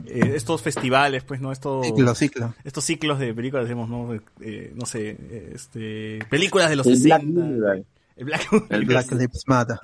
[0.06, 1.52] eh, estos festivales, pues, ¿no?
[1.52, 2.54] Estos, Ciclo, ciclo.
[2.64, 4.12] estos ciclos de películas, decimos, ¿no?
[4.40, 5.16] Eh, no sé,
[5.54, 7.76] este, películas de los El Black 60.
[8.18, 9.78] El Black El Black Lives Matter.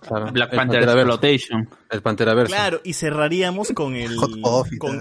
[0.00, 0.32] Claro.
[0.32, 0.82] Black El Panther.
[0.88, 1.68] Exploitation.
[1.90, 2.54] El Panteraverso.
[2.54, 4.16] Claro, y cerraríamos con el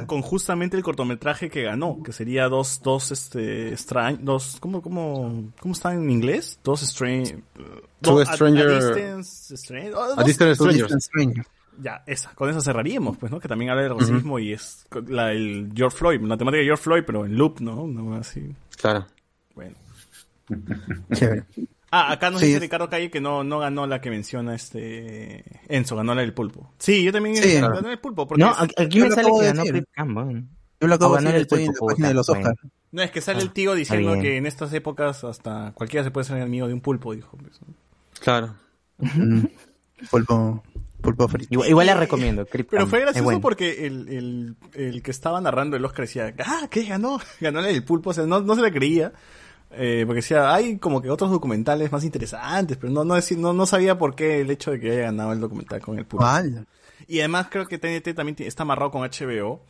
[0.05, 5.53] con, justamente el cortometraje que ganó, que sería dos dos este extrañ- dos ¿cómo cómo
[5.59, 6.59] cómo está en inglés?
[6.63, 7.37] Dos strange
[8.01, 10.81] Two Stranger- distance Strange- oh, A dos- Distant Two Strangers.
[10.93, 11.47] Distant Strangers.
[11.81, 13.39] ya, esa, con esa cerraríamos, pues, ¿no?
[13.39, 16.83] Que también habla del racismo y es la el George Floyd, la temática de George
[16.83, 17.81] Floyd, pero en loop, ¿no?
[17.83, 18.53] Una cosa así.
[18.75, 19.07] Claro.
[19.55, 19.75] Bueno.
[21.13, 21.43] Chévere.
[21.95, 24.55] Ah, acá nos Sí, dice es- Ricardo Calle que no, no ganó la que menciona
[24.55, 26.73] este Enzo, ganó la del pulpo.
[26.79, 27.53] Sí, yo también Sí.
[27.61, 29.71] ganó del pulpo, porque No, aquí me sale que ganó decir.
[29.71, 30.13] Creep Camp.
[30.13, 30.43] bueno.
[30.79, 32.59] Yo lo acabo de ganó decir, el estoy en la página de los Oscars.
[32.91, 36.03] No, es que sale Ah, el tío está diciendo que en estas épocas hasta cualquiera
[36.03, 37.37] se puede ser amigo de un pulpo, dijo.
[37.37, 37.59] pues.
[38.19, 38.55] Claro.
[38.97, 39.43] Mm.
[40.09, 40.63] Pulpo,
[41.01, 41.47] pulpo frito.
[41.53, 43.41] Igual, igual la recomiendo, Creep Pero fue gracioso bueno.
[43.41, 47.19] porque el, el, el que estaba narrando el Oscar decía, ah, ¿qué ganó?
[47.39, 49.13] Ganó la del pulpo, o sea, no, no se la creía.
[49.75, 53.65] Eh, porque decía, hay como que otros documentales más interesantes, pero no, no, no, no
[53.65, 56.25] sabía por qué el hecho de que haya ganado el documental con el pulpo.
[56.25, 56.67] ¿Cuál?
[57.07, 59.61] Y además creo que TNT también está amarrado con HBO.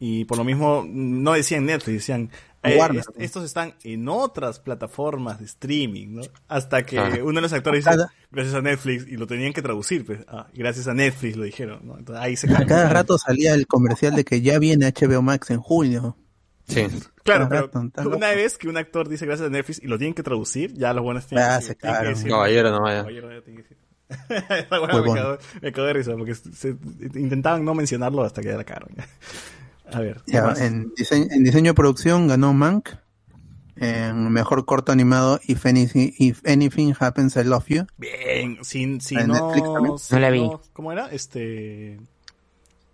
[0.00, 2.30] Y por lo mismo no decían Netflix, decían
[2.62, 3.00] eh, Warner.
[3.00, 6.22] est- estos están en otras plataformas de streaming, ¿no?
[6.46, 7.96] Hasta que uno de los actores dice
[8.30, 11.80] gracias a Netflix y lo tenían que traducir, pues, ah, gracias a Netflix lo dijeron,
[11.84, 11.98] ¿no?
[11.98, 12.66] Entonces ahí se A cambia.
[12.76, 16.16] cada rato salía el comercial de que ya viene HBO Max en junio.
[16.68, 16.86] Sí.
[17.24, 17.70] Claro, pero
[18.10, 20.92] una vez que un actor dice gracias a Netflix y lo tienen que traducir, ya
[20.92, 22.30] los buenos tienen, Ah, que, tienen que decir.
[22.30, 22.98] Caballero no vaya.
[23.00, 23.78] Caballero ya tiene que decir.
[24.70, 25.14] Me, bueno.
[25.14, 26.76] cagó, me cagó de risa porque se,
[27.14, 28.90] intentaban no mencionarlo hasta que ya la cagaron.
[29.92, 32.90] A ver, en, diseño, en diseño de producción ganó Mank.
[33.80, 37.86] En mejor corto animado, If Anything, If Anything Happens, I Love You.
[37.96, 39.98] Bien, sin, si ¿En no, Netflix también?
[39.98, 40.50] si No la vi.
[40.72, 41.06] ¿Cómo era?
[41.12, 42.00] Este.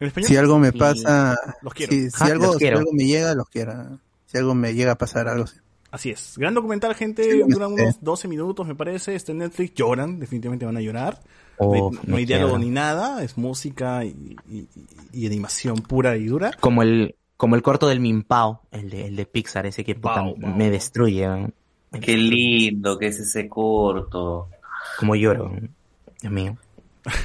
[0.00, 0.28] ¿En español?
[0.28, 1.92] Si algo me pasa, Los quiero.
[1.92, 3.98] si, si Ah, algo, los si algo me llega, los quiero.
[4.26, 5.56] Si algo me llega a pasar, algo así.
[5.90, 6.34] Así es.
[6.36, 7.22] Gran documental, gente.
[7.22, 7.82] Sí, Dura este.
[7.82, 9.14] unos 12 minutos, me parece.
[9.14, 9.74] Está en Netflix.
[9.74, 11.20] Lloran, definitivamente van a llorar.
[11.56, 12.64] Oh, no hay, no me hay diálogo quiero.
[12.64, 13.22] ni nada.
[13.22, 14.66] Es música y, y-
[15.12, 16.50] y animación pura y dura.
[16.58, 20.24] Como el, como el corto del Mimpao, el de, el de Pixar, ese que puta,
[20.36, 21.28] me destruye.
[22.00, 24.48] Qué lindo que es ese corto.
[24.98, 25.52] Como lloro.
[26.20, 26.56] Dios mío.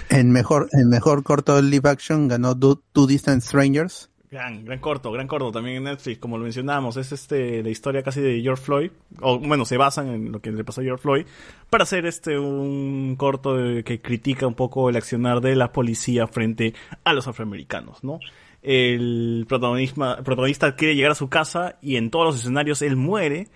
[0.10, 4.10] En mejor, en mejor corto live action ganó Do- Two Distant Strangers.
[4.32, 8.04] Gran, gran corto, gran corto también en Netflix, como lo mencionamos, es este la historia
[8.04, 8.92] casi de George Floyd,
[9.22, 11.26] o bueno, se basan en lo que le pasó a George Floyd,
[11.72, 16.76] para hacer este un corto que critica un poco el accionar de la policía frente
[17.04, 18.20] a los afroamericanos, ¿no?
[18.62, 23.48] El protagonista, protagonista quiere llegar a su casa y en todos los escenarios él muere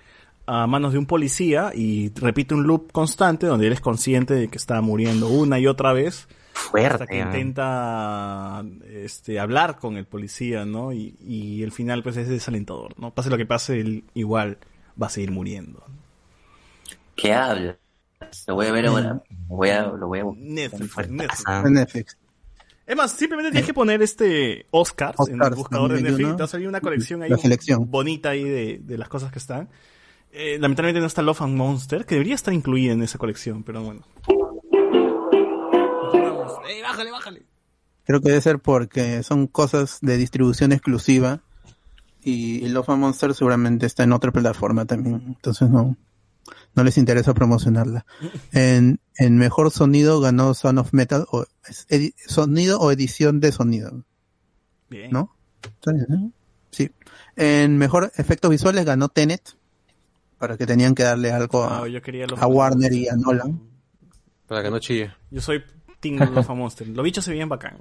[0.45, 4.47] a manos de un policía y repite un loop constante donde él es consciente de
[4.47, 6.27] que está muriendo una y otra vez
[6.73, 10.93] hasta que intenta este hablar con el policía, ¿no?
[10.93, 13.13] Y, y el final pues es desalentador, ¿no?
[13.13, 14.57] Pase lo que pase, él igual
[15.01, 15.83] va a seguir muriendo.
[17.15, 17.77] ¿Qué habla?
[18.47, 19.23] Lo voy a ver ahora.
[19.49, 21.43] Lo voy a, lo voy a Netflix, Netflix.
[21.69, 22.17] Netflix.
[22.85, 26.01] Es más, simplemente tienes que poner este Oscars, en el buscador de 2021.
[26.01, 27.89] Netflix, te va a salir una colección ahí La selección.
[27.89, 29.69] bonita ahí de, de las cosas que están.
[30.36, 33.84] Eh, lamentablemente no está Love and Monster, que debería estar incluida en esa colección, pero
[33.84, 34.02] bueno.
[36.68, 37.44] ¡Ey, bájale, bájale!
[38.06, 41.42] Creo que debe ser porque son cosas de distribución exclusiva
[42.22, 45.95] y Love and Monster seguramente está en otra plataforma también, entonces no,
[46.74, 48.06] no les interesa promocionarla.
[48.53, 51.45] En, en mejor sonido ganó Son of Metal, o
[51.90, 54.03] edi- sonido o edición de sonido,
[54.90, 55.12] Bien.
[55.12, 55.36] ¿no?
[55.86, 56.32] Bien, ¿no?
[56.72, 56.90] Sí.
[57.36, 59.56] En mejor efectos visuales ganó Tenet,
[60.43, 63.07] para que tenían que darle algo a, No, yo quería Love a and Warner y
[63.07, 63.61] a Nolan.
[64.45, 65.09] Para que no chille.
[65.31, 65.63] Yo soy
[66.01, 66.85] Team and Monster.
[66.89, 67.77] Los bichos se veían bacán.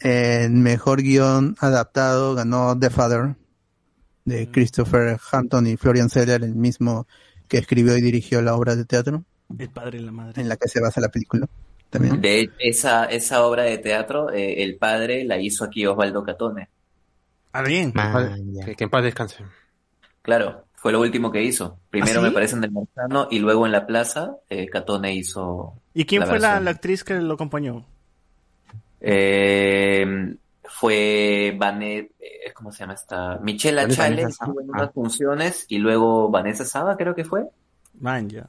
[0.00, 3.36] En mejor guion adaptado ganó The Father
[4.24, 7.06] de Christopher Hampton y Florian Zeller, el mismo
[7.46, 9.22] que escribió y dirigió la obra de teatro
[9.56, 10.42] El padre y la madre.
[10.42, 11.46] en la que se basa la película.
[11.90, 12.20] También.
[12.20, 16.70] De hecho, esa, esa obra de teatro, eh, el padre la hizo aquí Osvaldo Catone.
[17.52, 17.92] Ah, bien.
[18.64, 19.44] Que, que en paz descanse.
[20.28, 21.78] Claro, fue lo último que hizo.
[21.88, 22.28] Primero ¿Ah, sí?
[22.28, 25.72] me parece en el Marzano y luego en la plaza, eh, Catone hizo.
[25.94, 27.86] ¿Y quién fue la, actriz que lo acompañó?
[29.00, 33.38] Eh, fue Vanet, eh, ¿cómo se llama esta?
[33.38, 37.46] Michelle Vanessa- Vanessa estuvo en unas funciones y luego Vanessa Saba creo que fue.
[37.98, 38.46] Man, ya.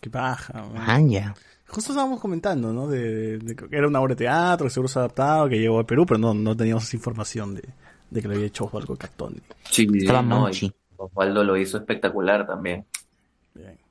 [0.00, 0.66] Qué baja.
[0.72, 1.34] Man, ya.
[1.66, 2.86] Justo estábamos comentando, ¿no?
[2.86, 5.80] De, de que era una obra de teatro, que seguro se ha adaptado, que llegó
[5.80, 7.64] a Perú, pero no, no teníamos esa información de,
[8.10, 9.40] de que lo había hecho Osvaldo Cactoni.
[9.70, 10.48] Sí, Estaba no,
[10.96, 12.86] Osvaldo lo hizo espectacular también.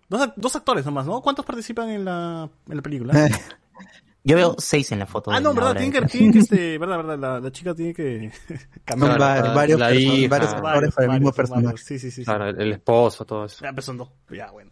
[0.08, 1.22] Dos, ac- dos actores nomás, ¿no?
[1.22, 3.14] ¿Cuántos participan en la, en la película?
[4.28, 5.32] Yo veo seis en la foto.
[5.32, 8.32] ah, no, verdad, de que, tienen que este, verdad, verdad, la, la chica tiene que
[8.98, 10.28] va- varios, la hija.
[10.30, 11.78] varios actores para el mismo personaje.
[11.78, 12.24] Sí, sí, sí.
[12.24, 13.64] Claro, el, el esposo, todo eso.
[13.64, 14.10] Ya, pero son dos.
[14.32, 14.72] Ya, bueno.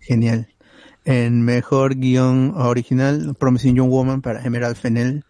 [0.00, 0.48] Genial.
[1.04, 5.22] En mejor guion original, Promising Young Woman para Emerald Fennell.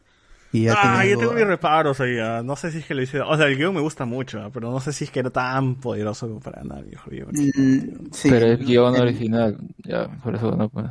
[0.55, 2.19] Y ya Ah, yo tengo- mis reparos ahí.
[2.19, 2.43] ah.
[2.45, 3.21] No sé si es que lo hice.
[3.21, 5.31] O sea, el guion me gusta mucho, ah, pero no sé si es que era
[5.31, 6.91] tan poderoso como para nadie.
[6.93, 7.29] mejor guion.
[7.33, 8.31] Mm, sí.
[8.31, 10.87] Pero es guion El- original, ya, por eso no pues.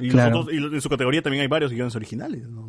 [0.00, 0.30] Y, Claro.
[0.36, 2.48] los otros- y lo- en su categoría también hay varios guiones originales.
[2.48, 2.68] ¿no?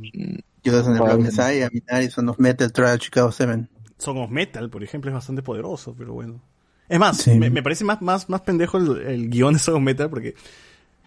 [0.65, 1.21] Judas and the Black Wow.
[1.23, 3.67] Messiah, Minari, Son of Metal, Trial Chicago 7.
[3.97, 6.41] Son of Metal, por ejemplo, es bastante poderoso, pero bueno.
[6.87, 7.37] Es más, Sí.
[7.37, 10.33] me, me parece más, más, más pendejo el, el guion de Son of Metal porque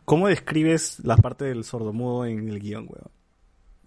[0.04, 3.10] ¿cómo describes la parte del sordomudo en el guion, weón?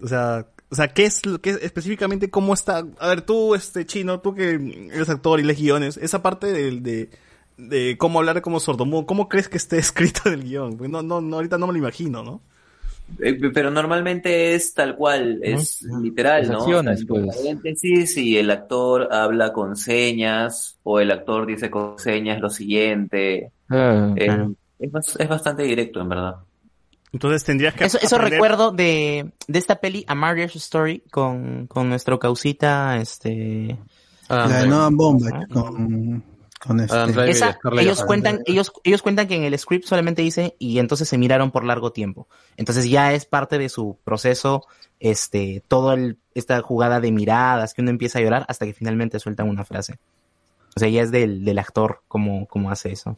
[0.01, 2.85] O sea, o sea, ¿qué es lo que específicamente cómo está?
[2.99, 6.83] A ver, tú, este chino, tú que eres actor y lees guiones, esa parte del
[6.83, 7.09] de,
[7.55, 10.75] de cómo hablar como sordomudo, ¿cómo crees que esté escrito en el guion?
[10.75, 12.41] Porque no, no, no, ahorita no me lo imagino, ¿no?
[13.19, 16.57] Eh, pero normalmente es tal cual, es literal, Las ¿no?
[16.57, 17.37] acciones, pues.
[17.37, 23.51] paréntesis y el actor habla con señas o el actor dice con señas lo siguiente.
[23.69, 26.35] Ah, Eh, es, es bastante directo, en verdad.
[27.15, 31.65] Entonces tendrías que Eso, eso aprender- recuerdo de, de esta peli A Marriage Story con,
[31.67, 33.77] con nuestro causita, este...
[34.27, 34.65] La.
[34.65, 36.23] Noah Baumbach con,
[36.59, 37.29] con este.
[37.29, 41.17] Esa, ellos cuentan, ellos, ellos cuentan que en el script solamente dice y entonces se
[41.17, 42.27] miraron por largo tiempo.
[42.57, 44.65] Entonces ya es parte de su proceso,
[44.99, 49.19] este, todo el, esta jugada de miradas que uno empieza a llorar hasta que finalmente
[49.19, 49.99] sueltan una frase.
[50.75, 53.13] O sea, ya es del, del actor como, como hace eso.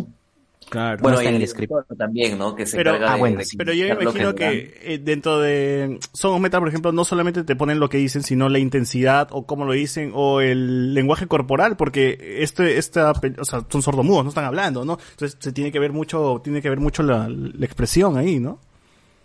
[0.69, 0.97] Claro.
[1.01, 1.73] Bueno, está y en el el script.
[1.97, 2.55] también, ¿no?
[2.55, 3.45] Que se Pero- encarga ah, bueno, de.
[3.57, 7.55] Pero yo imagino que eh, dentro de Son of Metal, por ejemplo, no solamente te
[7.55, 11.77] ponen lo que dicen, sino la intensidad o cómo lo dicen o el lenguaje corporal,
[11.77, 14.97] porque este, esta, o sea, son sordomudos, no están hablando, ¿no?
[15.11, 18.59] Entonces se tiene que ver mucho, tiene que ver mucho la, la expresión ahí, ¿no?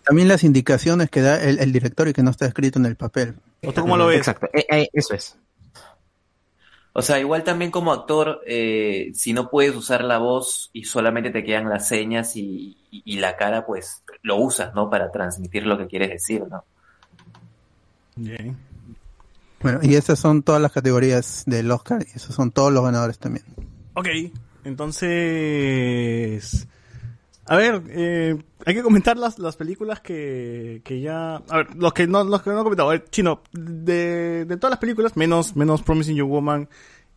[0.04, 2.96] También las indicaciones que da el, el director y que no está escrito en el
[2.96, 3.34] papel.
[3.64, 4.18] ¿O tú cómo lo ves?
[4.18, 5.36] Exacto, eh, eh, eso es.
[6.94, 11.30] O sea, igual también como actor, eh, si no puedes usar la voz y solamente
[11.30, 14.90] te quedan las señas y, y- y la cara, pues lo usas, ¿no?
[14.90, 16.64] Para transmitir lo que quieres decir, ¿no?
[18.16, 18.56] Bien.
[19.62, 23.18] Bueno, y esas son todas las categorías del Oscar y esos son todos los ganadores
[23.18, 23.44] también.
[23.94, 24.08] Ok,
[24.64, 26.68] entonces...
[27.52, 31.34] A ver, eh, hay que comentar las, las películas que, que ya...
[31.36, 32.88] A ver, los que no, los que no he comentado.
[32.88, 36.68] A ver, Chino, de, de todas las películas, menos, menos Promising Young Woman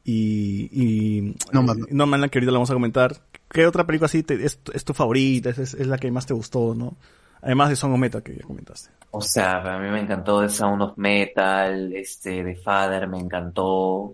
[0.04, 1.22] y, y
[1.54, 1.90] No eh, Manland.
[1.92, 3.16] No Manland, que ahorita la vamos a comentar.
[3.50, 5.52] ¿Qué otra película así te- es, es tu favorita?
[5.52, 6.98] Es, es, la que más te gustó, ¿no?
[7.42, 8.90] Además de Song of Metal, que ya comentaste.
[9.12, 14.14] O sea, a mí me encantó The Sound of Metal, este, The Father me encantó.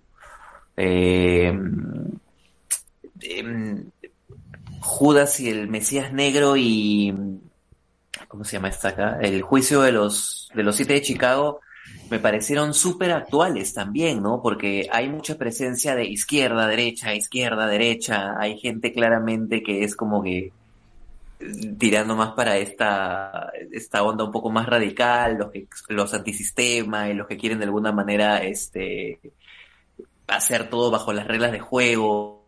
[0.78, 1.52] Eh,
[3.22, 3.86] em,
[4.82, 7.14] Judas y el Mesías Negro y
[8.28, 9.20] ¿cómo se llama esta acá?
[9.22, 11.62] El juicio de los de los siete de Chicago
[12.10, 14.42] me parecieron súper actuales también, ¿no?
[14.42, 18.36] Porque hay mucha presencia de izquierda, derecha, izquierda, derecha.
[18.38, 20.52] Hay gente claramente que es como que
[21.78, 27.14] tirando más para esta, esta onda un poco más radical, los que, los antisistema y
[27.14, 29.20] los que quieren de alguna manera este
[30.28, 32.41] hacer todo bajo las reglas de juego.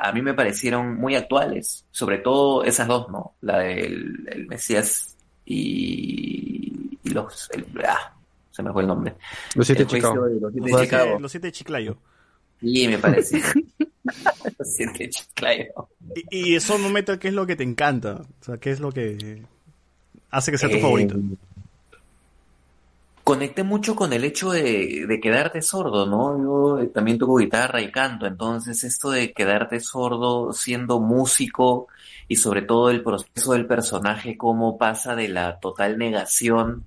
[0.00, 3.34] A mí me parecieron muy actuales, sobre todo esas dos, ¿no?
[3.40, 8.14] La del el Mesías y, y los el- ah,
[8.50, 9.14] se me fue el nombre.
[9.54, 10.24] Los siete Chicago.
[10.26, 11.04] de los siete de Los Chicago.
[11.04, 11.96] siete, los siete de Chiclayo.
[12.60, 13.42] Sí, me parece.
[14.58, 15.88] los siete de Chicago.
[16.30, 18.22] Y, y Song of Metal, ¿qué es lo que te encanta?
[18.40, 19.42] O sea, ¿qué es lo que
[20.30, 21.16] hace que sea tu Eh, favorito?
[23.26, 26.38] Conecté mucho con el hecho de, de quedarte sordo, ¿no?
[26.40, 31.88] Yo eh, también toco guitarra y canto, entonces esto de quedarte sordo siendo músico
[32.28, 36.84] y sobre todo el proceso del personaje, cómo pasa de la total negación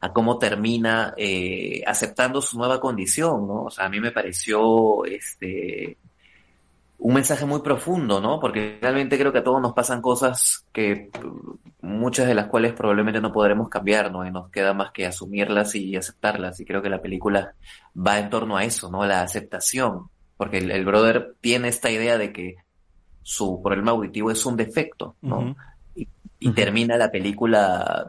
[0.00, 3.62] a cómo termina eh, aceptando su nueva condición, ¿no?
[3.62, 5.96] O sea, a mí me pareció este
[7.04, 8.40] un mensaje muy profundo, ¿no?
[8.40, 11.10] Porque realmente creo que a todos nos pasan cosas que
[11.82, 14.26] muchas de las cuales probablemente no podremos cambiar, ¿no?
[14.26, 16.58] Y nos queda más que asumirlas y aceptarlas.
[16.60, 17.52] Y creo que la película
[17.94, 19.04] va en torno a eso, ¿no?
[19.04, 20.08] La aceptación.
[20.38, 22.54] Porque el, el brother tiene esta idea de que
[23.20, 25.54] su problema auditivo es un defecto, ¿no?
[25.94, 26.08] Y,
[26.38, 28.08] y termina la película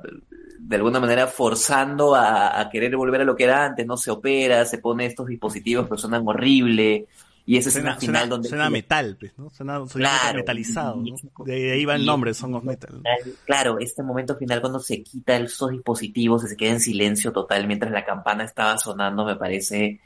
[0.58, 3.98] de alguna manera forzando a, a querer volver a lo que era antes, ¿no?
[3.98, 7.08] Se opera, se pone estos dispositivos que suenan horrible.
[7.48, 8.50] Y esa escena Suena, final suena- donde...
[8.50, 9.50] suena metal, pues, ¿no?
[9.52, 10.38] Suena, suena Claro.
[10.40, 11.04] metalizado.
[11.46, 13.02] De ahí va el nombre, Song of Metal.
[13.46, 17.68] Claro, este momento final cuando se quita esos dispositivos y se queda en silencio total
[17.68, 20.00] mientras la campana estaba sonando me parece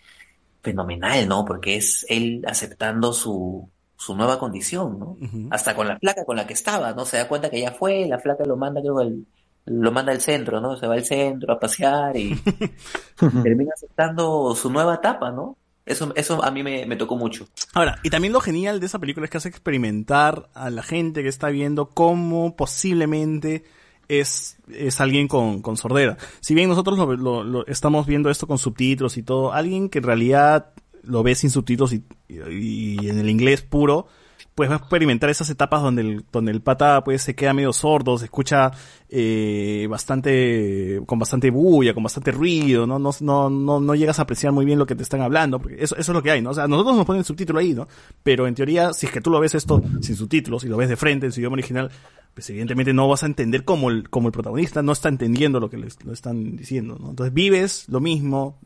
[0.61, 1.45] fenomenal, ¿no?
[1.45, 5.17] Porque es él aceptando su, su nueva condición, ¿no?
[5.51, 7.05] Hasta con la flaca con la que estaba, ¿no?
[7.05, 9.25] Se da cuenta que ya fue, la flaca lo manda, creo, al,
[9.65, 10.75] lo manda al centro, ¿no?
[10.75, 12.35] Se va al centro a pasear y
[13.43, 15.55] termina aceptando su nueva etapa, ¿no?
[15.89, 17.47] Eso, eso a mí me, me tocó mucho.
[17.73, 21.23] Ahora, y también lo genial de esa película es que hace experimentar a la gente
[21.23, 23.63] que está viendo cómo posiblemente
[24.07, 26.17] es, es alguien con, con sordera.
[26.39, 29.97] Si bien nosotros lo, lo- lo- estamos viendo esto con subtítulos y todo, alguien que
[29.99, 30.71] en realidad
[31.03, 34.07] lo ve sin subtítulos y, y- y en el inglés puro,
[34.59, 37.71] pues va a experimentar esas etapas donde el, donde el pata pues se queda medio
[37.71, 38.71] sordo, se escucha
[39.07, 42.99] eh, bastante, con bastante bulla, con bastante ruido, ¿no?
[42.99, 45.81] No, no, no, no llegas a apreciar muy bien lo que te están hablando, porque
[45.81, 46.49] eso, eso es lo que hay, ¿no?
[46.49, 47.88] O sea, nosotros nos ponen el subtítulo ahí, ¿no?
[48.21, 50.89] Pero en teoría, si es que tú lo ves esto sin subtítulos y lo ves
[50.89, 51.89] de frente en su idioma original,
[52.33, 55.69] pues evidentemente no vas a entender como el, como el protagonista no está entendiendo lo
[55.69, 57.09] que le lo están diciendo, ¿no?
[57.09, 58.59] Entonces vives lo mismo,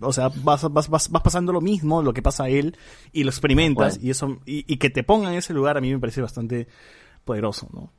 [0.00, 2.76] o sea, vas, vas, vas, vas pasando lo mismo, lo que pasa a él,
[3.12, 5.98] y lo experimentas, y eso, y, y que te pongan ese lugar a mí me
[5.98, 6.68] parece bastante
[7.24, 7.92] poderoso, ¿no?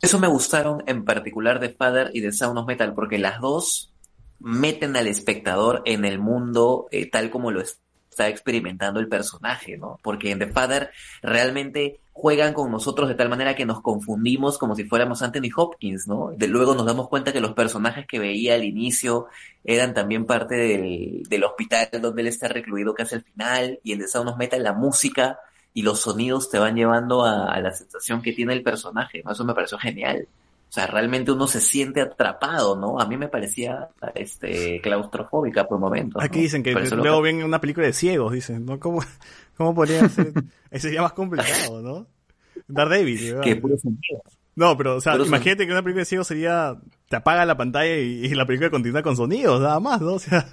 [0.00, 3.92] Eso me gustaron en particular de Father y de Sound of Metal, porque las dos
[4.38, 9.98] meten al espectador en el mundo eh, tal como lo está experimentando el personaje, ¿no?
[10.02, 10.90] Porque en The Father
[11.22, 16.08] realmente juegan con nosotros de tal manera que nos confundimos como si fuéramos Anthony Hopkins,
[16.08, 16.32] ¿no?
[16.36, 19.26] De luego nos damos cuenta que los personajes que veía al inicio
[19.64, 24.00] eran también parte del, del hospital donde él está recluido casi al final, y en
[24.00, 25.38] The Sound of Metal la música
[25.78, 29.30] y los sonidos te van llevando a, a la sensación que tiene el personaje, ¿no?
[29.30, 30.26] Eso me pareció genial.
[30.68, 32.98] O sea, realmente uno se siente atrapado, ¿no?
[32.98, 36.20] A mí me parecía este claustrofóbica por momentos.
[36.20, 36.42] Aquí ¿no?
[36.42, 38.80] dicen que luego ven una película de ciegos, dicen, ¿no?
[38.80, 39.04] ¿Cómo,
[39.56, 40.32] cómo podría ser?
[40.72, 42.08] Ese sería más complicado, ¿no?
[42.66, 43.42] Daredevil, ¿verdad?
[43.44, 44.20] Que puro sentido.
[44.56, 46.76] No, pero, o sea, imagínate que una película de ciegos sería,
[47.08, 50.14] te apaga la pantalla y, y la película continúa con sonidos, nada más, ¿no?
[50.14, 50.44] O sea,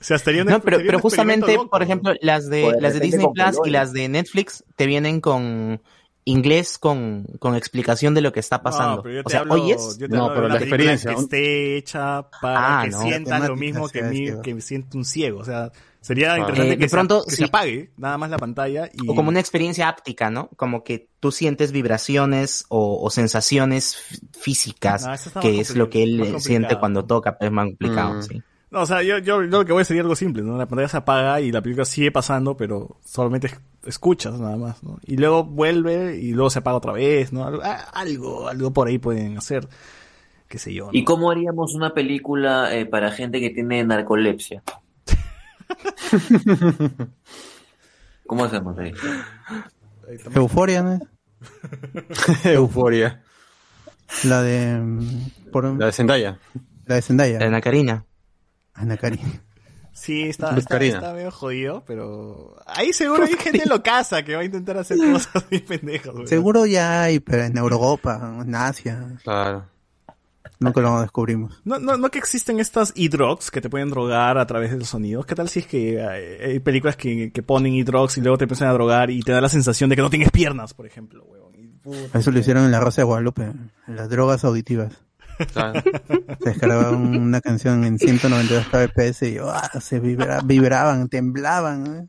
[0.00, 1.70] o sea estaría No, pero, pero justamente, loco.
[1.70, 5.20] por ejemplo, las de, de las de Disney Plus y las de Netflix te vienen
[5.20, 5.80] con
[6.24, 8.96] inglés con, con explicación de lo que está pasando.
[8.96, 11.20] No, pero yo te o sea, hablo, yo te No, pero la película experiencia, que
[11.20, 13.02] esté hecha para Ah, que no.
[13.02, 15.40] sientas lo mismo que, que siente un ciego.
[15.40, 16.38] O sea, sería Ah.
[16.38, 17.36] interesante Eh, que, de se- pronto, que sí.
[17.38, 19.08] se apague nada más la pantalla y...
[19.08, 20.50] O como una experiencia áptica, ¿no?
[20.56, 26.02] Como que tú sientes vibraciones o, o sensaciones fí- físicas, No, que es lo que
[26.02, 28.22] él siente cuando toca, es más complicado, Mm.
[28.22, 28.42] sí.
[28.70, 30.58] No, o sea, yo, yo, yo lo que voy sería algo simple, ¿no?
[30.58, 34.82] La pantalla se apaga y la película sigue pasando, pero solamente es- escuchas nada más,
[34.82, 34.98] ¿no?
[35.06, 37.46] Y luego vuelve y luego se apaga otra vez, ¿no?
[37.92, 39.66] Algo, algo, por ahí pueden hacer,
[40.48, 40.86] qué sé yo.
[40.86, 40.90] ¿no?
[40.92, 44.62] ¿Y cómo haríamos una película eh, para gente que tiene narcolepsia?
[48.26, 48.92] ¿Cómo hacemos ahí?
[50.34, 50.98] Euforia, ¿no?
[52.44, 53.22] Euforia.
[54.24, 54.78] La de.
[54.78, 56.38] mm, Por, La de Zendaya.
[56.86, 57.38] La de Zendaya.
[57.46, 58.04] Ana Karina.
[58.78, 59.42] Ana Karina.
[59.92, 64.44] Sí, está, está, está medio jodido, pero ahí seguro hay gente locaza que va a
[64.44, 66.28] intentar hacer cosas muy pendejas, güey.
[66.28, 69.16] Seguro ya hay, pero en Europa, en Asia.
[69.24, 69.66] Claro.
[70.60, 71.60] Nunca lo descubrimos.
[71.64, 74.88] No, no, no que existen estas e-drugs que te pueden drogar a través de los
[74.88, 75.26] sonidos.
[75.26, 78.68] ¿Qué tal si es que hay, películas que, que ponen e-drugs y luego te empiezan
[78.68, 81.48] a drogar y te da la sensación de que no tienes piernas, por ejemplo, huevón?
[82.12, 84.92] Eso lo hicieron en La Rosa de Guadalupe, en las drogas auditivas.
[85.52, 85.80] Claro.
[86.42, 89.80] Se descargaban una canción en 192 kbps y ¡ah!
[89.80, 92.06] se vibra- vibraban, temblaban, ¿eh?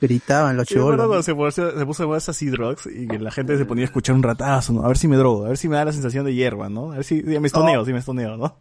[0.00, 1.24] gritaban los chivolos.
[1.24, 3.86] se, puso- se puso de moda esas e-drugs y que la gente se ponía a
[3.86, 4.82] escuchar un ratazo, ¿no?
[4.84, 6.92] A ver si me drogo, a ver si me da la sensación de hierba, ¿no?
[6.92, 8.58] A ver si si me estoneo, si me estoneo, ¿no?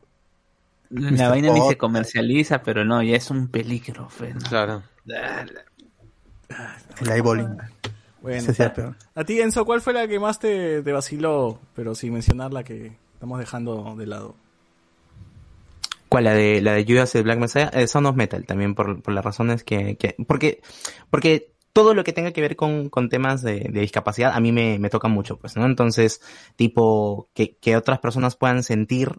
[0.89, 4.39] La vaina ni se comercializa, pero no, ya es un peligro, fe, ¿no?
[4.41, 4.83] Claro.
[7.01, 7.57] El eyeballing.
[8.21, 8.53] Bueno,
[9.13, 11.59] a ti, Enzo, ¿cuál fue la que más te, te vaciló?
[11.75, 12.93] Pero sin mencionar la que
[13.25, 14.35] estamos dejando de lado.
[16.09, 16.25] ¿Cuál?
[16.25, 19.15] La de, la de Judas y Black Messiah, eh, Son of Metal, también por, por
[19.15, 20.61] las razones que, que, porque,
[21.09, 24.51] porque todo lo que tenga que ver con, con temas de, de discapacidad a mí
[24.51, 25.65] me, me toca mucho, pues, ¿no?
[25.65, 26.21] Entonces,
[26.55, 29.09] tipo, que, que otras personas puedan sentir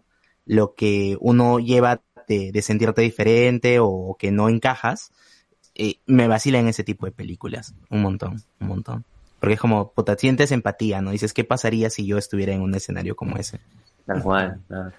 [0.45, 5.11] lo que uno lleva de, de sentirte diferente o que no encajas,
[5.75, 9.05] eh, me vacila en ese tipo de películas, un montón, un montón.
[9.39, 11.11] Porque es como, puta, sientes empatía, ¿no?
[11.11, 13.59] Dices, ¿qué pasaría si yo estuviera en un escenario como ese?
[14.07, 14.59] Tal cual.
[14.67, 14.91] claro.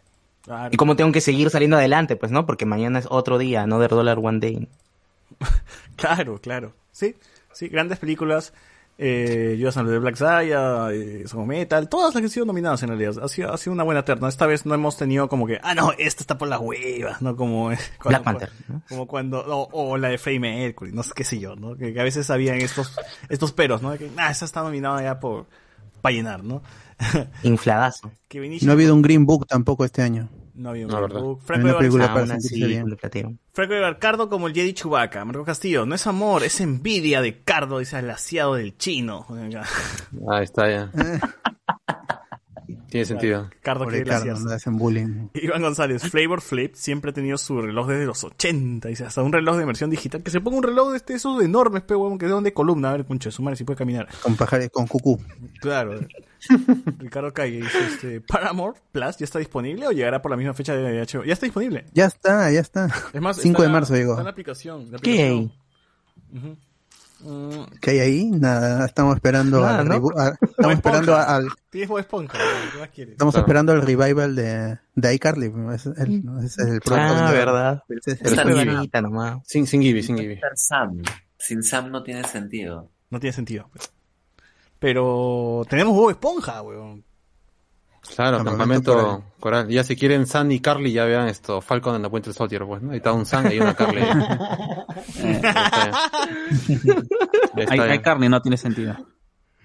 [0.44, 0.70] Claro.
[0.72, 2.46] Y cómo tengo que seguir saliendo adelante, pues, ¿no?
[2.46, 4.68] Porque mañana es otro día, another dollar one day.
[5.96, 6.72] Claro, claro.
[6.92, 7.16] Sí,
[7.52, 8.52] sí, grandes películas.
[9.00, 12.46] Eh, Judas and the Black Messiah, eh, Son of Metal, todas las que han sido
[12.46, 13.14] nominadas en realidad.
[13.22, 14.28] Ha sido, ha sido una buena terna.
[14.28, 17.36] Esta vez no hemos tenido como que, ah, no, esta está por las huevas, ¿no?
[17.36, 18.82] Como, eh, cuando- Black Panther, ¿no?
[18.88, 21.76] Como cuando, o, o la de Freddie Mercury, no sé qué sé yo, ¿no?
[21.76, 22.96] Que, que a veces habían estos,
[23.28, 23.92] estos peros, ¿no?
[23.92, 25.46] De que, ah, esa está nominada ya por,
[26.00, 26.62] para llenar, ¿no?
[27.42, 28.10] Infladazo.
[28.62, 30.28] No ha habido un Green Book tampoco este año.
[30.54, 31.22] No había un No, Green verdad.
[31.22, 31.40] Book.
[31.44, 32.80] Franco de película para así.
[33.52, 35.24] Franco de Cardo como el Jedi Chewbacca.
[35.24, 39.26] Marco Castillo, no es amor, es envidia de Cardo, dice el asiado del chino.
[40.28, 40.90] Ahí está ya.
[42.88, 43.50] Tiene sentido.
[43.60, 45.28] Cardo le hacen bullying.
[45.34, 49.32] Iván González, Flavor Flip siempre ha tenido su reloj desde los 80, dice, hasta un
[49.32, 50.22] reloj de versión digital.
[50.22, 52.90] Que se ponga un reloj de este, esos enormes, pe, huevón, que es donde columna,
[52.90, 54.08] a ver, concha, de su madre, si puede caminar.
[54.22, 55.20] Con pajares, con cucú.
[55.60, 56.00] Claro.
[56.98, 60.74] Ricardo Calle dice, este, Paramore Plus ya está disponible o llegará por la misma fecha
[60.74, 61.24] de HBO.
[61.24, 61.84] Ya está disponible.
[61.92, 62.86] Ya está, ya está.
[63.12, 64.12] Es más, 5 está de marzo llegó.
[64.12, 64.92] Está en la aplicación.
[64.92, 65.52] la ¿Qué aplicación.
[66.30, 66.67] Mm,
[67.80, 68.30] ¿Qué hay ahí?
[68.30, 69.94] Nada, estamos esperando Nada, al ¿no?
[70.16, 71.36] a- estamos esperando Esponja.
[71.36, 72.38] al Tienes Bob Esponja,
[72.72, 73.12] ¿qué más quieres?
[73.12, 73.44] estamos Claro.
[73.46, 75.52] esperando el revival de, de iCarly.
[75.74, 76.80] Es el, es el.
[76.92, 77.82] Ah, verdad.
[77.88, 79.40] Es el nomás.
[79.46, 80.40] Sin, sin Gibby, sin Gibby.
[80.54, 81.02] Sam.
[81.36, 82.90] Sin Sam no tiene sentido.
[83.10, 83.68] No tiene sentido.
[83.72, 83.90] pues.
[84.78, 87.04] Pero tenemos Bob Esponja, weón.
[88.14, 89.68] Claro, Campamento campamento coral.
[89.68, 92.64] Ya si quieren San y Carly, ya vean esto, Falcon en la Puente del Soldier,
[92.64, 92.92] pues, ¿no?
[92.92, 94.02] Ahí está un San y una Carly.
[97.56, 98.96] Está Hay, hay carne, no tiene sentido.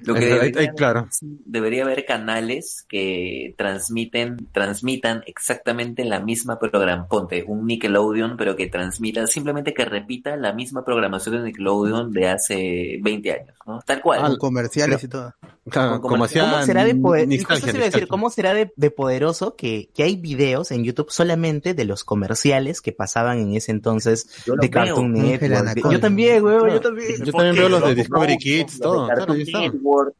[0.06, 1.08] Lo que debería, claro.
[1.22, 7.08] debería haber canales que transmiten, transmitan exactamente la misma programación.
[7.08, 12.28] Ponte un Nickelodeon, pero que transmita, simplemente que repita la misma programación de Nickelodeon de
[12.28, 13.80] hace 20 años, ¿no?
[13.86, 14.22] Tal cual.
[14.22, 15.34] con comerciales y todo.
[15.70, 18.08] Claro, Como- como hacía ¿Cómo será de poder- Nostalgia, justo se iba a decir, Nostalgia.
[18.10, 22.82] ¿cómo será de, de poderoso que, que hay videos en YouTube solamente de los comerciales
[22.82, 24.70] que pasaban en ese entonces Yo de.
[24.70, 25.92] Cartoon Network?
[25.92, 27.24] Yo también, weón, yo también.
[27.24, 29.08] Yo también veo los de Discovery Kids, todo.
[29.08, 30.14] de Claro, Cartoon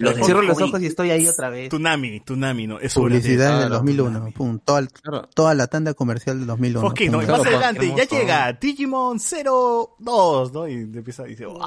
[0.00, 1.68] los de Cierro los ojos y estoy ahí otra vez.
[1.70, 2.78] Tunami, Tunami, ¿no?
[2.78, 3.60] Es Publicidad claro.
[3.62, 4.32] del 2001.
[4.32, 5.28] Pum, toda, el- Claro.
[5.34, 6.86] toda la tanda comercial del 2001.
[6.86, 7.20] Ok, ¿no?
[7.20, 10.68] Y Claro, más pa- adelante, ya llega Digimon 02, ¿no?
[10.68, 11.58] Y empieza y dice, "Wow".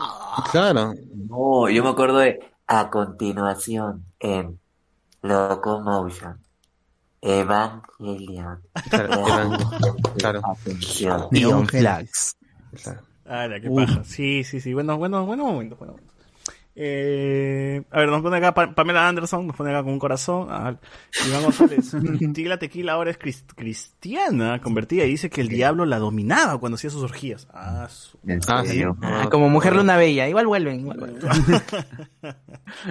[0.51, 0.93] Claro.
[1.29, 2.39] No, yo me acuerdo de
[2.73, 4.57] a continuación en
[5.21, 6.37] Locomotion.
[7.21, 8.61] Evangelion.
[8.89, 9.57] Claro, Evan-
[10.17, 10.41] claro.
[10.43, 11.27] Atención.
[11.31, 11.67] Neon.
[11.67, 12.37] Flags.
[12.81, 13.01] claro.
[13.25, 14.03] Ah, paja.
[14.03, 14.73] Sí, sí, sí.
[14.73, 15.95] Bueno, bueno, bueno momento, bueno.
[16.73, 20.47] Eh, a ver, nos pone acá Pa- Pamela Anderson, nos pone acá con un corazón.
[20.49, 20.73] Ah,
[21.27, 21.91] Iván González.
[22.33, 26.75] Tigla Tequila ahora es cris- cristiana, convertida, y dice que el diablo la dominaba cuando
[26.75, 27.47] hacía sus orgías.
[27.53, 28.17] Ah, su-
[28.47, 28.83] Ah, sí.
[29.01, 30.79] Ah, como mujer luna bella, igual vuelven.
[30.79, 31.21] igual vuelven.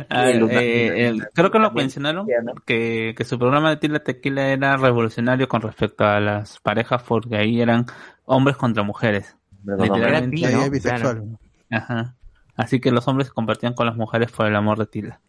[0.09, 2.27] A ver, El lugar- eh, el- creo que lo mencionaron
[2.67, 7.37] que, que su programa de Tila Tequila era revolucionario con respecto a las parejas porque
[7.37, 7.87] ahí eran
[8.25, 9.37] hombres contra mujeres.
[9.67, 10.71] Era Literalmente, ¿no?
[10.71, 11.39] bisexual.
[11.71, 12.15] Ajá.
[12.61, 15.21] Así que los hombres se compartían con las mujeres por el amor de Tila.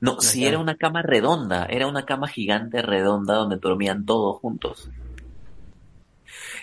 [0.00, 4.90] No, si era una cama redonda, era una cama gigante redonda donde dormían todos juntos.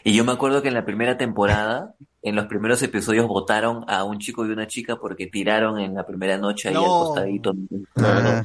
[0.03, 4.03] Y yo me acuerdo que en la primera temporada, en los primeros episodios votaron a
[4.03, 6.87] un chico y una chica porque tiraron en la primera noche ahí al No.
[6.87, 7.53] costadito.
[7.97, 8.43] Ah,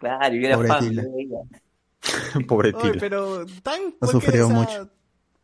[0.00, 1.02] Claro, yo era Pobre fan Tila.
[1.02, 1.36] de ella.
[2.48, 2.94] Pobre Tila.
[3.00, 3.80] pero tan.
[4.00, 4.90] Ha ¿por qué sufrido esa- mucho.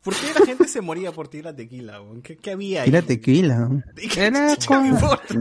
[0.05, 2.00] ¿Por qué la gente se moría por Tigla Tequila?
[2.02, 2.20] weón?
[2.23, 2.91] ¿Qué, qué había ahí?
[2.91, 3.57] Tira tequila.
[3.70, 3.83] ¿no?
[4.16, 5.34] Era ¿Qué me importa?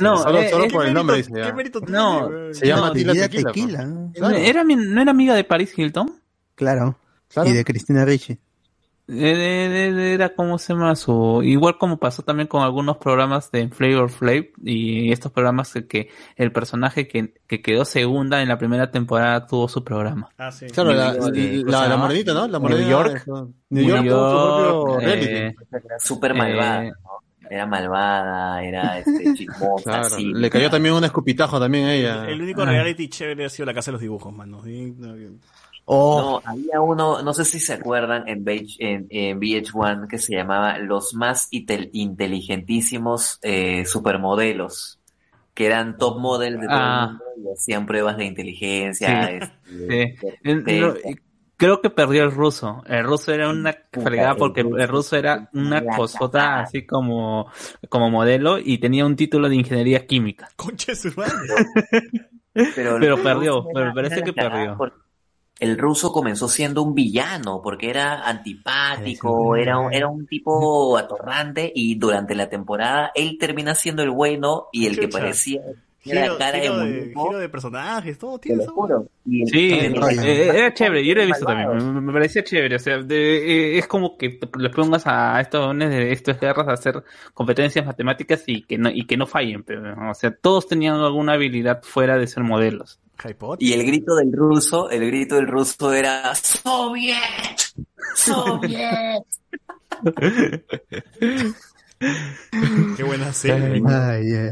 [0.00, 2.28] No, Solo, eh, solo por el nombre dice ¿Qué mérito tiene, No?
[2.52, 3.52] Se llama No, Tira Tequila.
[3.52, 3.84] tequila.
[3.86, 4.12] ¿no?
[4.12, 4.36] Claro.
[4.36, 6.20] ¿Era, mi- ¿No era amiga de Paris Hilton?
[6.56, 6.98] Claro.
[7.28, 7.48] Claro.
[7.48, 8.38] Y de Cristina Ricci.
[9.08, 11.40] Eh, de- de- de- Era como se llama su.
[11.42, 16.08] Igual como pasó también con algunos programas de Flavor Flav y estos programas que, que
[16.36, 20.28] el personaje que, que quedó segunda en la primera temporada tuvo su programa.
[20.38, 20.66] Ah, sí.
[20.66, 21.32] Claro, la, New York,
[21.68, 22.46] la, ¿cómo se la ¿no?
[22.48, 22.90] La New morenita.
[22.90, 23.24] York.
[23.70, 25.26] New York tuvo su propio reality.
[25.34, 27.12] eh, Era súper malvada, Eh, ¿no?
[27.50, 30.32] Era malvada, era este, chismosa, Claro, así.
[30.32, 32.28] le cayó también un escupitajo también a ella.
[32.28, 34.62] El único reality chévere ha sido la casa de los dibujos, mano.
[35.92, 40.34] No, había uno, no sé si se acuerdan, en, VH, en, en VH1 que se
[40.34, 44.98] llamaba Los más intel- inteligentísimos eh, supermodelos,
[45.54, 47.04] que eran top models de todo Ah.
[47.04, 49.28] el mundo y hacían pruebas de inteligencia.
[49.28, 49.34] Sí.
[49.34, 50.38] este, Sí.
[50.42, 51.16] de- de- no, y
[51.56, 52.82] creo que perdió el ruso.
[52.86, 57.46] El ruso era una fregada porque el ruso era una cosota así como,
[57.88, 60.48] como modelo y tenía un título de ingeniería química.
[60.56, 61.32] Concha de su madre.
[62.74, 64.74] pero, perdió, pero parece que perdió.
[64.76, 64.96] porque
[65.62, 71.70] El ruso comenzó siendo un villano porque era antipático, era, un- era un tipo atorrante
[71.74, 75.60] y durante la temporada él termina siendo el bueno y el que parecía
[76.04, 78.62] era Giro, la cara de giro de, muñeco, giro de personajes, todo te tiene lo
[78.64, 78.72] eso.
[78.74, 79.06] juro.
[79.24, 82.74] Y el- Sí, eh, era chévere, yo lo he visto también, me, me parecía chévere,
[82.74, 86.40] o sea, de- eh, es como que te- le pongas a estos dones de estos
[86.40, 90.34] guerras a hacer competencias matemáticas y que no, y que no fallen, pero, o sea,
[90.34, 92.98] todos tenían alguna habilidad fuera de ser modelos.
[93.58, 97.16] Y el grito del ruso, el grito del ruso era ¡Soviet!
[98.14, 99.22] ¡Soviet!
[102.96, 103.80] Qué buena serie.
[103.86, 104.50] Ay, ay.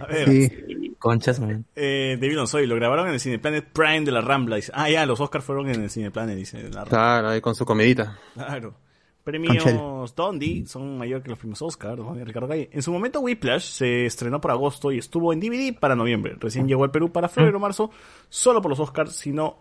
[0.00, 0.28] A ver.
[0.28, 0.94] Sí.
[0.98, 1.64] Conchas, man.
[1.74, 4.56] Eh, David Lonsoy, lo grabaron en el Cineplanet Prime de la Rambla.
[4.56, 6.84] Dice, ah, ya, los Oscars fueron en el Cineplanet, dice la Rambla.
[6.84, 8.18] Claro, ahí con su comidita.
[8.34, 8.76] Claro.
[9.24, 12.14] Premios Dondi son mayor que los premios Oscar, ¿no?
[12.14, 12.68] Ricardo Calle.
[12.72, 16.36] En su momento Whiplash se estrenó por agosto y estuvo en DVD para noviembre.
[16.40, 17.90] Recién llegó al Perú para febrero o marzo,
[18.28, 19.58] solo por los Oscars, si no,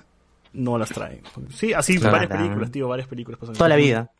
[0.53, 1.21] no las traen.
[1.49, 2.13] Sí, así Claro.
[2.17, 3.55] varias películas, tío, varias películas pasan.
[3.55, 4.11] Toda la vida.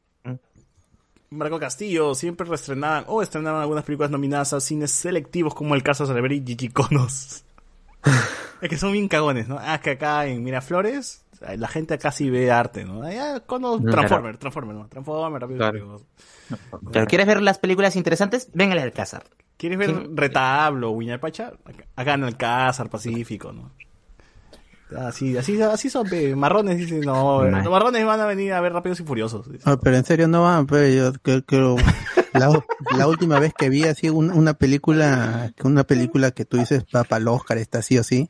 [1.32, 6.03] Marco Castillo siempre reestrenaban o estrenaban algunas películas nominadas a cines selectivos como el caso
[6.03, 7.45] de Celebrity y Gigi Conos.
[8.61, 9.58] es que son bien cagones, ¿no?
[9.60, 11.20] Ah, que acá en Miraflores
[11.58, 13.03] la gente acá sí ve arte, ¿no?
[13.03, 14.88] Allá cuando Mm, Transformer, Transformer, ¿no?
[14.88, 15.68] Transformer, rápido.
[15.68, 16.06] y Furioso.
[16.92, 18.50] Pero ¿quieres ver las películas interesantes?
[18.53, 19.24] Ven al Alcázar.
[19.58, 21.53] ¿Quieres ver Retablo, Huiñalpacha?
[21.66, 23.72] Acá- Acá en Alcázar, Pacífico, ¿no?
[24.98, 26.36] Así, así, así son, pe.
[26.36, 29.48] marrones dicen, no, los marrones van a venir a ver Rápidos y Furiosos.
[29.64, 31.76] Ah, pero en serio no van, pero yo creo, creo-
[32.34, 32.50] la,
[32.90, 37.18] la última vez que vi así un- una película, una película que tú dices para
[37.18, 38.28] el Oscar, está así o sí,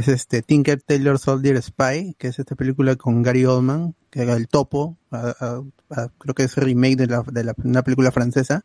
[0.00, 4.34] es este Tinker Tailor Soldier Spy, que es esta película con Gary Oldman, que era
[4.34, 8.10] el topo, a- a- a- creo que es remake de, la, de la- una película
[8.10, 8.64] francesa,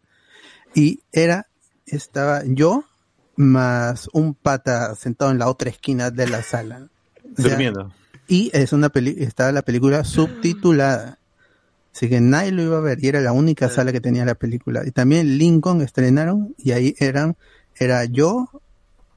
[0.73, 1.47] y era,
[1.85, 2.83] estaba yo
[3.35, 6.89] más un pata sentado en la otra esquina de la sala.
[7.37, 7.91] O sea, Durmiendo.
[8.27, 11.19] y es una peli estaba la película subtitulada.
[11.93, 14.35] Así que nadie lo iba a ver y era la única sala que tenía la
[14.35, 14.83] película.
[14.85, 17.37] Y también Lincoln estrenaron y ahí eran,
[17.77, 18.49] era yo,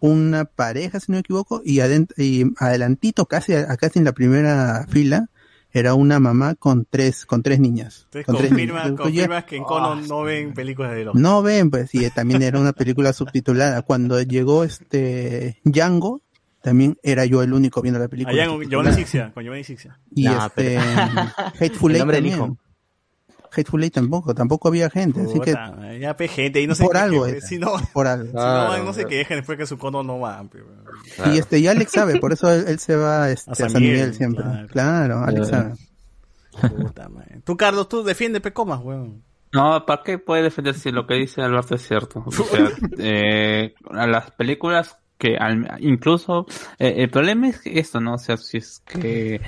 [0.01, 4.13] una pareja si no me equivoco, y, adent- y adelantito, casi, a- casi en la
[4.13, 5.29] primera fila,
[5.71, 8.05] era una mamá con tres, con tres niñas.
[8.07, 9.01] Entonces con tres confirma, niñas.
[9.01, 12.59] confirmas que en Cono no ven películas de los No ven, pues, y también era
[12.59, 13.83] una película subtitulada.
[13.83, 16.23] Cuando llegó este Django,
[16.63, 18.35] también era yo el único viendo la película.
[18.35, 18.97] Giovanni subtitulada.
[18.97, 19.99] Sixia, con Giovanni Sixia.
[20.15, 20.81] Y No, este pero-
[21.61, 22.35] Hateful El Eight también.
[22.35, 22.57] hijo.
[23.59, 25.55] Hateful Eight tampoco, tampoco había gente, así que
[26.01, 28.27] ya pe gente, y no sé por algo era, si no, por algo.
[28.27, 29.09] si Claro, no, no se claro.
[29.11, 30.43] quejen después que su cono no va.
[30.45, 30.59] pe.
[31.33, 33.83] Y este, y Alex sabe, por eso él, él se va este, A a San
[33.83, 34.43] Miguel, Miguel, siempre.
[34.45, 34.69] claro.
[34.69, 35.75] Claro, Alex Claro.
[36.61, 36.75] sabe.
[36.85, 37.09] Puta.
[37.45, 39.23] Tú, Carlos, tú defiende Pecomas, weón.
[39.53, 42.23] No, ¿para qué puede defenderse si lo que dice Alberto es cierto?
[42.27, 42.45] O sea,
[42.99, 46.47] eh, a las películas que al- incluso
[46.79, 48.15] eh, el problema es que esto, ¿no?
[48.15, 49.41] O sea, si es que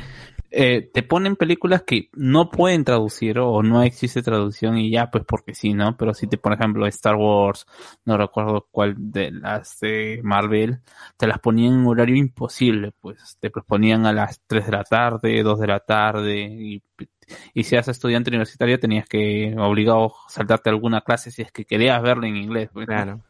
[0.50, 5.24] eh, te ponen películas que no pueden traducir o no existe traducción y ya, pues
[5.24, 5.96] porque sí, ¿no?
[5.96, 7.66] Pero si te, por ejemplo, Star Wars,
[8.04, 10.80] no recuerdo cuál de las de Marvel,
[11.16, 14.84] te las ponían en horario imposible, pues te los ponían a las 3 de la
[14.84, 16.82] tarde, 2 de la tarde y
[17.54, 22.02] y si eras estudiante universitario tenías que obligado saltarte alguna clase si es que querías
[22.02, 22.70] verla en inglés.
[22.72, 22.86] pues.
[22.86, 23.20] Claro.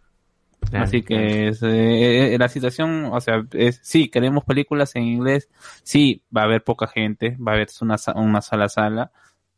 [0.68, 5.04] Claro, Así que es, eh, eh, la situación, o sea, es, sí, queremos películas en
[5.04, 5.48] inglés,
[5.82, 9.10] sí, va a haber poca gente, va a haber una, una sala sala,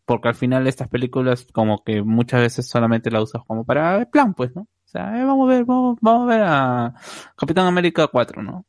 [0.05, 4.09] porque al final estas películas como que muchas veces solamente la usas como para el
[4.09, 4.63] plan, pues, ¿no?
[4.63, 6.95] O sea, eh, vamos a ver, vamos, vamos a ver a
[7.37, 8.65] Capitán América 4, ¿no?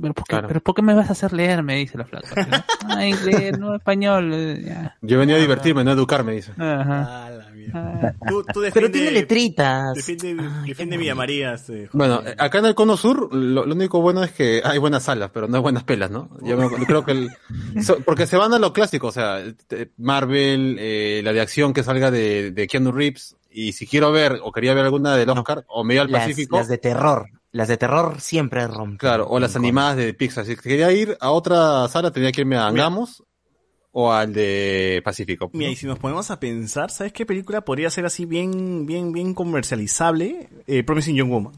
[0.00, 1.62] Pero ¿por, qué, pero ¿por qué me vas a hacer leer?
[1.62, 2.64] Me dice la flaca.
[2.86, 4.30] Ah, inglés, no español.
[4.34, 4.96] eh, ya.
[5.00, 6.52] Yo venía a divertirme, no a educarme, dice.
[6.58, 7.30] Ajá.
[8.28, 9.94] Tú, tú Pero defiende- tiene letritas.
[9.94, 11.54] Defiende, defiende Villa María.
[11.54, 14.78] Este, Bueno, eh, acá en el Cono Sur, lo, lo único bueno es que hay
[14.78, 16.28] buenas salas, pero no hay buenas pelas, ¿no?
[16.42, 17.30] Yo me- creo que el,
[17.82, 19.42] so- porque se van a lo clásico, o sea,
[19.96, 24.40] Marvel, eh, la de acción que salga de, de Keanu Reeves, y si quiero ver,
[24.42, 27.26] o quería ver alguna del Oscar, o medio al Las, Pacífico, las de terror.
[27.54, 28.98] Las de terror siempre rompen.
[28.98, 30.44] claro, o las animadas de Pixar.
[30.44, 33.22] Si quería ir a otra sala, tenía que irme a Angamos,
[33.92, 35.50] o al de Pacífico.
[35.52, 39.12] Mira, y si nos ponemos a pensar, ¿sabes qué película podría ser así bien, bien,
[39.12, 40.48] bien comercializable?
[40.66, 41.52] Eh, Promising Young Woman.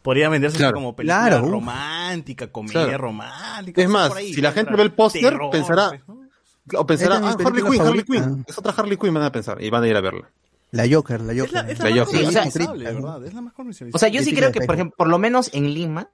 [0.00, 0.74] Podría venderse Claro.
[0.74, 2.98] como película Claro, romántica, comedia Claro.
[2.98, 3.82] romántica.
[3.82, 7.16] Es no más, por ahí, si la gente ve el póster, pensará, pues, o pensará,
[7.16, 8.04] ah, Harley película Quinn, Harley.
[8.04, 10.30] Quinn, es otra Harley Quinn, van a pensar, y van a ir a verla.
[10.72, 11.44] La Joker, la Joker.
[11.44, 12.26] Es la, es la La más Joker.
[12.26, 13.24] O sea, verdad.
[13.26, 13.52] Es la más.
[13.92, 16.10] O sea, yo sí creo que, por ejemplo, por lo menos en Lima,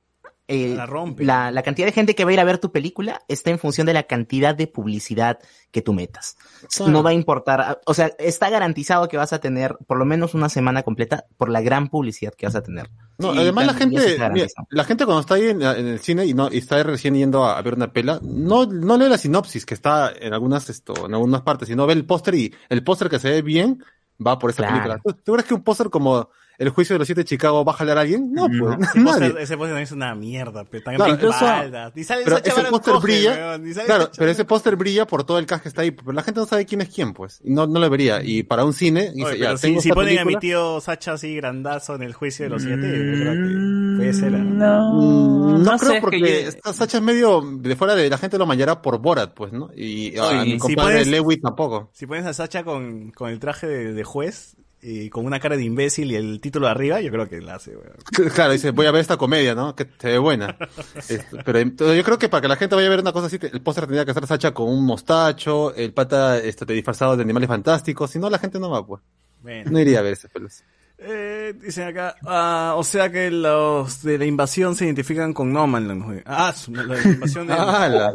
[0.50, 1.24] eh, La rompe.
[1.24, 3.58] la, la cantidad de gente que va a ir a ver tu película está en
[3.58, 5.38] función de la cantidad de publicidad
[5.70, 6.38] que tú metas.
[6.74, 6.90] Claro.
[6.90, 10.32] No va a importar, o sea, está garantizado que vas a tener por lo menos
[10.32, 12.88] una semana completa por la gran publicidad que vas a tener.
[13.18, 16.24] No, Sí, además la gente, mira, la gente cuando está ahí en, en el cine
[16.24, 19.18] y no y está recién yendo a, a ver una pela, no, no lee la
[19.18, 22.82] sinopsis que está en algunas esto, en algunas partes, sino ve el póster y el
[22.82, 23.84] póster que se ve bien
[24.24, 24.74] va por esa Claro.
[24.74, 25.00] película.
[25.04, 27.70] ¿Tú, tú crees que un póster como El juicio de los siete de Chicago va
[27.72, 28.32] a jalar a alguien?
[28.32, 29.04] No, pues, Ese nadie.
[29.04, 32.36] póster ese póster también es una mierda, pero tan Claro, incluso, incluso- Ni sale pero
[32.36, 35.46] Sacha ese póster brilla, weón, ni sale claro, pero ese póster brilla por todo el
[35.46, 37.66] cast que está ahí, pero la gente no sabe quién es quién, pues, y no,
[37.68, 40.18] no lo vería, y para un cine, dice, Oye, ya, pero si, tengo si ponen
[40.18, 43.96] a mi tío Sacha así grandazo en el juicio de los siete, yo creo que
[43.98, 44.34] puede ser.
[44.34, 44.38] ¿ah?
[44.38, 47.94] Mm, no, no creo sé, es porque que yo- esta Sacha es medio de fuera
[47.94, 49.70] de la gente lo mañará por Borat, pues, ¿no?
[49.76, 51.90] Y a Oye, mi si compadre pones- Lewis tampoco.
[51.92, 55.56] Si pones a Sacha con, con el traje de, de juez y con una cara
[55.56, 58.30] de imbécil y el título de arriba, yo creo que la hace, weón.
[58.34, 59.74] Claro, dice, voy a ver esta comedia, ¿no?
[59.74, 60.56] Que se ve buena.
[60.96, 63.26] Este, pero entonces, yo creo que para que la gente vaya a ver una cosa
[63.26, 67.22] así, el póster tendría que estar Sacha con un mostacho, el pata este, disfrazado de
[67.22, 69.02] animales fantásticos, si no la gente no va, pues.
[69.42, 69.70] Bueno.
[69.70, 70.62] No iría a ver ese pelos.
[71.00, 75.66] Eh, dicen acá, ah, o sea que los de la invasión se identifican con No
[75.68, 76.22] Man Land.
[76.26, 77.52] Ah, la, la invasión de...
[77.52, 78.12] Ah, la-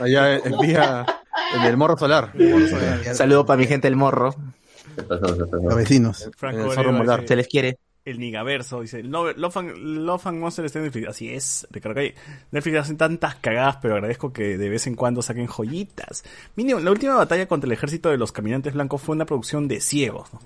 [0.00, 1.04] Allá el día
[1.56, 2.32] en el morro solar.
[3.14, 4.34] Saludo para mi gente del morro.
[5.08, 6.30] Los vecinos.
[6.36, 7.78] Franco El Se les quiere.
[8.02, 11.08] El Nigaverso dice, no, Love and, Love and Monster está en Netflix.
[11.08, 12.14] Así es, Ricardo Calle.
[12.50, 16.24] Netflix hacen tantas cagadas, pero agradezco que de vez en cuando saquen joyitas.
[16.56, 19.82] Mínimo, la última batalla contra el ejército de los caminantes blancos fue una producción de
[19.82, 20.32] ciegos.
[20.32, 20.40] ¿no?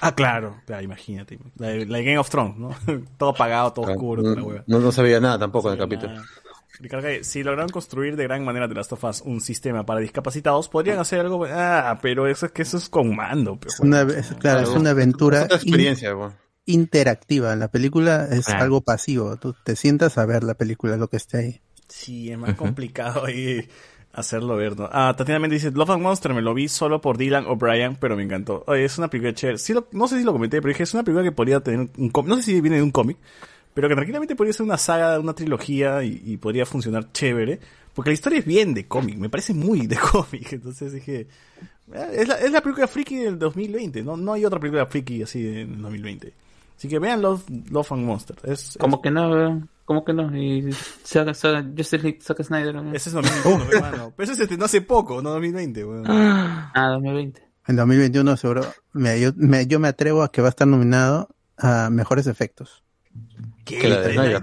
[0.00, 1.38] Ah, claro, claro, imagínate.
[1.58, 2.70] La, de- la Game of Thrones, ¿no?
[3.18, 4.64] todo apagado, todo oscuro, la hueva.
[4.68, 6.14] No, no veía nada tampoco en el capítulo.
[6.78, 10.98] Ricardo si lograron construir de gran manera de las tofas un sistema para discapacitados, podrían
[10.98, 11.46] hacer algo.
[11.48, 13.56] Ah, pero eso es que eso es con mando.
[13.58, 16.32] pero Es una, es- claro, es una aventura Es experiencia, in-
[16.66, 17.56] interactiva.
[17.56, 18.64] La película es Claro.
[18.64, 19.36] algo pasivo.
[19.38, 21.60] Tú te sientas a ver la película, lo que esté ahí.
[21.88, 23.68] Sí, es más complicado ahí
[24.12, 24.88] hacerlo ver, ¿no?
[24.92, 28.16] Ah, Tatiana Méndez dice, Love and Monster me lo vi solo por Dylan O'Brien, pero
[28.16, 28.64] me encantó.
[28.66, 29.58] Oye, es una película chévere.
[29.58, 31.88] Sí lo- no sé si lo comenté, pero dije, es una película que podría tener
[31.96, 32.28] un cómic.
[32.30, 33.18] No sé si viene de un cómic,
[33.76, 37.60] pero que tranquilamente podría ser una saga, una trilogía y, y podría funcionar chévere.
[37.94, 40.52] Porque la historia es bien de cómic, me parece muy de cómic.
[40.54, 41.28] Entonces dije,
[41.94, 45.22] "Ah, es la, es la película friki del 2020, no, no hay otra película friki
[45.22, 46.32] así en el 2020.
[46.76, 48.36] Así que vean Love, Love and Monster.
[48.44, 50.34] Es, Como que no, como que no.
[50.36, 50.70] Y
[51.04, 52.74] saca, saca, Justice League, saca Snyder.
[52.76, 52.94] weón.
[52.96, 54.12] Ese es 2021, hermano.
[54.16, 56.04] Pero ese se estrenó hace poco, no 2020, weón.
[56.06, 57.42] Ah, 2020.
[57.68, 61.28] En 2021 seguro, me- yo, me, yo me atrevo a que va a estar nominado
[61.58, 62.82] a mejores efectos.
[63.66, 63.88] ¿Qué?
[63.88, 64.42] ¿La de Snyder?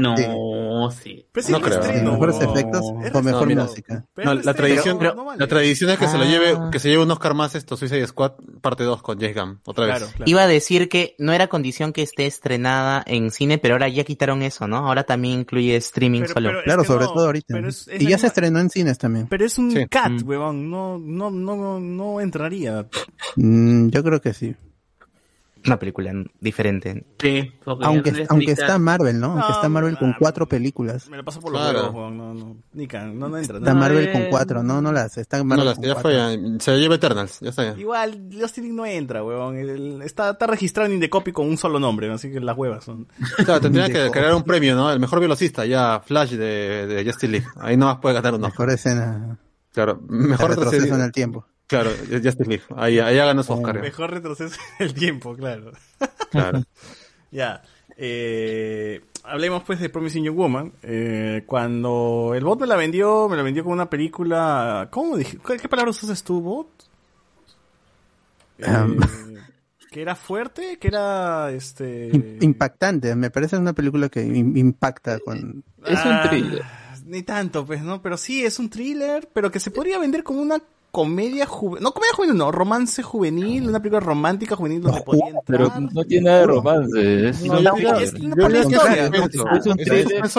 [0.00, 1.24] No, sí.
[1.32, 1.82] Pero No creo.
[1.82, 4.04] Sí, mejores efectos o mejor música.
[4.16, 4.98] No, la tradición,
[5.38, 6.26] la tradición es que se lo Ah.
[6.26, 9.60] lleve, que se lleve un Oscar más esto, Suicide Squad, parte 2 con James Gunn,
[9.64, 10.12] otra vez.
[10.26, 14.04] Iba a decir que no era condición que esté estrenada en cine, pero ahora ya
[14.04, 14.78] quitaron eso, ¿no?
[14.78, 16.48] Ahora también incluye streaming Pero- solo.
[16.50, 17.46] pero Claro, que sobre no, todo ahorita.
[17.48, 17.68] pero ¿no?
[17.68, 19.28] es- es y ya se estrenó en cines también.
[19.28, 19.86] Pero es un Sí.
[19.88, 20.28] cat, Mm.
[20.28, 20.70] huevón.
[20.70, 22.86] No, no, no, no entraría.
[23.36, 24.54] Mm, yo creo que sí.
[25.64, 27.04] Una película diferente.
[27.20, 29.26] Sí, Aunque, aunque está Marvel, ¿no?
[29.32, 31.08] Aunque No, está Marvel con no, cuatro películas.
[31.08, 31.78] Me lo paso por los Claro.
[31.90, 32.16] huevos, huevón.
[32.18, 32.56] No, no.
[32.72, 33.58] Nica, no, no entra.
[33.58, 33.78] Está no.
[33.80, 35.20] Marvel con eh, cuatro, no, no la hace.
[35.20, 36.10] Está No, Marvel la- con ya cuatro.
[36.10, 36.16] fue,
[36.50, 37.62] ya- se lleva Eternals, ya está.
[37.74, 37.80] ya.
[37.80, 39.56] Igual, Justin no entra, huevón.
[39.56, 42.14] El- está, está registrado en Indecopy con un solo nombre, ¿no?
[42.14, 43.06] así que las huevas son.
[43.44, 44.90] Claro, tendría que crear un premio, ¿no?
[44.92, 47.46] El mejor velocista, ya Flash de, de Justice League.
[47.60, 48.48] Ahí nomás puede ganar uno.
[48.48, 49.38] Mejor escena.
[49.72, 51.46] Claro, mejor retroceso en el tiempo.
[51.72, 52.62] Claro, Justice League.
[52.76, 53.80] Ahí, ahí ya ganó su Oscar.
[53.80, 55.72] Mejor retroceso en el tiempo, claro.
[56.30, 56.62] Claro.
[57.30, 57.62] Ya.
[57.96, 60.72] Eh, hablemos pues de Promising Young Woman.
[60.82, 64.88] Eh, cuando el bot me la vendió, me la vendió como una película.
[64.90, 65.38] ¿Cómo dije?
[65.46, 66.68] ¿Qué, qué palabras usas tú, bot?
[68.58, 68.98] Eh, Um.
[69.90, 72.10] que era fuerte, que era este.
[72.12, 75.64] Im- Impactante, me parece una película que im- impacta con...
[75.86, 76.30] Ah,
[77.06, 78.00] Ni tanto, pues, ¿no?
[78.02, 80.58] Pero sí, es un thriller, pero que se podría vender como una
[80.92, 81.82] comedia juvenil.
[81.82, 85.42] No, comedia juvenil, no, romance juvenil, una película romántica juvenil donde podía entrar.
[85.46, 87.28] Pero no tiene nada de romance.
[87.30, 87.70] Es, No, es de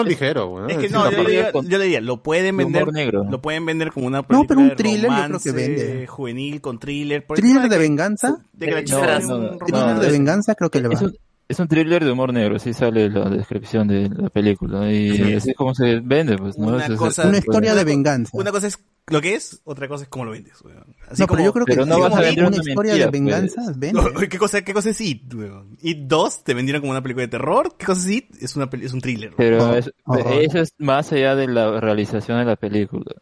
[0.02, 0.68] un ligero.
[0.68, 2.86] Es que Es no, yo le, yo le diría, lo pueden de vender,
[3.30, 5.52] lo pueden vender como una No, película pero un de thriller yo creo que romance
[5.52, 6.06] vende.
[6.06, 7.26] juvenil con thriller.
[7.26, 8.38] por ¿Thriller de venganza?
[8.52, 11.00] De No, no, no, no, no, de es- venganza creo que le va.
[11.48, 14.90] Es un, es thriller de humor negro, así sale la descripción de la película.
[14.90, 15.34] Y Sí.
[15.34, 16.68] así es como se vende, pues, ¿no?
[16.68, 18.30] Una Es- es- cosa- Una historia de venganza.
[18.32, 20.54] Una cosa es lo que es, otra cosa es cómo lo vendes.
[20.64, 20.82] weón.
[21.10, 22.92] Así No, como, pero yo creo que Pero no vas a vender una una historia
[22.92, 23.78] mentira, de venganza pues.
[23.78, 24.00] vende.
[24.14, 25.34] No, ¿qué, cosa, ¿Qué cosa es It?
[25.34, 25.76] weón?
[25.82, 27.74] It 2 te vendieron como una película de terror.
[27.76, 28.34] ¿Qué cosa es It?
[28.40, 29.28] Es, una, peli- es un thriller.
[29.30, 29.36] weón.
[29.36, 30.32] Pero Oh, es- horror.
[30.40, 33.12] eso es más allá de la realización de la película.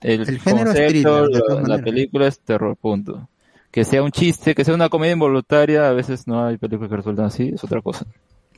[0.00, 3.28] El, El género es concepto, thriller, de la- la, película es terror, punto.
[3.70, 6.96] Que sea un chiste, que sea una comedia involuntaria, a veces no hay películas que
[6.96, 8.06] resultan así, es otra cosa.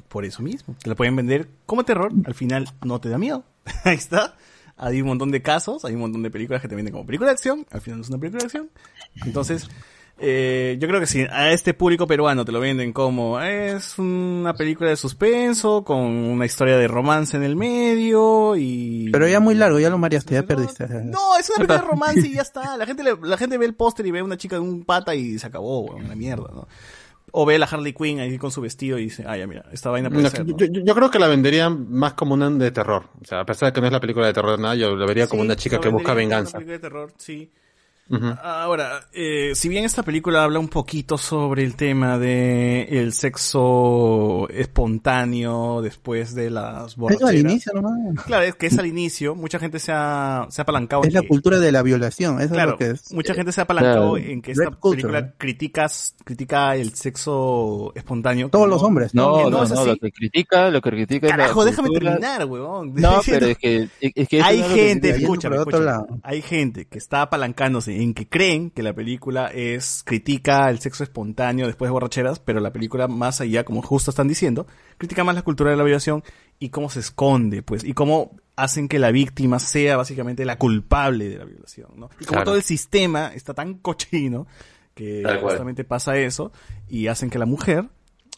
[0.08, 0.74] Por eso mismo.
[0.82, 2.12] Te la pueden vender como terror.
[2.24, 3.44] Al final no te da miedo.
[3.84, 4.36] Ahí está.
[4.76, 7.28] Hay un montón de casos, hay un montón de películas que te venden como película
[7.28, 7.66] de acción.
[7.70, 8.70] Al final no es una película de acción.
[9.24, 9.68] Entonces,
[10.18, 14.54] eh, yo creo que si a este público peruano te lo venden como es una
[14.54, 19.08] película de suspenso, con una historia de romance en el medio y...
[19.10, 20.86] Pero ya muy largo, ya lo mareaste, ya perdiste.
[20.88, 22.76] No, es una película de romance y ya está.
[22.76, 24.84] La gente, le- la gente ve el póster y ve a una chica de un
[24.84, 26.68] pata y se acabó, una mierda, ¿no?
[27.34, 29.64] O ve a la Harley Quinn ahí con su vestido y dice, ah, ya mira,
[29.72, 30.64] esta vaina puede No, ser, yo, ¿no?
[30.66, 33.06] yo- yo creo que la venderían más como una de terror.
[33.22, 35.06] O sea, a pesar de que no es la película de terror, nada, yo la
[35.06, 36.58] vería como Sí, una chica que busca venganza.
[36.58, 37.50] Una película de terror, sí.
[38.42, 44.48] Ahora, eh, si bien esta película habla un poquito sobre el tema de el sexo
[44.50, 47.30] espontáneo después de las borracheras.
[47.30, 48.24] al inicio nomás.
[48.26, 49.34] Claro, es que es al inicio.
[49.34, 51.02] Mucha gente se ha, se ha apalancado.
[51.02, 53.12] Es en la que- cultura de la violación, eso Claro, es lo que es.
[53.12, 54.30] mucha gente se ha apalancado Claro.
[54.30, 55.32] en que esta Red culture, película ¿no?
[55.38, 58.48] criticas, critica el sexo espontáneo.
[58.50, 59.14] Todos los hombres.
[59.14, 59.86] No, no, no no, es así.
[59.88, 62.94] lo que critica, lo que critica es la Carajo, déjame cultura- terminar, huevón.
[62.94, 65.56] No, pero es que, es que hay es gente, escúchame.
[65.56, 66.06] lado.
[66.22, 71.02] hay gente que está apalancándose en que creen que la película es critica el sexo
[71.04, 74.66] espontáneo después de borracheras, pero la película más allá, como justo están diciendo,
[74.98, 76.22] critica más la cultura de la violación
[76.58, 81.28] y cómo se esconde, pues, y cómo hacen que la víctima sea básicamente la culpable
[81.28, 82.10] de la violación, ¿no?
[82.20, 82.44] Y como Claro.
[82.44, 84.46] todo el sistema está tan cochino
[84.94, 86.52] que justamente pasa eso
[86.88, 87.86] y hacen que la mujer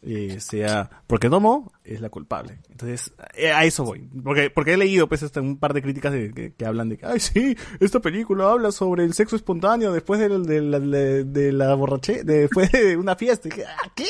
[0.06, 2.58] eh, sea porque tomó es la culpable.
[2.70, 4.08] Entonces eh, a eso voy.
[4.22, 6.98] Porque porque he leído pues hasta un par de críticas de, que, que hablan de
[6.98, 10.80] que ay sí esta película habla sobre el sexo espontáneo después de, la- de, la-
[10.80, 14.06] de, de la borrache después de una fiesta "Ah, qué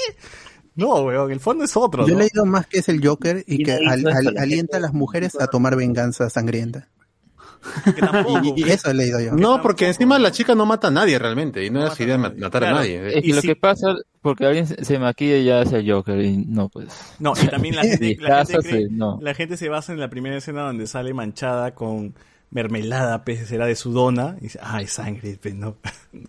[0.77, 2.19] no weón el fondo es otro Yo he ¿no?
[2.23, 5.37] leído más que es el Joker y Y que al- al- alienta a las mujeres
[5.41, 6.89] a tomar venganza sangrienta.
[7.85, 9.33] Que tampoco Y, y eso he leído yo.
[9.33, 11.65] No, porque encima la chica no mata a nadie realmente.
[11.65, 12.77] Y no, es su idea ma- matar Claro.
[12.77, 13.19] a nadie.
[13.19, 16.21] Es Y lo si- que pasa, porque alguien se maquilla y ya hace el Joker
[16.21, 16.89] y no, pues.
[17.19, 19.19] No, y también la gente, Y la, gente casas, cree- no.
[19.23, 22.15] la gente se basa en la primera escena donde sale manchada con
[22.51, 25.77] mermelada, pues será de su dona, y dice, es sangre, pues no,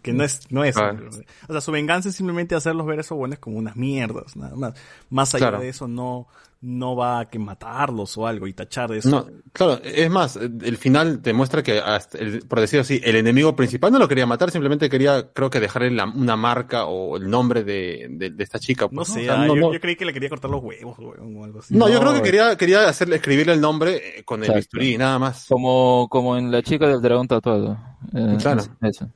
[0.02, 0.76] que no es, no es.
[0.78, 4.56] O sea, su venganza es simplemente hacerlos ver a esos buenos como unas mierdas, nada
[4.56, 4.74] más.
[5.10, 5.60] Más allá Claro.
[5.64, 6.28] de eso, no,
[6.62, 9.10] no va a que matarlos o algo y tachar de eso.
[9.10, 13.16] No, claro, es más, el final te muestra que, hasta el- por decirlo así, el
[13.18, 17.18] enemigo principal no lo quería matar, simplemente quería, creo que dejarle la- una marca o
[17.18, 18.86] el nombre de, de, de esta chica.
[18.86, 20.50] No pues, sé, O sea, ah, no, yo, no- yo creí que le quería cortar
[20.50, 21.76] los huevos o algo así.
[21.76, 24.58] no, yo creo que No, quería, quería hacerle, escribirle el nombre eh, con el Exacto.
[24.80, 25.46] bisturí, nada más.
[25.48, 27.78] Como, como en la chica del dragón tatuado.
[28.14, 28.64] Eh, Claro.
[28.82, 29.08] Eso.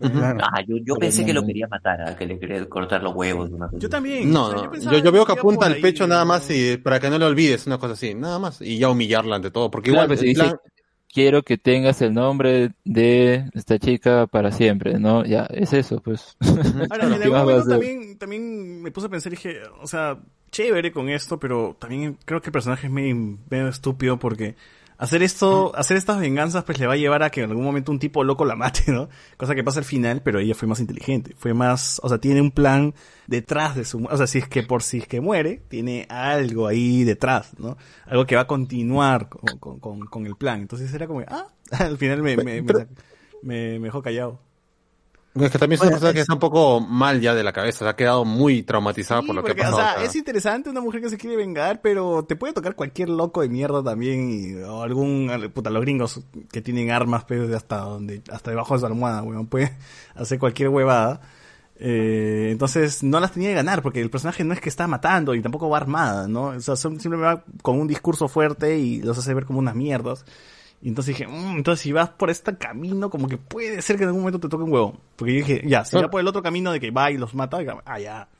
[0.00, 3.50] Ah, yo, pensé que lo quería matar, que le quería cortar los huevos.
[3.50, 4.30] Una cosa Yo también.
[4.30, 4.74] No, no.
[4.74, 7.24] Yo, yo veo que apunta al ahí, pecho nada más y para que no le
[7.24, 8.60] olvides, una cosa así, nada más.
[8.60, 9.70] Y ya humillarla ante todo.
[9.70, 10.58] Porque Claro, igual pues, dice, plan-
[11.12, 15.24] quiero que tengas el nombre de esta chica para siempre, ¿no?
[15.24, 16.36] Ya, es eso, pues.
[16.90, 20.18] Ahora, en ¿Qué algún momento también, también me puse a pensar y dije, o sea,
[20.50, 24.56] chévere con esto, pero también creo que el personaje es medio, medio estúpido porque
[24.98, 27.92] hacer esto, hacer estas venganzas pues le va a llevar a que en algún momento
[27.92, 29.08] un tipo loco la mate, ¿no?
[29.36, 32.40] Cosa que pasa al final, pero ella fue más inteligente, fue más, o sea, tiene
[32.40, 32.94] un plan
[33.26, 36.66] detrás de su, o sea, si es que por si es que muere, tiene algo
[36.66, 37.76] ahí detrás, ¿no?
[38.06, 40.60] Algo que va a continuar con, con, con- con el plan.
[40.60, 42.72] Entonces era como, ah, al final me, me, me,
[43.42, 44.40] me- me dejó callado.
[45.38, 47.52] Es que también es una persona que es- está un poco mal ya de la
[47.52, 49.76] cabeza, se ha quedado muy traumatizada Sí, por lo que ha o pasado.
[49.76, 50.04] sea, o sea.
[50.04, 53.48] es interesante una mujer que se quiere vengar, pero te puede tocar cualquier loco de
[53.48, 58.22] mierda también, y- o algún, al- puta, los gringos que tienen armas, pero hasta donde,
[58.32, 59.76] hasta debajo de su almohada, weón, puede
[60.14, 61.20] hacer cualquier huevada.
[61.78, 65.34] Eh, entonces no las tenía que ganar, porque el personaje no es que está matando
[65.34, 66.44] y tampoco va armada, ¿no?
[66.46, 69.74] O sea, son- siempre va con un discurso fuerte y los hace ver como unas
[69.74, 70.24] mierdas.
[70.82, 74.02] Y entonces dije, "Mm, entonces si vas por este camino, como que puede ser que
[74.04, 75.00] en algún momento te toque un huevo.
[75.16, 77.34] Porque yo dije, ya, si va por el otro camino de que va y los
[77.34, 78.28] mata, ah, ya.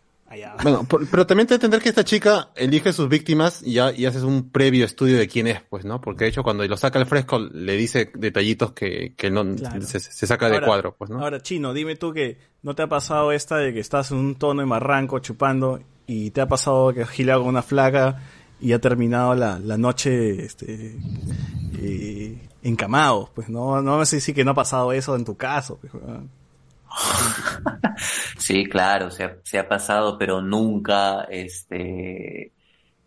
[0.63, 4.07] Bueno, por- pero también te entender que esta chica elige sus víctimas y ya y
[4.07, 6.01] haces un previo estudio de quién es, pues, ¿no?
[6.01, 9.81] Porque de hecho cuando lo saca al fresco le dice detallitos que, que no Claro.
[9.83, 11.21] se, se saca de cuadro, pues, ¿no?
[11.21, 14.35] Ahora, Chino, dime tú que no te ha pasado esta de que estás en un
[14.35, 18.21] tono de marranco chupando y te ha pasado que has gileado con una flaca
[18.61, 20.97] y ha terminado la, la noche este,
[21.79, 25.79] eh, encamados, pues no, no sé si que no ha pasado eso en tu caso.
[25.81, 25.93] pues.
[28.39, 32.53] Sí, claro, se ha, se ha pasado, pero nunca, este,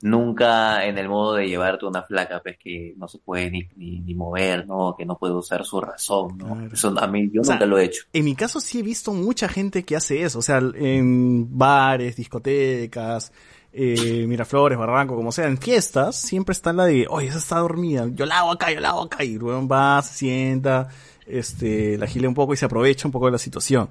[0.01, 3.99] nunca en el modo de llevarte una flaca, pues que no se puede ni, ni,
[3.99, 4.95] ni mover, ¿no?
[4.97, 6.67] Que no puede usar su razón, ¿no?
[6.71, 8.03] Eso a mí, yo O sea, nunca lo he hecho.
[8.13, 12.15] En mi caso sí he visto mucha gente que hace eso, o sea, en bares,
[12.15, 13.31] discotecas,
[13.71, 18.07] eh, Miraflores, Barranco, como sea, en fiestas, siempre está la de, oye, esa está dormida,
[18.11, 20.89] yo la hago acá, yo la hago acá, y luego va, se sienta,
[21.25, 23.89] este, la gile un poco y se aprovecha un poco de la situación.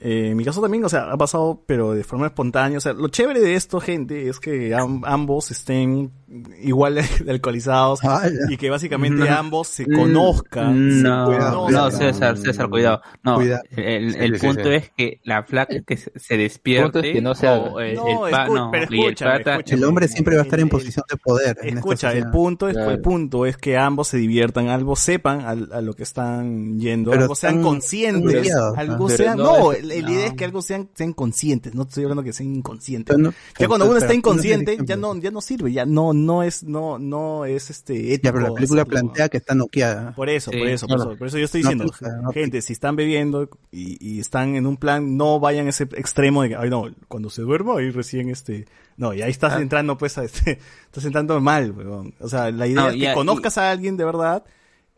[0.00, 2.78] Eh, en mi caso también, o sea, ha pasado, pero de forma espontánea.
[2.78, 6.12] O sea, lo chévere de esto, gente, es que am- ambos estén
[6.60, 8.00] igual de alcoholizados
[8.48, 9.34] y que básicamente No.
[9.36, 11.02] ambos se conozcan.
[11.02, 11.92] No, se no, conozcan.
[12.12, 13.00] César, César, cuidado.
[13.24, 13.62] No, Cuidado.
[13.76, 14.68] el, el sí, punto sí.
[14.74, 17.00] es que la flaca que se, despierte.
[17.00, 17.58] es que no se haga.
[17.70, 19.58] o el, No, el escu- no, pero y el pata-.
[19.66, 21.56] El hombre siempre va a estar en posición de poder.
[21.62, 22.90] Escucha, el punto es, Claro.
[22.92, 27.10] el punto es que ambos se diviertan, ambos sepan al- a, lo que están yendo,
[27.10, 29.08] Pero algo sean conscientes, algo ¿no?
[29.08, 30.12] sean, no, no la no.
[30.14, 33.16] idea es que algo sean, sean conscientes, no estoy hablando que sean inconscientes.
[33.18, 36.62] No- ya cuando uno está inconsciente, ya no, ya no sirve, ya no, no es,
[36.64, 38.28] no, no es este ético.
[38.28, 39.00] Ya, pero la película hacerlo.
[39.00, 40.14] plantea que está noqueada.
[40.14, 41.02] Por eso, Sí, por eso, claro.
[41.04, 44.20] por eso, por eso yo estoy No diciendo, no gente, si están bebiendo y, y
[44.20, 47.42] están en un plan, no vayan a ese extremo de que, ay no, cuando se
[47.42, 49.60] duerma ahí recién este, no, y ahí estás Ah.
[49.62, 52.14] entrando pues a este, estás entrando mal, weón.
[52.20, 54.44] O sea, la idea No, es que ya, conozcas a alguien de verdad,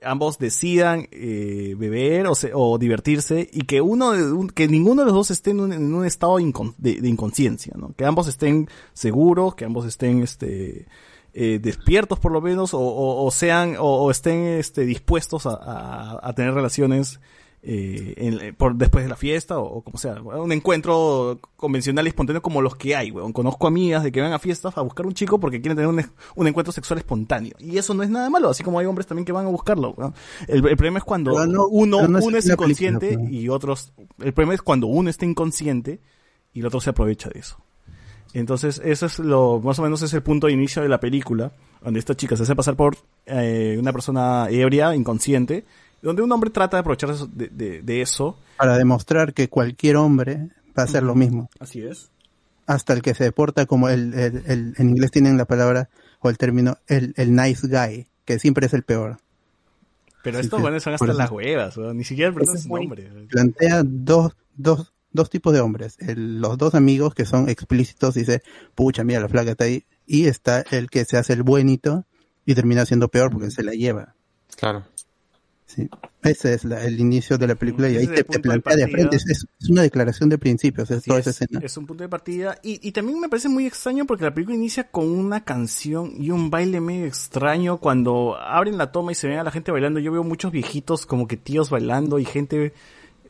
[0.02, 5.06] ambos decidan eh, beber o, se- o divertirse y que uno un- que ninguno de
[5.06, 7.92] los dos esté en un, en un estado incon- de, de inconsciencia, ¿no?
[7.96, 10.86] Que ambos estén seguros, que ambos estén este
[11.32, 16.54] eh, despiertos por lo menos o, o- sean o, estén este dispuestos a- a tener
[16.54, 17.20] relaciones
[17.62, 22.08] eh, en- por después de la fiesta o, o como sea un encuentro convencional y
[22.08, 23.32] espontáneo como los que hay weón.
[23.34, 26.02] conozco amigas de que van a fiestas a buscar un chico porque quieren tener un,
[26.36, 29.26] un encuentro sexual espontáneo y eso no es nada malo así como hay hombres también
[29.26, 30.14] que van a buscarlo weón.
[30.48, 33.92] el, el problema es cuando no- uno no es uno es película, inconsciente y otros
[34.20, 36.00] el problema es cuando uno está inconsciente
[36.54, 37.58] y el otro se aprovecha de eso
[38.32, 41.50] entonces, eso es lo, más o menos es el punto de inicio de la película,
[41.82, 45.64] donde esta chica se hace pasar por eh, una persona ebria, inconsciente,
[46.02, 48.38] donde un hombre trata de aprovecharse de, de, de eso.
[48.56, 51.50] Para demostrar que cualquier hombre va a hacer lo mismo.
[51.58, 52.10] Así es.
[52.66, 55.88] Hasta el que se porta como el, el- el- en inglés tienen la palabra
[56.20, 59.18] o el término el, el nice guy, que siempre es el peor.
[60.22, 63.10] Pero Sí, estos buenos son hasta las huevas, weón, ni siquiera el es nombre.
[63.30, 65.96] Plantea dos, dos, dos tipos de hombres.
[65.98, 68.42] El- los dos amigos que son explícitos, dice,
[68.74, 69.84] pucha, mira, la flaca está ahí.
[70.06, 72.04] Y está el que se hace el buenito
[72.44, 74.14] y termina siendo peor porque se la lleva.
[74.56, 74.84] Claro.
[75.72, 75.88] Sí.
[76.22, 78.88] Ese es la- el inicio de la película y ahí te, te de plantea de
[78.88, 79.16] frente.
[79.16, 81.60] Es, una declaración de principios, es Así toda es, esa escena.
[81.64, 82.58] es un punto de partida.
[82.62, 86.30] Y, y también me parece muy extraño porque la película inicia con una canción y
[86.30, 87.78] un baile medio extraño.
[87.78, 91.06] Cuando abren la toma y se ven a la gente bailando, yo veo muchos viejitos
[91.06, 92.72] como que tíos bailando y gente...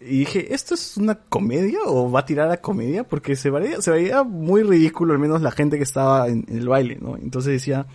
[0.02, 3.04] Y dije, ¿esto es una comedia o va a tirar a comedia?
[3.04, 6.56] Porque se veía, se veía muy ridículo, al menos la gente que estaba en, en
[6.56, 7.18] el baile, ¿no?
[7.18, 7.86] Entonces decía,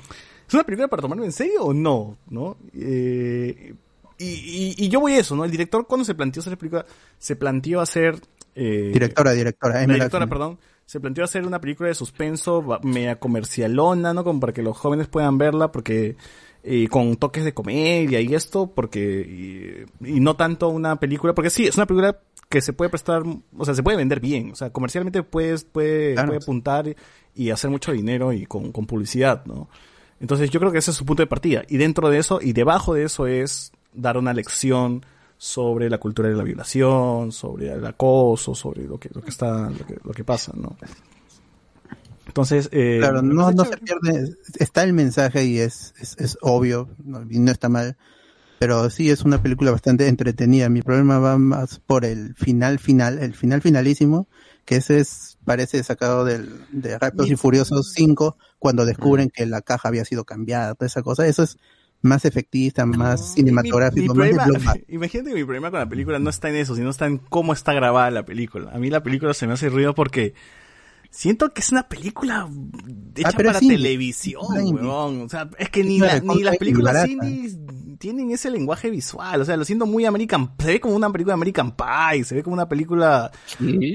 [0.47, 2.15] ¿es una película para tomarlo en serio o no?
[2.29, 2.57] ¿No?
[2.75, 3.73] Eh,
[4.17, 4.25] y,
[4.77, 5.45] y, y yo voy a eso, ¿no?
[5.45, 6.85] El director cuando se planteó hacer la película,
[7.17, 8.19] se planteó hacer...
[8.55, 14.13] eh, Directora, directora, Emma directora, perdón, se planteó hacer una película de suspenso media comercialona,
[14.13, 14.23] ¿no?
[14.23, 16.15] Como para que los jóvenes puedan verla, porque
[16.63, 21.49] eh, con toques de comedia y esto, porque y, y no tanto una película, porque
[21.49, 22.19] sí, es una película
[22.49, 23.23] que se puede prestar,
[23.57, 26.27] o sea, se puede vender bien, o sea, comercialmente puedes, puede, Claro.
[26.29, 26.95] puede apuntar y,
[27.35, 29.67] y hacer mucho dinero y con, con publicidad, ¿no?
[30.19, 31.63] Entonces yo creo que ese es su punto de partida.
[31.67, 35.05] Y dentro de eso, y debajo de eso es dar una lección
[35.37, 39.69] sobre la cultura de la violación, sobre el acoso, sobre lo que, lo que está,
[39.69, 40.75] lo que, lo que pasa, ¿no?
[42.27, 46.89] Entonces, eh, Claro, no, no se pierde, está el mensaje y es, es, es obvio
[47.03, 47.97] no, y no está mal,
[48.59, 50.69] pero sí es una película bastante entretenida.
[50.69, 54.27] Mi problema va más por el final final, el final finalísimo,
[54.65, 59.61] que ese es, parece sacado del, de Rápidos y Furiosos 5, cuando descubren que la
[59.61, 61.27] caja había sido cambiada, toda esa cosa.
[61.27, 61.57] Eso es
[62.05, 64.85] más efectista, más cinematográfico, Mi más de problema- blockbuster.
[64.93, 67.51] imagínate que mi problema con la película no está en eso, sino está en cómo
[67.53, 68.71] está grabada la película.
[68.73, 70.33] A mí la película se me hace ruido porque
[71.09, 72.47] siento que es una película
[73.15, 75.21] hecha Ah, para televisión, weón.
[75.21, 77.57] O sea, es que ni, la- ni las películas indies
[77.97, 79.41] tienen ese lenguaje visual.
[79.41, 82.35] O sea, lo siento muy American, se ve como una película de American Pie, se
[82.35, 83.31] ve como una película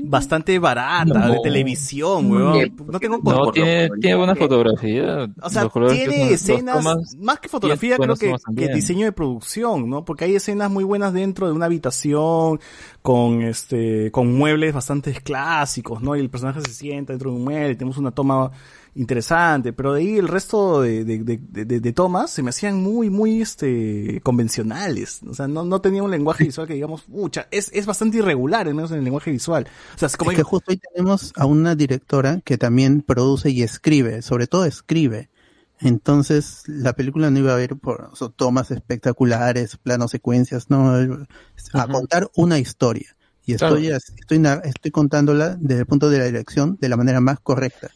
[0.05, 1.33] bastante barata, No.
[1.33, 2.75] de televisión, weón.
[2.87, 5.29] No tengo No, tiene, tiene buena fotografía.
[5.43, 9.89] o sea, son tiene escenas, tomas, más que fotografía, creo que, que diseño de producción,
[9.89, 10.05] ¿no?
[10.05, 12.61] Porque hay escenas muy buenas dentro de una habitación,
[13.03, 16.17] con este, con muebles bastante clásicos, ¿no?
[16.17, 18.51] Y el personaje se sienta dentro de un mueble, y tenemos una toma
[18.95, 22.83] interesante, pero de ahí el resto de, de, de, de- de tomas se me hacían
[22.83, 25.21] muy, muy, este, convencionales.
[25.29, 28.67] O sea, no, no tenía un lenguaje visual que digamos, pucha, es, es bastante irregular,
[28.69, 29.67] al menos en el lenguaje visual.
[29.95, 33.51] O sea, es como Es que justo ahí tenemos a una directora que también produce
[33.51, 35.31] y escribe, sobre todo escribe.
[35.79, 41.27] Entonces, la película no iba a ir por o sea, tomas espectaculares, planos, secuencias, no,
[41.73, 43.17] a contar una historia.
[43.47, 43.97] Y estoy, Claro.
[44.19, 47.91] estoy, nar- estoy contándola desde el punto de la dirección de la manera más correcta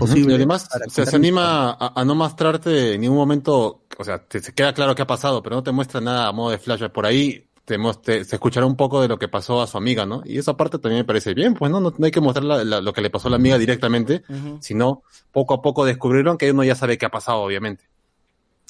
[0.00, 0.32] posible.
[0.32, 4.52] Y además se, anima a, a no mostrarte en ningún momento, o sea, te, se
[4.52, 6.82] queda claro qué ha pasado, pero no te muestra nada a modo de flash.
[6.88, 10.04] Por ahí te, te- se escuchará un poco de lo que pasó a su amiga,
[10.06, 10.22] ¿no?
[10.24, 12.64] Y esa parte también me parece bien, pues no, no, no hay que mostrar la-
[12.64, 14.22] la- lo que le pasó a la amiga directamente,
[14.60, 17.84] sino poco a poco descubrieron que uno ya sabe qué ha pasado, obviamente.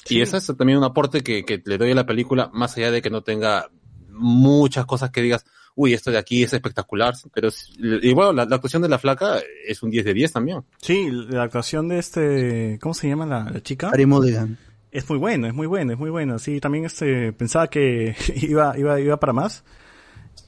[0.09, 2.91] Y ese es también un aporte que, que le doy a la película, más allá
[2.91, 3.69] de que no tenga
[4.09, 8.45] muchas cosas que digas, uy, esto de aquí es espectacular, pero es- y bueno, la,
[8.45, 10.63] la actuación de la flaca es un 10 de 10 también.
[10.81, 13.89] Sí, la actuación de este, ¿cómo se llama la, la chica?
[13.91, 14.57] Carey Mulligan.
[14.91, 16.37] Es muy bueno, es muy bueno, es muy bueno.
[16.39, 19.63] Sí, también este pensaba que iba, iba, iba para más.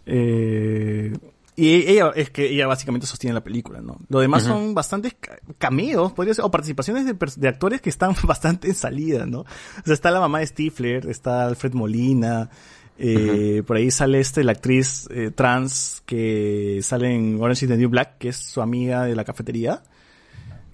[0.05, 1.13] Eh,
[1.55, 3.99] y ella, es que ella básicamente sostiene la película, ¿no?
[4.09, 4.53] Lo demás Ujú.
[4.53, 8.73] son bastantes ca- cameos, podría ser, o participaciones de, de actores que están bastante en
[8.75, 9.41] salida, ¿no?
[9.41, 9.45] O
[9.85, 12.49] sea, está la mamá de Stifler, está Alfred Molina,
[12.97, 17.77] eh, por ahí sale este, la actriz eh, trans que sale en Orange is the
[17.77, 19.83] New Black, que es su amiga de la cafetería.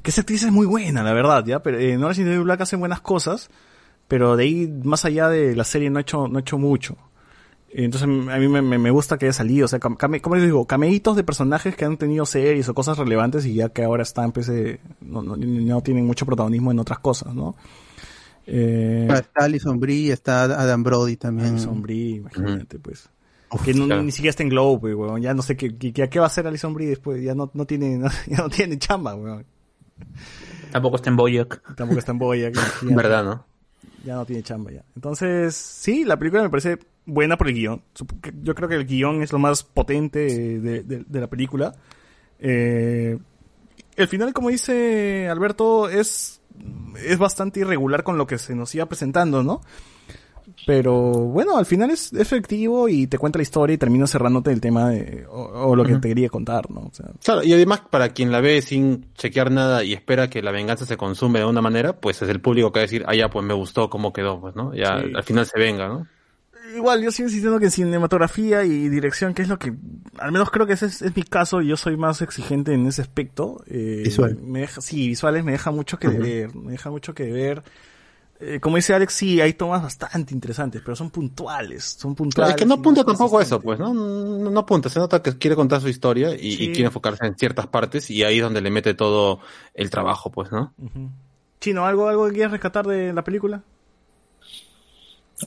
[0.04, 1.62] Que esa actriz es muy buena, la verdad, ¿ya?
[1.62, 3.50] Pero eh, en Orange is the New Black hace buenas cosas,
[4.08, 6.98] pero de ahí, más allá de la serie, no ha hecho, no ha hecho mucho.
[7.72, 10.46] Entonces, a mí me, me- gusta que haya salido, o sea, cam- came- ¿cómo les
[10.46, 10.66] digo?
[10.66, 14.32] Cameitos de personajes que han tenido series o cosas relevantes y ya que ahora están,
[14.32, 17.56] pues, eh, no, no, no tienen mucho protagonismo en otras cosas, ¿no?
[18.52, 21.50] Eh, Está Alison Brie, está Adam Brody también.
[21.50, 23.10] Alison Brie, imagínate, pues.
[23.64, 25.22] que no- ni siquiera está en Globe, pues, weón.
[25.22, 27.22] Ya no sé qué, qué, qué va a hacer Alison Brie después.
[27.24, 29.46] Ya no, no tiene, ya no tiene chamba, weón.
[30.72, 31.76] Tampoco está en Boyac.
[31.76, 32.54] Tampoco está en Boyac.
[32.84, 33.46] ¿Verdad, no?
[34.06, 34.84] Ya no tiene chamba ya.
[34.96, 37.82] Entonces, sí, la película me parece buena por el guion.
[38.22, 41.76] Que- Yo creo que el guion es lo más potente de, de- de la película.
[42.40, 43.18] Eh,
[43.96, 46.39] el final, como dice Alberto, es,
[47.06, 49.62] es bastante irregular con lo que se nos iba presentando, ¿no?
[50.66, 54.60] Pero bueno, al final es efectivo y te cuenta la historia y termina cerrándote el
[54.60, 56.82] tema de, o, o lo que te quería contar, ¿no?
[56.82, 60.42] O sea, Claro, y además para quien la ve sin chequear nada y espera que
[60.42, 63.04] la venganza se consume de una manera, pues es el público que va a decir,
[63.08, 64.74] ah, ya, pues me gustó cómo quedó, pues, ¿no?
[64.74, 65.12] Ya Sí.
[65.16, 66.08] al final se venga, ¿no?
[66.76, 69.74] Igual, yo sigo insistiendo que en cinematografía y dirección, que es lo que,
[70.18, 72.86] al menos creo que ese es, es mi caso, y yo soy más exigente en
[72.88, 73.64] ese aspecto.
[73.68, 74.38] eh, Visual.
[74.42, 76.20] Me deja, sí, visuales me deja mucho que Ujú.
[76.20, 77.64] ver, me deja mucho que ver.
[78.42, 82.56] Eh, como dice Alex, sí, hay tomas bastante interesantes, pero son puntuales, son puntuales.
[82.56, 83.94] es que no apunta tampoco a eso, pues, ¿no?
[83.94, 87.68] No, no apunta, se nota que quiere contar su historia y, quiere enfocarse en ciertas
[87.68, 89.42] partes y ahí es donde le mete todo
[89.74, 90.74] el trabajo, pues, ¿no?
[90.78, 91.10] Ujú.
[91.60, 93.62] Chino, ¿algo, algo que quieras rescatar de la película?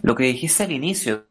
[0.03, 1.27] Lo que dijiste al inicio,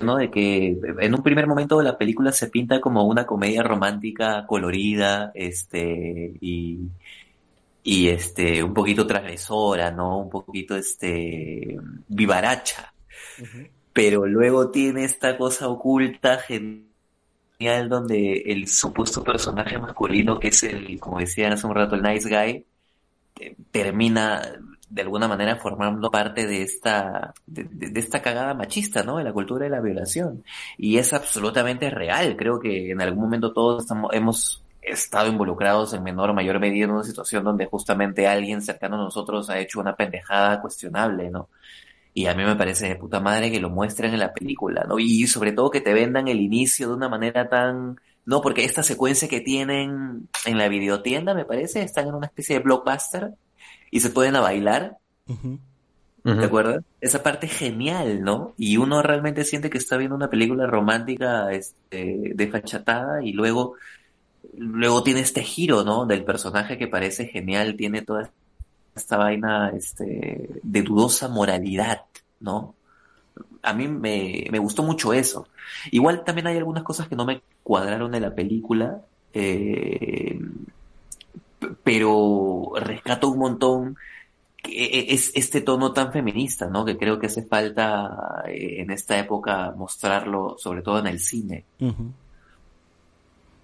[0.00, 0.16] ¿no?
[0.16, 5.30] De que en un primer momento la película se pinta como una comedia romántica colorida,
[5.34, 6.78] este, y,
[7.82, 10.18] y este, un poquito transgresora, ¿no?
[10.18, 12.92] Un poquito, este, vivaracha.
[13.92, 20.98] pero luego tiene esta cosa oculta, genial, donde el supuesto personaje masculino, que es el,
[20.98, 22.64] como decían hace un rato, el nice guy,
[23.40, 24.42] eh, termina
[24.90, 29.18] de alguna manera formando parte de esta, de, esta cagada machista, ¿no?
[29.18, 30.44] De la cultura de la violación.
[30.76, 32.36] Y es absolutamente real.
[32.36, 36.86] Creo que en algún momento todos estamos, hemos estado involucrados en menor o mayor medida
[36.86, 41.48] en una situación donde justamente alguien cercano a nosotros ha hecho una pendejada cuestionable, ¿no?
[42.12, 44.98] Y a mí me parece de puta madre que lo muestren en la película, ¿no?
[44.98, 48.00] Y sobre todo que te vendan el inicio de una manera tan...
[48.26, 52.56] No, porque esta secuencia que tienen en la videotienda, me parece, están en una especie
[52.58, 53.34] de blockbuster
[53.90, 54.98] y se pueden a bailar,
[56.22, 56.84] ¿te acuerdas?
[57.00, 58.54] Esa parte genial, ¿no?
[58.56, 63.74] Y uno realmente siente que está viendo una película romántica, este, desfachatada y luego,
[64.56, 66.06] luego tiene este giro, ¿no?
[66.06, 68.30] Del personaje que parece genial, tiene toda
[68.94, 72.02] esta vaina, este, de dudosa moralidad,
[72.40, 72.74] ¿no?
[73.62, 75.48] A mí me, me gustó mucho eso.
[75.90, 79.02] Igual también hay algunas cosas que no me cuadraron de la película,
[79.32, 80.40] eh,
[81.82, 83.96] pero rescato un montón
[84.62, 86.84] que e- es este tono tan feminista, ¿no?
[86.84, 91.64] Que creo que hace falta eh, en esta época mostrarlo, sobre todo en el cine.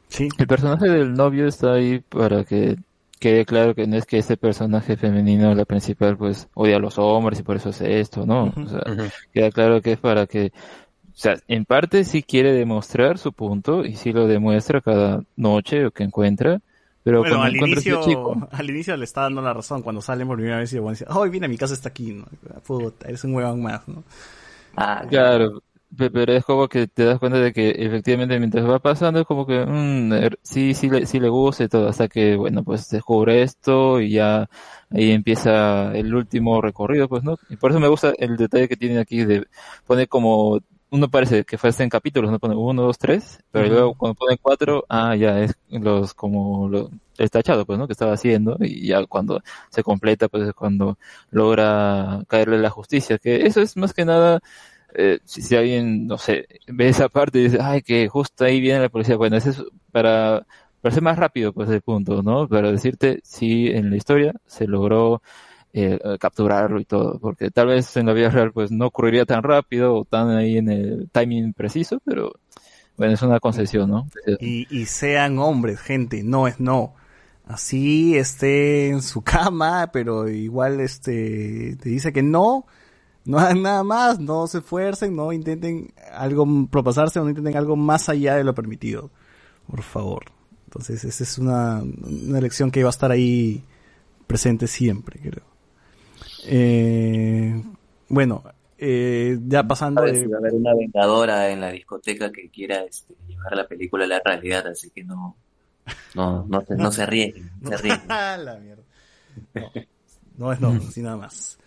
[0.08, 0.28] Sí.
[0.38, 2.76] El personaje del novio está ahí para que
[3.18, 6.98] quede claro que no es que ese personaje femenino, la principal, pues odia a los
[6.98, 8.52] hombres y por eso hace esto, ¿no?
[8.56, 8.82] O sea,
[9.32, 10.52] queda claro que es para que,
[11.08, 15.86] o sea, en parte sí quiere demostrar su punto y sí lo demuestra cada noche
[15.86, 16.60] o que encuentra,
[17.06, 20.26] pero bueno, cuando al inicio, chico, al inicio le está dando la razón cuando salen
[20.28, 22.26] por primera vez y el dice, oh, mira, mi casa está aquí, ¿no?
[22.66, 24.04] Puta, eres un huevón más, ¿no?
[25.08, 25.62] Claro,
[25.96, 29.26] pe- pero es como que te das cuenta de que efectivamente mientras va pasando es
[29.26, 32.64] como que mm, er, sí, sí, le, sí le gusta y todo, hasta que, bueno,
[32.64, 34.48] pues descubre esto y ya
[34.90, 37.36] ahí empieza el último recorrido, pues, ¿no?
[37.48, 39.46] Y por eso me gusta el detalle que tiene aquí de
[39.86, 40.60] poner como,
[40.90, 44.38] uno parece que fue en capítulos, no pone uno, dos, tres, pero luego cuando pone
[44.38, 47.86] cuatro, ah, ya es los, como, lo, el tachado, pues, ¿no?
[47.86, 50.98] Que estaba haciendo y ya cuando se completa, pues es cuando
[51.30, 54.40] logra caerle la justicia, que eso es más que nada,
[54.94, 58.60] eh, si, si alguien, no sé, ve esa parte y dice, ay, que justo ahí
[58.60, 60.46] viene la policía, bueno, eso es para,
[60.80, 62.48] para ser más rápido, pues el punto, ¿no?
[62.48, 65.22] Para decirte si en la historia se logró
[65.78, 69.42] eh, capturarlo y todo, porque tal vez en la vida real pues no ocurriría tan
[69.42, 72.32] rápido o tan ahí en el timing preciso, pero
[72.96, 74.08] bueno, es una concesión, ¿no?
[74.40, 76.94] Y, y sean hombres, gente, no es no.
[77.44, 82.64] Así esté en su cama, pero igual este te dice que no,
[83.26, 88.08] no hagan nada más, no se esfuercen, no intenten algo propasarse, no intenten algo más
[88.08, 89.10] allá de lo permitido.
[89.66, 90.24] Por favor.
[90.64, 93.62] Entonces, esa es una, una lección que va a estar ahí
[94.26, 95.55] presente siempre, creo.
[96.46, 97.62] Eh,
[98.08, 98.42] bueno,
[98.78, 100.20] eh, ya pasando Sabes de...
[100.24, 104.04] si va a haber una vengadora en la discoteca que quiera este, llevar la película
[104.04, 105.36] a la realidad, así que no,
[106.14, 108.08] no, no, se, no se arriesguen, no se arriesguen.
[108.08, 108.82] la mierda.
[109.54, 109.72] No,
[110.38, 111.58] no es no, así nada más.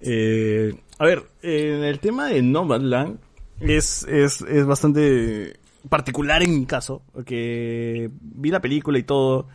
[0.00, 3.18] Eh, a ver, en el tema de Nomadland
[3.60, 9.46] es, es, es bastante particular en mi caso, porque vi la película y todo.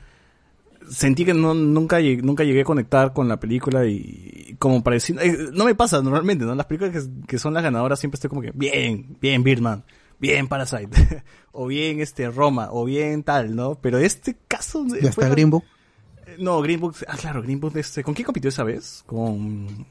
[0.89, 5.15] Sentí que no, nunca, llegué, nunca llegué a conectar con la película y como parecía...
[5.23, 6.53] eh, no me pasa normalmente, ¿no?
[6.53, 9.83] Las películas que, que son las ganadoras siempre estoy como que, bien, bien Birdman,
[10.19, 13.73] bien Parasite, o bien este Roma, o bien tal, ¿no?
[13.81, 14.85] Pero este caso...
[15.01, 15.63] Ya está Green Book.
[16.27, 19.03] Eh, No, Green Book, ah, claro, Green Book, este, ¿con quién compitió esa vez?
[19.07, 19.87] Con...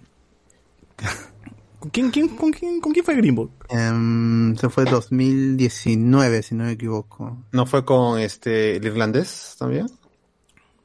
[1.81, 3.51] ¿Con quién, quién, con quién, con quién fue Green Book?
[3.71, 7.39] Em, se fue 2019, si no me equivoco.
[7.51, 9.87] ¿No fue con este el irlandés también?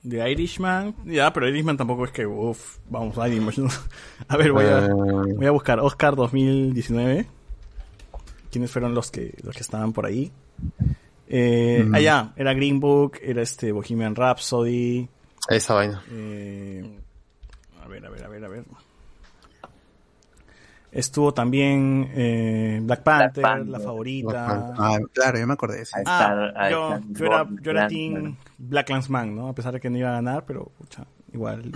[0.05, 3.67] De Irishman, ya, pero Irishman tampoco es que, uff, vamos, Irishman.
[4.27, 4.89] A ver, voy a, Eh.
[5.35, 7.25] voy a buscar Oscar 2019.
[8.51, 10.31] ¿Quiénes fueron los que, los que estaban por ahí?
[11.27, 11.95] Eh, Mm.
[11.97, 15.09] Ya, era Green Book, era este Bohemian Rhapsody.
[15.49, 16.03] Esa vaina.
[16.11, 16.99] Eh,
[17.83, 18.63] a ver, a ver, a ver, a ver.
[20.95, 24.73] Estuvo también eh, Black Panther, La Favorita.
[24.77, 26.01] Ah, claro, yo me acordé de ese.
[26.05, 29.49] Ah, yo, yo era, yo era Team Black Landsman, ¿no?
[29.49, 31.69] A pesar de que no iba a ganar, pero pucha, igual.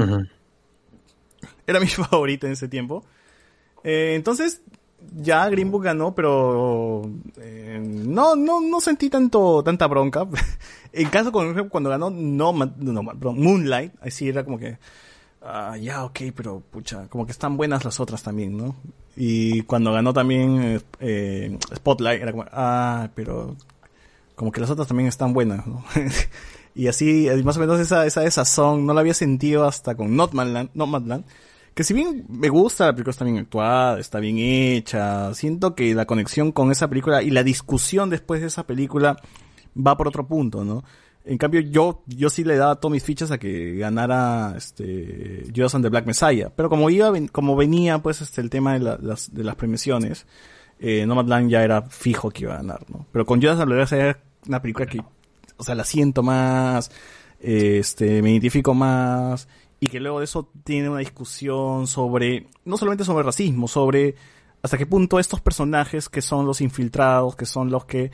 [1.68, 3.04] Era mi favorito en ese tiempo.
[3.84, 4.62] Eh, entonces,
[5.18, 7.02] ya Green Book ganó, pero
[7.42, 10.26] eh, no, no, no sentí tanto, tanta bronca.
[10.94, 14.78] en caso, ejemplo, cuando ganó no, no, perdón, Moonlight, ahí sí era como que,
[15.42, 18.78] ah, ya, ok, pero pucha, como que están buenas las otras también, ¿no?
[19.22, 23.58] Y cuando ganó también eh, Spotlight, era como, ah, pero
[24.36, 25.84] como que las otras también están buenas, ¿no?
[26.74, 30.16] y así, eh, más o menos esa, esa desazón no la había sentido hasta con
[30.16, 31.26] Nomadland, Nomadland
[31.74, 35.94] que si bien me gusta, la película está bien actuada, está bien hecha, siento que
[35.96, 39.18] la conexión con esa película y la discusión después de esa película
[39.76, 40.84] va por otro punto, ¿no?
[41.26, 45.76] En cambio, yo, yo sí le daba todas mis fichas a que ganara este Judas
[45.76, 46.50] and the Black Messiah.
[46.56, 50.26] Pero como iba, como venía pues este el tema de, la- las, de las premiaciones,
[50.80, 53.06] eh, Nomadland ya era fijo que iba a ganar, ¿no?
[53.12, 54.18] Pero con Judas and the Black Messiah
[54.48, 55.02] una película que,
[55.58, 56.90] o sea, la siento más,
[57.42, 59.50] eh, este, me identifico más,
[59.82, 64.16] y que luego de eso tiene una discusión sobre, no solamente sobre racismo, sobre
[64.62, 68.12] hasta qué punto estos personajes que son los infiltrados, que son los que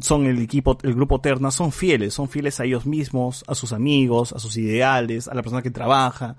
[0.00, 3.72] son el equipo, el grupo Terna, son fieles, son fieles a ellos mismos, a sus
[3.72, 6.36] amigos, a sus ideales, a la persona que trabaja.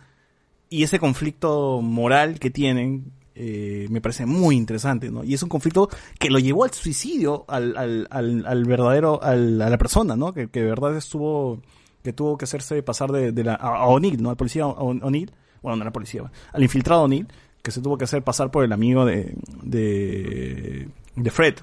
[0.70, 5.24] Y ese conflicto moral que tienen eh, me parece muy interesante, ¿no?
[5.24, 5.90] Y es un conflicto
[6.20, 10.34] que lo llevó al suicidio, al, al, al, al verdadero, a la persona, ¿no?
[10.34, 11.62] Que, que de verdad estuvo,
[12.04, 14.30] que tuvo que hacerse pasar de, de la, a, a O'Neill, ¿no?
[14.30, 17.28] Al policía O'Neill, bueno, no era policía, al infiltrado O'Neill,
[17.62, 21.56] que se tuvo que hacer pasar por el amigo de, de, de Fred.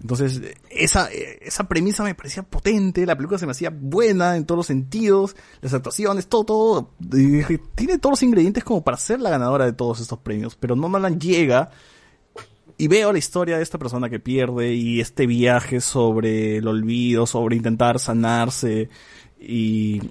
[0.00, 4.58] Entonces, esa, esa premisa me parecía potente, la película se me hacía buena en todos
[4.58, 6.90] los sentidos, las actuaciones, todo, todo.
[7.74, 10.88] Tiene todos los ingredientes como para ser la ganadora de todos estos premios, pero no
[10.88, 11.70] Nolan llega
[12.78, 17.26] y veo la historia de esta persona que pierde y este viaje sobre el olvido,
[17.26, 18.90] sobre intentar sanarse
[19.40, 20.02] y,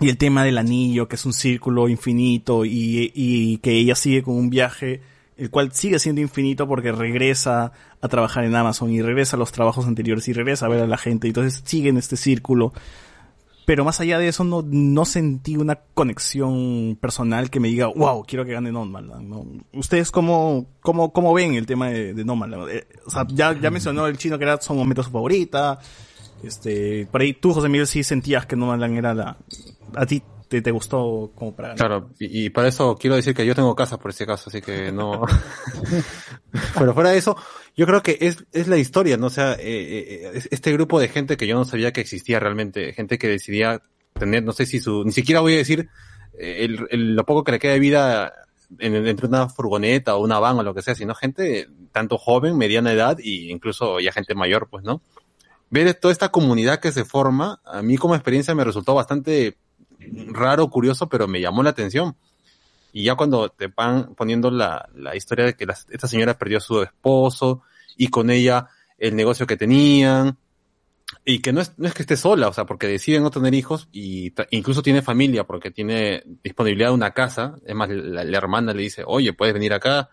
[0.00, 4.22] y el tema del anillo, que es un círculo infinito y, y que ella sigue
[4.22, 5.00] con un viaje
[5.38, 9.52] el cual sigue siendo infinito porque regresa a trabajar en Amazon y regresa a los
[9.52, 12.72] trabajos anteriores y regresa a ver a la gente, entonces sigue en este círculo.
[13.64, 18.24] Pero más allá de eso, no, no sentí una conexión personal que me diga, wow,
[18.26, 19.28] quiero que gane Nomadland.
[19.28, 19.44] ¿no?
[19.74, 22.70] ¿Ustedes cómo, cómo, cómo ven el tema de, de Nomadland?
[22.70, 25.78] Eh, o sea, ya, ya mencionó el chino que era su momento su favorita.
[26.42, 29.36] Este, por ahí tú, José Miguel, sí sentías que Nomadland era la...
[29.94, 31.78] A ti te, te gustó como para ganar.
[31.78, 34.60] Claro, y, y para eso quiero decir que yo tengo casa por ese caso, así
[34.62, 35.22] que no.
[36.78, 37.36] Pero fuera de eso,
[37.76, 39.26] yo creo que es, es la historia, ¿no?
[39.26, 42.40] O sea, eh, eh, es- este grupo de gente que yo no sabía que existía
[42.40, 43.82] realmente, gente que decidía
[44.14, 45.88] tener, no sé si su, ni siquiera voy a decir
[46.38, 48.32] eh, el, el- lo poco que le queda de vida
[48.78, 52.56] en, entre una furgoneta o una van o lo que sea, sino gente tanto joven,
[52.56, 55.02] mediana edad e incluso ya gente mayor, pues, ¿no?
[55.70, 59.56] Ver toda esta comunidad que se forma, a mí como experiencia me resultó bastante
[60.28, 62.16] raro, curioso, pero me llamó la atención.
[62.92, 66.62] Y ya cuando te van poniendo la, la historia de que esta señora perdió a
[66.62, 67.62] su esposo
[67.96, 70.38] y con ella el negocio que tenían,
[71.24, 73.54] y que no es, no es que esté sola, o sea, porque deciden no tener
[73.54, 77.56] hijos y incluso tiene familia porque tiene disponibilidad de una casa.
[77.66, 80.10] Es más, la, la hermana le dice, oye, puedes venir acá.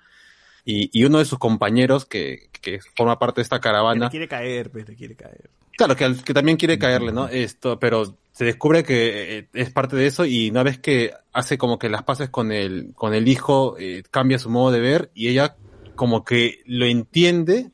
[0.65, 4.11] Y, y uno de sus compañeros que, que forma parte de esta Que caravana, le
[4.11, 5.49] quiere caer, pues, le quiere caer.
[5.77, 7.27] Claro, que, al- que también quiere caerle, ¿no?
[7.27, 11.57] Esto, pero se descubre que eh, es parte de eso y una vez que hace
[11.57, 15.11] como que las paces con el, con el hijo, eh, cambia su modo de ver
[15.13, 15.55] y ella
[15.95, 17.69] como que lo entiende,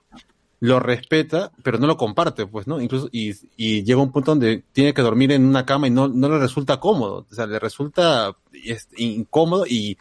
[0.60, 2.82] lo respeta, pero no lo comparte, pues, ¿no?
[2.82, 6.08] Incluso, y, y llega un punto donde tiene que dormir en una cama y no,
[6.08, 9.98] no le resulta cómodo, o sea, le resulta es, incómodo y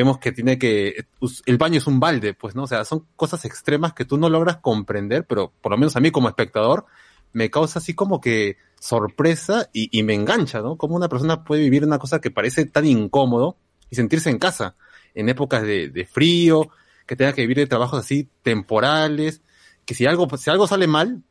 [0.00, 1.06] vemos que tiene que,
[1.46, 2.64] el baño es un balde, pues, ¿no?
[2.64, 6.00] O sea, son cosas extremas que tú no logras comprender, pero por lo menos a
[6.00, 6.86] mí como espectador,
[7.32, 10.76] me causa así como que sorpresa y, me engancha, ¿no?
[10.76, 13.56] Como una persona puede vivir una cosa que parece tan incómodo
[13.90, 14.74] y sentirse en casa,
[15.14, 16.70] en épocas de, de frío,
[17.06, 19.42] que tenga que vivir de trabajos así temporales,
[19.84, 21.22] que si algo, si algo sale mal,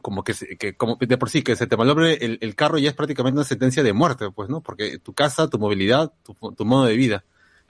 [0.00, 2.94] como que, que como de por sí, que se te malogre el, carro ya es
[2.94, 4.62] prácticamente una sentencia de muerte, pues, ¿no?
[4.62, 7.24] Porque tu casa, tu movilidad, tu modo de vida.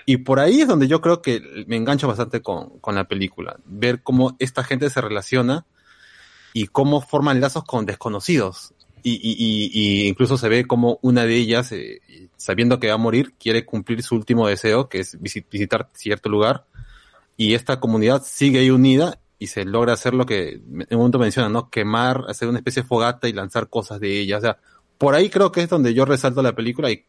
[0.07, 3.57] Y por ahí es donde yo creo que me engancho bastante con, con la película.
[3.65, 5.67] Ver cómo esta gente se relaciona
[6.53, 8.75] y cómo forman lazos con desconocidos.
[9.05, 12.01] Y, y, y, incluso se ve como una de ellas, eh,
[12.37, 16.29] sabiendo que va a morir, quiere cumplir su último deseo, que es visi- visitar cierto
[16.29, 16.67] lugar.
[17.37, 21.19] Y esta comunidad sigue ahí unida y se logra hacer lo que en un momento
[21.19, 21.69] menciona, ¿no?
[21.69, 24.39] Quemar, hacer una especie de fogata y lanzar cosas de ella.
[24.39, 24.59] O sea,
[24.99, 27.05] por ahí creo que es donde yo resalto la película y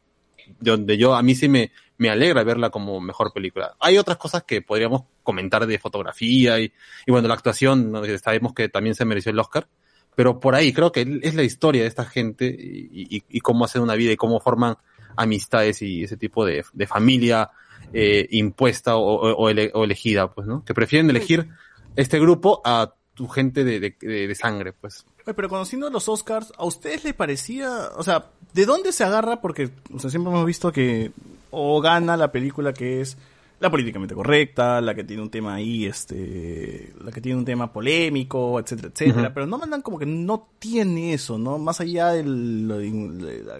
[0.60, 3.76] donde yo, a mí sí me, me alegra verla como mejor película.
[3.80, 6.72] Hay otras cosas que podríamos comentar de fotografía y,
[7.06, 9.68] y bueno, la actuación, sabemos que también se mereció el Oscar,
[10.16, 13.66] pero por ahí creo que es la historia de esta gente y, y- y cómo
[13.66, 14.76] hacen una vida y cómo forman
[15.16, 17.50] amistades y ese tipo de, de familia
[17.94, 20.64] eh, impuesta o, o- o ele- o elegida, pues, ¿no?
[20.66, 21.50] Que prefieren elegir
[21.96, 23.96] este grupo a tu gente de-
[24.28, 25.06] de sangre, pues.
[25.26, 29.40] Oye, pero conociendo los Oscars, ¿a ustedes les parecía, o sea, de dónde se agarra?
[29.42, 31.11] Porque, o sea, siempre hemos visto que
[31.52, 33.18] o gana la película que es
[33.60, 37.72] la políticamente correcta, la que tiene un tema ahí, este, la que tiene un tema
[37.72, 41.58] polémico, etcétera, etcétera, pero no mandan como que no tiene eso, ¿no?
[41.58, 42.77] Más allá del, lo-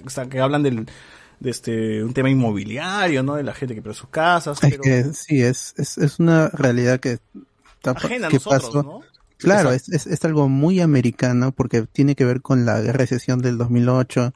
[0.06, 0.86] o sea, que hablan del,
[1.40, 3.36] de este un tema inmobiliario, ¿no?
[3.36, 4.62] De la gente que pierde sus casas.
[4.62, 7.20] Es pero- que sí, es, es, es una realidad que,
[7.76, 8.84] está- Ajena a nosotros, pasó.
[8.84, 9.02] ¿no?
[9.44, 13.58] Claro, es, es, es algo muy americano porque tiene que ver con la recesión del
[13.58, 14.34] 2008,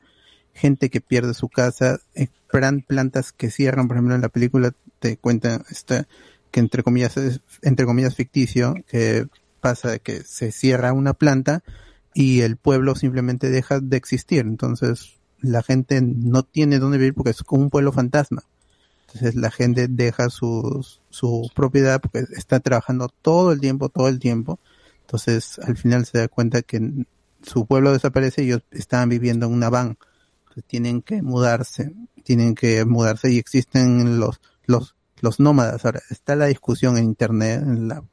[0.54, 4.74] gente que pierde su casa, eh, plan- plantas que cierran, por ejemplo en la película
[5.00, 6.06] te cuentan este,
[6.52, 9.28] que entre comillas es entre comillas ficticio, que
[9.62, 11.64] pasa que se cierra una planta
[12.14, 17.32] y el pueblo simplemente deja de existir, entonces la gente no tiene dónde vivir porque
[17.32, 18.44] es como un pueblo fantasma.
[19.08, 24.20] Entonces la gente deja su, su propiedad porque está trabajando todo el tiempo, todo el
[24.20, 24.60] tiempo.
[25.08, 27.06] Entonces al final se da cuenta que
[27.42, 29.98] su pueblo desaparece y ellos estaban viviendo en una van.
[30.40, 35.86] Entonces tienen que mudarse, tienen que mudarse y existen los, los, los nómadas.
[35.86, 38.04] Ahora está la discusión en internet, en la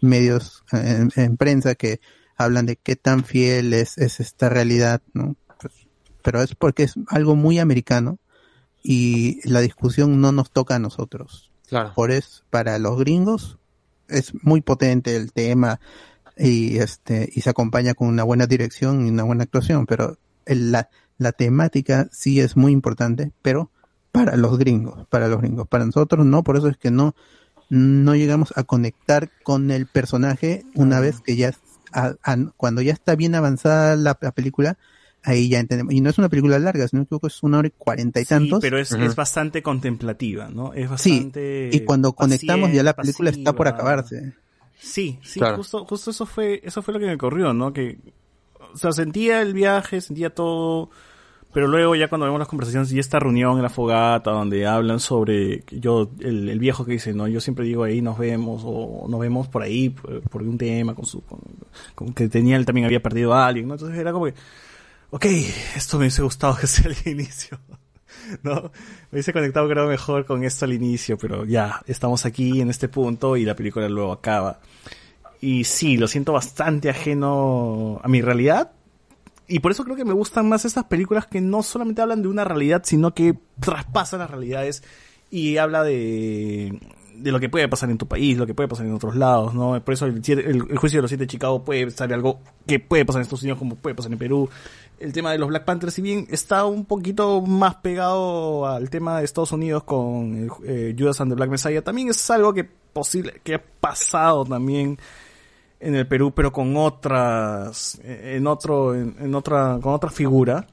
[0.00, 2.00] medios, en, en prensa que
[2.36, 5.36] hablan de qué tan fiel es, es esta realidad, ¿no?
[5.60, 5.74] Pues,
[6.22, 8.18] pero es porque es algo muy americano
[8.82, 11.52] y la discusión no nos toca a nosotros.
[11.68, 11.92] Claro.
[11.94, 13.58] Por eso, para los gringos
[14.08, 15.78] es muy potente el tema
[16.36, 20.72] y este y se acompaña con una buena dirección y una buena actuación, pero el-
[20.72, 20.88] la,
[21.18, 23.70] la temática sí es muy importante, pero
[24.12, 27.14] para los gringos, para los gringos, para nosotros no, por eso es que no
[27.68, 31.52] no llegamos a conectar con el personaje una vez que ya
[31.92, 34.76] a- a- cuando ya está bien avanzada la, la película,
[35.22, 35.94] ahí ya entendemos.
[35.94, 38.20] Y no es una película larga, si no me equivoco, es una hora y cuarenta
[38.20, 38.60] y Sí, tantos.
[38.60, 40.74] pero es, es bastante contemplativa, ¿no?
[40.74, 41.70] Es Sí, bastante.
[41.72, 44.34] y cuando conectamos ya la película está por acabarse.
[44.78, 45.56] Sí, sí, Claro.
[45.58, 47.72] justo, justo eso fue, eso fue lo que me ocurrió, ¿no?
[47.72, 47.98] Que,
[48.72, 50.90] o sea, sentía el viaje, sentía todo,
[51.52, 54.98] pero luego ya cuando vemos las conversaciones y esta reunión en la fogata donde hablan
[55.00, 57.28] sobre yo, el, el viejo que dice, ¿no?
[57.28, 60.94] Yo siempre digo ahí nos vemos o nos vemos por ahí por, por un tema
[60.94, 61.40] con su, con,
[61.94, 63.74] con que tenía él también había perdido a alguien, ¿no?
[63.74, 64.34] Entonces era como que,
[65.10, 65.26] ok,
[65.76, 67.58] esto me hubiese gustado que sea el inicio.
[68.42, 68.54] ¿no?
[69.10, 72.88] Me hubiese conectado creo mejor con esto al inicio, pero ya, estamos aquí en este
[72.88, 74.60] punto y la película luego acaba.
[75.40, 78.72] Y sí, lo siento bastante ajeno a mi realidad.
[79.48, 82.28] Y por eso creo que me gustan más estas películas que no solamente hablan de
[82.28, 84.82] una realidad, sino que traspasan las realidades
[85.30, 86.78] y habla de,
[87.14, 89.54] de lo que puede pasar en tu país, lo que puede pasar en otros lados,
[89.54, 89.80] ¿no?
[89.84, 90.22] Por eso el,
[90.76, 93.58] juicio de los siete de Chicago puede ser algo que puede pasar en Estados Unidos
[93.58, 94.48] como puede pasar en Perú.
[94.98, 99.18] El tema de los Black Panthers, si bien está un poquito más pegado al tema
[99.18, 103.40] de Estados Unidos con eh, Judas and the Black Messiah, también es algo que posible,
[103.42, 104.98] que ha pasado también
[105.80, 110.66] en el Perú, pero con otras, en otro, en, otra, con otra figura.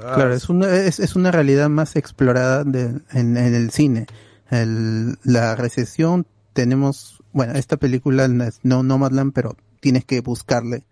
[0.00, 4.06] Claro, es una, es, una realidad más explorada en el cine.
[4.50, 10.84] El- la recesión, tenemos, bueno, esta película no es no Nomadland, pero tienes que buscarle.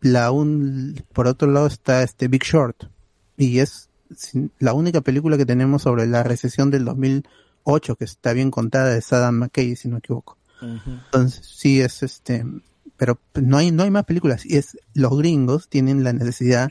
[0.00, 2.84] La un, por otro lado está este Big Short,
[3.36, 3.90] y es
[4.58, 9.04] la única película que tenemos sobre la recesión del 2008, que está bien contada, de
[9.10, 10.36] Adam McKay, si no me equivoco.
[10.60, 12.44] Entonces, sí es este,
[12.96, 14.44] pero no hay, no hay más películas.
[14.44, 16.70] Y es, los gringos tienen la necesidad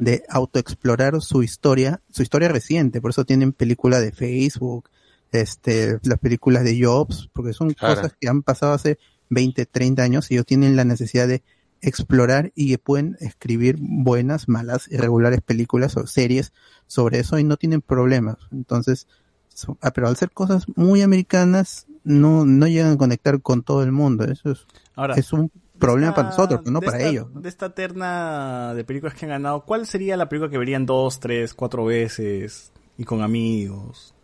[0.00, 3.00] de autoexplorar su historia, su historia reciente.
[3.00, 4.88] Por eso tienen películas de Facebook,
[5.32, 7.96] este, las películas de Jobs, porque son Claro.
[8.02, 8.98] cosas que han pasado hace
[9.30, 11.42] 20, 30 años y ellos tienen la necesidad de
[11.80, 16.52] explorar y que pueden escribir buenas, malas, irregulares películas o series
[16.86, 18.36] sobre eso y no tienen problemas.
[18.50, 19.06] Entonces,
[19.48, 23.82] so- ah, pero al ser cosas muy americanas, no, no llegan a conectar con todo
[23.82, 24.24] el mundo.
[24.24, 24.66] Eso es,
[24.96, 27.26] Ahora, es un problema para nosotros, no para esta- ellos.
[27.34, 31.20] De esta terna de películas que han ganado, ¿cuál sería la película que verían dos,
[31.20, 34.14] tres, cuatro veces y con amigos?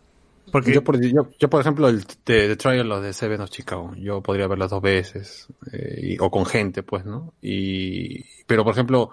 [0.51, 3.49] Porque Yo, por, yo, yo, por ejemplo, el de, de Trial of the Seven of
[3.49, 7.33] Chicago, yo podría verlas dos veces, eh, y- o con gente, pues, ¿no?
[7.41, 9.11] Y, pero, por ejemplo,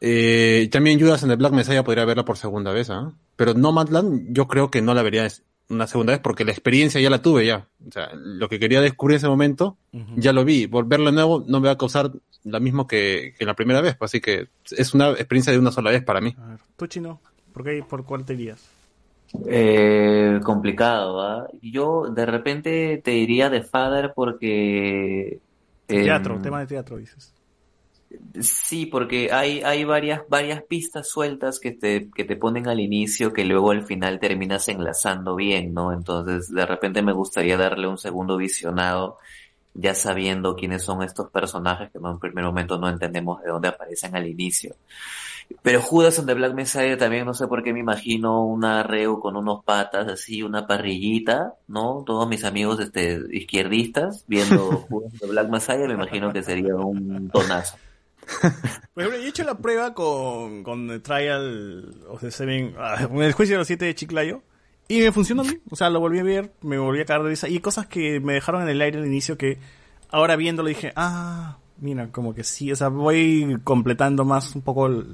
[0.00, 3.12] eh, también Judas en the Black Messiah podría verla por segunda vez, ¿ah?
[3.36, 5.28] Pero Nomadland yo creo que no la vería
[5.68, 7.68] una segunda vez porque la experiencia ya la tuve ya.
[7.88, 9.76] O sea, lo que quería descubrir en ese momento,
[10.16, 10.66] ya lo vi.
[10.66, 12.10] Volverlo de nuevo no me va a causar
[12.44, 15.70] lo mismo que, que la primera vez, pues, así que es una experiencia de una
[15.70, 16.34] sola vez para mí.
[16.76, 17.20] tú chino,
[17.52, 18.60] ¿por qué, por cuál te irías?
[19.46, 21.48] Eh, complicado, ¿ah?
[21.60, 25.40] Yo de repente te diría de Father porque...
[25.88, 27.34] em, Teatro, tema de teatro dices.
[28.40, 33.32] Sí, porque hay, hay varias, varias pistas sueltas que te, que te ponen al inicio
[33.32, 35.92] que luego al final terminas enlazando bien, ¿no?
[35.92, 39.18] Entonces, de repente me gustaría darle un segundo visionado,
[39.72, 43.68] ya sabiendo quiénes son estos personajes que en un primer momento no entendemos de dónde
[43.68, 44.76] aparecen al inicio.
[45.62, 49.20] Pero Judas and the Black Messiah también no sé por qué me imagino una arreo
[49.20, 52.02] con unos patas así, una parrillita, ¿no?
[52.06, 56.74] Todos mis amigos este izquierdistas viendo Judas and the Black Messiah me imagino que sería
[56.76, 57.76] un tonazo.
[58.94, 63.08] Por ejemplo, yo he hecho la prueba con, con el Trial of the Seven, ah,
[63.08, 64.42] con el juicio de los siete de Chiclayo.
[64.88, 65.62] Y me funcionó bien.
[65.70, 67.48] O sea, lo volví a ver, me volví a caer de risa.
[67.48, 69.58] Y cosas que me dejaron en el aire al inicio que
[70.10, 72.72] ahora viéndolo dije, ah, mira, como que sí.
[72.72, 75.04] O sea, voy completando más un poco la,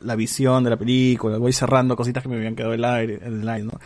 [0.00, 1.38] la visión de la película.
[1.38, 3.80] Voy cerrando cositas que me habían quedado en el aire, en el aire, ¿no?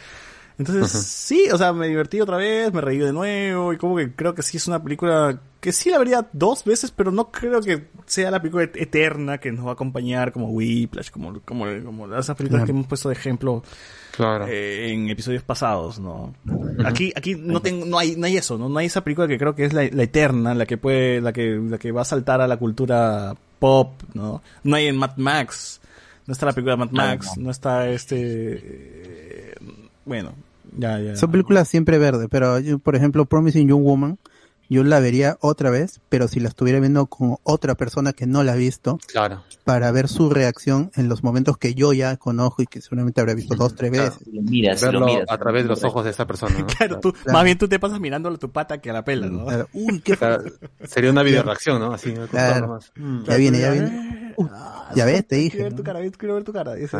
[0.60, 4.12] Entonces, sí, o sea, me divertí otra vez, me reí de nuevo, y como que
[4.14, 7.60] creo que sí es una película que sí la vería dos veces, pero no creo
[7.62, 11.64] que sea la película et- eterna que nos va a acompañar como Whiplash, como, como,
[11.84, 12.66] como esas películas Claro.
[12.66, 13.62] que hemos puesto de ejemplo
[14.16, 14.46] Claro.
[14.48, 16.34] eh, en episodios pasados, ¿no?
[16.84, 18.68] Aquí, aquí no tengo, no hay, no hay eso, ¿no?
[18.68, 21.32] No hay esa película que creo que es la, la eterna, la que puede, la
[21.32, 24.42] que, la que va a saltar a la cultura pop, ¿no?
[24.62, 25.80] No hay en Mad Max,
[26.26, 28.16] no está la película de Mad Max, no está este,
[28.62, 29.54] eh,
[30.04, 30.32] bueno,
[30.76, 31.16] ya, ya.
[31.16, 34.18] Son películas siempre verdes, pero yo, por ejemplo, Promising Young Woman,
[34.68, 38.44] yo la vería otra vez, pero si la estuviera viendo con otra persona que no
[38.44, 39.42] la ha visto, Claro.
[39.64, 43.34] para ver su reacción en los momentos que yo ya conozco y que seguramente habrá
[43.34, 44.18] visto dos, tres veces.
[44.80, 46.56] Verlo a través de los ojos de esa persona.
[46.56, 46.66] ¿no?
[46.78, 49.26] Claro, tú, más bien tú te pasas mirándole a tu pata que a la pela,
[49.26, 49.44] ¿no?
[49.72, 50.44] Uy, qué Claro,
[50.84, 51.92] Sería una video reacción, ¿no?
[51.92, 52.28] Así, ¿no?
[52.28, 52.68] Claro.
[52.68, 52.92] Más.
[53.26, 54.34] Ya viene, ya viene.
[54.36, 54.46] Uh,
[54.94, 55.50] ya ves, te dije.
[55.50, 56.76] Quiero ver tu cara, quiero ver tu cara.
[56.76, 56.96] Ese-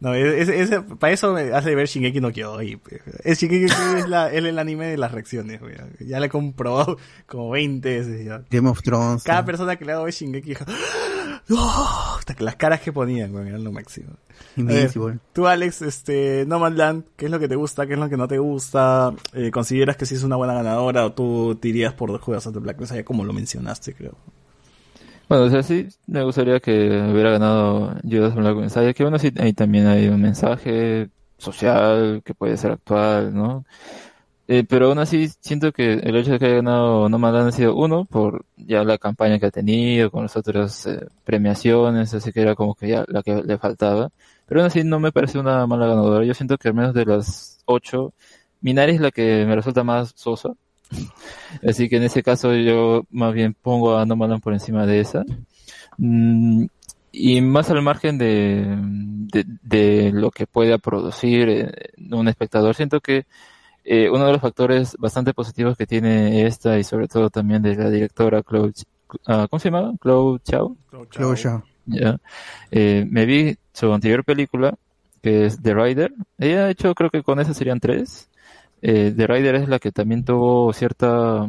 [0.00, 2.80] No, ese, ese- para eso me hace ver Shingeki no Kyojin.
[3.24, 3.66] Es Shingeki
[3.98, 5.60] es, la, es el anime de las reacciones.
[5.60, 5.74] güey.
[6.00, 8.24] Ya le he comprobado como 20 veces.
[8.26, 8.42] ya.
[8.50, 9.22] Game of Thrones.
[9.22, 10.64] Cada persona que le hago ver Shingeki dijo,
[11.50, 12.16] ¡Oh!
[12.18, 14.12] Hasta que las caras que ponían, güey, eran lo máximo.
[15.32, 17.86] Tú, Alex, este, No Man's Land, ¿qué es lo que te gusta?
[17.86, 19.12] ¿Qué es lo que no te gusta?
[19.32, 22.54] Eh, ¿Consideras que sí es una buena ganadora o tú te irías por Juegos of
[22.54, 24.16] the Black Messiah como lo mencionaste, creo?
[25.28, 26.70] Bueno, o sea, sí, me gustaría que
[27.10, 32.34] hubiera ganado Judas Black Messiah, que bueno, sí, ahí también hay un mensaje social que
[32.34, 33.64] puede ser actual, ¿no?
[34.48, 37.48] Eh, pero aún así siento que el hecho de que haya ganado No Man's Land
[37.48, 42.12] ha sido uno por ya la campaña que ha tenido con las otras eh, premiaciones,
[42.14, 44.10] así que era como que ya la que le faltaba.
[44.46, 46.24] Pero aún así no me parece una mala ganadora.
[46.24, 48.12] Yo siento que al menos de las ocho,
[48.60, 50.50] Minari es la que me resulta más sosa.
[51.66, 55.00] Así que en ese caso yo más bien pongo a No Land por encima de
[55.00, 55.24] esa.
[55.98, 56.66] Mm,
[57.12, 61.72] y más al margen de, de, de lo que pueda producir eh,
[62.10, 63.26] un espectador, siento que
[63.84, 67.74] eh, uno de los factores bastante positivos que tiene esta y sobre todo también de
[67.76, 68.84] la directora Chloe, Ch-
[69.26, 69.92] ah, ¿cómo se llama?
[70.00, 70.76] Chloe Chao.
[71.10, 71.62] Chloe Zhao.
[71.86, 72.16] Ya.
[72.70, 74.74] Eh, me vi su anterior película,
[75.20, 76.14] que es The Rider.
[76.38, 78.28] Ella ha hecho, creo que con esa serían tres.
[78.82, 81.46] Eh, The Rider es la que también tuvo cierta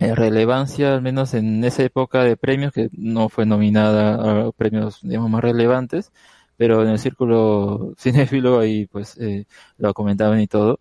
[0.00, 5.00] eh, relevancia, al menos en esa época de premios, que no fue nominada a premios,
[5.02, 6.10] digamos, más relevantes,
[6.56, 9.44] pero en el círculo cinéfilo ahí, pues, eh,
[9.78, 10.80] lo comentaban y todo.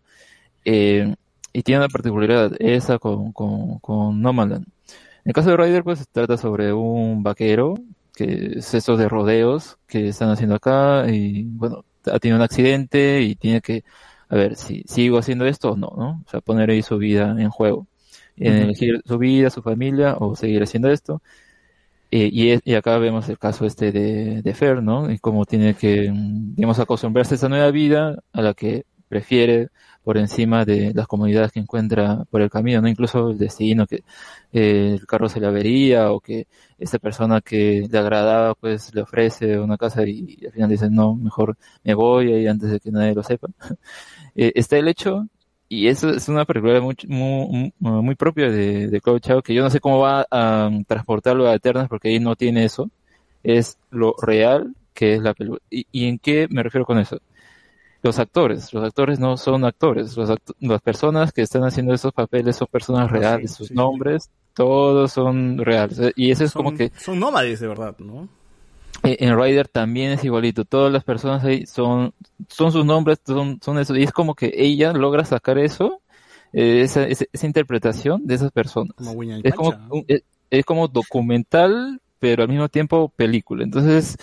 [0.65, 1.15] Eh,
[1.53, 4.65] y tiene una particularidad, esa con, con, con Nomadland.
[4.67, 7.75] En el caso de Rider, pues, trata sobre un vaquero,
[8.15, 13.21] que es eso de rodeos que están haciendo acá, y bueno, ha tenido un accidente
[13.21, 13.83] y tiene que,
[14.29, 16.23] a ver, si sigo haciendo esto o no, ¿no?
[16.25, 17.87] O sea, poner ahí su vida en juego.
[18.39, 21.21] En elegir su vida, su familia, o seguir haciendo esto.
[22.11, 25.11] Eh, y, es- y acá vemos el caso este de, de Fer, ¿no?
[25.11, 29.69] Y cómo tiene que, mm, digamos, acostumbrarse a esta nueva vida a la que prefiere
[30.03, 32.87] por encima de las comodidades que encuentra por el camino, ¿no?
[32.87, 34.03] Incluso el destino, que
[34.53, 36.47] eh, el carro se le avería o que
[36.77, 41.15] esta persona que le agradaba pues le ofrece una casa y, al final dice no,
[41.15, 43.47] mejor me voy ahí antes de que nadie lo sepa.
[44.35, 45.27] Eh, está el hecho
[45.69, 46.95] y eso es una película muy,
[47.79, 51.55] muy, propia de, de Zhao, que yo no sé cómo va a um, transportarlo a
[51.55, 52.89] Eternas porque ahí no tiene eso.
[53.43, 55.61] Es lo real que es la película.
[55.69, 57.19] ¿Y, y en qué me refiero con eso?
[58.01, 62.13] Los actores, los actores no son actores, los act- las personas que están haciendo esos
[62.13, 65.99] papeles son personas reales, sus nombres, todos son reales.
[65.99, 68.29] Eh, Y eso es como que Son nómades, de verdad, ¿no?
[69.03, 70.65] eh, en Rider también es igualito.
[70.65, 72.13] Todas las personas ahí son,
[72.47, 73.95] son sus nombres, son, son eso.
[73.95, 76.01] Y es como que ella logra sacar eso,
[76.53, 78.93] eh, esa, esa, esa interpretación de esas personas.
[78.95, 79.73] Como Es como,
[80.07, 83.63] es, es como documental, pero al mismo tiempo película.
[83.63, 84.17] Entonces,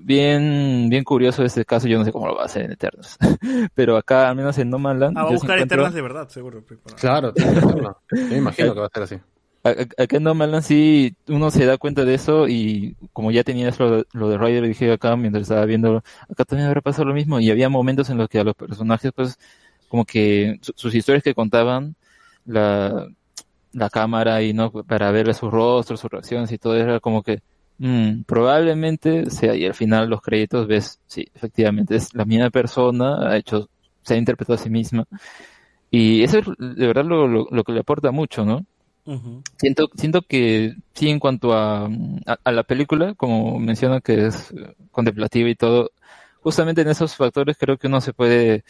[0.00, 1.88] bien, bien curioso este caso.
[1.88, 3.16] Yo no sé cómo lo va a hacer en Eternos.
[3.74, 6.02] pero acá, al menos en No Man's Land, Ah, va a buscar encuentro- eternas de
[6.02, 6.62] verdad, seguro.
[6.62, 7.96] para- Claro, tiene que hacerlo.
[8.12, 9.16] Yo me imagino que va a ser así.
[9.62, 13.44] Acá en No Man's Land sí uno se da cuenta de eso y como ya
[13.44, 17.04] tenías lo, de- lo de Ryder dije acá mientras estaba viendo, acá también habrá pasado
[17.06, 19.38] lo mismo y había momentos en los que a los personajes pues
[19.88, 21.94] como que su- sus historias que contaban
[22.46, 23.06] la,
[23.72, 27.42] la cámara y no para ver sus rostros, sus reacciones y todo era como que
[27.80, 33.28] mm, probablemente sea y al final los créditos ves, sí, efectivamente es la misma persona,
[33.28, 33.68] ha hecho,
[34.02, 35.04] se ha interpretado a sí misma
[35.90, 38.64] y eso es de verdad lo, lo, lo que le aporta mucho, ¿no?
[39.58, 44.54] Siento, siento que sí, en cuanto a, a, a la película, como menciona que es
[44.92, 45.90] contemplativa y todo,
[46.42, 48.64] justamente en esos factores creo que uno se puede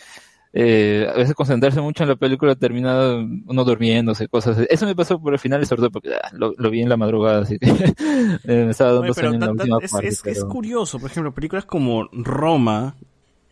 [0.52, 3.14] eh, a veces concentrarse mucho en la película, termina
[3.46, 4.66] uno durmiéndose, cosas así.
[4.70, 6.96] Eso me pasó por el final, sobre todo porque ah, lo, lo vi en la
[6.96, 7.66] madrugada, así que
[8.44, 10.08] me estaba dando Oye, pero sueño en la última es, parte.
[10.08, 12.96] es- curioso, por ejemplo, películas como Roma,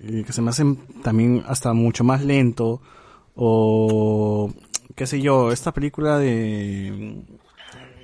[0.01, 2.81] eh, que se me hacen también hasta mucho más lento,
[3.37, 4.51] o
[4.97, 7.23] qué sé yo, esta película de...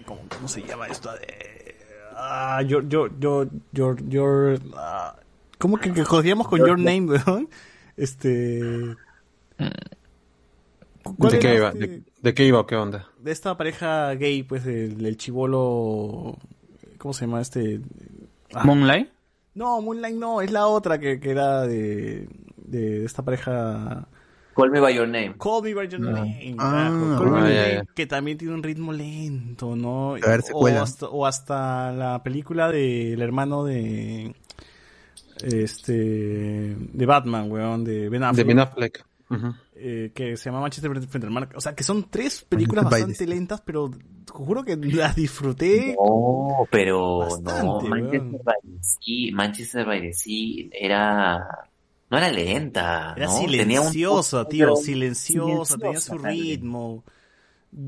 [0.06, 1.10] ¿Cómo, cómo se llama esto?
[1.12, 1.74] De...
[2.16, 5.16] Ah, yo, yo, yo, yo, yo, ah,
[5.58, 7.48] ¿Cómo que, que jodíamos con Your Name, weón?
[7.96, 8.96] Este...
[11.02, 11.68] ¿Cuál ¿De qué iba?
[11.68, 11.86] este?
[11.86, 13.08] ¿De, de qué iba o qué onda?
[13.20, 16.36] de esta pareja gay, pues, del, del chivolo...
[16.98, 17.80] ¿Cómo se llama este?
[18.54, 18.64] Ah.
[18.64, 19.10] Moonlight.
[19.54, 24.08] No, Moonlight no, es la otra que, que era de, de esta pareja...
[24.56, 25.34] Call me by your name.
[25.36, 26.54] Call me by your name.
[26.58, 30.14] Ah, Call ah, que también tiene un ritmo lento, ¿no?
[30.14, 34.34] A ver, o, hasta, o hasta la película del hermano de...
[35.42, 36.76] Este...
[36.76, 38.46] De Batman, weón, de Ben Affleck.
[38.46, 39.06] De Ben Affleck.
[39.76, 41.48] Eh, que se llama Manchester frente al mar.
[41.56, 43.90] O sea, que son tres películas bastante lentas, pero
[44.30, 45.96] juro que las disfruté.
[45.98, 47.90] No, pero Bastante, no, weón.
[47.90, 51.68] Manchester by the Sea, Manchester by the Sea era,
[52.10, 53.40] no era lenta, Era ¿no?
[53.40, 57.04] Tenía un silenciosa, tío, silenciosa, tenía su ritmo.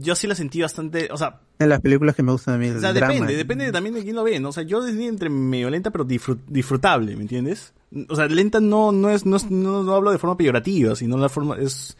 [0.00, 2.66] Yo sí la sentí bastante, o sea, En las películas que me gustan a mí,
[2.66, 3.12] el o sea, drama.
[3.14, 4.48] depende, depende también de quién lo ve, ¿no?
[4.48, 7.72] O sea, yo decidí entre medio lenta pero disfrut- disfrutable, ¿me entiendes?
[8.08, 11.16] O sea, lenta no, no es, no, es- no, no hablo de forma peyorativa, sino
[11.16, 11.96] la forma, es,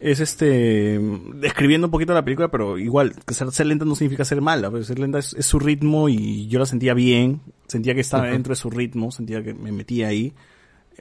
[0.00, 1.00] es este,
[1.36, 4.70] describiendo un poquito la película, pero igual, que ser, ser lenta no significa ser mala,
[4.70, 8.26] pero ser lenta es, es su ritmo y yo la sentía bien, sentía que estaba
[8.26, 10.34] dentro de su ritmo, sentía que me metía ahí.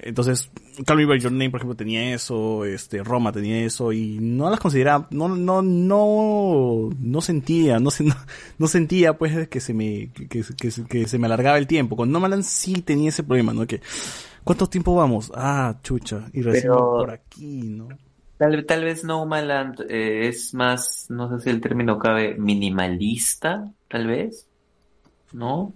[0.03, 0.49] Entonces,
[0.85, 4.49] Call Me By Your Name, por ejemplo, tenía eso, este, Roma tenía eso, y no
[4.49, 8.15] las consideraba, no, no, no, no sentía, no, se- no,
[8.59, 11.65] no sentía, pues, que se me, que, que, que se- que se me alargaba el
[11.67, 11.95] tiempo.
[11.95, 13.65] Con Nomaland sí tenía ese problema, ¿no?
[13.65, 13.81] Que,
[14.43, 15.31] ¿cuánto tiempo vamos?
[15.35, 17.87] Ah, chucha, y recién Pero- por aquí, ¿no?
[18.37, 22.35] Tal, tal vez No Man Land eh, es más, no sé si el término cabe,
[22.37, 24.47] minimalista, tal vez,
[25.33, 25.73] ¿no?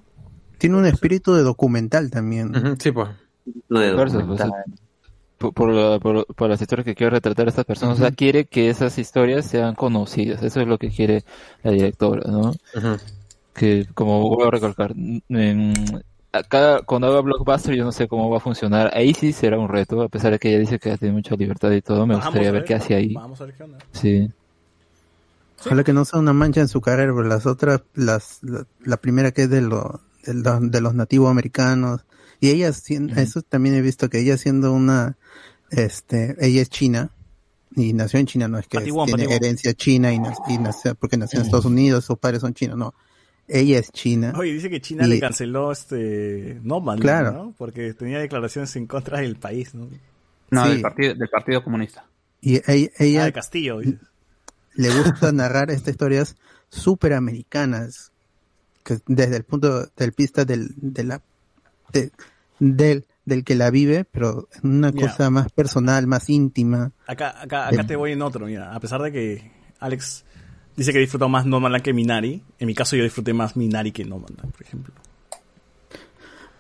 [0.60, 2.54] Tiene un espíritu de documental también.
[2.80, 3.10] Sí, pues.
[3.46, 4.52] De documental.
[5.38, 7.98] por, por, por- por las historias que quiere retratar estas personas.
[7.98, 10.44] O sea, quiere que esas historias sean conocidas.
[10.44, 11.24] Eso es lo que quiere
[11.64, 12.50] la directora, ¿no?
[12.52, 12.98] Ujú.
[13.54, 14.94] Que, como voy a recalcar,
[15.30, 15.74] en-
[16.32, 18.92] acá cuando haga Blockbuster yo no sé cómo va a funcionar.
[18.96, 21.72] Ahí sí será un reto, a pesar de que ella dice que tiene mucha libertad
[21.72, 22.06] y todo.
[22.06, 23.14] Me Vamos gustaría a ver qué hace ahí.
[23.14, 23.78] Vamos a ver qué onda.
[23.92, 24.30] Sí.
[25.66, 28.98] Ojalá que no sea una mancha en su carrera, pero las otras, las, la, la
[28.98, 32.02] primera que es de, lo, de, lo- de los nativos americanos,
[32.42, 32.70] y ella,
[33.16, 35.16] eso también he visto que ella siendo una,
[35.70, 37.12] este, ella es china,
[37.74, 41.16] y nació en China, no es que tiene herencia china y, nac- y nació, porque
[41.16, 42.94] nació en Estados Unidos, sus padres son chinos, no.
[43.48, 44.34] Ella es china.
[44.38, 47.32] Oye, dice que China Y- le canceló este Nomadland, Claro.
[47.32, 47.56] ¿no?
[47.58, 49.88] Porque tenía declaraciones en contra del país, ¿no?
[50.52, 50.72] No, Sí.
[50.72, 52.06] del partido, del partido comunista.
[52.42, 53.98] Y ella, Ah, ella de Castillo, dice.
[54.76, 56.36] le gusta narrar estas historias
[56.70, 58.12] súper americanas,
[58.84, 61.22] que desde el punto del vista del, de la,
[61.94, 62.12] de-
[62.62, 65.08] del, del que la vive, pero en una Mira.
[65.10, 66.92] cosa más personal, más íntima.
[67.08, 68.74] Acá, acá, acá te voy en otro, mira.
[68.74, 70.24] A pesar de que Alex
[70.78, 73.58] dice que disfrutó más No Man Land que Minari, en mi caso yo disfruté más
[73.58, 74.94] Minari que No Man Land, por ejemplo.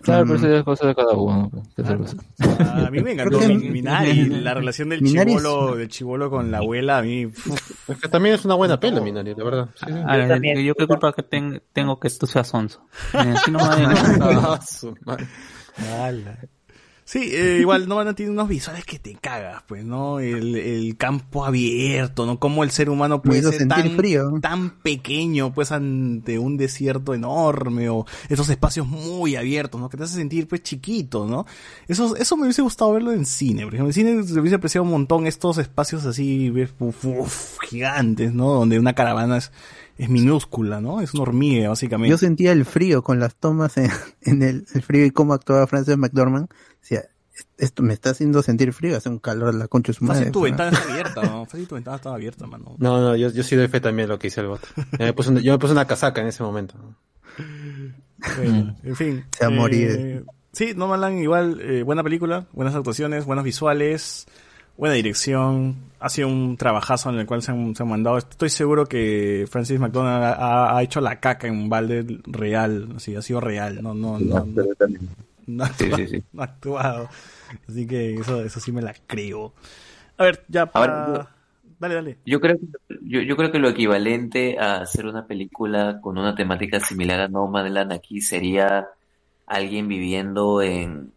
[0.02, 0.44] Claro, pero Mm.
[0.46, 1.48] eso es cosa de cada uno.
[1.52, 2.16] pues, ¿qué hacer, pues?
[2.60, 6.98] A mí me encantó Minari, la relación del es- chivolo, del chivolo con la abuela,
[6.98, 9.70] a mí, uf, Es que también es una buena pela, Minari, de verdad.
[9.76, 9.94] Sí, sí.
[10.08, 10.58] Ah, también.
[10.64, 12.84] yo qué culpa que ten- tengo que tú seas sonso.
[13.14, 13.66] Eh, así no me-
[14.22, 14.60] Ah,
[15.06, 15.28] madre.
[15.77, 16.38] Ala.
[17.11, 20.22] Sí, eh, igual No Man Land tiene unos visuales que te cagas, pues, ¿no?
[20.22, 22.40] El, el campo abierto, ¿no?
[22.40, 24.32] Como el ser humano puede ser tan, frío.
[24.40, 29.90] tan pequeño, pues, ante un desierto enorme o esos espacios muy abiertos, ¿no?
[29.90, 31.45] Que te hace sentir, pues, chiquito, ¿no?
[31.85, 33.90] Eso, eso me hubiese gustado verlo en cine, por ejemplo.
[33.90, 38.53] En cine se hubiese apreciado un montón estos espacios así, uf, uf, gigantes, ¿no?
[38.53, 39.51] Donde una caravana es,
[40.02, 41.00] es minúscula, ¿no?
[41.00, 42.10] Es una hormiga, básicamente.
[42.10, 43.92] Yo sentía el frío con las tomas en,
[44.24, 46.50] en el, el frío y cómo actuaba Frances McDormand.
[46.82, 47.04] Decía,
[47.60, 50.22] esto me está haciendo sentir frío, hace un calor de la concha su madre.
[50.22, 50.46] Fácil tu ¿no?
[50.46, 51.46] ventana está abierta, ¿no?
[51.46, 52.76] Fácil tu ventana estaba abierta, mano.
[52.80, 54.68] No, no, yo, yo sí doy fe también de lo que hice el bot.
[54.76, 56.74] Yo me puse una, yo me puse una casaca en ese momento.
[58.38, 59.26] Bueno, en fin.
[59.38, 59.92] Se va a morir.
[59.92, 64.26] Eh, sí, No Land igual, eh, buena película, buenas actuaciones, buenos visuales,
[64.82, 65.76] buena dirección.
[66.00, 68.18] Ha sido un trabajazo en el cual se han, se han mandado.
[68.18, 73.16] Estoy seguro que Francis McDonald ha, ha hecho la caca en un balde real, así,
[73.16, 74.43] ha sido real, no, no, no,
[75.45, 76.24] no, Sí, actuado, sí, sí.
[76.34, 77.10] no ha actuado.
[77.69, 79.53] Así que eso, eso sí me la creo.
[80.18, 81.30] A ver, ya para...
[81.80, 82.18] Dale, dale.
[82.26, 86.34] Yo creo, que- yo, yo creo que lo equivalente a hacer una película con una
[86.34, 88.88] temática similar a Nomadland aquí sería
[89.45, 91.11] alguien viviendo en,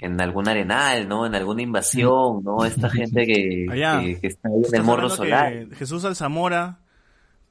[0.00, 1.26] en algún arenal, ¿no?
[1.26, 2.64] En alguna invasión, ¿no?
[2.64, 4.00] Esta gente que, Allá.
[4.00, 5.68] que, que está ahí en el morro solar.
[5.74, 6.78] Jesús Alzamora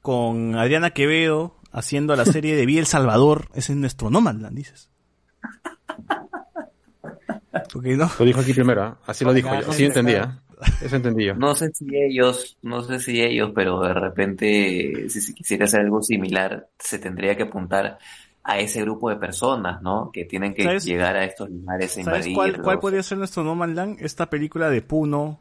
[0.02, 3.48] con Adriana Quevedo haciendo la serie de Vía El Salvador.
[3.54, 4.90] Ese es nuestro Nomadland, dices.
[7.72, 8.10] Porque no.
[8.18, 8.98] Lo dijo aquí primero, ¿ah?
[9.06, 9.70] así lo dijo Acá, yo.
[9.70, 10.40] Así entendía.
[10.82, 11.34] Eso entendí yo.
[11.34, 15.80] No sé si ellos, no sé si ellos, pero de repente, si se quisiera hacer
[15.80, 17.98] algo similar, se tendría que apuntar
[18.50, 20.10] a ese grupo de personas, ¿no?
[20.12, 20.84] Que tienen que ¿Sabes?
[20.84, 23.98] llegar a estos lugares ¿Sabes cuál, cuál podría ser nuestro No Man's Land?
[24.00, 25.40] Esta película de Puno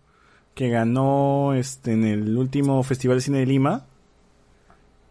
[0.54, 3.86] que ganó este en el último Festival de Cine de Lima.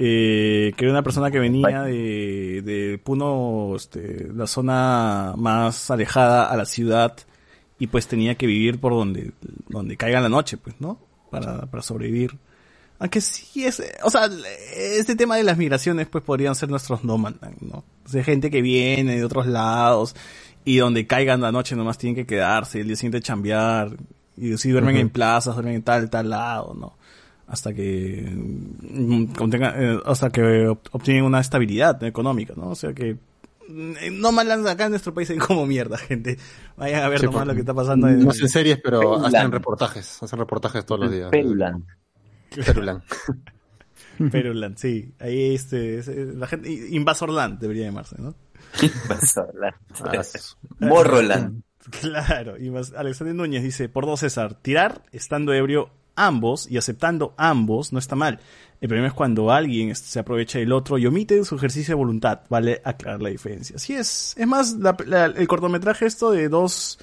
[0.00, 6.44] Eh, que era una persona que venía de, de Puno, este, la zona más alejada
[6.44, 7.16] a la ciudad
[7.80, 9.32] y pues tenía que vivir por donde,
[9.68, 11.00] donde caiga la noche, pues, ¿no?
[11.30, 12.38] Para, para sobrevivir.
[13.00, 14.28] Aunque sí es, o sea,
[14.76, 17.84] este tema de las migraciones pues podrían ser nuestros nómadas, ¿no?
[18.04, 20.16] O sea, gente que viene de otros lados
[20.64, 23.96] y donde caigan la noche nomás tienen que quedarse, el día siguiente chambear
[24.36, 26.96] y si duermen en plazas, duermen en tal, tal lado, ¿no?
[27.46, 32.70] Hasta que mm, contengan, eh, hasta que ob- obtienen una estabilidad económica, ¿no?
[32.70, 33.16] O sea que
[33.68, 36.36] mm, no mal acá en nuestro país hay como mierda, gente.
[36.76, 39.24] Vayan a ver Sí, nomás pues, lo que está pasando en No hacen series, pero
[39.24, 40.22] hacen reportajes.
[40.22, 41.30] Hacen reportajes todos los días.
[42.54, 43.02] Peruland.
[44.32, 45.12] Peruland, sí.
[45.20, 48.34] Ahí este, es- es- la gente, Invasorland debería llamarse, ¿no?
[48.82, 49.74] Invasorland.
[50.04, 50.22] Ah,
[50.80, 51.62] Morroland.
[52.00, 52.56] Claro.
[52.58, 57.98] Invas- Alexander Núñez dice, por dos César, tirar estando ebrio ambos y aceptando ambos no
[58.00, 58.40] está mal.
[58.80, 62.40] El problema es cuando alguien se aprovecha del otro y omite su ejercicio de voluntad.
[62.48, 63.76] Vale aclarar la diferencia.
[63.76, 64.34] Así es.
[64.36, 66.98] Es más, la- la- el cortometraje esto de dos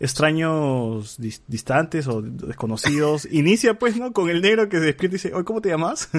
[0.00, 4.12] extraños dis- distantes o desconocidos inicia pues, ¿no?
[4.12, 6.08] Con el negro que se despierta y dice, ¿cómo te llamas?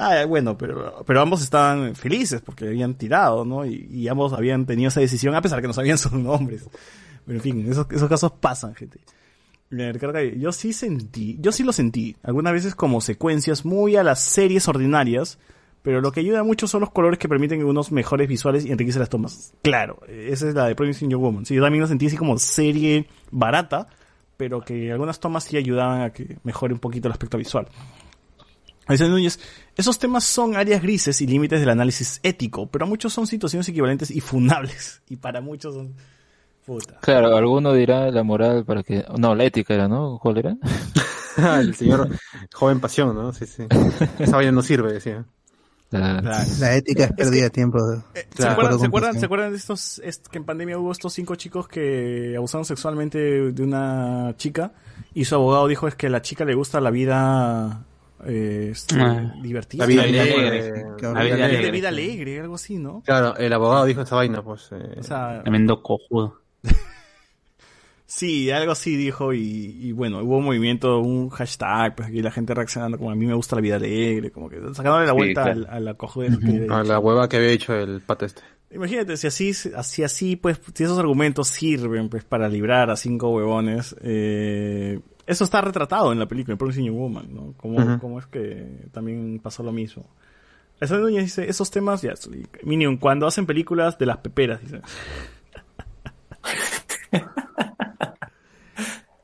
[0.00, 3.66] Ah, bueno, pero, pero ambos estaban felices porque habían tirado, ¿no?
[3.66, 6.62] Y, y ambos habían tenido esa decisión a pesar que no sabían sus nombres.
[7.26, 9.00] Pero en fin, esos, esos casos pasan, gente.
[10.38, 14.68] Yo sí sentí, yo sí lo sentí, algunas veces como secuencias muy a las series
[14.68, 15.40] ordinarias,
[15.88, 19.00] pero lo que ayuda mucho son los colores que permiten unos mejores visuales y enriquecen
[19.00, 19.54] las tomas.
[19.62, 21.46] Claro, esa es la de Promising Young Woman.
[21.46, 23.88] Sí, yo también lo sentí así como serie barata,
[24.36, 27.68] pero que algunas tomas sí ayudaban a que mejore un poquito el aspecto visual.
[28.84, 29.40] Alexander Núñez,
[29.76, 34.10] esos temas son áreas grises y límites del análisis ético, pero muchos son situaciones equivalentes
[34.10, 35.00] y funables.
[35.08, 35.94] Y para muchos son...
[36.66, 36.98] Puta.
[37.00, 39.06] Claro, alguno dirá la moral para que...
[39.16, 40.18] No, la ética era, ¿no?
[40.20, 40.54] ¿Cuál era?
[41.60, 42.10] el señor
[42.52, 43.32] joven pasión, ¿no?
[43.32, 43.64] Sí, sí.
[44.18, 45.24] Esa vaina no sirve, decía.
[45.90, 47.78] La ética es pérdida de tiempo.
[48.14, 48.52] ¿Se Claro.
[48.52, 49.20] acuerdan, ¿se acuerdan, pasión.
[49.20, 53.18] ¿Se acuerdan de estos, est- que en pandemia hubo estos cinco chicos que abusaron sexualmente
[53.52, 54.72] de una chica
[55.14, 57.84] y su abogado dijo es que a la chica le gusta la vida
[58.26, 59.32] eh, este, Ah.
[59.40, 59.84] divertida?
[59.84, 60.62] La vida alegre.
[60.64, 60.70] sí.
[61.02, 61.70] La La vida vida alegre.
[61.70, 63.00] vida alegre, algo así, ¿no?
[63.06, 64.68] Claro, el abogado dijo esa vaina, pues.
[64.72, 66.40] eh, O sea, Tremendo cojudo.
[68.10, 72.30] Sí, algo así dijo y, y bueno, hubo un movimiento, un hashtag, pues aquí la
[72.30, 75.16] gente reaccionando como a mí me gusta la vida alegre, como que sacándole la Sí,
[75.18, 75.60] vuelta claro.
[75.60, 76.32] al- a la cojudez
[76.70, 78.40] a la hueva que había hecho el pata este.
[78.70, 83.28] Imagínate, si así, así, así, pues, si esos argumentos sirven, pues, para librar a cinco
[83.28, 87.54] huevones, eh, eso está retratado en la película, en Promising Young Woman, ¿no?
[87.58, 87.98] Como, Ujú.
[87.98, 90.06] como es que también pasó lo mismo.
[90.80, 92.14] Alessandro Núñez dice, esos temas, ya,
[92.62, 94.80] Minion, cuando hacen películas de las peperas, dice.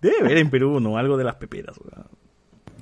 [0.05, 0.99] Debe haber en Perú, ¿no?
[0.99, 1.77] Algo de las peperas.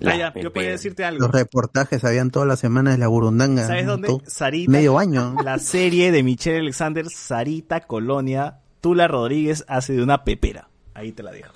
[0.05, 1.20] Ah, ya, yo podía decirte algo.
[1.20, 3.65] Los reportajes habían toda la semana de la burundanga.
[3.65, 4.09] ¿Sabes dónde?
[4.09, 4.73] Todo- Sarita.
[4.73, 5.36] Medio año.
[5.44, 10.68] La serie de Michelle Alexander, Sarita Colonia, Tula Rodríguez hace de una pepera.
[10.94, 11.52] Ahí te la dejo.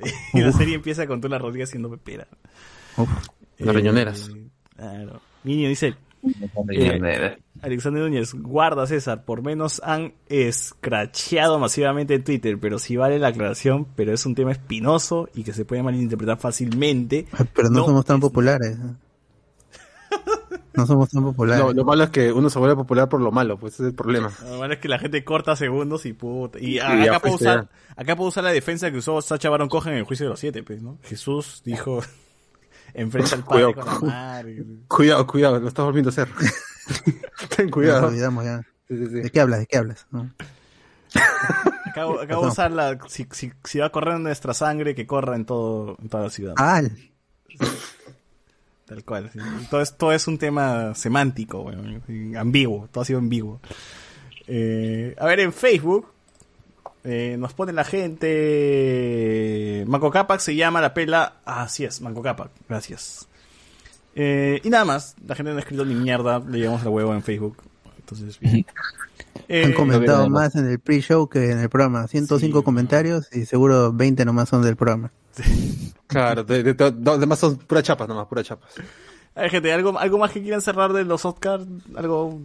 [0.32, 2.26] Y la serie empieza con Tula Rodríguez siendo pepera.
[3.58, 4.30] Las riñoneras.
[4.74, 5.20] Claro.
[5.44, 5.94] Niño dice.
[6.66, 7.32] riñoneras.
[7.32, 13.18] eh, Alexander Núñez, guarda César, por menos han escracheado masivamente en Twitter, pero sí vale
[13.18, 17.26] la aclaración, pero es un tema espinoso y que se puede malinterpretar fácilmente.
[17.54, 18.76] Pero no, somos tan populares.
[20.74, 21.64] No somos tan populares.
[21.64, 23.88] Lo, lo malo es que uno se vuelve popular por lo malo, pues ese es
[23.90, 24.32] el problema.
[24.44, 26.58] Lo malo es que la gente corta segundos y puta.
[26.58, 29.92] Y, a- acá, puedo usar, acá puedo usar la defensa que usó Sacha Baron Cohen
[29.92, 30.98] en el juicio de los siete, pues, ¿no?
[31.02, 32.00] Jesús dijo,
[32.94, 33.74] enfrenta al padre Cuidado.
[33.98, 34.64] con la madre.
[34.88, 36.28] Cuidado, cuidado, lo estás volviendo a hacer.
[37.56, 38.02] Ten cuidado.
[38.02, 38.62] Nos olvidamos ya.
[38.88, 39.60] ¿De qué hablas?
[39.60, 40.06] ¿De qué hablas?
[40.10, 40.30] No.
[41.86, 45.36] Acabo, acabo de usar la, si, si, si va a correr nuestra sangre, que corra
[45.36, 46.54] en todo, en toda la ciudad.
[46.56, 46.80] Ah,
[48.86, 49.30] Tal cual.
[49.32, 49.38] sí.
[49.70, 52.00] Todo, es, todo es un tema semántico, bueno,
[52.38, 53.60] ambiguo, todo ha sido ambiguo.
[54.46, 56.08] Eh, a ver, en Facebook,
[57.04, 59.84] Eh, nos pone la gente.
[59.88, 61.40] Manco Capac se llama la pela.
[61.44, 62.50] Así es, Manco Capac.
[62.68, 63.26] Gracias.
[64.14, 65.16] Eh, y nada más.
[65.26, 66.38] La gente no ha escrito ni mierda.
[66.40, 67.56] Le llevamos al huevo en Facebook.
[67.98, 68.64] Entonces, bien.
[69.48, 72.06] Eh, Han comentado más en el pre-show que en el programa.
[72.06, 75.10] 105 comentarios y seguro 20 nomás son del programa.
[76.06, 78.70] Claro, de, de, de- los demás son puras chapas nomás, puras chapas.
[79.34, 81.64] Hay gente, ¿algo, ¿algo más que quieran cerrar de los Oscars?
[81.96, 82.38] Algo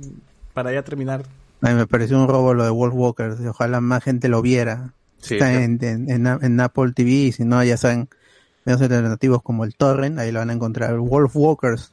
[0.53, 1.23] para ya terminar.
[1.61, 3.41] A mí me pareció un robo lo de Wolf Walkers.
[3.41, 4.93] Ojalá más gente lo viera.
[5.19, 5.55] Sí, Está sí.
[5.63, 7.09] en, en, en, en Apple TV.
[7.11, 8.07] Y si no, ya saben,
[8.67, 10.19] medios alternativos como el Torrent.
[10.19, 10.97] Ahí lo van a encontrar.
[10.99, 11.91] Wolf Walkers.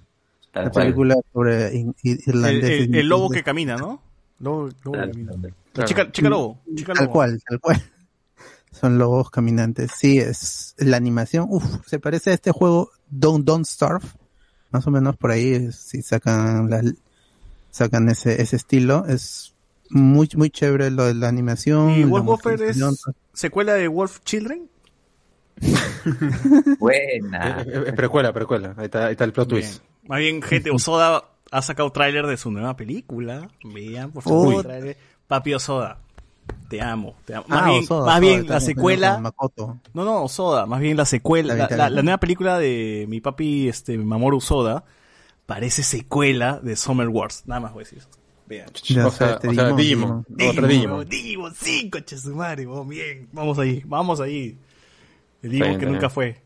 [0.52, 0.84] Tal La cual.
[0.84, 2.80] película sobre in- ir- El, irlandeses.
[2.88, 4.02] el- el lobo que camina, ¿no?
[4.40, 5.32] Lobo, lobo que camina.
[5.74, 6.60] La chica, chica lobo.
[6.74, 7.12] Chica Tal lobo.
[7.12, 7.82] cual, tal cual.
[8.72, 9.92] Son lobos caminantes.
[9.96, 11.46] Sí, es la animación.
[11.48, 14.06] Uf, se parece a este juego Don't Don't Starve.
[14.70, 16.82] Más o menos por ahí, si sacan la,
[17.70, 19.06] sacan ese, ese estilo.
[19.06, 19.54] Es
[19.90, 21.90] muy, muy chévere lo de la animación.
[21.90, 22.78] ¿Y Wolf Walker es
[23.32, 24.68] secuela de Wolf Children?
[26.78, 27.62] Buena.
[27.62, 28.74] Eh, eh, precuela, precuela.
[28.76, 29.82] Ahí está, ahí está el plot twist.
[30.06, 33.48] Más bien, gente, Osoda ha sacado tráiler de su nueva película.
[33.64, 34.66] Vean, por favor.
[35.26, 35.98] Papi Osoda.
[36.68, 37.46] Te amo, te amo.
[37.48, 39.32] Ah, Más bien, Osoda, más Osoda, bien la secuela.
[39.94, 40.66] No, no, Osoda.
[40.66, 41.54] Más bien la secuela.
[41.54, 41.94] Bien, La, la- bien.
[41.96, 44.84] la nueva película de mi papi, este, Mamoru Osoda,
[45.46, 47.44] parece secuela de Summer Wars.
[47.46, 48.08] Nada más voy a decir eso.
[48.46, 48.68] Vean.
[48.84, 50.68] Ya O sea, este o sea, Digimon, Digimon.
[50.68, 51.08] Digimon.
[51.08, 53.26] Digimon, sí, coche su madre, vamos bien.
[53.32, 54.58] Vamos ahí, vamos ahí.
[55.48, 56.42] Digimon bien, que nunca fue.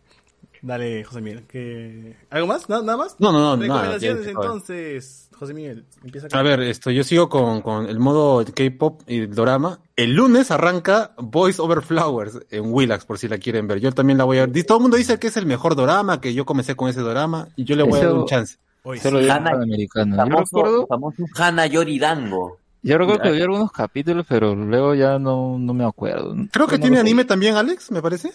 [0.60, 1.44] Dale, José Miguel.
[1.47, 2.68] ¿qué- ¿Algo más?
[2.68, 3.15] ¿Nada, nada más?
[3.20, 5.85] No, no, no, Recomendaciones entonces, José Miguel.
[6.02, 9.78] Empieza A ver, esto, yo sigo con, con el modo K-pop y el dorama.
[9.94, 13.78] El lunes arranca Voice Over Flowers en Willax, por si la quieren ver.
[13.78, 14.65] Yo también la voy a ver.
[14.65, 17.47] Todo el mundo dice que es el mejor dorama, que yo comencé con ese dorama,
[17.55, 18.57] y yo le voy a dar un chance.
[19.01, 20.17] Solo Hana- Panamericano.
[20.17, 22.59] Yo famoso, recuerdo, famoso Hana Yoridango.
[22.83, 26.35] yo recuerdo que vi algunos capítulos, pero luego ya no, no me acuerdo.
[26.51, 28.33] Creo que No tiene anime también, Alex, me parece.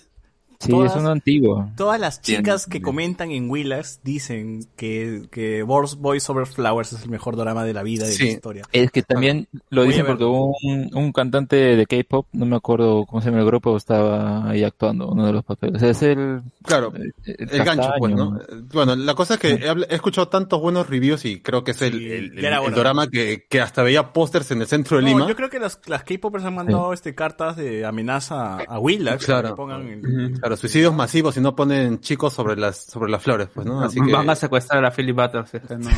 [0.64, 1.70] Sí, Todas- es uno antiguo.
[1.76, 2.84] Todas las chicas que Bien.
[2.84, 7.84] comentan en Willax dicen que, que Boys Over Flowers es el mejor drama de la
[7.84, 8.24] vida de Sí.
[8.26, 8.64] la historia.
[8.72, 13.22] Es que también lo dicen porque un, un cantante de K-pop, no me acuerdo cómo
[13.22, 15.82] se llama el grupo, estaba ahí actuando uno de los papeles.
[15.84, 16.42] Es el.
[16.64, 18.40] Claro, el, El gancho, pues, ¿no?
[18.74, 22.02] Bueno, la cosa es que he, escuchado tantos buenos reviews y creo que es el,
[22.12, 22.70] el, el hora.
[22.76, 25.28] dorama que, que hasta veía pósters en el centro de No, Lima.
[25.28, 29.50] yo creo que las, las K-popers han mandado este, cartas de amenaza a Willax Claro.
[29.50, 33.48] que pongan el- Claro, suicidios masivos si no ponen chicos sobre las sobre las flores,
[33.54, 33.82] pues, ¿no?
[33.82, 35.54] Así que Van a secuestrar a Philip Butters.
[35.54, 35.90] es que no.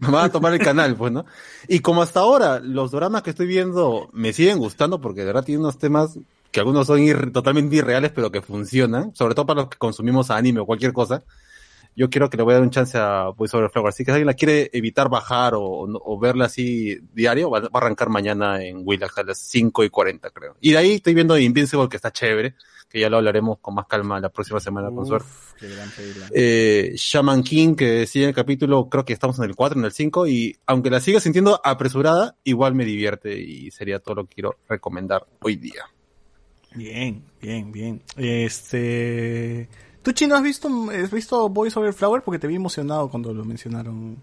[0.12, 1.24] van a tomar el canal, pues, ¿no?
[1.68, 5.44] Y como hasta ahora los dramas que estoy viendo me siguen gustando porque de verdad
[5.44, 6.18] tienen unos temas
[6.50, 10.30] que algunos son ir- totalmente irreales pero que funcionan, sobre todo para los que consumimos
[10.30, 11.22] anime o cualquier cosa.
[11.96, 13.88] Yo quiero que le voy a dar un chance a Voice Over Flower.
[13.88, 17.68] Así que si alguien la quiere evitar bajar o, o verla así diario, va, va
[17.74, 20.54] a arrancar mañana en Willax a las 5 y 40, creo.
[20.60, 22.54] Y de ahí estoy viendo Invincible, que está chévere,
[22.90, 25.28] que ya lo hablaremos con más calma la próxima semana, con suerte.
[25.60, 26.26] Qué gran película.
[26.32, 29.92] Eh, Shaman King, que sigue el capítulo, creo que estamos en el 4, en el
[29.92, 34.34] 5, y aunque la siga sintiendo apresurada, igual me divierte y sería todo lo que
[34.34, 35.84] quiero recomendar hoy día.
[36.74, 38.02] Bien, bien, bien.
[38.16, 39.68] Este.
[40.02, 42.22] ¿Tú, Chino, has visto, has visto Boys Over Flower?
[42.22, 44.16] Porque te vi emocionado cuando lo mencionaron.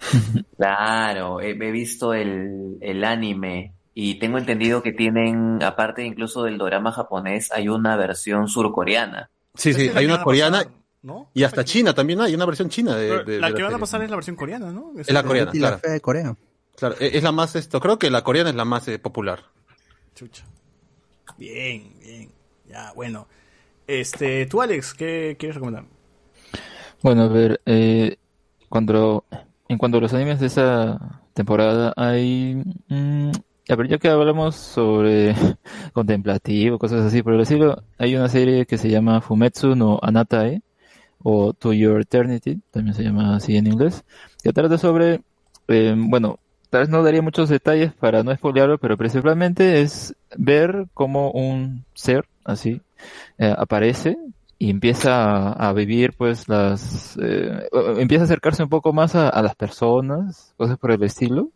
[0.56, 6.58] Claro, he, he visto el, el anime y tengo entendido que tienen, aparte incluso del
[6.58, 9.30] dorama japonés, hay una versión surcoreana.
[9.54, 10.64] Sí, sí, hay una coreana
[11.02, 11.30] ¿no?
[11.32, 13.78] y hasta china también hay una versión china de, de- la de que van a
[13.78, 14.92] pasar es la versión coreana, ¿no?
[14.98, 16.36] Es la coreana, Y la fea de Corea.
[16.76, 19.44] Claro, e- es la más esto, creo que la coreana es la más eh, popular.
[20.14, 20.44] Chucha.
[21.38, 22.30] Bien, bien.
[22.68, 23.26] Ya, bueno.
[23.86, 25.84] Este, tú, Alex, ¿qué quieres recomendar?
[27.02, 28.16] Bueno, a ver, eh,
[28.68, 29.24] cuando,
[29.68, 33.30] en cuanto a los animes de esa temporada, hay, mm,
[33.68, 35.34] a ver, ya que hablamos sobre
[35.92, 40.62] contemplativo, cosas así por estilo, hay una serie que se llama Fumetsu no Anatae,
[41.22, 44.04] o To Your Eternity, también se llama así en inglés,
[44.42, 45.22] que trata sobre,
[45.68, 50.86] eh, bueno, tal vez no daría muchos detalles para no spoilearlo, pero principalmente es ver
[50.92, 52.82] cómo un ser así
[53.38, 54.18] eh, aparece
[54.58, 57.68] y empieza a, vivir pues las eh,
[57.98, 61.50] empieza a acercarse un poco más a las personas cosas por el estilo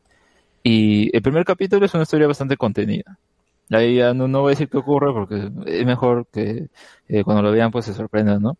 [0.69, 3.19] y el primer capítulo es una historia bastante contenida
[3.71, 6.69] ahí ya no, no voy a decir qué ocurre porque es mejor que
[7.09, 8.57] eh, cuando lo vean pues se sorprendan no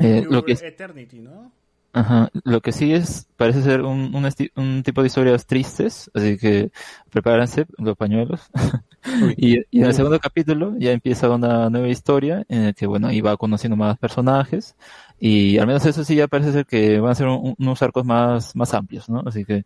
[0.00, 1.52] Eh, lo que Eternity, ¿no?
[1.96, 4.12] Ajá, lo que sí es, parece ser un,
[4.56, 6.72] un, tipo de historias tristes, así que
[7.10, 8.40] prepárense los pañuelos.
[9.36, 13.06] y, y en el segundo capítulo ya empieza una nueva historia en el que, bueno,
[13.06, 14.74] ahí va conociendo más personajes
[15.20, 18.04] y al menos eso sí ya parece ser que van a ser un- unos arcos
[18.04, 19.22] más, más amplios, ¿no?
[19.24, 19.64] Así que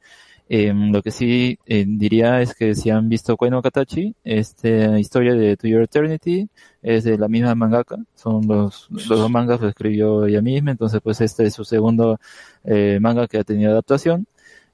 [0.51, 5.35] Em, lo que sí eh, diría es que si han visto Koino Katachi, esta historia
[5.35, 6.49] de To Your Eternity
[6.81, 11.21] es de la misma mangaka, son los, dos mangas lo escribió ella misma, entonces pues
[11.21, 12.19] este es su segundo
[12.65, 14.27] eh, manga que ha tenido adaptación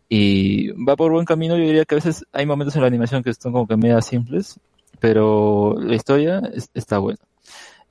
[0.08, 3.22] y va por buen camino, yo diría que a veces hay momentos en la animación
[3.24, 4.60] que son como que media simples,
[5.00, 7.18] pero la historia es- está buena.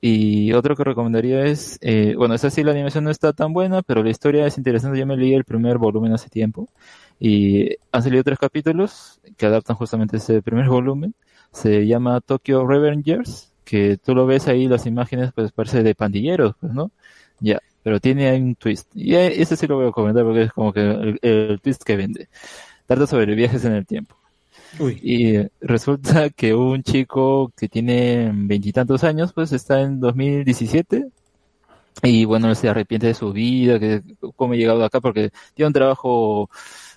[0.06, 3.80] Y otro que recomendaría es, eh, bueno, esa sí la animación no está tan buena,
[3.80, 4.98] pero la historia es interesante.
[4.98, 6.68] Yo me leí el primer volumen hace tiempo
[7.18, 11.14] y han salido tres capítulos que adaptan justamente ese primer volumen.
[11.52, 16.54] Se llama Tokyo Revengers, que tú lo ves ahí, las imágenes, pues parece de pandilleros,
[16.60, 16.90] pues, ¿no?
[17.40, 18.94] Ya, pero tiene ahí un twist.
[18.94, 21.96] Y eh, ese sí lo voy a comentar porque es como que el, twist que
[21.96, 22.28] vende.
[22.86, 24.16] Trata sobre viajes en el tiempo.
[24.78, 31.08] Y resulta que un chico que tiene veintitantos años, pues está en 2017
[32.02, 34.02] y bueno, se arrepiente de su vida, que
[34.36, 36.50] cómo he llegado acá, porque tiene un trabajo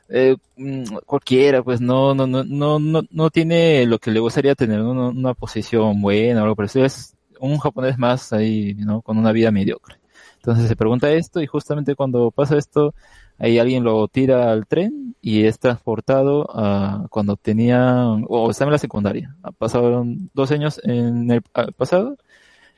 [0.10, 4.56] eh, mm, cualquiera, pues no, no, no, no, no, no tiene lo que le gustaría
[4.56, 5.10] tener, ¿no?
[5.10, 6.84] una, posición buena o algo por eso.
[6.84, 9.02] Es un japonés más ahí, ¿no?
[9.02, 9.98] Con una vida mediocre.
[10.38, 12.94] Entonces se pregunta esto y justamente cuando pasa esto,
[13.40, 18.72] ahí alguien lo tira al tren y es transportado a cuando tenía, o está en
[18.72, 19.36] la secundaria.
[19.58, 21.42] Pasaron dos años en el
[21.76, 22.18] pasado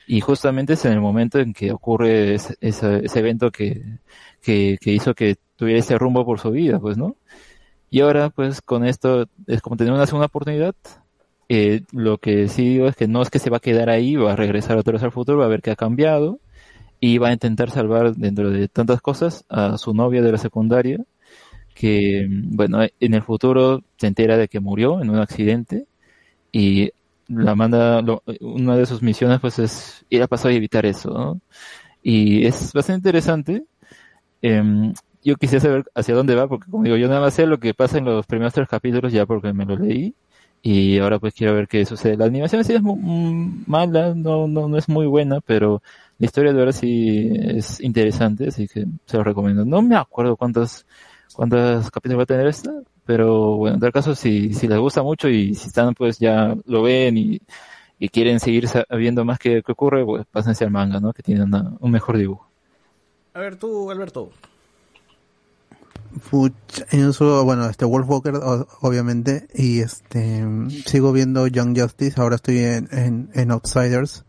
[0.06, 3.98] y justamente es en el momento en que ocurre ese, evento que,
[4.42, 7.16] que, que hizo que tuviera ese rumbo por su vida, pues, ¿no?
[7.90, 10.74] Y ahora, pues, con esto es como tener una segunda oportunidad.
[11.48, 14.14] Eh, lo que sí digo es que no es que se va a quedar ahí,
[14.16, 16.38] va a regresar otra vez al futuro, va a ver qué ha cambiado
[17.00, 20.98] y va a intentar salvar dentro de tantas cosas a su novia de la secundaria
[21.74, 25.86] que, bueno, en el futuro se entera de que murió en un accidente
[26.52, 26.90] y
[27.28, 31.10] la manda, lo- una de sus misiones pues es ir al pasado y evitar eso,
[31.12, 31.40] ¿no?
[32.02, 33.64] Y es bastante interesante.
[34.42, 37.58] Em, yo quisiera saber hacia dónde va, porque como digo, yo nada más sé lo
[37.60, 40.14] que pasa en los primeros tres capítulos ya porque me lo leí.
[40.62, 42.16] Y ahora pues quiero ver qué sucede.
[42.16, 45.82] La animación sí es mu- mm, mala, no, no, no es muy buena, pero
[46.20, 49.64] la historia de verdad sí es interesante, así que se lo recomiendo.
[49.64, 50.86] No me acuerdo cuántos,
[51.34, 52.70] cuántos capítulos va a tener esta,
[53.04, 56.54] pero bueno, en tal caso si, si les gusta mucho y si están pues ya
[56.66, 57.40] lo ven y,
[57.98, 61.12] y quieren seguir sabiendo más qué, qué ocurre, pues pásense al manga, ¿no?
[61.12, 62.46] Que tiene una- un mejor dibujo.
[63.34, 64.30] A ver, tú, Alberto.
[66.28, 68.34] Pucha, yo solo, bueno, este Wolf Walker,
[68.80, 70.44] obviamente, y este,
[70.84, 74.24] sigo viendo Young Justice, ahora estoy en, en, en Outsiders,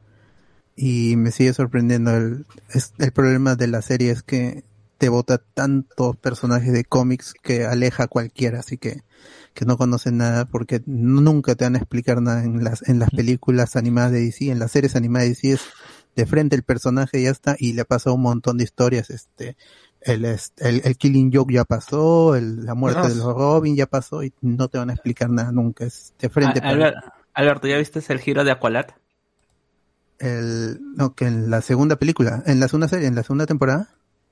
[0.76, 4.64] y me sigue sorprendiendo el, es, el problema de la serie es que
[4.98, 9.04] te bota tantos personajes de cómics que aleja a cualquiera, así que,
[9.54, 13.10] que no conocen nada, porque nunca te van a explicar nada en las, en las
[13.10, 15.62] películas animadas de DC, en las series animadas de DC es
[16.16, 19.56] de frente el personaje y ya está, y le pasa un montón de historias, este,
[20.02, 23.88] el, est- el, el Killing Joke ya pasó, el- la muerte de los Robin ya
[23.88, 26.96] pasó y no te van a explicar nada nunca, es de frente para Albert-
[27.34, 28.88] Alberto, ¿ya viste el giro de Aqualad?
[30.22, 33.90] El, no, que en la segunda película, en la segunda serie, en la segunda temporada.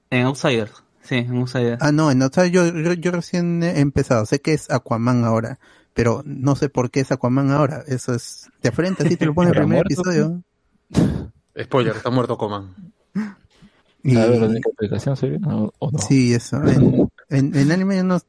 [0.09, 1.82] En Outsiders, sí, en Outsiders.
[1.82, 5.59] Ah, no, en otra yo, yo, yo recién he empezado, sé que es Aquaman ahora,
[5.93, 9.34] pero no sé por qué es Aquaman ahora, eso es de frente, así te lo
[9.34, 10.43] pone el ¿Está primer muerto, episodio.
[11.61, 12.74] Spoiler, está muerto Coman.
[14.03, 15.27] Y- A ver, la única explicación, ¿sí?
[15.45, 16.00] ¿O, o no?
[16.00, 16.58] Sí, eso.
[16.68, 18.19] En, en, en anime yo no,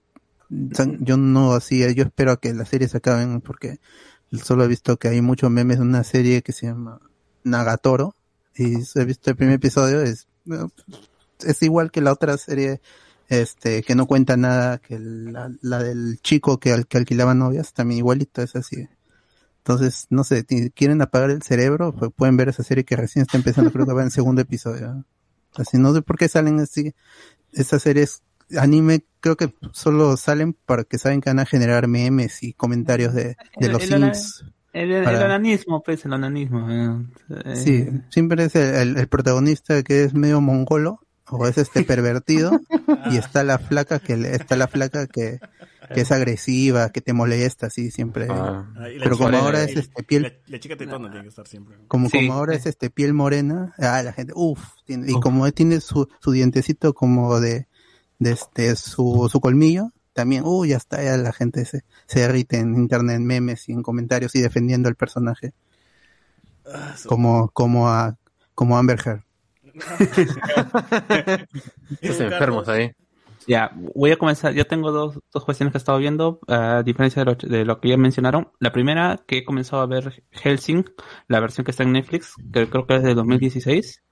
[1.01, 3.79] yo no hacía, yo espero a que las series acaben porque
[4.43, 7.01] solo he visto que hay muchos memes de una serie que se llama
[7.45, 8.15] Nagatoro
[8.55, 10.27] y he visto el primer episodio, es,
[11.41, 12.81] es igual que la otra serie
[13.29, 17.73] este que no cuenta nada que la, la del chico que, al, que alquilaba novias,
[17.73, 18.89] también igualito es así.
[19.59, 23.23] Entonces, no sé, si quieren apagar el cerebro, pues pueden ver esa serie que recién
[23.23, 25.05] está empezando, creo que va en el segundo episodio.
[25.55, 26.95] Así, no sé por qué salen así.
[27.53, 28.23] Esas series
[28.59, 33.15] anime creo que solo salen para que saben que van a generar memes y comentarios
[33.15, 34.45] de, de El- los el sims.
[34.73, 35.17] El, el para-
[35.85, 36.71] pues, el ananismo.
[36.71, 37.05] eh,
[37.45, 41.83] eh, Sí, siempre es el, el- el protagonista que es medio mongolo o es este
[41.85, 42.61] pervertido
[43.11, 45.39] y está la flaca que le- está la flaca que,
[45.95, 48.27] que es agresiva, que te molesta, así siempre.
[48.31, 51.47] Ah, la Pero como ahora es este piel La, la chica tetona tiene que estar
[51.49, 51.77] siempre.
[51.89, 52.19] como, Sí.
[52.19, 56.31] como ahora es este piel morena, ah, la gente, uff, y como tiene su, su
[56.33, 57.67] dientecito como de,
[58.21, 62.59] de este, su, su colmillo, también, uy, ya está, ya la gente se, se derrite
[62.59, 65.53] en internet, en memes y en comentarios y defendiendo al personaje.
[67.07, 68.17] Como, como a,
[68.55, 69.23] como Amber Heard.
[72.01, 72.93] Esos enfermos ahí.
[73.47, 74.53] Ya, voy a comenzar.
[74.53, 77.81] Yo tengo dos, dos cuestiones que he estado viendo, a diferencia de lo, de lo
[77.81, 78.53] que ya mencionaron.
[78.61, 80.85] La primera, que he comenzado a ver Helsing,
[81.27, 84.03] la versión que está en Netflix, que creo que es de 2016.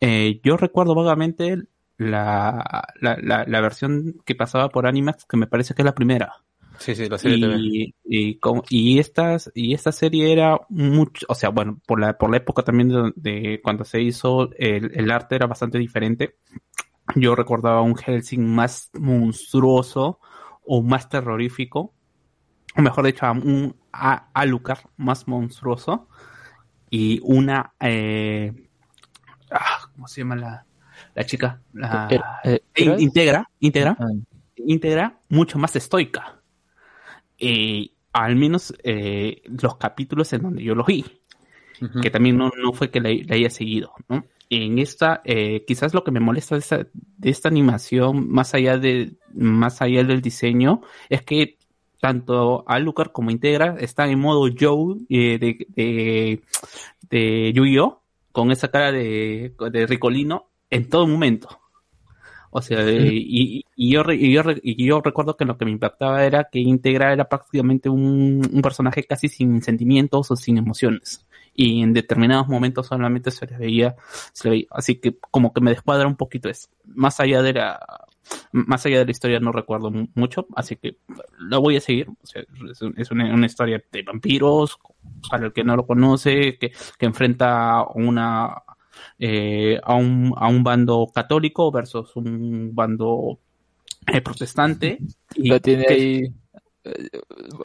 [0.00, 1.58] Eh, yo recuerdo vagamente
[2.00, 5.94] la, la, la, la versión que pasaba por Animax, que me parece que es la
[5.94, 6.32] primera.
[6.78, 11.34] Sí, sí, la serie y, y, como- y estas y esta serie era mucho o
[11.34, 15.10] sea bueno por la por la época también de, de cuando se hizo el, el
[15.10, 16.36] arte era bastante diferente.
[17.16, 20.20] Yo recordaba un Helsing más monstruoso
[20.64, 21.92] o más terrorífico
[22.76, 26.08] o mejor dicho un Alucard más monstruoso
[26.88, 28.52] y una eh,
[29.50, 30.66] ah, cómo se llama la
[31.14, 34.08] la chica la Eh, eh, integra integra Ah,
[34.66, 36.40] íntegra mucho más estoica.
[37.38, 41.04] Y al menos eh, los capítulos en donde yo los vi,
[42.02, 44.24] que también no, no fue que la, la haya seguido, ¿no?
[44.50, 48.76] En esta, eh, quizás lo que me molesta de esta, de esta animación, más allá
[48.78, 51.56] de, más allá del diseño, es que
[52.00, 56.42] tanto Alucard como Integra están en modo Joe eh, de, de,
[57.08, 58.02] de Yu-Gi-Oh!
[58.32, 61.48] con esa cara de, de Ricolino en todo momento.
[62.52, 65.70] O sea, eh, y, y yo, y, yo, y yo recuerdo que lo que me
[65.70, 71.24] impactaba era que Integra era prácticamente un, un personaje casi sin sentimientos o sin emociones.
[71.54, 73.94] Y en determinados momentos solamente se le veía,
[74.32, 74.66] se le veía.
[74.70, 76.68] Así que como que me descuadra un poquito eso.
[76.86, 77.78] Más allá de la,
[78.52, 80.96] más allá de la historia no recuerdo mu- mucho, así que
[81.38, 82.08] lo voy a seguir.
[82.08, 84.78] O sea, es, un- es una, una historia de vampiros,
[85.30, 88.54] para el que no lo conoce, que, que enfrenta una
[89.18, 93.38] eh, a un a un bando católico versus un bando
[94.06, 94.98] eh, protestante.
[95.34, 96.22] Y Lo tiene que- ahí.
[96.84, 97.08] eh,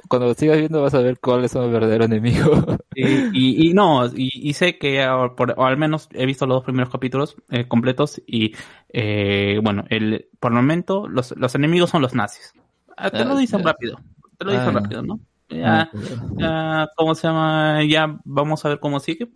[0.10, 2.78] Cuando lo sigas viendo vas a ver cuáles son el verdadero enemigo.
[2.94, 5.06] Y, y, y no, y, y sé que
[5.36, 8.54] por- o al menos he visto los dos primeros capítulos eh, completos y
[8.90, 12.54] eh, bueno, el, por el momento los, los enemigos son los nazis.
[12.98, 14.00] Ah, te lo Ah, dicen rápido,
[14.38, 14.80] te lo dicen Ah.
[14.80, 15.20] rápido, ¿no?
[15.51, 15.93] Ah, Ya,
[16.38, 17.83] ya, ¿cómo se llama?
[17.85, 19.30] Ya vamos a ver cómo sigue.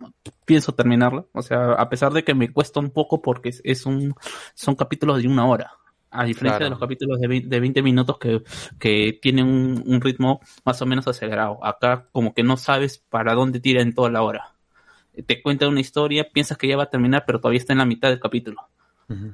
[0.44, 1.28] Pienso terminarlo.
[1.32, 4.14] O sea, a pesar de que me cuesta un poco porque es, es un,
[4.54, 5.72] son capítulos de una hora.
[6.12, 6.64] A diferencia Claro.
[6.64, 8.42] de los capítulos de 20, de 20 minutos que,
[8.80, 11.64] que tienen un, un ritmo más o menos acelerado.
[11.64, 14.54] Acá como que no sabes para dónde tira en toda la hora.
[15.26, 17.84] Te cuenta una historia, piensas que ya va a terminar, pero todavía está en la
[17.84, 18.68] mitad del capítulo.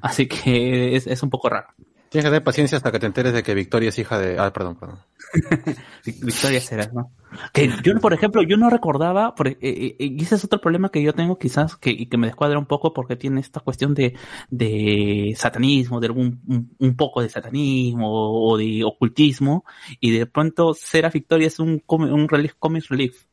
[0.00, 1.68] Así que es, es un poco raro.
[2.16, 4.38] Tienes que tener paciencia hasta que te enteres de que Victoria es hija de...
[4.38, 5.00] Ah, perdón, perdón.
[6.04, 7.12] Vic- Victoria será, ¿no?
[7.52, 10.88] Que yo, por ejemplo, yo no recordaba, por- eh, eh, y ese es otro problema
[10.88, 13.92] que yo tengo quizás, que, y que me descuadra un poco porque tiene esta cuestión
[13.92, 14.16] de,
[14.48, 18.06] de satanismo, de algún, un, un poco de satanismo
[18.50, 19.64] o de ocultismo,
[20.00, 23.24] y de pronto Sera Victoria es un, un relief, comic relief.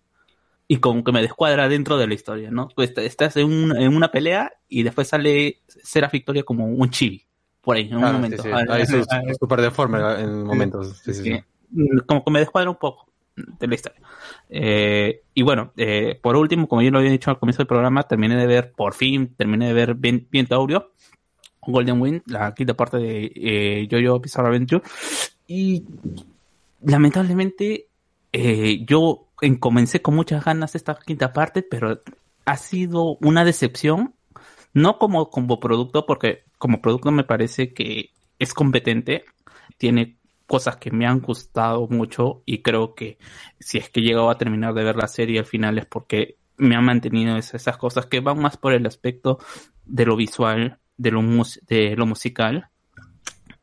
[0.68, 2.68] Y como que me descuadra dentro de la historia, ¿no?
[2.76, 6.90] Pues est- estás en, un- en una pelea y después sale Sera Victoria como un
[6.90, 7.24] chibi,
[7.64, 8.44] por ahí, en un Claro, momento.
[8.44, 8.56] sí, sí.
[8.70, 10.98] Ahí su- su- súper deforme en momentos.
[11.04, 11.40] Sí,
[12.06, 14.00] como que me descuadra un poco de la historia.
[14.50, 18.04] Eh, y bueno, eh, por último, como yo lo había dicho al comienzo del programa,
[18.04, 20.92] terminé de ver, por fin, terminé de ver Bien- Viento Aureo,
[21.66, 24.84] Golden Wind, la quinta parte de eh, Jojo Bizarre Adventure.
[25.48, 25.84] Y
[26.84, 27.88] lamentablemente,
[28.32, 32.02] eh, yo en- comencé con muchas ganas esta quinta parte, pero
[32.46, 34.14] ha sido una decepción,
[34.74, 39.26] no como, como producto, porque como producto me parece que es competente,
[39.78, 40.16] tiene
[40.48, 43.18] cosas que me han gustado mucho y creo que
[43.60, 46.38] si es que he llegado a terminar de ver la serie al final es porque
[46.56, 49.40] me han mantenido es- esas cosas que van más por el aspecto
[49.86, 52.70] de lo visual, de lo, mus- de lo musical,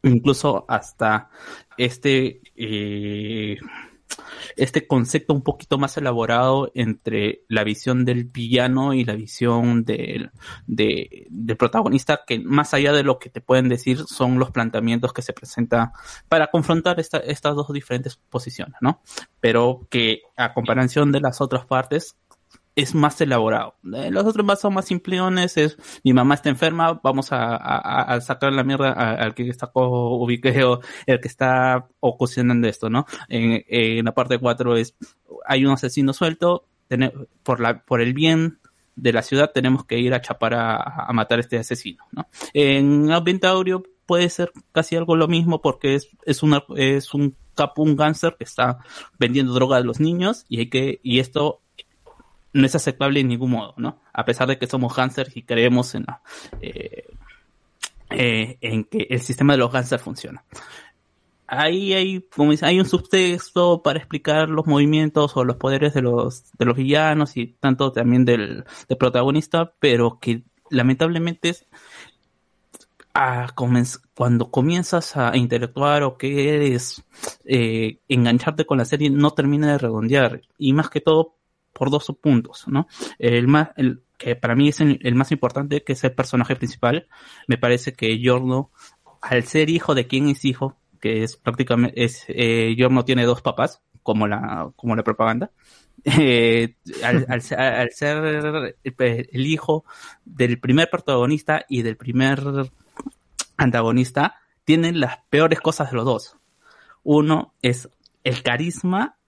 [0.03, 1.31] incluso hasta
[1.79, 3.57] este eh,
[4.57, 10.31] este concepto un poquito más elaborado entre la visión del villano y la visión del,
[10.67, 15.13] de- del protagonista, que más allá de lo que te pueden decir son los planteamientos
[15.13, 15.93] que se presentan
[16.29, 19.01] para confrontar esta- estas dos diferentes posiciones, ¿no?
[19.41, 22.17] Pero que a comparación de las otras partes
[22.81, 23.77] es más elaborado.
[23.95, 28.21] Eh, Los otros más son más simplones, es mi mamá está enferma, vamos a, a-
[28.21, 33.07] sacar la mierda al que está ubiqueo, el que está ocasionando esto, ¿no?
[33.29, 34.95] En, la parte 4 es,
[35.47, 38.59] hay un asesino suelto, tene- por, la, por el bien
[38.97, 42.27] de la ciudad tenemos que ir a chapar a, a matar a este asesino, ¿no?
[42.53, 47.83] En Aventaurio puede ser casi algo lo mismo porque es, es una, es un capo,
[47.83, 48.79] un gánster que está
[49.19, 51.61] vendiendo droga a los niños y hay que, y esto
[52.53, 54.01] no es aceptable en ningún modo, ¿no?
[54.13, 56.23] A pesar de que somos gánsters y creemos en la,
[56.61, 57.05] eh,
[58.11, 60.45] eh, en que el sistema de los gánsters funciona.
[61.47, 66.03] Ahí hay, como dice, hay un subtexto para explicar los movimientos o los poderes de
[66.03, 71.67] los, de los villanos y tanto también del, del protagonista, pero que lamentablemente es,
[73.15, 77.03] a comenz- cuando comienzas a interactuar o que eres
[77.45, 81.35] eh, engancharte con la serie no termina de redondear y más que todo
[81.73, 82.87] por dos puntos, ¿no?
[83.19, 87.09] El más, el, que para mí es el, más importante, que es el personaje principal.
[87.47, 88.71] Me parece que Giorno,
[89.23, 93.41] al ser hijo de quien es hijo, que es prácticamente, es, eh, Giorno tiene dos
[93.41, 95.51] papás, como la, como la propaganda.
[96.03, 99.85] Eh, al, al al ser el hijo
[100.25, 102.43] del primer protagonista y del primer
[103.59, 106.37] antagonista, tienen las peores cosas de los dos.
[107.03, 107.91] Uno es
[108.25, 109.19] el carisma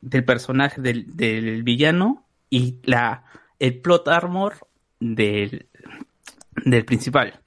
[0.00, 3.24] del personaje del, del villano y la
[3.58, 4.68] el plot armor
[5.00, 5.68] del,
[6.64, 7.40] del principal.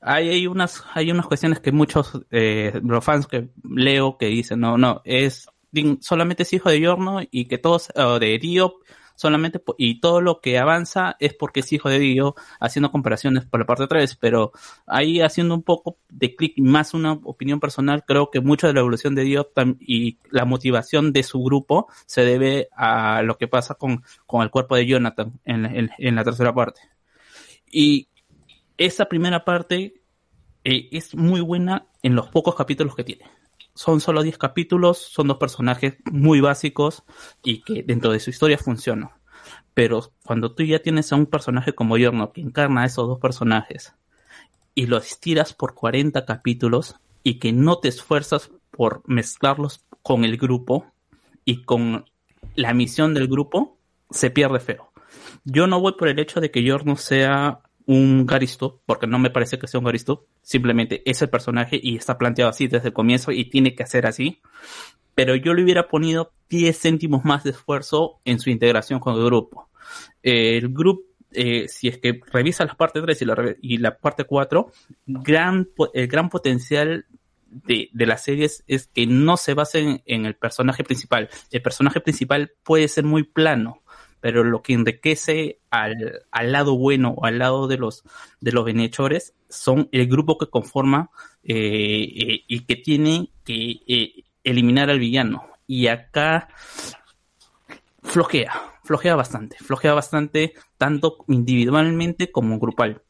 [0.00, 4.60] Hay, hay unas hay unas cuestiones que muchos eh, los fans que leo que dicen
[4.60, 5.48] no no es
[6.00, 8.76] solamente es hijo de Yorno y que todos o de Dio
[9.16, 13.58] solamente y todo lo que avanza es porque es hijo de Dio haciendo comparaciones por
[13.60, 14.52] la parte 3 pero
[14.86, 18.80] ahí haciendo un poco de clic más una opinión personal creo que mucho de la
[18.80, 23.48] evolución de Dio tam- y la motivación de su grupo se debe a lo que
[23.48, 26.80] pasa con, con el cuerpo de Jonathan en, la- en la tercera parte
[27.70, 28.08] y
[28.78, 30.02] esa primera parte
[30.64, 33.24] eh, es muy buena en los pocos capítulos que tiene.
[33.76, 37.04] Son solo 10 capítulos, son dos personajes muy básicos
[37.44, 39.10] y que dentro de su historia funcionan.
[39.74, 43.20] Pero cuando tú ya tienes a un personaje como Yorno que encarna a esos dos
[43.20, 43.94] personajes
[44.74, 50.38] y los estiras por 40 capítulos y que no te esfuerzas por mezclarlos con el
[50.38, 50.86] grupo
[51.44, 52.06] y con
[52.54, 53.76] la misión del grupo,
[54.10, 54.90] se pierde feo.
[55.44, 59.30] Yo no voy por el hecho de que Yorno sea un Garisto, porque no me
[59.30, 62.94] parece que sea un Garisto, simplemente es el personaje y está planteado así desde el
[62.94, 64.40] comienzo y tiene que ser así.
[65.14, 69.24] Pero yo le hubiera ponido 10 céntimos más de esfuerzo en su integración con el
[69.24, 69.70] grupo.
[70.22, 74.24] El grupo, eh, si es que revisa la parte 3 y la, y la parte
[74.24, 74.70] 4,
[75.06, 77.06] gran, el gran potencial
[77.48, 81.30] de, de las series es que no se basen en el personaje principal.
[81.50, 83.82] El personaje principal puede ser muy plano,
[84.26, 88.02] pero lo que enriquece al, al lado bueno o al lado de los,
[88.40, 91.10] de los bienhechores son el grupo que conforma
[91.44, 95.44] eh, eh, y que tiene que eh, eliminar al villano.
[95.68, 96.48] Y acá
[98.02, 103.02] flojea, flojea bastante, flojea bastante tanto individualmente como grupal.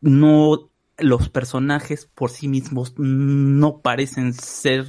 [0.00, 0.71] No
[1.02, 4.86] los personajes por sí mismos no parecen ser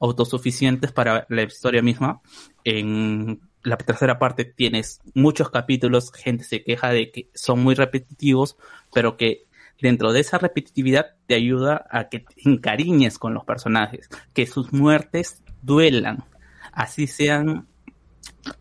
[0.00, 2.20] autosuficientes para la historia misma.
[2.64, 8.56] En la tercera parte tienes muchos capítulos, gente se queja de que son muy repetitivos,
[8.92, 9.46] pero que
[9.80, 14.72] dentro de esa repetitividad te ayuda a que te encariñes con los personajes, que sus
[14.72, 16.24] muertes duelan,
[16.72, 17.66] así sean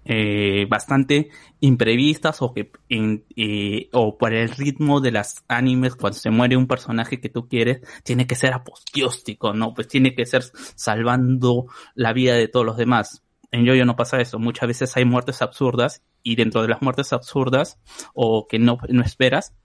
[0.04, 1.30] eh, bastante
[1.60, 6.58] imprevistas o que en, eh, o por el ritmo de las animes cuando se muere
[6.58, 10.44] un personaje que tú quieres tiene que ser apostióstico no pues tiene que ser
[10.76, 13.24] salvando la vida de todos los demás.
[13.52, 14.38] En Yoyo no pasa eso.
[14.38, 17.80] Muchas veces hay muertes absurdas y dentro de las muertes absurdas
[18.14, 19.56] o que no, no esperas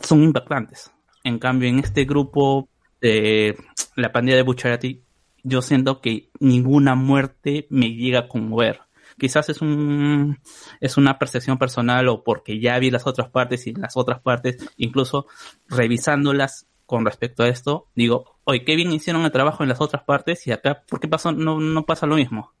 [0.00, 0.92] son impactantes.
[1.24, 2.68] En cambio en este grupo
[3.00, 3.56] de
[3.96, 5.02] la pandilla de Bucharati
[5.42, 8.85] yo siento que ninguna muerte me llega a conmover
[9.18, 10.38] quizás es un
[10.80, 14.56] es una percepción personal o porque ya vi las otras partes y las otras partes
[14.76, 15.26] incluso
[15.68, 20.02] revisándolas con respecto a esto digo oye qué bien hicieron el trabajo en las otras
[20.04, 22.52] partes y acá por qué pasó no no pasa lo mismo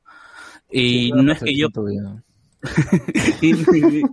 [0.70, 1.68] y no es que yo
[3.42, 3.50] y,
[4.00, 4.04] y-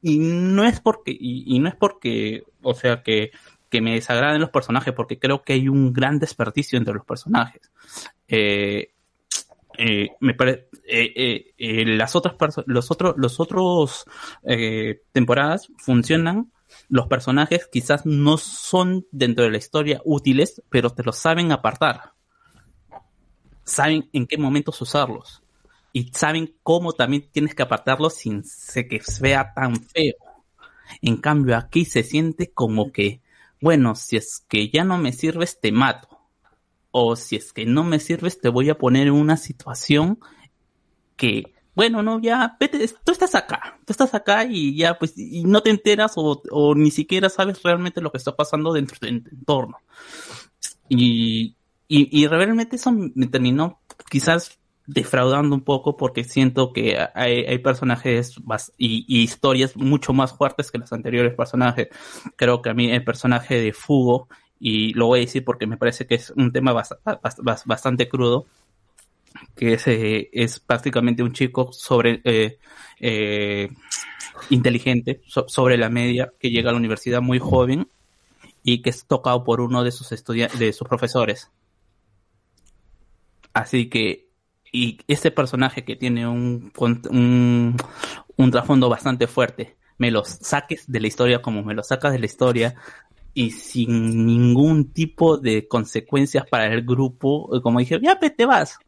[0.00, 3.30] y no es porque y, y no es porque o sea que
[3.68, 7.70] que me desagraden los personajes porque creo que hay un gran desperdicio entre los personajes.
[8.26, 8.92] Eh,
[9.78, 12.34] eh, me pare- eh, eh, eh, las otras
[12.66, 14.04] los otros los otros
[15.12, 16.52] temporadas funcionan
[16.88, 22.12] los personajes quizás no son dentro de la historia útiles pero te los saben apartar.
[23.64, 25.42] Saben en qué momentos usarlos.
[25.92, 30.14] Y saben cómo también tienes que apartarlos sin que se vea tan feo.
[31.02, 33.22] En cambio aquí se siente como que
[33.60, 36.07] bueno si es que ya no me sirves te mato
[36.90, 40.18] o si es que no me sirves te voy a poner en una situación
[41.16, 45.44] que bueno no ya vete tú estás acá tú estás acá y ya pues y
[45.44, 49.28] no te enteras o, ni siquiera sabes realmente lo que está pasando dentro de tu
[49.30, 49.78] entorno
[50.88, 58.36] y, y, realmente eso me terminó quizás defraudando un poco porque siento que hay, personajes
[58.42, 61.88] bas- y, y historias mucho más fuertes que los anteriores personajes.
[62.36, 64.28] Creo que a mí el personaje de Fugo,
[64.60, 67.64] y lo voy a decir porque me parece que es un tema bas- bas- bas-
[67.66, 68.46] bastante crudo,
[69.56, 72.58] que es, eh, es prácticamente un chico sobre eh,
[73.00, 73.68] eh,
[74.50, 77.88] inteligente, so- sobre la media, que llega a la universidad muy joven
[78.64, 81.50] y que es tocado por uno de sus de sus profesores.
[83.52, 84.28] Así que,
[84.72, 86.72] y este personaje que tiene un,
[87.10, 87.76] un,
[88.36, 92.18] un trasfondo bastante fuerte, me los saques de la historia como me lo sacas de
[92.20, 92.74] la historia
[93.38, 98.44] y sin ningún tipo de consecuencias para el grupo, eh, como dije, ya pues te
[98.44, 98.80] vas.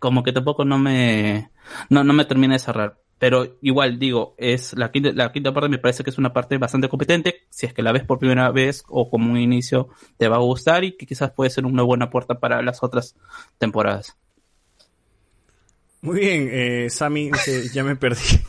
[0.00, 1.48] Como que tampoco no me,
[1.90, 2.98] no, no me termina de cerrar.
[3.20, 6.58] Pero igual digo, es la quinta, la quinta parte me parece que es una parte
[6.58, 7.46] bastante competente.
[7.50, 10.40] Si es que la ves por primera vez o como un inicio te va a
[10.40, 13.14] gustar y que quizás puede ser una buena puerta para las otras
[13.58, 14.18] temporadas.
[16.00, 17.30] Muy bien, eh, Sammy
[17.72, 18.40] ya me perdí.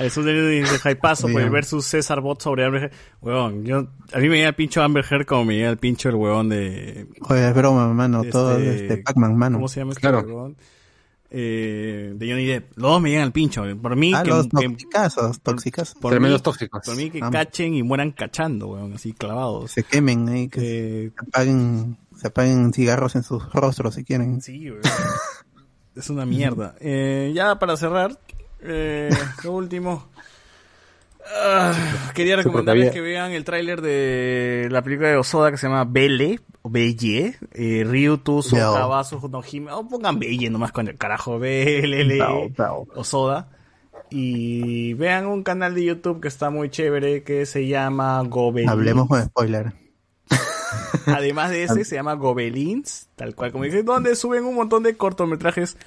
[0.00, 1.52] Es un dice Jaipazo por el Bien.
[1.52, 2.92] versus César Bot sobre Amber Heard.
[3.20, 6.08] Huevón, yo, a mí me llega el pincho Amber Heard como me llega el pincho
[6.08, 7.06] el huevón de...
[7.28, 8.22] Oye, es broma, mano.
[8.24, 9.58] Todo Este, este Pac-Man, mano.
[9.58, 10.20] ¿Cómo se llama este Claro.
[10.20, 10.56] huevón?
[11.34, 12.76] Eh, de Johnny Depp.
[12.76, 13.64] Los dos me llegan al pincho.
[13.80, 15.94] Por mí, Ah, que, los que- toxicazos, toxicazos.
[15.98, 16.82] por Tremendos mí- tóxicos.
[16.84, 17.32] Por mí que Vamos.
[17.32, 19.70] cachen y mueran cachando, weón, así clavados.
[19.70, 24.42] Se quemen ahí, que Eh, se apaguen, se apaguen cigarros en sus rostros si quieren.
[24.42, 24.82] Sí, weón.
[25.94, 26.74] Es una mierda.
[26.80, 28.18] Eh, ya para cerrar,
[28.62, 29.10] eh,
[29.44, 30.08] lo último.
[31.34, 31.72] Ah,
[32.14, 36.40] quería recomendarles que vean el tráiler de la película de Osoda que se llama Belle,
[36.62, 38.88] o Belle, eh, Ryutu, Sota, No.
[38.88, 42.20] Basu, no Hime, o pongan Belle nomás con el carajo, Belle,
[42.94, 43.48] Osoda.
[44.10, 48.70] Y vean un canal de YouTube que está muy chévere que se llama Gobelins.
[48.70, 49.72] Hablemos con spoiler.
[51.06, 54.96] Además de ese, se llama Gobelins, tal cual como dice, donde suben un montón de
[54.96, 55.78] cortometrajes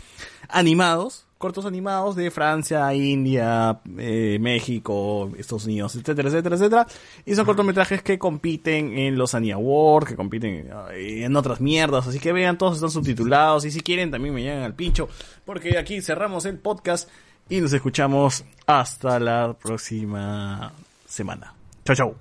[0.50, 6.88] animados, cortos animados de Francia, India, eh, México, Estados Unidos, etcétera, etcétera, etcétera.
[7.26, 12.08] Y son cortometrajes que compiten en los Annie Awards, que compiten eh, en otras mierdas.
[12.08, 13.66] Así que vean, todos están subtitulados.
[13.66, 15.10] Y si quieren, también me llegan al pincho.
[15.46, 17.10] Porque aquí cerramos el podcast
[17.50, 20.74] y nos escuchamos hasta la próxima
[21.06, 21.54] semana.
[21.86, 22.16] Chau, chau.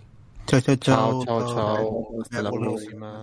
[0.47, 1.25] Chao, chao, chao.
[1.25, 2.21] Chao, chao, chao.
[2.21, 3.23] Hasta la próxima.